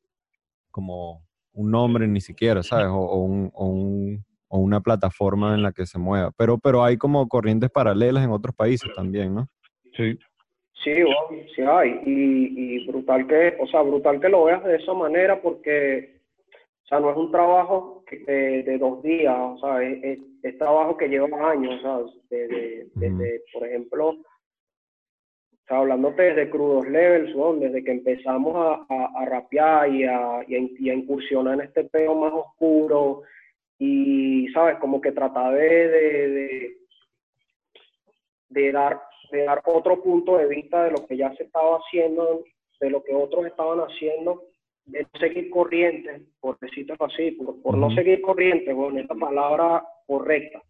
[0.70, 2.86] como un nombre ni siquiera, ¿sabes?
[2.86, 3.18] O, o,
[3.66, 6.30] un, o una plataforma en la que se mueva.
[6.36, 9.48] Pero, pero hay como corrientes paralelas en otros países también, ¿no?
[9.96, 10.16] Sí,
[10.84, 10.92] Sí,
[11.54, 12.00] sí hay.
[12.04, 16.20] Y, brutal que, o sea, brutal que lo veas de esa manera porque,
[16.84, 20.18] o sea, no es un trabajo de, dos días, o sea, es,
[20.58, 24.16] trabajo que lleva años, o sea, desde, por ejemplo, o
[25.66, 28.56] sea, hablándote desde crudos levels, desde que empezamos
[28.88, 33.22] a, a, rapear y a, y a, incursionar en este peo más oscuro
[33.78, 34.78] y, ¿sabes?
[34.78, 36.76] Como que tratar de, de,
[38.48, 42.44] de dar de dar otro punto de vista de lo que ya se estaba haciendo,
[42.80, 44.44] de lo que otros estaban haciendo,
[44.86, 50.62] de seguir corriente, por decirlo así, por, no seguir corriente, bueno, esta palabra correcta,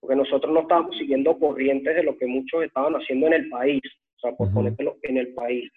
[0.00, 3.82] porque nosotros no estábamos siguiendo corrientes de lo que muchos estaban haciendo en el país,
[4.16, 5.70] o sea, por ponértelo en el país.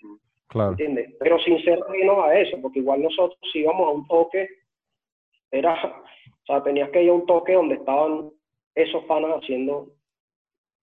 [0.47, 0.71] Claro.
[0.71, 1.15] ¿Entiendes?
[1.19, 4.49] Pero sin ser a eso, porque igual nosotros íbamos a un toque,
[5.51, 8.31] era, o sea, tenías que ir a un toque donde estaban
[8.75, 9.87] esos panas haciendo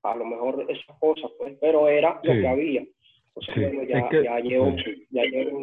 [0.02, 2.84] a lo mejor esas cosas, pues, pero era lo que había.
[3.34, 4.74] O sea, ya, ya llevo,
[5.10, 5.60] ya llevo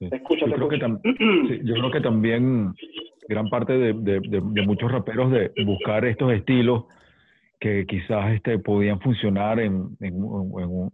[0.00, 0.78] Escucha, yo, creo que
[1.62, 2.72] yo creo que también
[3.28, 6.84] gran parte de, de, de, muchos raperos de buscar estos estilos
[7.60, 10.14] que quizás este, podían funcionar en, en,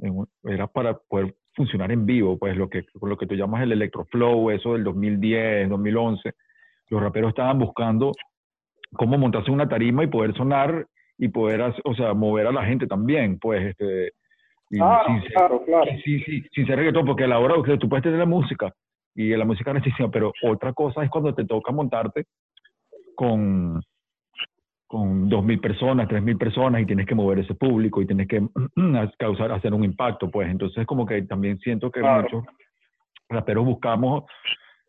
[0.02, 3.72] en, era para poder funcionar en vivo, pues lo que, lo que tú llamas el
[3.72, 6.32] electroflow, eso del 2010, 2011,
[6.90, 8.12] los raperos estaban buscando
[8.92, 10.86] cómo montarse una tarima y poder sonar
[11.18, 14.12] y poder, o sea, mover a la gente también, pues, este...
[14.68, 15.90] claro, claro, claro.
[16.04, 18.72] Sí, sí, sin ser reggaetón, porque a la hora, que tú puedes tener la música,
[19.14, 22.26] y la música necesita, pero otra cosa es cuando te toca montarte
[23.14, 23.80] con,
[24.86, 28.46] con 2.000 personas, 3.000 personas, y tienes que mover ese público, y tienes que
[29.18, 32.44] causar, hacer un impacto, pues, entonces como que también siento que muchos
[33.28, 34.24] raperos buscamos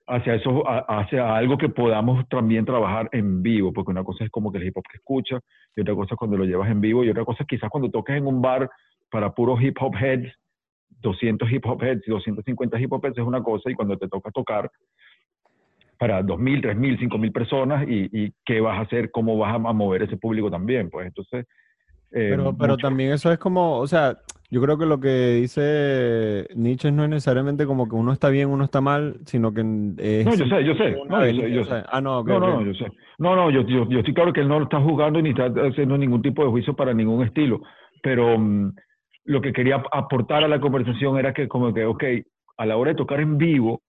[0.08, 4.52] hacia eso, hacia algo que podamos también trabajar en vivo, porque una cosa es como
[4.52, 5.40] que el hip hop que escucha,
[5.76, 7.90] y otra cosa es cuando lo llevas en vivo, y otra cosa es quizás cuando
[7.92, 8.70] toques en un bar
[9.12, 10.32] para puros hip hop heads,
[11.02, 14.08] 200 hip hop heads y 250 hip hop heads es una cosa, y cuando te
[14.08, 14.72] toca tocar
[16.00, 19.74] para 2.000, 3.000, 5.000 personas, y, y qué vas a hacer, cómo vas a, a
[19.74, 21.46] mover ese público también, pues entonces...
[22.12, 24.16] eh, Pero, pero mucho- también eso es como, o sea,
[24.50, 28.50] yo creo que lo que dice Nietzsche no es necesariamente como que uno está bien,
[28.50, 29.62] uno está mal, sino que
[29.98, 30.96] es No, yo sé, yo sé.
[30.96, 31.88] una No, yo sé, avenida, yo o sea, sé.
[31.92, 32.24] Ah, no,
[32.64, 32.86] yo sé.
[33.18, 35.48] No, no, yo, yo, yo estoy claro que él no lo está juzgando ni está
[35.48, 37.62] haciendo ningún tipo de juicio para ningún estilo.
[38.02, 38.74] Pero mm,
[39.26, 42.04] lo que quería aportar a la conversación era que como que, ok,
[42.58, 43.82] a la hora de tocar en vivo,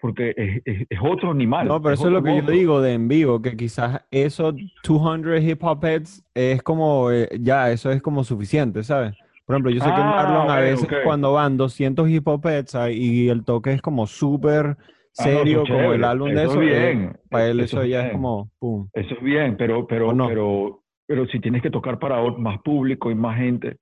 [0.00, 1.66] porque es, es, es otro animal.
[1.66, 4.54] No, pero eso es lo otro que yo digo de en vivo, que quizás esos
[4.86, 9.16] 200 hip hop heads es como, eh, ya, eso es como suficiente, ¿sabes?
[9.48, 12.46] Por ejemplo, yo sé que en Ah, Marlon a veces cuando van 200 hip hop
[12.46, 16.42] heads ah, y el toque es como súper Ah, no, serio, como el álbum de
[16.42, 18.88] Eso eso, es eh, para él Eso eso es ya es como, pum.
[18.92, 23.14] Eso es bien, pero, pero, pero, pero si tienes que tocar para más público y
[23.14, 23.78] más gente.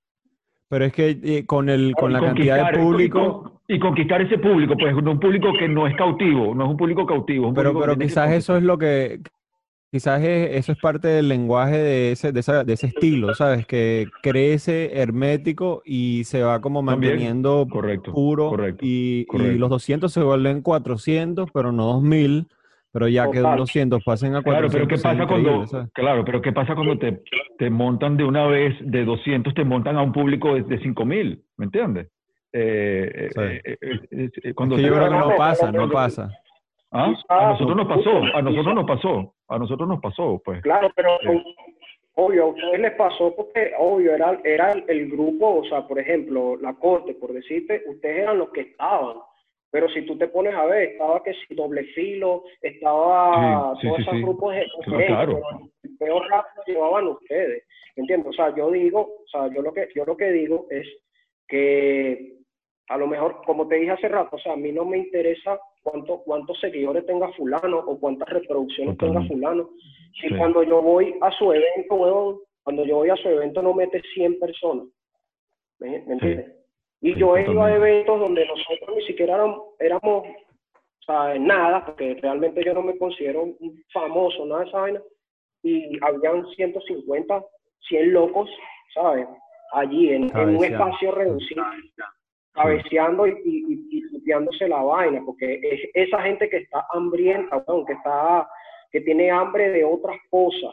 [0.68, 3.42] Pero es que eh, con el, con y la cantidad de y público...
[3.42, 6.76] con- Y, conquistar ese público, pues un público que no es cautivo, no es un
[6.76, 7.48] público cautivo.
[7.48, 9.20] un Pero, público que pero que quizás eso es lo que,
[9.96, 13.66] quizás es- eso es parte del lenguaje de ese, de esa- de ese estilo, ¿sabes?
[13.66, 19.58] Que crece hermético y se va como También, manteniendo correcto, puro correcto, y, y correcto.
[19.58, 22.46] los 200 se vuelven 400, pero no 2000,
[22.92, 23.58] pero ya que de un Total.
[23.58, 25.88] 200 pasen a Claro, 400 pero ¿qué pasa cuando, ¿sabes?
[25.94, 27.22] claro, pero qué pasa cuando te,
[27.58, 31.42] te montan de una vez de 200, te montan a un público de, de 5000,
[31.56, 32.08] ¿me entiendes?
[32.52, 33.40] Eh, Sí.
[33.40, 36.30] eh, eh, eh, eh, Es cuando que yo creo que no pasa, no pasa.
[36.92, 37.12] ¿Ah?
[37.28, 40.62] A nosotros nos pasó, a nosotros nos pasó, a nosotros nos pasó, pues.
[40.62, 41.54] Claro, pero Sí.
[42.14, 46.56] obvio, a ustedes les pasó porque, obvio, era, era el, grupo, o sea, por ejemplo,
[46.56, 49.16] la corte, por decirte, ustedes eran los que estaban.
[49.70, 53.86] Pero si tú te pones a ver, estaba que si doble filo, estaba Sí, sí,
[53.88, 55.40] todos esos grupos de Claro, claro.
[55.40, 57.64] pero el peor rap lo llevaban ustedes.
[57.96, 58.28] ¿Entiendes?
[58.28, 60.86] O sea, yo digo, o sea, yo lo que, yo lo que digo es
[61.48, 62.36] que
[62.88, 65.58] a lo mejor, como te dije hace rato, o sea, a mí no me interesa
[65.90, 69.70] cuánto, cuántos seguidores tenga fulano o cuántas reproducciones tenga fulano.
[70.20, 70.36] Si Sí.
[70.36, 74.02] cuando yo voy a su evento, weón, cuando yo voy a su evento no mete
[74.14, 74.86] 100 personas.
[75.78, 76.52] ¿Me, me entiendes?
[77.02, 81.38] Y Sí, yo he ido a eventos donde nosotros ni siquiera éramos, éramos o sea,
[81.38, 85.02] nada, porque realmente yo no me considero un famoso, nada de esa vaina,
[85.62, 87.44] y habían 150,
[87.88, 88.50] 100 locos,
[88.94, 89.28] ¿sabes?
[89.72, 90.64] Allí, en, en un Cabeceando.
[90.84, 91.62] espacio reducido,
[92.56, 98.48] cabeceando y, y, y, la vaina, porque es esa gente que está hambrienta, que está,
[98.90, 100.72] que tiene hambre de otras cosas,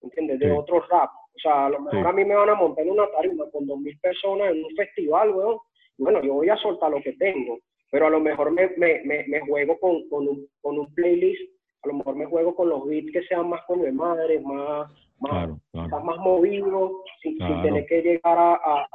[0.00, 0.38] ¿entiendes?
[0.38, 0.52] De Sí.
[0.56, 1.10] otros rap.
[1.36, 2.06] O sea, a lo mejor Sí.
[2.08, 4.74] a mí me van a montar en una tarima con dos mil personas en un
[4.76, 5.58] festival, weón.
[5.98, 7.58] Bueno, yo voy a soltar lo que tengo,
[7.90, 11.42] pero a lo mejor me, me, me, me juego con, con, un, con un playlist,
[11.82, 14.90] a lo mejor me juego con los beats que sean más con mi madre, más,
[15.20, 18.88] más, Claro, más movido, sin, sin tener que llegar a, a,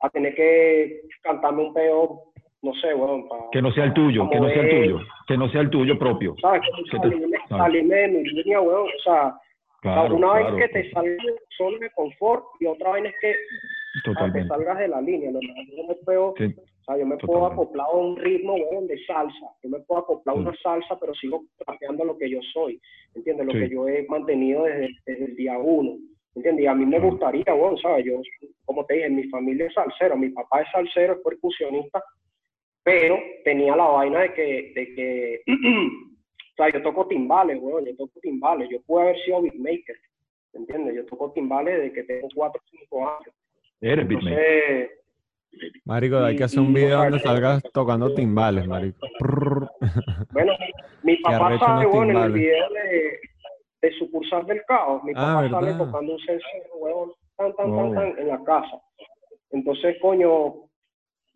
[0.00, 2.22] a tener que cantarme un peo,
[2.62, 3.28] no sé, weón.
[3.28, 5.70] pa- Que no sea el tuyo, que no sea el tuyo, que no sea el
[5.70, 6.34] tuyo propio.
[6.40, 6.62] ¿Sabes?
[6.90, 6.98] Que
[7.48, 8.88] Salirme, de mi línea, weón.
[8.88, 9.34] O sea,
[9.82, 11.16] Claro, una claro, vez que te salgas
[11.56, 13.34] zona de confort y otra vez es que
[14.32, 15.30] te salgas de la línea.
[15.30, 15.40] ¿no?
[15.40, 19.02] Yo me puedo, Sí, o sea, yo me puedo acoplar a un ritmo, weón, de
[19.06, 19.46] salsa.
[19.62, 20.42] Yo me puedo acoplar a Sí.
[20.46, 22.78] una salsa, pero sigo rapeando lo que yo soy.
[23.14, 23.46] ¿Entiendes?
[23.46, 23.58] Lo Sí.
[23.60, 25.96] que yo he mantenido desde, desde el día uno.
[26.34, 26.64] ¿Entiendes?
[26.64, 28.04] Y a mí me gustaría, weón, ¿sabes?
[28.04, 28.20] Yo,
[28.64, 30.16] como te dije, mi familia es salsero.
[30.16, 32.02] Mi papá es salsero, es percusionista,
[32.82, 37.96] pero tenía la vaina de que, de que o sea, yo toco timbales, weón, yo
[37.96, 38.68] toco timbales.
[38.70, 39.96] Yo pude haber sido beatmaker.
[40.52, 40.96] ¿Entiendes?
[40.96, 43.34] Yo toco timbales desde que tengo 4 o 5 años.
[43.80, 45.00] Eres beatmaker.
[45.84, 49.06] Marico, hay que hacer un video donde salgas tocando timbales, marico.
[50.32, 50.52] Bueno,
[51.02, 53.18] mi papá arrecho sale, unos bueno, en el video de,
[53.82, 55.02] de sucursal del caos.
[55.04, 56.46] Mi Ah, papá sale tocando un censo,
[56.80, 57.76] weón, tan, tan, Oh.
[57.76, 58.80] tan, tan, en la casa.
[59.50, 60.68] Entonces, coño, o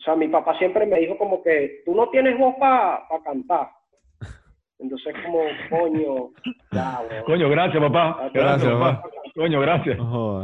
[0.05, 3.71] sea, mi papá siempre me dijo como que tú no tienes voz para cantar.
[4.79, 5.41] Entonces, como,
[5.71, 6.31] coño,
[6.73, 7.25] ya, weón.
[7.25, 8.31] Coño, gracias, papá.
[8.35, 9.03] Gracias, papá.
[9.35, 9.97] Coño, gracias.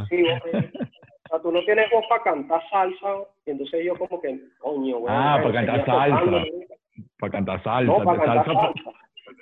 [0.08, 0.24] Sí.
[0.24, 3.14] O sea, tú no tienes voz para cantar salsa.
[3.46, 5.08] Y entonces yo como que, coño, weón.
[5.16, 6.44] Ah, para cantar salsa.
[7.18, 7.92] Para cantar salsa.
[7.98, 8.90] No, para cantar salsa, salsa.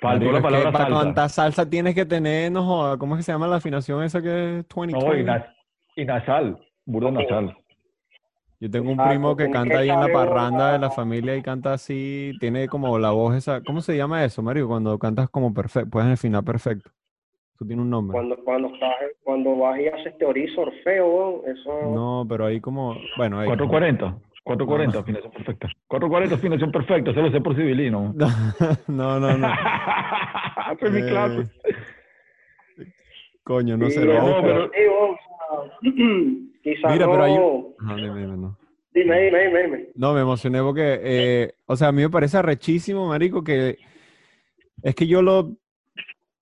[0.01, 1.29] Faltó la palabra para salsa.
[1.29, 4.61] salsa tienes que tener, no joda, ¿cómo es que se llama la afinación esa que
[4.61, 4.93] es 20?
[4.99, 5.47] No, y, nas-
[5.97, 6.59] y nasal.
[6.85, 7.57] Burda nasal.
[8.61, 11.43] Yo tengo un primo que tienes canta ahí en la parranda de la familia y
[11.43, 14.67] canta así, tiene como la voz esa, ¿cómo se llama eso, Mario?
[14.67, 16.91] Cuando cantas como perfecto, puedes afinar perfecto.
[17.55, 18.15] Eso tiene un nombre.
[18.15, 18.37] Cuando,
[19.23, 21.93] cuando, vas y haces teoría y sorfeo, eso...
[21.95, 23.47] No, pero ahí como, bueno, ahí.
[23.47, 24.17] 440.
[24.59, 25.69] 440, afinación perfecta.
[25.89, 28.15] 440, afinación perfecta, se lo sé por civilino.
[28.89, 29.49] No, no, no.
[30.81, 31.51] Es mi Eh, clase.
[33.45, 34.05] Coño, no Sí, sé.
[34.05, 34.71] lo no, pero-
[36.63, 37.13] quizás Mira, no...
[37.13, 37.33] pero hay
[37.79, 38.59] Ajá, dime, dime, no.
[38.93, 39.89] Dime, dime, dime, dime.
[39.95, 43.79] No, me emocioné porque, eh, o sea, a mí me parece arrechísimo, marico, que
[44.83, 45.53] es que yo lo,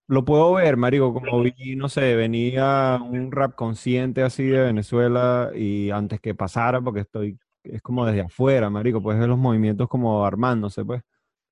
[0.09, 5.51] lo puedo ver, marico, como vi, no sé, venía un rap consciente así de Venezuela
[5.55, 7.37] y antes que pasara, porque estoy,
[7.73, 11.03] es como desde afuera, marico, puedes ver los movimientos como armándose, pues.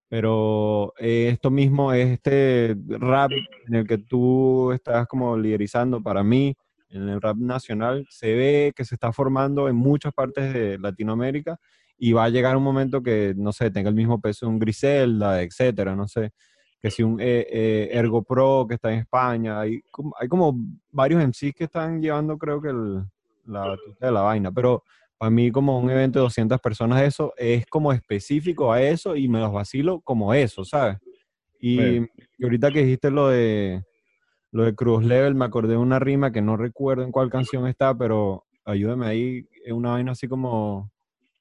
[0.08, 3.32] Pero eh, esto mismo es este rap
[3.66, 6.54] en el que tú estás como liderizando para mí,
[6.90, 11.58] en el rap nacional, se ve que se está formando en muchas partes de Latinoamérica
[11.98, 15.42] y va a llegar un momento que, no sé, tenga el mismo peso un Griselda,
[15.42, 16.30] etcétera, no sé,
[16.80, 19.82] que si un eh, eh, Ergo Pro que está en España, hay
[20.20, 20.54] hay como
[20.92, 23.02] varios MCs que están llevando creo que el-
[23.46, 24.84] la de la vaina, pero
[25.24, 29.26] para mí como un evento de 200 personas eso es como específico a eso y
[29.26, 30.98] me los vacilo como eso, ¿sabes?
[31.58, 32.00] Y,
[32.42, 33.82] ahorita que dijiste lo de
[34.52, 37.66] lo de Cruz Level, me acordé de una rima que no recuerdo en cuál canción
[37.66, 40.90] está, pero ayúdame ahí, es una vaina así como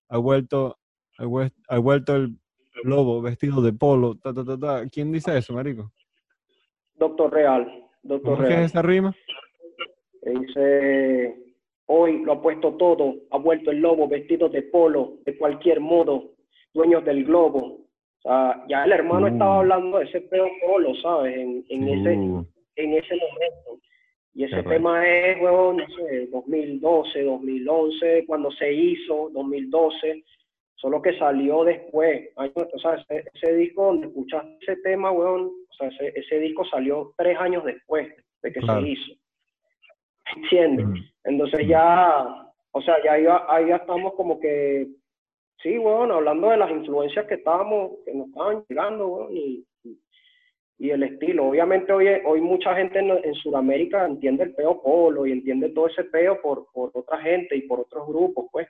[0.08, 0.78] ha vuelto,
[1.18, 2.38] ha vuel- ha vuelto el
[2.86, 4.88] lobo vestido de polo, ta, ta, ta, ta.
[4.90, 5.92] ¿Quién dice eso, marico?
[6.96, 7.68] Doctor Real,
[8.02, 8.64] Doctor ¿Cómo es que Real.
[8.64, 9.14] es esa rima?
[10.22, 11.43] dice,
[11.96, 16.32] hoy lo ha puesto todo, ha vuelto el lobo vestido de polo, de cualquier modo,
[16.74, 17.80] dueños del globo.
[18.70, 19.30] Ya el hermano Uh.
[19.30, 21.36] estaba hablando de ese peo polo, ¿sabes?
[21.38, 23.80] En, en, ese, en ese momento.
[24.36, 30.24] Y ese Qué tema es, huevón, no sé, 2012, 2011, cuando se hizo, 2012,
[30.76, 32.30] solo que salió después.
[32.38, 36.40] Años- O sea, ese, ese disco donde escuchaste ese tema, huevón, o sea, ese, ese
[36.40, 38.08] disco salió tres años después
[38.42, 38.82] de que Claro.
[38.82, 39.14] se hizo.
[40.36, 40.86] ¿Entiendes?
[41.26, 42.26] Entonces ya,
[42.72, 44.88] o sea, ya ahí, ahí ya estamos como que,
[45.62, 49.66] sí, bueno, hablando de las influencias que estábamos, que nos estaban llegando, y-
[50.80, 51.48] y el estilo.
[51.48, 55.88] Obviamente hoy, hoy mucha gente en, en Sudamérica entiende el peo polo y entiende todo
[55.88, 58.68] ese peo por, por otra gente y por otros grupos, pues.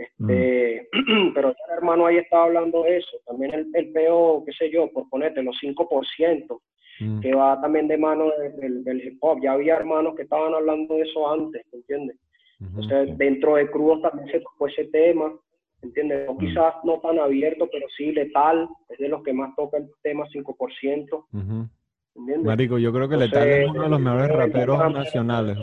[0.00, 0.88] Este,
[1.34, 3.18] pero ya el hermano ahí estaba hablando de eso.
[3.26, 6.60] También el, el peo, qué sé yo, por ponerte los 5%,
[7.02, 9.38] Mm, que va también de mano de- del, del hip hop.
[9.42, 12.16] Ya había hermanos que estaban hablando de eso antes, ¿me entiendes?
[12.60, 15.32] Entonces, dentro de Crudos también se tocó ese tema,
[15.80, 16.26] ¿entiendes?
[16.26, 16.38] No, Mm.
[16.38, 20.26] quizás no tan abierto, pero sí letal, es de los que más toca el tema
[20.30, 21.68] 5%, Ujú.
[22.16, 22.44] ¿entiendes?
[22.46, 25.58] Marico, yo creo que Entonces, Letal es uno de los mejores eh, raperos eh, nacionales.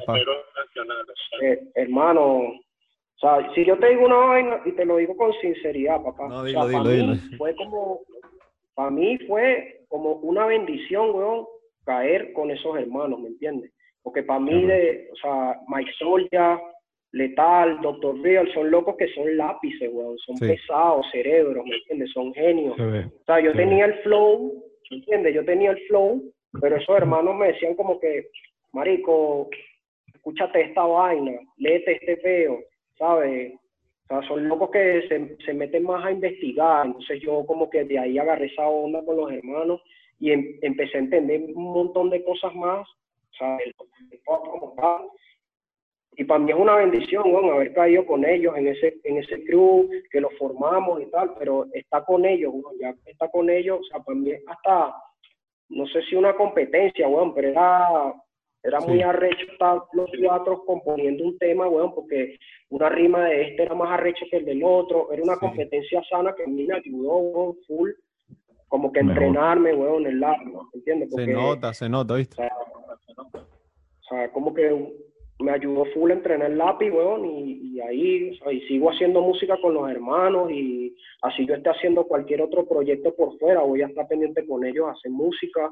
[1.41, 2.41] Eh, hermano,
[3.18, 6.28] o sea, si yo te digo una vaina, y te lo digo con sinceridad, papá,
[6.28, 7.14] No, o dilo, sea, dilo, para dilo.
[7.14, 8.00] mí fue como,
[8.76, 11.46] para mí fue como una bendición, weón,
[11.86, 13.72] caer con esos hermanos, ¿me entiendes?
[14.04, 16.62] Porque para mí, de, o sea, Mike Soria,
[17.14, 18.20] Letal, Dr.
[18.22, 20.48] Real, son locos que son lápices, weón, son Sí.
[20.48, 22.12] pesados, cerebros, ¿me entiendes?
[22.12, 22.76] Son genios.
[22.76, 23.00] se ve.
[23.06, 25.34] O sea, yo tenía el flow, ¿me ¿entiendes?
[25.34, 26.22] Yo tenía el flow,
[26.62, 28.28] pero esos hermanos me decían como que,
[28.74, 29.50] marico,
[30.14, 32.60] escúchate esta vaina, léete este peo,
[32.98, 33.53] ¿sabes?
[34.06, 36.85] O sea, son locos que se, se meten más a investigar.
[36.85, 39.82] Entonces yo como que de ahí agarré esa onda con los hermanos
[40.19, 42.88] y em- empecé a entender un montón de cosas más.
[46.19, 49.43] Y para mí es una bendición, weón, haber caído con ellos en ese, en ese
[49.45, 53.80] crew, que lo formamos y tal, pero está con ellos, weón, ya está con ellos,
[53.82, 54.95] o sea, para mí hasta,
[55.69, 58.14] no sé si una competencia, weón, pero era,
[58.64, 62.38] era muy arrecho estar los cuatro componiendo un tema, weón, porque
[62.69, 65.40] una rima de este era más arrecho que el del otro, era una Sí.
[65.42, 67.92] competencia sana que a mí me ayudó, weón, full,
[68.68, 69.24] como que Mejor.
[69.24, 71.10] entrenarme, weón, en el largo, ¿entiendes?
[71.14, 72.44] Se nota, se nota, ¿viste?
[73.30, 74.94] o sea, como que
[75.40, 78.90] me ayudó full a entrenar el lápiz, weón, y, y ahí, o sea, y sigo
[78.90, 83.61] haciendo música con los hermanos, y así yo esté haciendo cualquier otro proyecto por fuera,
[83.61, 85.69] voy a estar pendiente con ellos hacer música.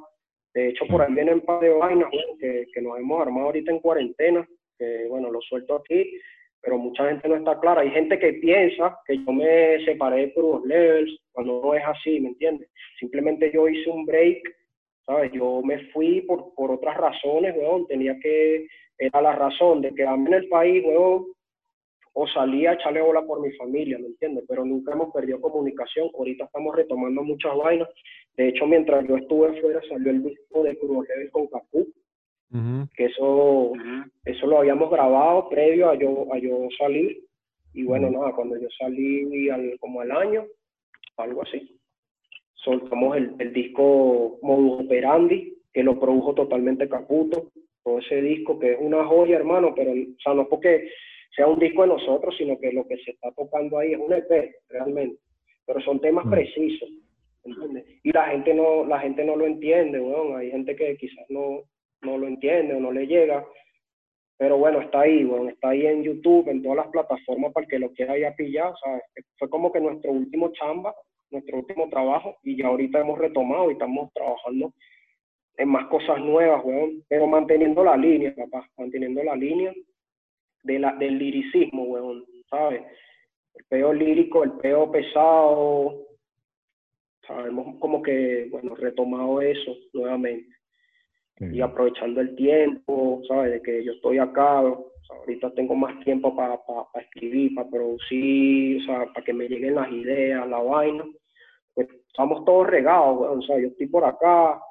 [0.56, 2.10] De hecho, por ahí vienen un par de vainas,
[2.40, 4.48] que, que nos hemos armado ahorita en cuarentena,
[4.80, 6.20] que, bueno, lo suelto aquí,
[6.62, 7.82] pero mucha gente no está clara.
[7.82, 12.20] Hay gente que piensa que yo me separé de Cruz Levels, cuando no es así,
[12.20, 12.70] ¿me entiendes?
[13.00, 14.42] Simplemente yo hice un break
[15.06, 15.32] ¿sabes?
[15.34, 18.68] Yo me fui por, por otras razones, weón, tenía que,
[18.98, 21.28] era la razón de quedarme en el país, weón,
[22.14, 24.46] o salía a echarle bola por mi familia, ¿me entiendes?
[24.48, 27.90] Pero nunca hemos perdido comunicación, ahorita estamos retomando muchas vainas,
[28.38, 31.88] de hecho, mientras yo estuve fuera salió el disco de Cruz Level con Capú,
[32.96, 33.74] que eso,
[34.24, 37.22] eso lo habíamos grabado previo a yo, a yo salir,
[37.74, 40.46] y bueno, nada, cuando yo salí al, como al año,
[41.18, 41.78] algo así,
[42.54, 47.52] soltamos el, el disco Modus Operandi, que lo produjo totalmente Caputo,
[47.84, 50.90] todo ese disco que es una joya, hermano, pero, o sea, no es porque
[51.36, 54.14] sea un disco de nosotros, sino que lo que se está tocando ahí es un
[54.14, 55.20] EP, realmente.
[55.66, 56.30] Pero son temas Mm.
[56.32, 56.90] precisos,
[58.04, 60.38] Y la gente no, la gente no lo entiende, weón.
[60.38, 61.62] Hay gente que quizás no,
[62.02, 63.46] no lo entiende o no le llega.
[64.38, 65.50] Pero bueno, está ahí, weón.
[65.50, 69.04] Está ahí en YouTube, en todas las plataformas para que lo quiera ya pillar, ¿sabes?
[69.38, 70.94] Fue como que nuestro último chamba,
[71.30, 74.74] nuestro último trabajo, y ya ahorita hemos retomado y estamos trabajando
[75.58, 77.04] en más cosas nuevas, weón.
[77.08, 79.74] Pero manteniendo la línea, papá, manteniendo la línea
[80.64, 82.82] de la, del liricismo, weón, ¿sabes?
[83.54, 86.06] El peo lírico, el peo pesado,
[87.28, 90.56] sabemos como que, bueno, retomado eso nuevamente
[91.38, 91.48] Sí.
[91.52, 93.52] y aprovechando el tiempo, ¿sabes?
[93.52, 96.58] De que yo estoy acá, o sea, ahorita tengo más tiempo para
[97.02, 101.04] escribir, para producir, o sea, para que me lleguen las ideas, la vaina.
[101.74, 104.62] Pues estamos todos regados, weón, o sea, yo estoy por acá,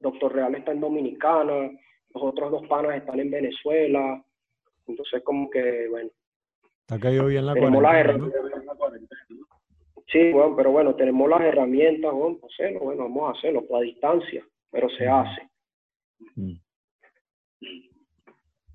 [0.00, 1.70] Doctor Real está en Dominicana,
[2.14, 4.22] los otros dos panas están en Venezuela,
[4.86, 6.10] entonces como que, bueno,
[6.90, 8.30] ha caído bien la cuarentena, ¿no?
[10.14, 13.80] Sí, bueno, pero bueno, tenemos las herramientas, bueno, para hacerlo, bueno, vamos a hacerlo, pues
[13.80, 15.42] a distancia, pero se hace.
[16.36, 16.52] Mm.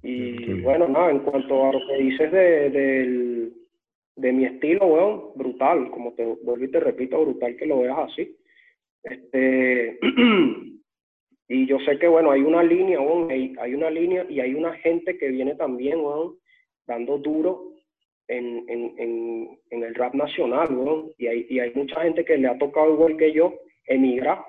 [0.04, 3.54] Y bueno, nada, en cuanto a lo que dices de, del-
[4.18, 8.00] de mi estilo, weón, brutal, como te vuelvo y te repito, brutal que lo veas
[8.00, 8.36] así.
[9.04, 9.98] Este,
[11.48, 14.74] y yo sé que, bueno, hay una línea, hay, hay una línea y hay una
[14.74, 16.36] gente que viene también, weón,
[16.86, 17.72] dando duro
[18.30, 22.38] en, en, en, en el rap nacional, weón, y hay, y hay mucha gente que
[22.38, 23.54] le ha tocado igual que yo
[23.86, 24.44] emigrar,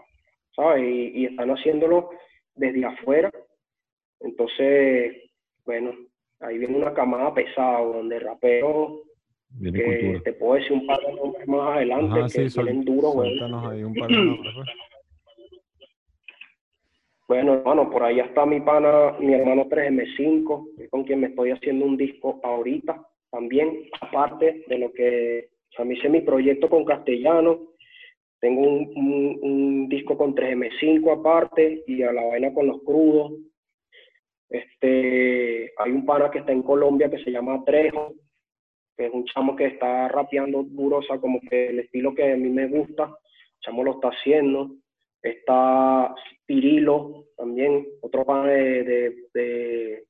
[0.54, 0.82] ¿sabes?
[0.84, 2.10] Y, y están haciéndolo
[2.54, 3.32] desde afuera.
[4.20, 5.16] Entonces,
[5.64, 5.92] bueno,
[6.40, 9.00] ahí viene una camada pesada, donde raperos
[9.52, 10.20] Viene que cultura.
[10.24, 12.60] te puedo decir un par de nombres más adelante Ajá, que sí,
[13.64, 14.68] ahí un par de nombres, pues.
[17.28, 21.28] Bueno, hermano, por allá está mi pana, mi hermano 3M5, que es con quien me
[21.28, 26.68] estoy haciendo un disco ahorita, también, aparte de lo que, sea, me hice mi proyecto
[26.68, 27.68] con Castellano,
[28.40, 33.32] tengo un, disco con 3M5 aparte, y a la vaina con los crudos.
[34.48, 38.14] Este, hay un pana que está en Colombia que se llama Trejo,
[38.96, 42.32] que es un chamo que está rapeando duro, o sea, como que el estilo que
[42.32, 44.70] a mí me gusta, el chamo lo está haciendo
[45.22, 46.14] está
[46.46, 50.04] Pirilo también, otro pan de, de, de,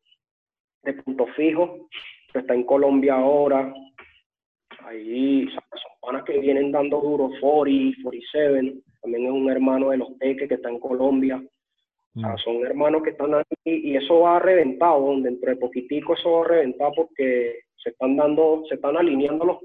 [0.82, 1.88] de punto fijo,
[2.32, 3.72] que está en Colombia ahora.
[4.84, 10.10] Ahí son panas que vienen dando duro, 40, 47, también es un hermano de los
[10.18, 11.42] Peques que está en Colombia.
[12.12, 12.24] Mm.
[12.38, 15.22] son hermanos que están ahí y eso va a reventar, weón.
[15.22, 19.58] dentro de poquitico eso va a reventar porque se están dando, se están alineando los,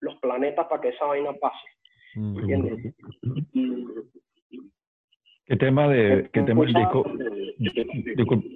[0.00, 1.66] los planetas para que esa vaina pase.
[2.16, 2.36] Mm.
[5.46, 7.04] ¿Qué tema de, qué tema del disco?
[8.16, 8.46] Disculpa,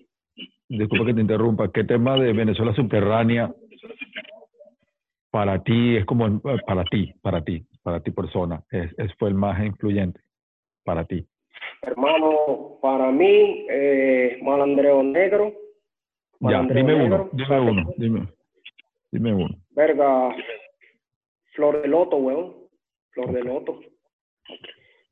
[0.71, 1.71] disculpa que te interrumpa.
[1.73, 3.53] ¿Qué tema de Venezuela subterránea
[5.31, 9.35] para ti es como para ti, para ti, para ti persona, es, es- fue el
[9.35, 10.21] más influyente
[10.85, 11.27] para ti?
[11.83, 15.53] Hermano, para mí, eh, Malandreo Negro.
[16.41, 18.29] Ya, dime Negro, uno, dime uno, dime,
[19.13, 19.55] dime uno.
[19.71, 20.35] Verga,
[21.55, 22.55] Flor de Loto, weón.
[23.11, 23.81] Flor de Loto.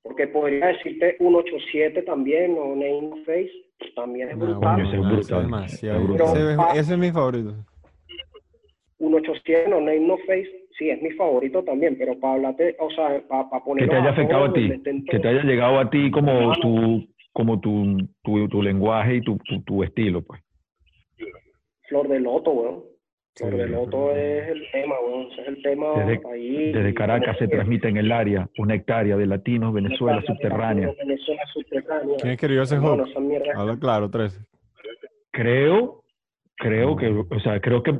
[0.02, 3.52] Porque podría decirte 187 también, o Name Face,
[3.94, 4.80] también es No, brutal.
[4.80, 5.98] ese es bueno, ese brutal, demasiado.
[6.00, 6.26] es brutal.
[6.26, 7.54] Ese, es- ese es mi favorito.
[8.98, 13.22] 187 o Name No Face, sí, es mi favorito también, pero para hablarte, o sea,
[13.28, 14.68] para, para Que ponerlo te haya afectado a ti,
[15.08, 19.36] que te haya llegado a ti como tu, como tu, tu, tu lenguaje y tu,
[19.38, 20.42] tu, tu estilo, pues.
[21.88, 22.82] Flor de Loto, weón.
[23.38, 24.94] Flor Sí, de Flor Loto de es el tema,
[25.38, 26.72] es el tema Desde, ahí.
[26.72, 30.92] desde Caracas se transmite en el área una hectárea de latinos Venezuela subterránea.
[30.98, 32.16] Venezuela subterránea.
[32.20, 34.40] ¿Quién escribió ese mierda Habla claro, 13.
[35.30, 36.02] Creo,
[36.56, 37.94] creo que, o sea, creo que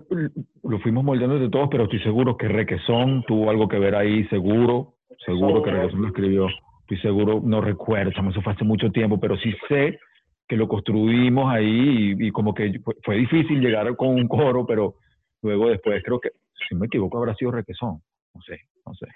[0.64, 4.24] lo fuimos moldeando entre todos, pero estoy seguro que Requesón tuvo algo que ver ahí,
[4.28, 4.94] seguro,
[5.24, 6.48] seguro que Requesón lo escribió.
[6.80, 10.00] Estoy seguro, no recuerdo, chamo, eso fue hace mucho tiempo, pero sí sé
[10.48, 14.64] que lo construimos ahí y, y como que fue, fue difícil llegar con un coro,
[14.66, 14.94] pero
[15.42, 16.30] luego después creo que,
[16.68, 18.00] si no me equivoco, habrá sido Requesón.
[18.34, 19.06] No sé, no sé.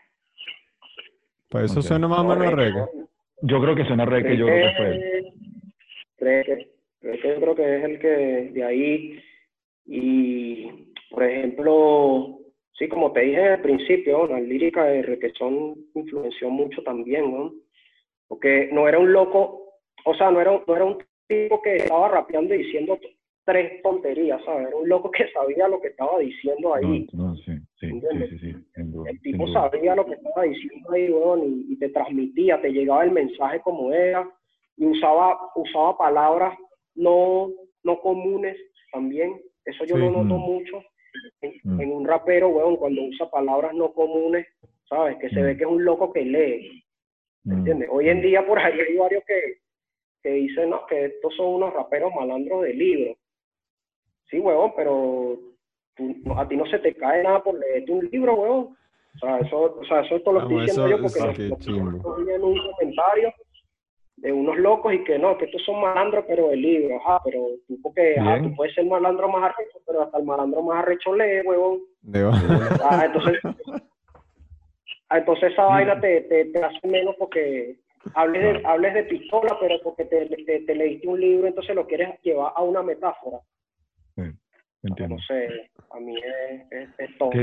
[1.49, 1.87] Pues eso Ok.
[1.87, 2.87] suena más o menos a reggae.
[3.43, 4.89] Yo creo que suena Reque, yo creo que fue.
[4.89, 5.33] él.
[6.17, 6.69] Creo que,
[7.01, 8.09] creo que yo creo que es el que
[8.53, 9.23] de ahí.
[9.85, 12.39] Y, por ejemplo,
[12.79, 17.53] sí, como te dije al principio, la lírica de Requesón influenció mucho también, ¿no?
[18.29, 22.09] Porque no era un loco, o sea, no era, no era un tipo que estaba
[22.09, 22.99] rapeando y diciendo
[23.45, 24.69] tres tonterías, ¿sabes?
[24.69, 27.07] Era un loco que sabía lo que estaba diciendo ahí.
[27.13, 30.43] No, no, sí, sí, sí, sí, sí, sin duda, El tipo sabía lo que estaba
[30.45, 34.29] diciendo ahí, weón, y, y te transmitía, te llegaba el mensaje como era,
[34.77, 36.57] y usaba, usaba palabras
[36.95, 37.51] no,
[37.83, 38.57] no comunes
[38.93, 39.41] también.
[39.65, 40.03] Eso yo Sí.
[40.03, 40.41] lo noto Mm.
[40.41, 40.83] mucho
[41.41, 41.81] en, Mm.
[41.81, 44.47] en un rapero, weón, cuando usa palabras no comunes,
[44.89, 45.17] ¿sabes?
[45.19, 45.45] Que se Mm.
[45.45, 46.85] ve que es un loco que lee,
[47.45, 47.59] ¿me Mm.
[47.59, 47.89] entiendes?
[47.91, 49.59] Hoy en día por ahí hay varios que,
[50.23, 53.17] que dicen, no, que estos son unos raperos malandros de libro.
[54.31, 55.39] Sí, weón, pero
[55.97, 58.77] tú- a ti no se te cae nada por leerte un libro, weón.
[59.15, 62.31] O sea, eso, o sea, eso esto lo estoy Vamos, diciendo yo porque lo- vi
[62.33, 63.33] en un comentario
[64.17, 67.41] de unos locos y que no, que estos son malandros pero de libro, ajá, pero
[67.67, 71.15] tú porque, ajá, tú puedes ser malandro más arrecho, pero hasta el malandro más arrecho
[71.15, 71.81] lee, huevón.
[72.83, 73.39] Ah, entonces,
[75.09, 77.77] ah, entonces esa vaina te, te, te hace menos porque
[78.15, 81.87] hables de, hables de pistola, pero porque te, te, te leíste un libro, entonces lo
[81.87, 83.39] quieres llevar a una metáfora.
[84.83, 85.17] Entiendo.
[85.17, 87.31] No sé, a mí es, es, es todo.
[87.31, 87.41] ¿Qué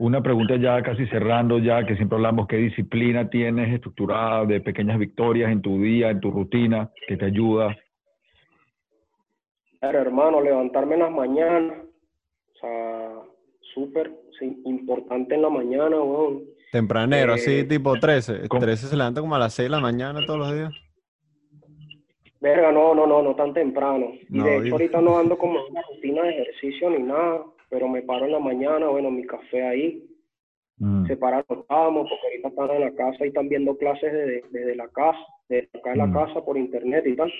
[0.00, 4.98] una pregunta ya casi cerrando ya, que siempre hablamos, ¿qué disciplina tienes estructurada de pequeñas
[4.98, 7.76] victorias en tu día, en tu rutina, que te ayuda?
[9.78, 13.10] Pero hermano, levantarme en las mañanas, o sea,
[13.74, 16.44] súper sí, importante en la mañana, weón.
[16.72, 18.48] Tempranero, así Eh, tipo 13.
[18.48, 18.62] ¿cómo?
[18.62, 20.72] 13 se levanta como a las 6 de la mañana todos los días.
[22.40, 24.12] Verga, no, no, no, no tan temprano.
[24.30, 27.44] Y No, de hecho ahorita no ando como en una rutina de ejercicio ni nada,
[27.68, 30.06] pero me paro en la mañana, bueno, mi café ahí,
[30.82, 34.10] Mm, se paran los amos, porque ahorita están en la casa y están viendo clases
[34.10, 36.12] desde, desde la casa, desde acá en la Mm.
[36.14, 37.30] casa por internet y tal.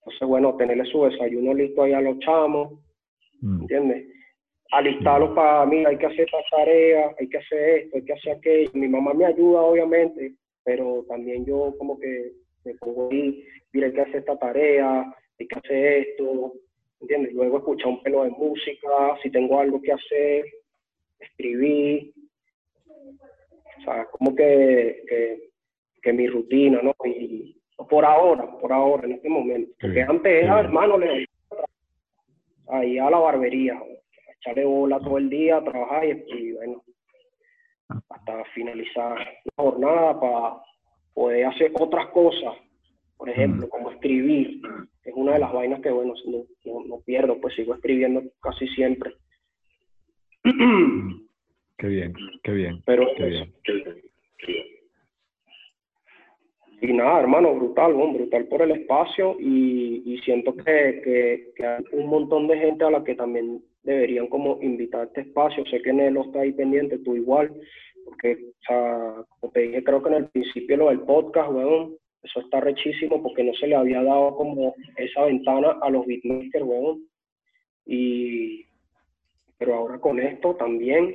[0.00, 2.80] Entonces, bueno, tenerle su desayuno listo ahí a los chamos,
[3.42, 4.08] mm, ¿entiendes?
[4.72, 8.36] Alistarlos para, mira, hay que hacer esta tarea, hay que hacer esto, hay que hacer
[8.38, 8.70] aquello.
[8.74, 12.32] Mi mamá me ayuda, obviamente, pero también yo como que
[12.64, 16.54] me pongo ahí, mira, hay que hacer esta tarea, hay que hacer esto,
[17.00, 17.32] ¿entiendes?
[17.32, 18.88] Luego escuchar un pelo de música,
[19.22, 20.44] si tengo algo que hacer,
[21.18, 22.12] escribir.
[23.78, 25.50] O sea, como que, que,
[26.02, 26.94] que mi rutina, ¿no?
[27.04, 27.56] Y
[27.88, 29.72] por ahora, por ahora, en este momento.
[29.80, 31.26] Porque antes era, hermano, le
[32.68, 36.84] ahí a la barbería, a echarle bola todo el día, a trabajar y, y bueno,
[38.10, 40.62] hasta finalizar la jornada para
[41.14, 42.54] poder hacer otras cosas,
[43.16, 44.60] por ejemplo, como escribir,
[45.04, 48.66] es una de las vainas que, bueno, no, no, no pierdo, pues sigo escribiendo casi
[48.68, 49.12] siempre.
[50.44, 51.26] mm.
[51.80, 52.82] Qué bien, qué bien.
[52.84, 53.54] Pero Qué bien.
[56.82, 61.66] Y nada, hermano, brutal, bueno, brutal por el espacio y, y siento que, que, que
[61.66, 65.64] hay un montón de gente a la que también deberían como invitar a este espacio.
[65.66, 67.50] Sé que Nelo está ahí pendiente, tú igual,
[68.10, 71.94] porque, o sea, como te dije, creo que en el principio lo del podcast, weón,
[72.22, 76.64] eso está rechísimo porque no se le había dado como esa ventana a los beatmakers,
[76.64, 77.04] weón.
[77.86, 78.66] Y,
[79.56, 81.14] pero ahora con esto también,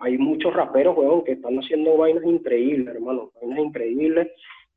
[0.00, 4.28] hay muchos raperos, weón, que están haciendo vainas increíbles, hermano, vainas increíbles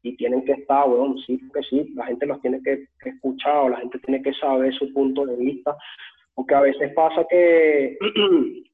[0.03, 3.57] y tienen que estar, weón, sí, que sí, la gente los tiene que, que escuchar
[3.57, 5.75] o la gente tiene que saber su punto de vista,
[6.33, 7.98] porque a veces pasa que,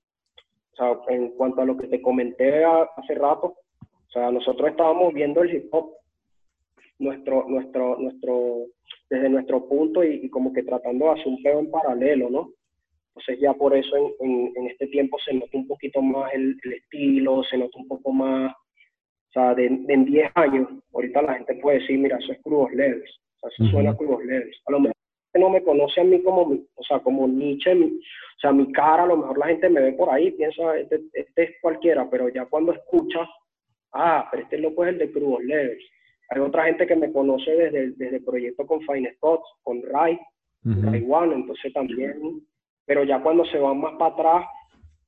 [0.80, 5.14] o sea, en cuanto a lo que te comenté hace rato, o sea, nosotros estábamos
[5.14, 5.94] viendo el hip hop,
[7.00, 8.66] nuestro, nuestro, nuestro,
[9.10, 12.50] desde nuestro punto y, y como que tratando de hacer un peo en paralelo, ¿no?
[13.10, 16.56] Entonces ya por eso en, en, en este tiempo se nota un poquito más el,
[16.64, 21.22] el estilo, se nota un poco más, o sea, de, de en 10 años, ahorita
[21.24, 23.10] la gente puede decir, mira, eso es Crudos Leves,
[23.42, 24.56] o sea, eso suena a Crudos Leves.
[24.68, 24.97] A lo mejor
[25.38, 26.42] gente no me conoce a mí como,
[26.76, 29.82] o sea, como Nietzsche, mi- o sea, mi cara, a lo mejor la gente me
[29.82, 33.28] ve por ahí, piensa, este, este es cualquiera, pero ya cuando escucha,
[33.94, 35.84] ah, pero este loco es el de Crudos Leves.
[36.30, 39.82] Hay otra gente que me conoce desde, el- desde el proyecto con Fine Spots, con
[39.84, 40.20] Rai,
[40.66, 40.82] Ujú.
[40.92, 42.42] Taiwán, entonces también,
[42.86, 44.46] pero ya cuando se van más para atrás,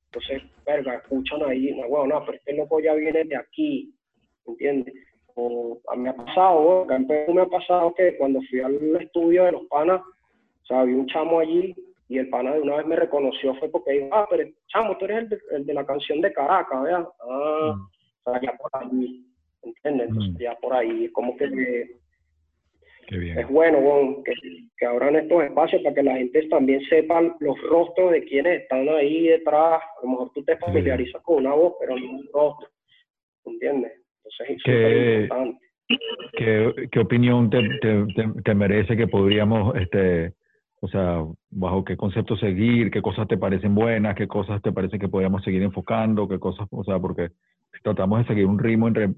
[0.06, 3.94] entonces, verga, escuchan ahí, no, bueno, no, pero este loco ya viene de aquí,
[4.46, 4.94] ¿entiendes?
[5.36, 8.60] O a mí me ha pasado, acá en Perú me ha pasado que cuando fui
[8.60, 10.00] al estudio de los panas,
[10.70, 11.74] sea, había un chamo allí
[12.08, 15.04] y el pana de una vez me reconoció, fue porque dijo, ah, pero chamo, tú
[15.04, 17.08] eres el de, el de la canción de Caracas, ¿verdad?
[17.28, 17.76] Ah,
[18.24, 19.24] o sea, ya por ahí,
[19.62, 20.08] ¿entiendes?
[20.08, 20.38] Entonces, Mm.
[20.42, 21.48] ya por ahí, es como que
[23.06, 23.38] Qué bien.
[23.38, 24.32] es bueno, bueno, que,
[24.78, 28.88] que abran estos espacios para que la gente también sepa los rostros de quienes están
[28.88, 29.80] ahí detrás.
[29.82, 32.68] A lo mejor tú te familiarizas con una voz, pero no un rostro.
[33.46, 33.92] ¿Entiendes?
[34.18, 35.66] Entonces es súper importante.
[36.36, 40.34] ¿Qué, qué opinión te, te, te- te merece que podríamos, este,
[40.80, 44.98] o sea, bajo qué concepto seguir, qué cosas te parecen buenas, qué cosas te parece
[44.98, 47.30] que podríamos seguir enfocando, qué cosas, o sea, porque
[47.82, 49.10] tratamos de seguir un ritmo entre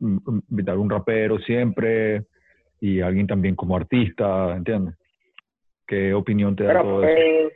[0.00, 2.24] invitar un rapero siempre
[2.80, 4.94] y alguien también como artista, ¿entiendes?
[5.86, 7.12] ¿Qué opinión te da Pero, todo eso?
[7.12, 7.52] pues,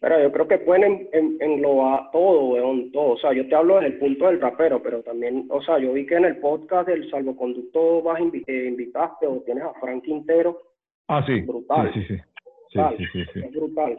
[0.00, 3.12] pero yo creo que pueden en- en- englobar todo, weón, todo.
[3.12, 5.92] O sea, yo te hablo desde el punto del rapero, pero también, o sea, yo
[5.92, 10.58] vi que en el podcast del salvoconducto vas eh, invitaste o tienes a Frank Quintero,
[11.08, 11.92] Ah, sí, brutal.
[11.94, 12.96] sí, sí, sí, sí, Brutal.
[12.96, 13.40] sí, sí, sí.
[13.44, 13.96] es brutal.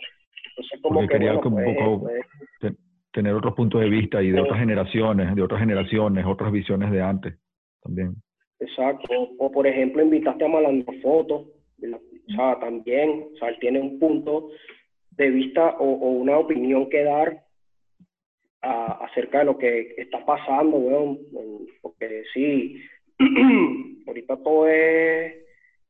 [0.50, 2.26] Entonces, como Porque que, quería bueno, como un pues, poco pues,
[2.62, 2.76] te-
[3.12, 7.02] tener otros puntos de vista y de otras generaciones, de otras generaciones, otras visiones de
[7.02, 7.36] antes
[7.82, 8.16] también.
[8.60, 9.14] Exacto.
[9.38, 14.00] O por ejemplo, invitaste a Malandro Foto, o sea, también, o sea, él tiene un
[14.00, 14.50] punto
[15.12, 17.44] de vista o, o una opinión que dar
[18.62, 21.20] a- acerca de lo que está pasando, weón.
[21.82, 22.82] Porque sí,
[24.08, 25.45] ahorita todo es,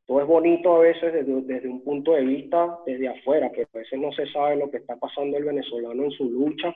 [0.06, 3.78] todo es bonito a veces desde, desde un punto de vista desde afuera, pero a
[3.80, 6.76] veces no se sabe lo que está pasando el venezolano en su lucha.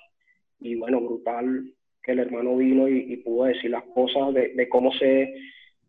[0.59, 1.72] Y bueno, brutal
[2.03, 5.33] que el hermano vino y, pudo decir las cosas de, cómo se,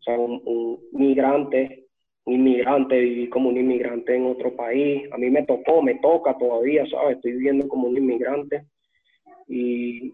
[0.03, 1.85] sea, un migrante,
[2.25, 5.11] un inmigrante, vivir como un inmigrante en otro país.
[5.11, 7.17] A mí me tocó, me toca todavía, ¿sabes?
[7.17, 8.65] Estoy viviendo como un inmigrante.
[9.47, 10.13] Y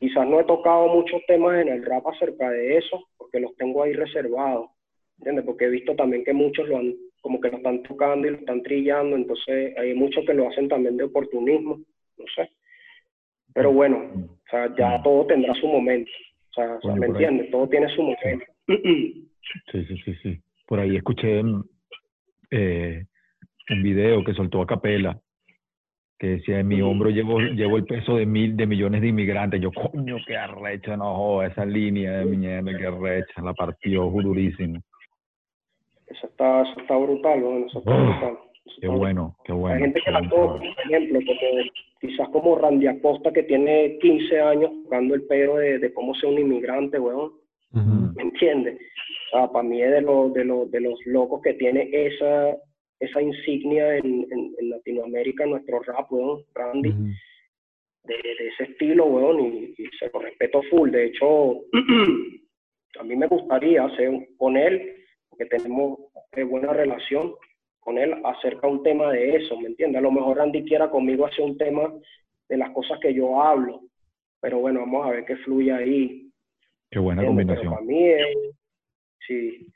[0.00, 3.82] quizás no he tocado muchos temas en el rap acerca de eso, porque los tengo
[3.82, 4.70] ahí reservados,
[5.18, 5.44] ¿entiendes?
[5.44, 8.36] Porque he visto también que muchos lo han, como que lo están tocando y lo
[8.38, 11.76] están trillando, entonces hay muchos que lo hacen también de oportunismo,
[12.18, 12.50] no sé.
[13.54, 16.10] Pero bueno, o sea, ya todo tendrá su momento.
[16.50, 17.12] O sea, ¿me ahí.
[17.12, 17.50] entiendes?
[17.50, 18.46] Todo tiene su momento.
[19.70, 20.40] Sí, sí, sí, sí.
[20.66, 21.64] Por ahí escuché mm,
[22.50, 23.04] eh,
[23.68, 25.20] un video que soltó a Capela
[26.18, 29.60] que decía, en mi hombro llevo, llevo el peso de mil, de millones de inmigrantes.
[29.60, 34.80] Yo, coño, qué arrecha, no esa línea de mierda, qué arrecha, la partió durísimo.
[36.16, 37.66] Eso está, eso está brutal, ¿no?
[37.66, 38.38] Eso está Oh, brutal.
[38.66, 39.76] Eso Qué está bueno, qué bueno.
[39.76, 41.62] Hay gente que la toca, por ejemplo, como,
[42.00, 46.30] quizás como Randy Acosta, que tiene 15 años tocando el pedo de, de cómo ser
[46.30, 47.32] un inmigrante, weón.
[48.16, 48.78] ¿Me entiendes?
[49.32, 52.56] O sea, para mí es de los, de los, de los locos que tiene esa,
[53.00, 56.90] esa insignia en, en, en Latinoamérica, nuestro rap, weón, Randy,
[58.04, 60.90] de, de ese estilo, weón, y, y se lo respeto full.
[60.90, 61.62] De hecho,
[63.00, 64.94] a mí me gustaría hacer un- con él,
[65.28, 65.98] porque tenemos
[66.36, 67.34] eh, buena relación
[67.80, 69.98] con él, acerca de un tema de eso, ¿me entiendes?
[69.98, 71.92] A lo mejor Randy quiera conmigo hacer un tema
[72.48, 73.82] de las cosas que yo hablo,
[74.40, 76.30] pero bueno, vamos a ver qué fluye ahí.
[76.90, 77.46] Qué buena ¿entiendes?
[77.58, 77.74] Pero combinación.
[77.74, 78.54] para mí es,
[79.26, 79.66] sí.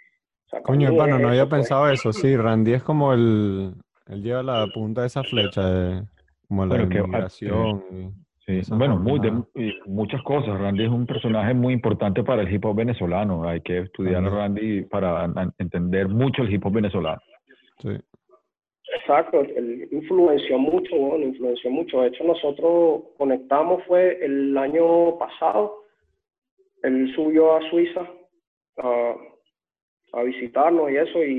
[0.47, 1.59] O sea, Coño, hermano, es no había eso, pues.
[1.61, 2.13] pensado eso.
[2.13, 3.75] Sí, Randy es como el...
[4.07, 6.03] Él lleva la punta de esa flecha, de,
[6.49, 7.85] como la Bueno, que- inmigración.
[7.91, 9.31] y- Sí, bueno, muy, de,
[9.85, 10.59] muchas cosas.
[10.59, 13.47] Randy es un personaje muy importante para el hip hop venezolano.
[13.47, 14.31] Hay que estudiar a.
[14.31, 17.21] Randy para entender mucho el hip hop venezolano.
[17.83, 17.91] sí.
[19.01, 22.01] Exacto, él influenció mucho, bueno, influenció mucho.
[22.01, 25.85] De hecho, nosotros conectamos fue el año pasado.
[26.83, 28.09] Él subió a Suiza
[28.79, 29.15] a,
[30.15, 31.31] a visitarnos y eso, y,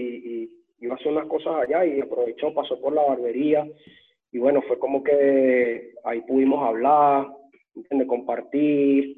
[0.80, 3.66] y iba a hacer unas cosas allá y aprovechó, pasó por la barbería.
[4.32, 7.28] Y bueno, fue como que ahí pudimos hablar,
[7.76, 8.08] ¿entiendes?
[8.08, 9.18] compartir.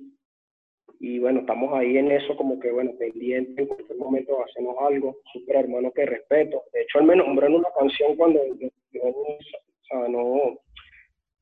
[1.00, 5.18] Y bueno, estamos ahí en eso como que, bueno, pendiente, en cualquier momento hacemos algo,
[5.34, 6.64] súper hermano que respeto.
[6.72, 9.38] De hecho, él me nombró en una canción cuando yo, yo, o
[9.90, 10.60] sea, no,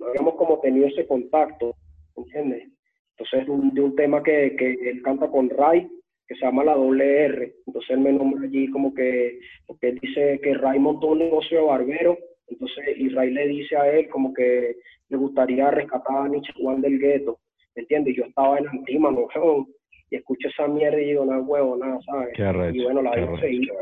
[0.07, 1.75] habíamos como tenido ese contacto,
[2.15, 2.69] ¿entiendes?
[3.17, 5.89] Entonces, un, de un tema que, que él canta con Ray,
[6.25, 7.53] que se llama La Doble R.
[7.67, 11.59] Entonces, él me nombra allí como que, porque él dice que Ray montó un negocio
[11.59, 12.17] de barbero,
[12.49, 14.75] entonces, Ray le dice a él como que
[15.09, 17.37] le gustaría rescatar a Nietzsche Juan del gueto.
[17.75, 18.15] ¿me entiendes?
[18.15, 19.67] Yo estaba en Antímano, weón,
[20.11, 22.29] y escucho esa mierda y digo, nada, huevo, nada, ¿sabes?
[22.35, 23.73] Qué arrecho, y bueno, la vaina se dio.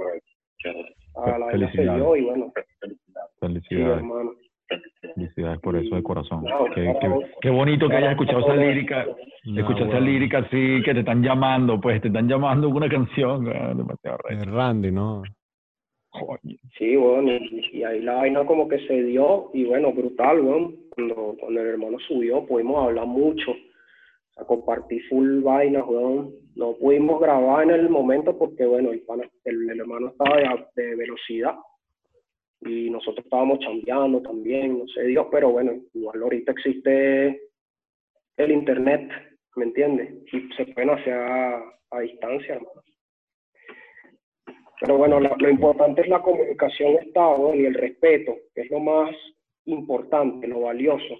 [1.15, 2.93] Ah, la vaina se dio y bueno, sí,
[3.39, 4.31] Felicidades, hermano.
[5.15, 6.43] felicidades por eso de corazón.
[6.43, 7.21] No, Qué, qué- claro.
[7.41, 9.05] qué bonito que hayas escuchado esa lírica,
[9.45, 10.05] Nah, escuchar esa huevón.
[10.05, 13.47] lírica así, que te están llamando, pues te están llamando con una canción.
[13.47, 14.17] ah, Demasiado.
[14.45, 15.23] Randy, ¿no?
[16.77, 20.75] Sí, bueno, y, ahí la vaina como que se dio, y bueno, brutal, weón.
[20.89, 26.33] Cuando, el hermano subió, pudimos hablar mucho, o sea, compartir full vaina, weón.
[26.55, 31.55] No pudimos grabar en el momento porque, bueno, el, hermano estaba de, velocidad
[32.61, 37.39] y nosotros estábamos chambeando también, no sé Dios, pero bueno, igual ahorita existe
[38.37, 39.11] el internet,
[39.55, 40.11] ¿me entiendes?
[40.33, 42.81] Y se pueden hacer a distancia, hermano.
[44.79, 48.79] Pero bueno, la- lo importante es la comunicación Estado y el respeto, que es lo
[48.79, 49.15] más
[49.65, 51.19] importante, lo valioso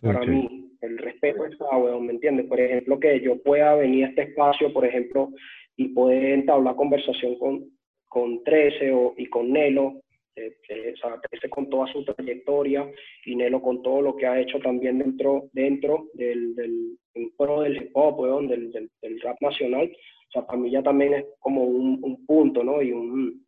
[0.00, 0.30] para sí.
[0.30, 0.60] mí.
[0.80, 2.46] El respeto weón, ¿me entiendes?
[2.46, 5.30] Por ejemplo, que yo pueda venir a este espacio, por ejemplo,
[5.76, 7.64] y poder entablar conversación con,
[8.06, 10.02] con 13 o, y con Nelo,
[10.36, 12.86] eh, eh, o sea, 13 con toda su trayectoria
[13.24, 16.98] y Nelo con todo lo que ha hecho también dentro, dentro del, del
[17.38, 19.90] pro del hip hop, weón, del, del, del rap nacional.
[20.34, 22.82] O sea, para mí ya también es como un, un punto, ¿no?
[22.82, 23.46] Y un,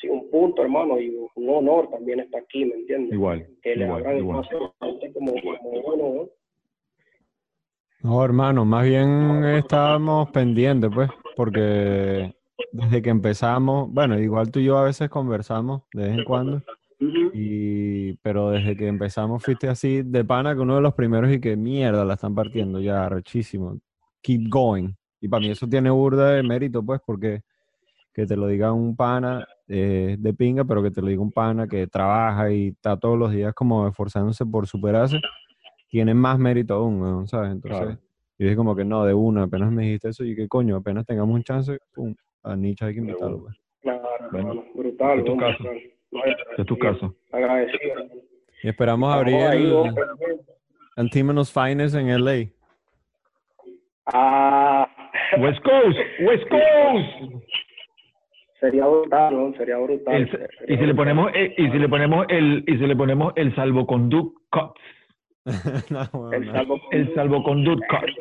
[0.00, 3.14] sí, un punto, hermano, y un honor también está aquí, ¿me entiendes?
[3.14, 4.44] Igual, que le igual, abran igual.
[4.44, 4.74] espacio
[5.12, 6.28] como, como bueno, ¿no?
[8.00, 12.32] No, hermano, más bien estábamos pendientes, pues, porque
[12.70, 16.62] desde que empezamos, bueno, igual tú y yo a veces conversamos de vez en cuando.
[17.00, 21.40] Y, pero desde que empezamos fuiste así de pana que uno de los primeros y
[21.40, 23.80] que mierda la están partiendo ya, rechísimo.
[24.22, 24.92] Keep going.
[25.20, 27.42] Y para mí eso tiene burda de mérito, pues, porque
[28.14, 31.30] que te lo diga un pana eh, de pinga, pero que te lo diga un
[31.32, 35.20] pana que trabaja y está todos los días como esforzándose por superarse,
[35.88, 37.52] tiene más mérito aún, ¿sabes?
[37.52, 37.98] Entonces, Claro.
[38.38, 41.06] yo dije como que no, de una, apenas me dijiste eso y que coño, apenas
[41.06, 43.56] tengamos un chance, pum, a Nietzsche hay que invitarlo, pues.
[43.82, 45.58] Claro, Bueno, brutal, es tu caso.
[45.62, 45.82] brutal.
[46.10, 47.14] No, Este es tu caso.
[47.32, 47.94] Agradecido.
[48.62, 49.94] Y esperamos abrir el.
[50.96, 52.48] Antimonous Finest en LA.
[54.06, 54.88] Ah,
[55.38, 57.44] West Coast, West Coast.
[58.60, 60.14] sería brutal, weón, sería brutal.
[60.16, 60.96] El- sería y si le brutal.
[60.96, 64.80] ponemos, eh, y si le ponemos el, y si le ponemos el salvoconduct cuts,
[65.90, 66.52] No, weón, el no.
[66.52, 68.16] salvo el salvoconduct cuts,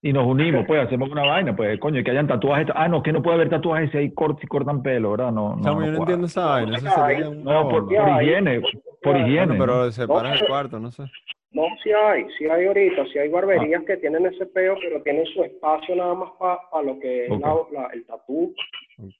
[0.00, 3.12] y nos unimos, pues hacemos una vaina, pues coño, que hayan tatuajes, ah, no, que
[3.12, 5.32] no puede haber tatuajes si hay cortes y cortan pelo, ¿verdad?
[5.32, 8.60] No, no, Chamo, yo no entiendo esa vaina, eso sería una No, por, por higiene,
[9.02, 9.46] por higiene.
[9.46, 9.90] Bueno, pero ¿no?
[9.90, 11.04] separas el cuarto, no sé.
[11.50, 13.32] No, sí hay, sí hay ahorita, sí hay Ah.
[13.32, 17.30] barberías que tienen ese peo, pero tienen su espacio nada más para lo que es
[17.32, 17.40] Ok.
[17.40, 18.54] la- la- el tatú,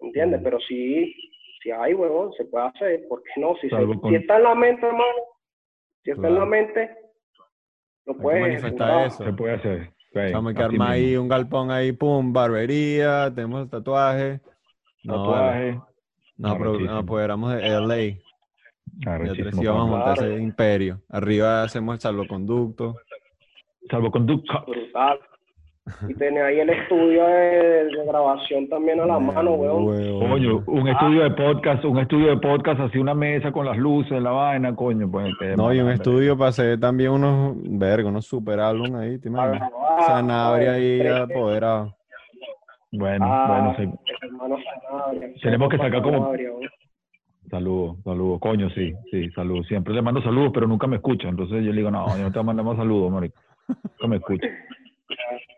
[0.00, 0.40] ¿entiendes?
[0.44, 1.12] Pero sí,
[1.62, 3.56] sí hay, huevón, se puede hacer, ¿por qué no?
[3.56, 5.04] Si, se- con- si está en la mente, hermano,
[6.04, 6.90] si está en la mente,
[8.06, 9.06] lo puedes manifestar ejecutar.
[9.06, 9.24] eso.
[9.24, 9.90] Se puede hacer.
[10.14, 14.40] Hay que así armar ahí un galpón ahí, pum, barbería, tenemos el tatuaje.
[15.04, 15.14] No.
[15.14, 15.80] Tatuaje.
[16.42, 16.90] Arrechísimo.
[16.90, 17.98] nos apoderamos de LA.
[18.00, 18.18] Y
[19.52, 20.32] sí vamos a montar Claro.
[20.32, 21.02] ese imperio.
[21.08, 22.96] Arriba hacemos el salvoconducto.
[23.90, 24.66] Salvoconduct cuts.
[24.66, 25.18] Brutal.
[26.08, 30.20] Y tenía ahí el estudio de, de grabación también a la mano, weón.
[30.28, 34.20] Coño, un estudio de podcast, un estudio de podcast, así una mesa con las luces,
[34.22, 35.32] la vaina, coño, pues.
[35.56, 39.70] No, y un estudio para hacer también unos, verga, unos super álbum ahí, ¿te imaginas?
[39.74, 41.94] Ah, Sanabria ahí apoderado.
[42.90, 44.14] Bueno, Ah, bueno, sí.
[44.22, 44.56] hermano
[44.90, 45.30] Sanabria.
[45.42, 46.68] Tenemos que sacar como- Sanabria, weón.
[47.50, 49.66] Saludos, saludos, coño, sí, sí, saludos.
[49.68, 51.28] Siempre le mando saludos, pero nunca me escucha.
[51.28, 53.40] Entonces yo le digo, no, yo no te mando más saludos, marico.
[53.68, 54.48] Nunca me escucha.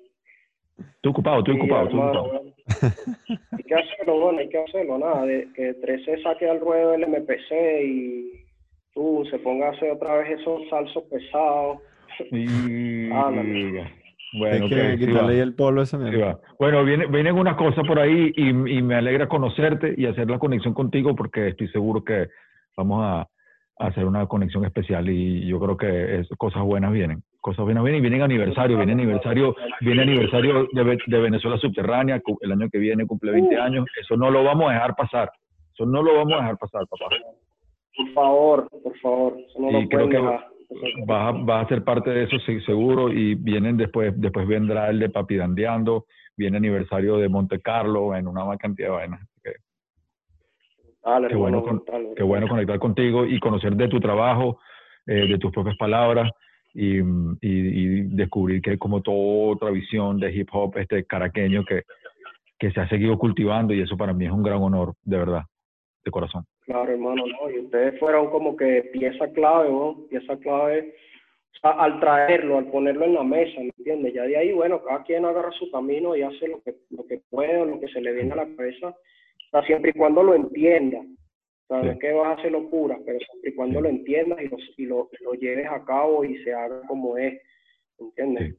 [1.00, 2.44] Estoy ocupado, estoy Sí, ocupado, estoy ocupado.
[3.56, 7.04] Hay que hacerlo, bueno, hay que hacerlo, nada, de que 13 saque al ruedo el
[7.04, 8.44] MPC y
[8.92, 11.78] tú se ponga a hacer otra vez esos salsos pesados.
[12.30, 13.90] Y- Ah, no, no.
[14.32, 16.38] Bueno, sí el va.
[16.58, 20.38] Bueno, viene, vienen unas cosas por ahí y, y me alegra conocerte y hacer la
[20.38, 22.28] conexión contigo porque estoy seguro que
[22.76, 27.22] vamos a, a hacer una conexión especial y yo creo que es- cosas buenas vienen.
[27.40, 32.52] Cosas buenas vienen y vienen aniversario, viene aniversario, viene aniversario de, de Venezuela Subterránea, el
[32.52, 35.30] año que viene cumple 20 años, eso no lo vamos a dejar pasar,
[35.72, 37.06] eso no lo vamos a dejar pasar, papá.
[37.96, 40.46] Por favor, por favor, eso no Y lo creo que dejar.
[41.06, 44.90] vas a, vas a ser parte de eso sí, seguro y vienen después, después vendrá
[44.90, 46.04] el de Papidandeando,
[46.36, 49.20] viene aniversario de Monte Carlo, en una cantidad de vainas.
[49.22, 49.50] Así que
[51.02, 51.82] Dale, qué bueno, con-
[52.14, 54.60] qué bueno conectar contigo y conocer de tu trabajo,
[55.06, 56.30] eh, de tus propias palabras
[56.74, 61.64] y, mm, y- descubrir que hay como toda otra visión de hip hop este caraqueño
[61.64, 61.82] que,
[62.58, 65.42] que se ha seguido cultivando y eso para mí es un gran honor, de verdad,
[66.04, 66.44] de corazón.
[66.66, 69.96] Claro, hermano, no, y ustedes fueron como que pieza clave, ¿no?
[70.08, 70.94] Pieza clave
[71.62, 74.14] al traerlo, al ponerlo en la mesa, ¿me entiendes?
[74.14, 77.20] Ya de ahí, bueno, cada quien agarra su camino y hace lo que, lo que
[77.28, 78.94] puede o lo que se le viene a la cabeza,
[79.66, 81.00] siempre y cuando lo entienda.
[81.70, 81.98] O sea, Sí.
[82.00, 83.82] que vas a hacer locuras, pero siempre y cuando Sí.
[83.84, 87.40] lo entiendas y lo, y lo, lo lleves a cabo y se haga como es,
[87.98, 88.56] ¿me entiendes?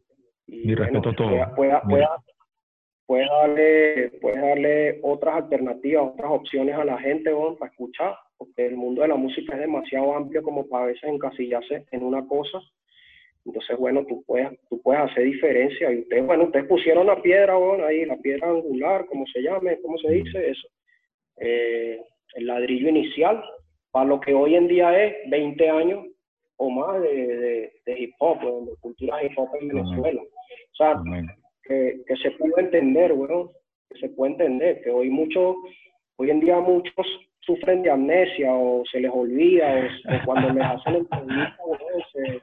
[0.48, 1.30] Y respeto todo.
[1.56, 2.10] Pueda, pueda,
[3.06, 7.58] puedes darle, puedes darle otras alternativas, otras opciones a la gente ¿no?
[7.58, 11.04] para escuchar, porque el mundo de la música es demasiado amplio como para a veces
[11.04, 12.62] encasillarse en una cosa.
[13.46, 15.92] Entonces, bueno, tú puedes, tú puedes hacer diferencia.
[15.92, 19.82] Y ustedes, bueno, ustedes pusieron la piedra, bueno, ahí, la piedra angular, como se llame,
[19.82, 20.68] ¿cómo se dice eso?
[21.38, 22.00] Eh,
[22.36, 23.44] el ladrillo inicial,
[23.92, 26.06] para lo que hoy en día es 20 años
[26.58, 30.22] o más de, de, de hip hop, de cultura hip hop en Venezuela.
[30.22, 31.02] O sea,
[31.64, 33.50] que, que se puede entender, weón,
[33.90, 35.56] que se puede entender, que hoy mucho,
[36.18, 37.06] hoy en día muchos
[37.42, 42.42] sufren de amnesia o se les olvida o, o cuando les hacen entrevistas, weón, se,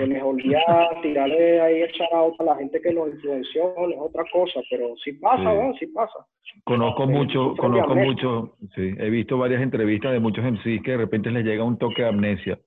[0.00, 0.60] se les olvida
[1.02, 4.94] tirarle ahí echar out a la gente que los influenció, no, es otra cosa, pero
[5.04, 5.78] sí pasa, Sí.
[5.80, 6.26] sí pasa.
[6.64, 10.96] Conozco Sí, mucho, conozco mucho, sí, he visto varias entrevistas de muchos MCs que de
[10.96, 12.58] repente les llega un toque de amnesia.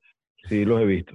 [0.47, 1.13] Sí, los he visto.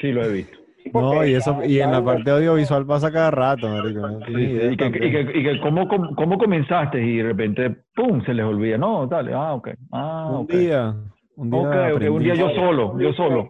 [0.00, 0.58] Sí, los he visto.
[0.92, 4.00] No, y eso, y en la no- parte audiovisual pasa cada rato, marico.
[4.00, 8.22] no Sí, y que, y que, y que cómo, cómo comenzaste y de repente, ¡pum!,
[8.24, 8.76] se les olvida.
[8.76, 9.68] No, dale, ah, ok.
[9.92, 10.94] Ah, Un día,
[11.36, 13.48] un día Ok, ok, un día yo solo, yo solo.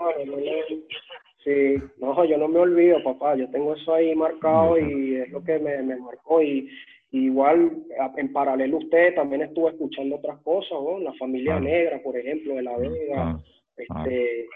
[1.44, 3.36] Sí, no, yo no me olvido, papá.
[3.36, 6.42] Yo tengo eso ahí marcado y es lo que me, me marcó.
[6.42, 6.70] Y,
[7.10, 7.84] igual,
[8.16, 10.98] en paralelo usted también estuvo escuchando otras cosas, ¿no?
[10.98, 13.38] La familia negra, por ejemplo, de La Vega,
[13.76, 14.46] este,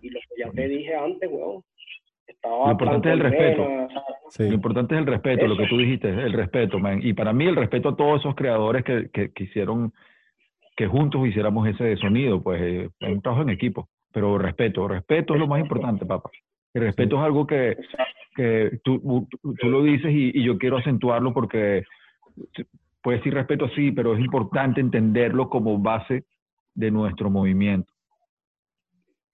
[0.00, 1.62] y lo que ya te dije antes, weón.
[2.26, 3.68] Estaba lo importante es el respeto.
[4.38, 7.00] Lo importante es el respeto, lo que tú dijiste, el respeto, man.
[7.02, 9.92] Y para mí el respeto a todos esos creadores que, que, que hicieron
[10.76, 13.88] que juntos hiciéramos ese sonido, pues es un trabajo en equipo.
[14.12, 16.30] Pero respeto, respeto es lo más importante, papá.
[16.74, 17.76] El respeto es algo que,
[18.34, 21.84] que tú, tú, lo dices y, y, yo quiero acentuarlo porque
[23.02, 26.24] puedes decir respeto sí, pero es importante entenderlo como base
[26.74, 27.92] de nuestro movimiento.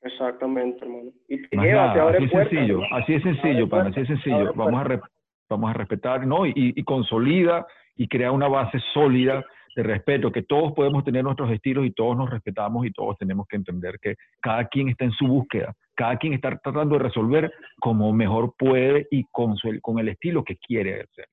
[0.04, 1.10] Exactamente, hermano.
[1.28, 4.52] Y así es sencillo, así es sencillo, pana, así es sencillo.
[4.54, 5.00] Vamos a,
[5.48, 6.46] vamos a respetar, ¿no?
[6.46, 9.44] Y, y, consolida y crea una base sólida
[9.74, 13.46] de respeto, que todos podemos tener nuestros estilos y todos nos respetamos y todos tenemos
[13.48, 17.52] que entender que cada quien está en su búsqueda, cada quien está tratando de resolver
[17.80, 21.26] como mejor puede y con, su, con el estilo que quiere hacer.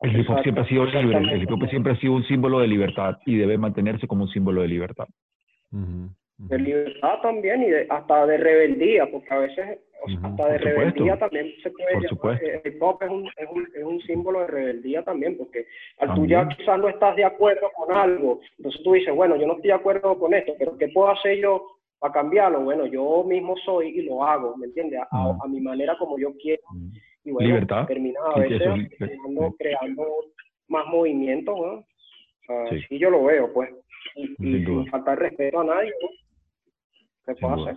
[0.00, 2.58] El hip hop siempre ha sido libre, el hip hop siempre ha sido un símbolo
[2.58, 5.06] de libertad y debe mantenerse como un símbolo de libertad
[6.48, 9.78] de libertad también y de, hasta de rebeldía, porque a veces
[10.22, 12.46] hasta de rebeldía también se puede Por supuesto.
[12.64, 15.66] El pop es un, es, un, es un, símbolo de rebeldía también, porque
[15.98, 19.46] al tú ya quizás no estás de acuerdo con algo, entonces tú dices, bueno, yo
[19.46, 21.64] no estoy de acuerdo con esto, pero ¿qué puedo hacer yo
[22.00, 22.60] para cambiarlo?
[22.60, 25.00] Bueno, yo mismo soy y lo hago, ¿me entiendes?
[25.10, 26.62] A, mi manera como yo quiero.
[27.24, 27.86] Y bueno, Libertad.
[28.34, 28.60] a veces
[28.98, 30.06] creando, creando,
[30.66, 31.84] más movimientos, ¿no?
[32.88, 32.98] sí.
[32.98, 33.70] yo lo veo, pues.
[34.16, 36.08] Y, y sin faltar respeto a nadie, ¿no?
[37.26, 37.76] ¿Qué puedo hacer?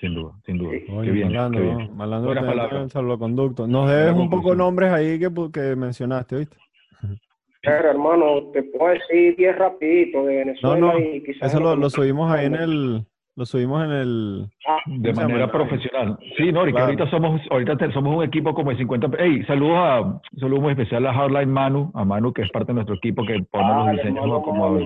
[0.00, 0.72] Sin duda, sin duda.
[1.02, 1.96] qué bien, Malando, qué bien.
[1.96, 3.66] Malando el salvoconducto.
[3.66, 6.56] Nos debes un poco nombres ahí que, que mencionaste, ¿viste?
[7.62, 11.50] Pero, hermano, te puedo decir 10 rapidito de Venezuela no, no, y quizás...
[11.50, 13.06] Eso lo, lo, subimos ahí en el...
[13.36, 14.46] Lo subimos en el...
[14.68, 16.18] Ah, de manera profesional.
[16.36, 16.84] Sí, no, claro.
[16.84, 19.08] ahorita somos ahorita somos un equipo como de 50...
[19.18, 20.20] Ey, saludos a...
[20.38, 23.42] Saludos muy especial a Hardline Manu, a Manu que es parte de nuestro equipo que
[23.50, 24.78] pone ah, los diseños como...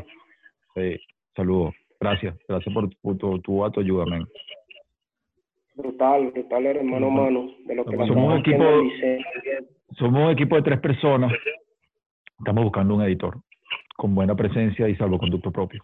[0.74, 0.96] Sí,
[1.34, 1.74] saludos.
[2.00, 4.26] Gracias, gracias por, tu, tu, tu ayuda, man.
[5.74, 7.50] Brutal, brutal, hermano a mano.
[7.64, 8.64] De lo que somos, un equipo,
[9.96, 11.32] somos un equipo de tres personas.
[12.38, 13.36] Estamos buscando un editor
[13.96, 15.82] con buena presencia y salvoconducto propio.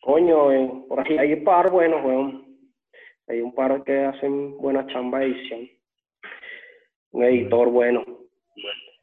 [0.00, 2.44] Coño, eh, por aquí hay un par buenos, weón.
[3.28, 5.68] Hay un par que hacen buena chamba edición.
[7.12, 8.04] Un editor bueno.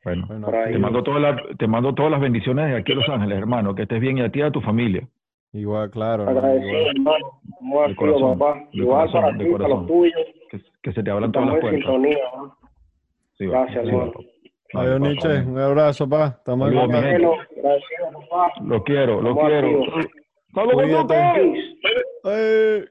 [0.03, 3.37] Bueno, te, mando todas las, te mando todas las bendiciones de aquí a Los Ángeles,
[3.37, 3.75] hermano.
[3.75, 5.07] Que estés bien y a ti y a tu familia.
[5.55, 6.27] Igual, claro.
[6.27, 7.39] Agradecido, hermano.
[7.61, 8.67] Muy corazón, papá.
[8.73, 10.21] Igual corazón, para ti, para los tuyos.
[10.51, 11.79] Que, que, se te abran todas las puertas.
[11.79, 12.57] Sintonía, ¿no?
[13.37, 14.13] sí, Gracias, sí, hermano.
[14.73, 15.39] Adiós, Nietzsche.
[15.47, 16.25] Un abrazo, pa.
[16.37, 17.21] Estamos en.
[18.67, 19.69] Lo quiero, lo quiero.
[20.53, 21.71] ¡Saludos, Cuídate.
[22.25, 22.85] Eh.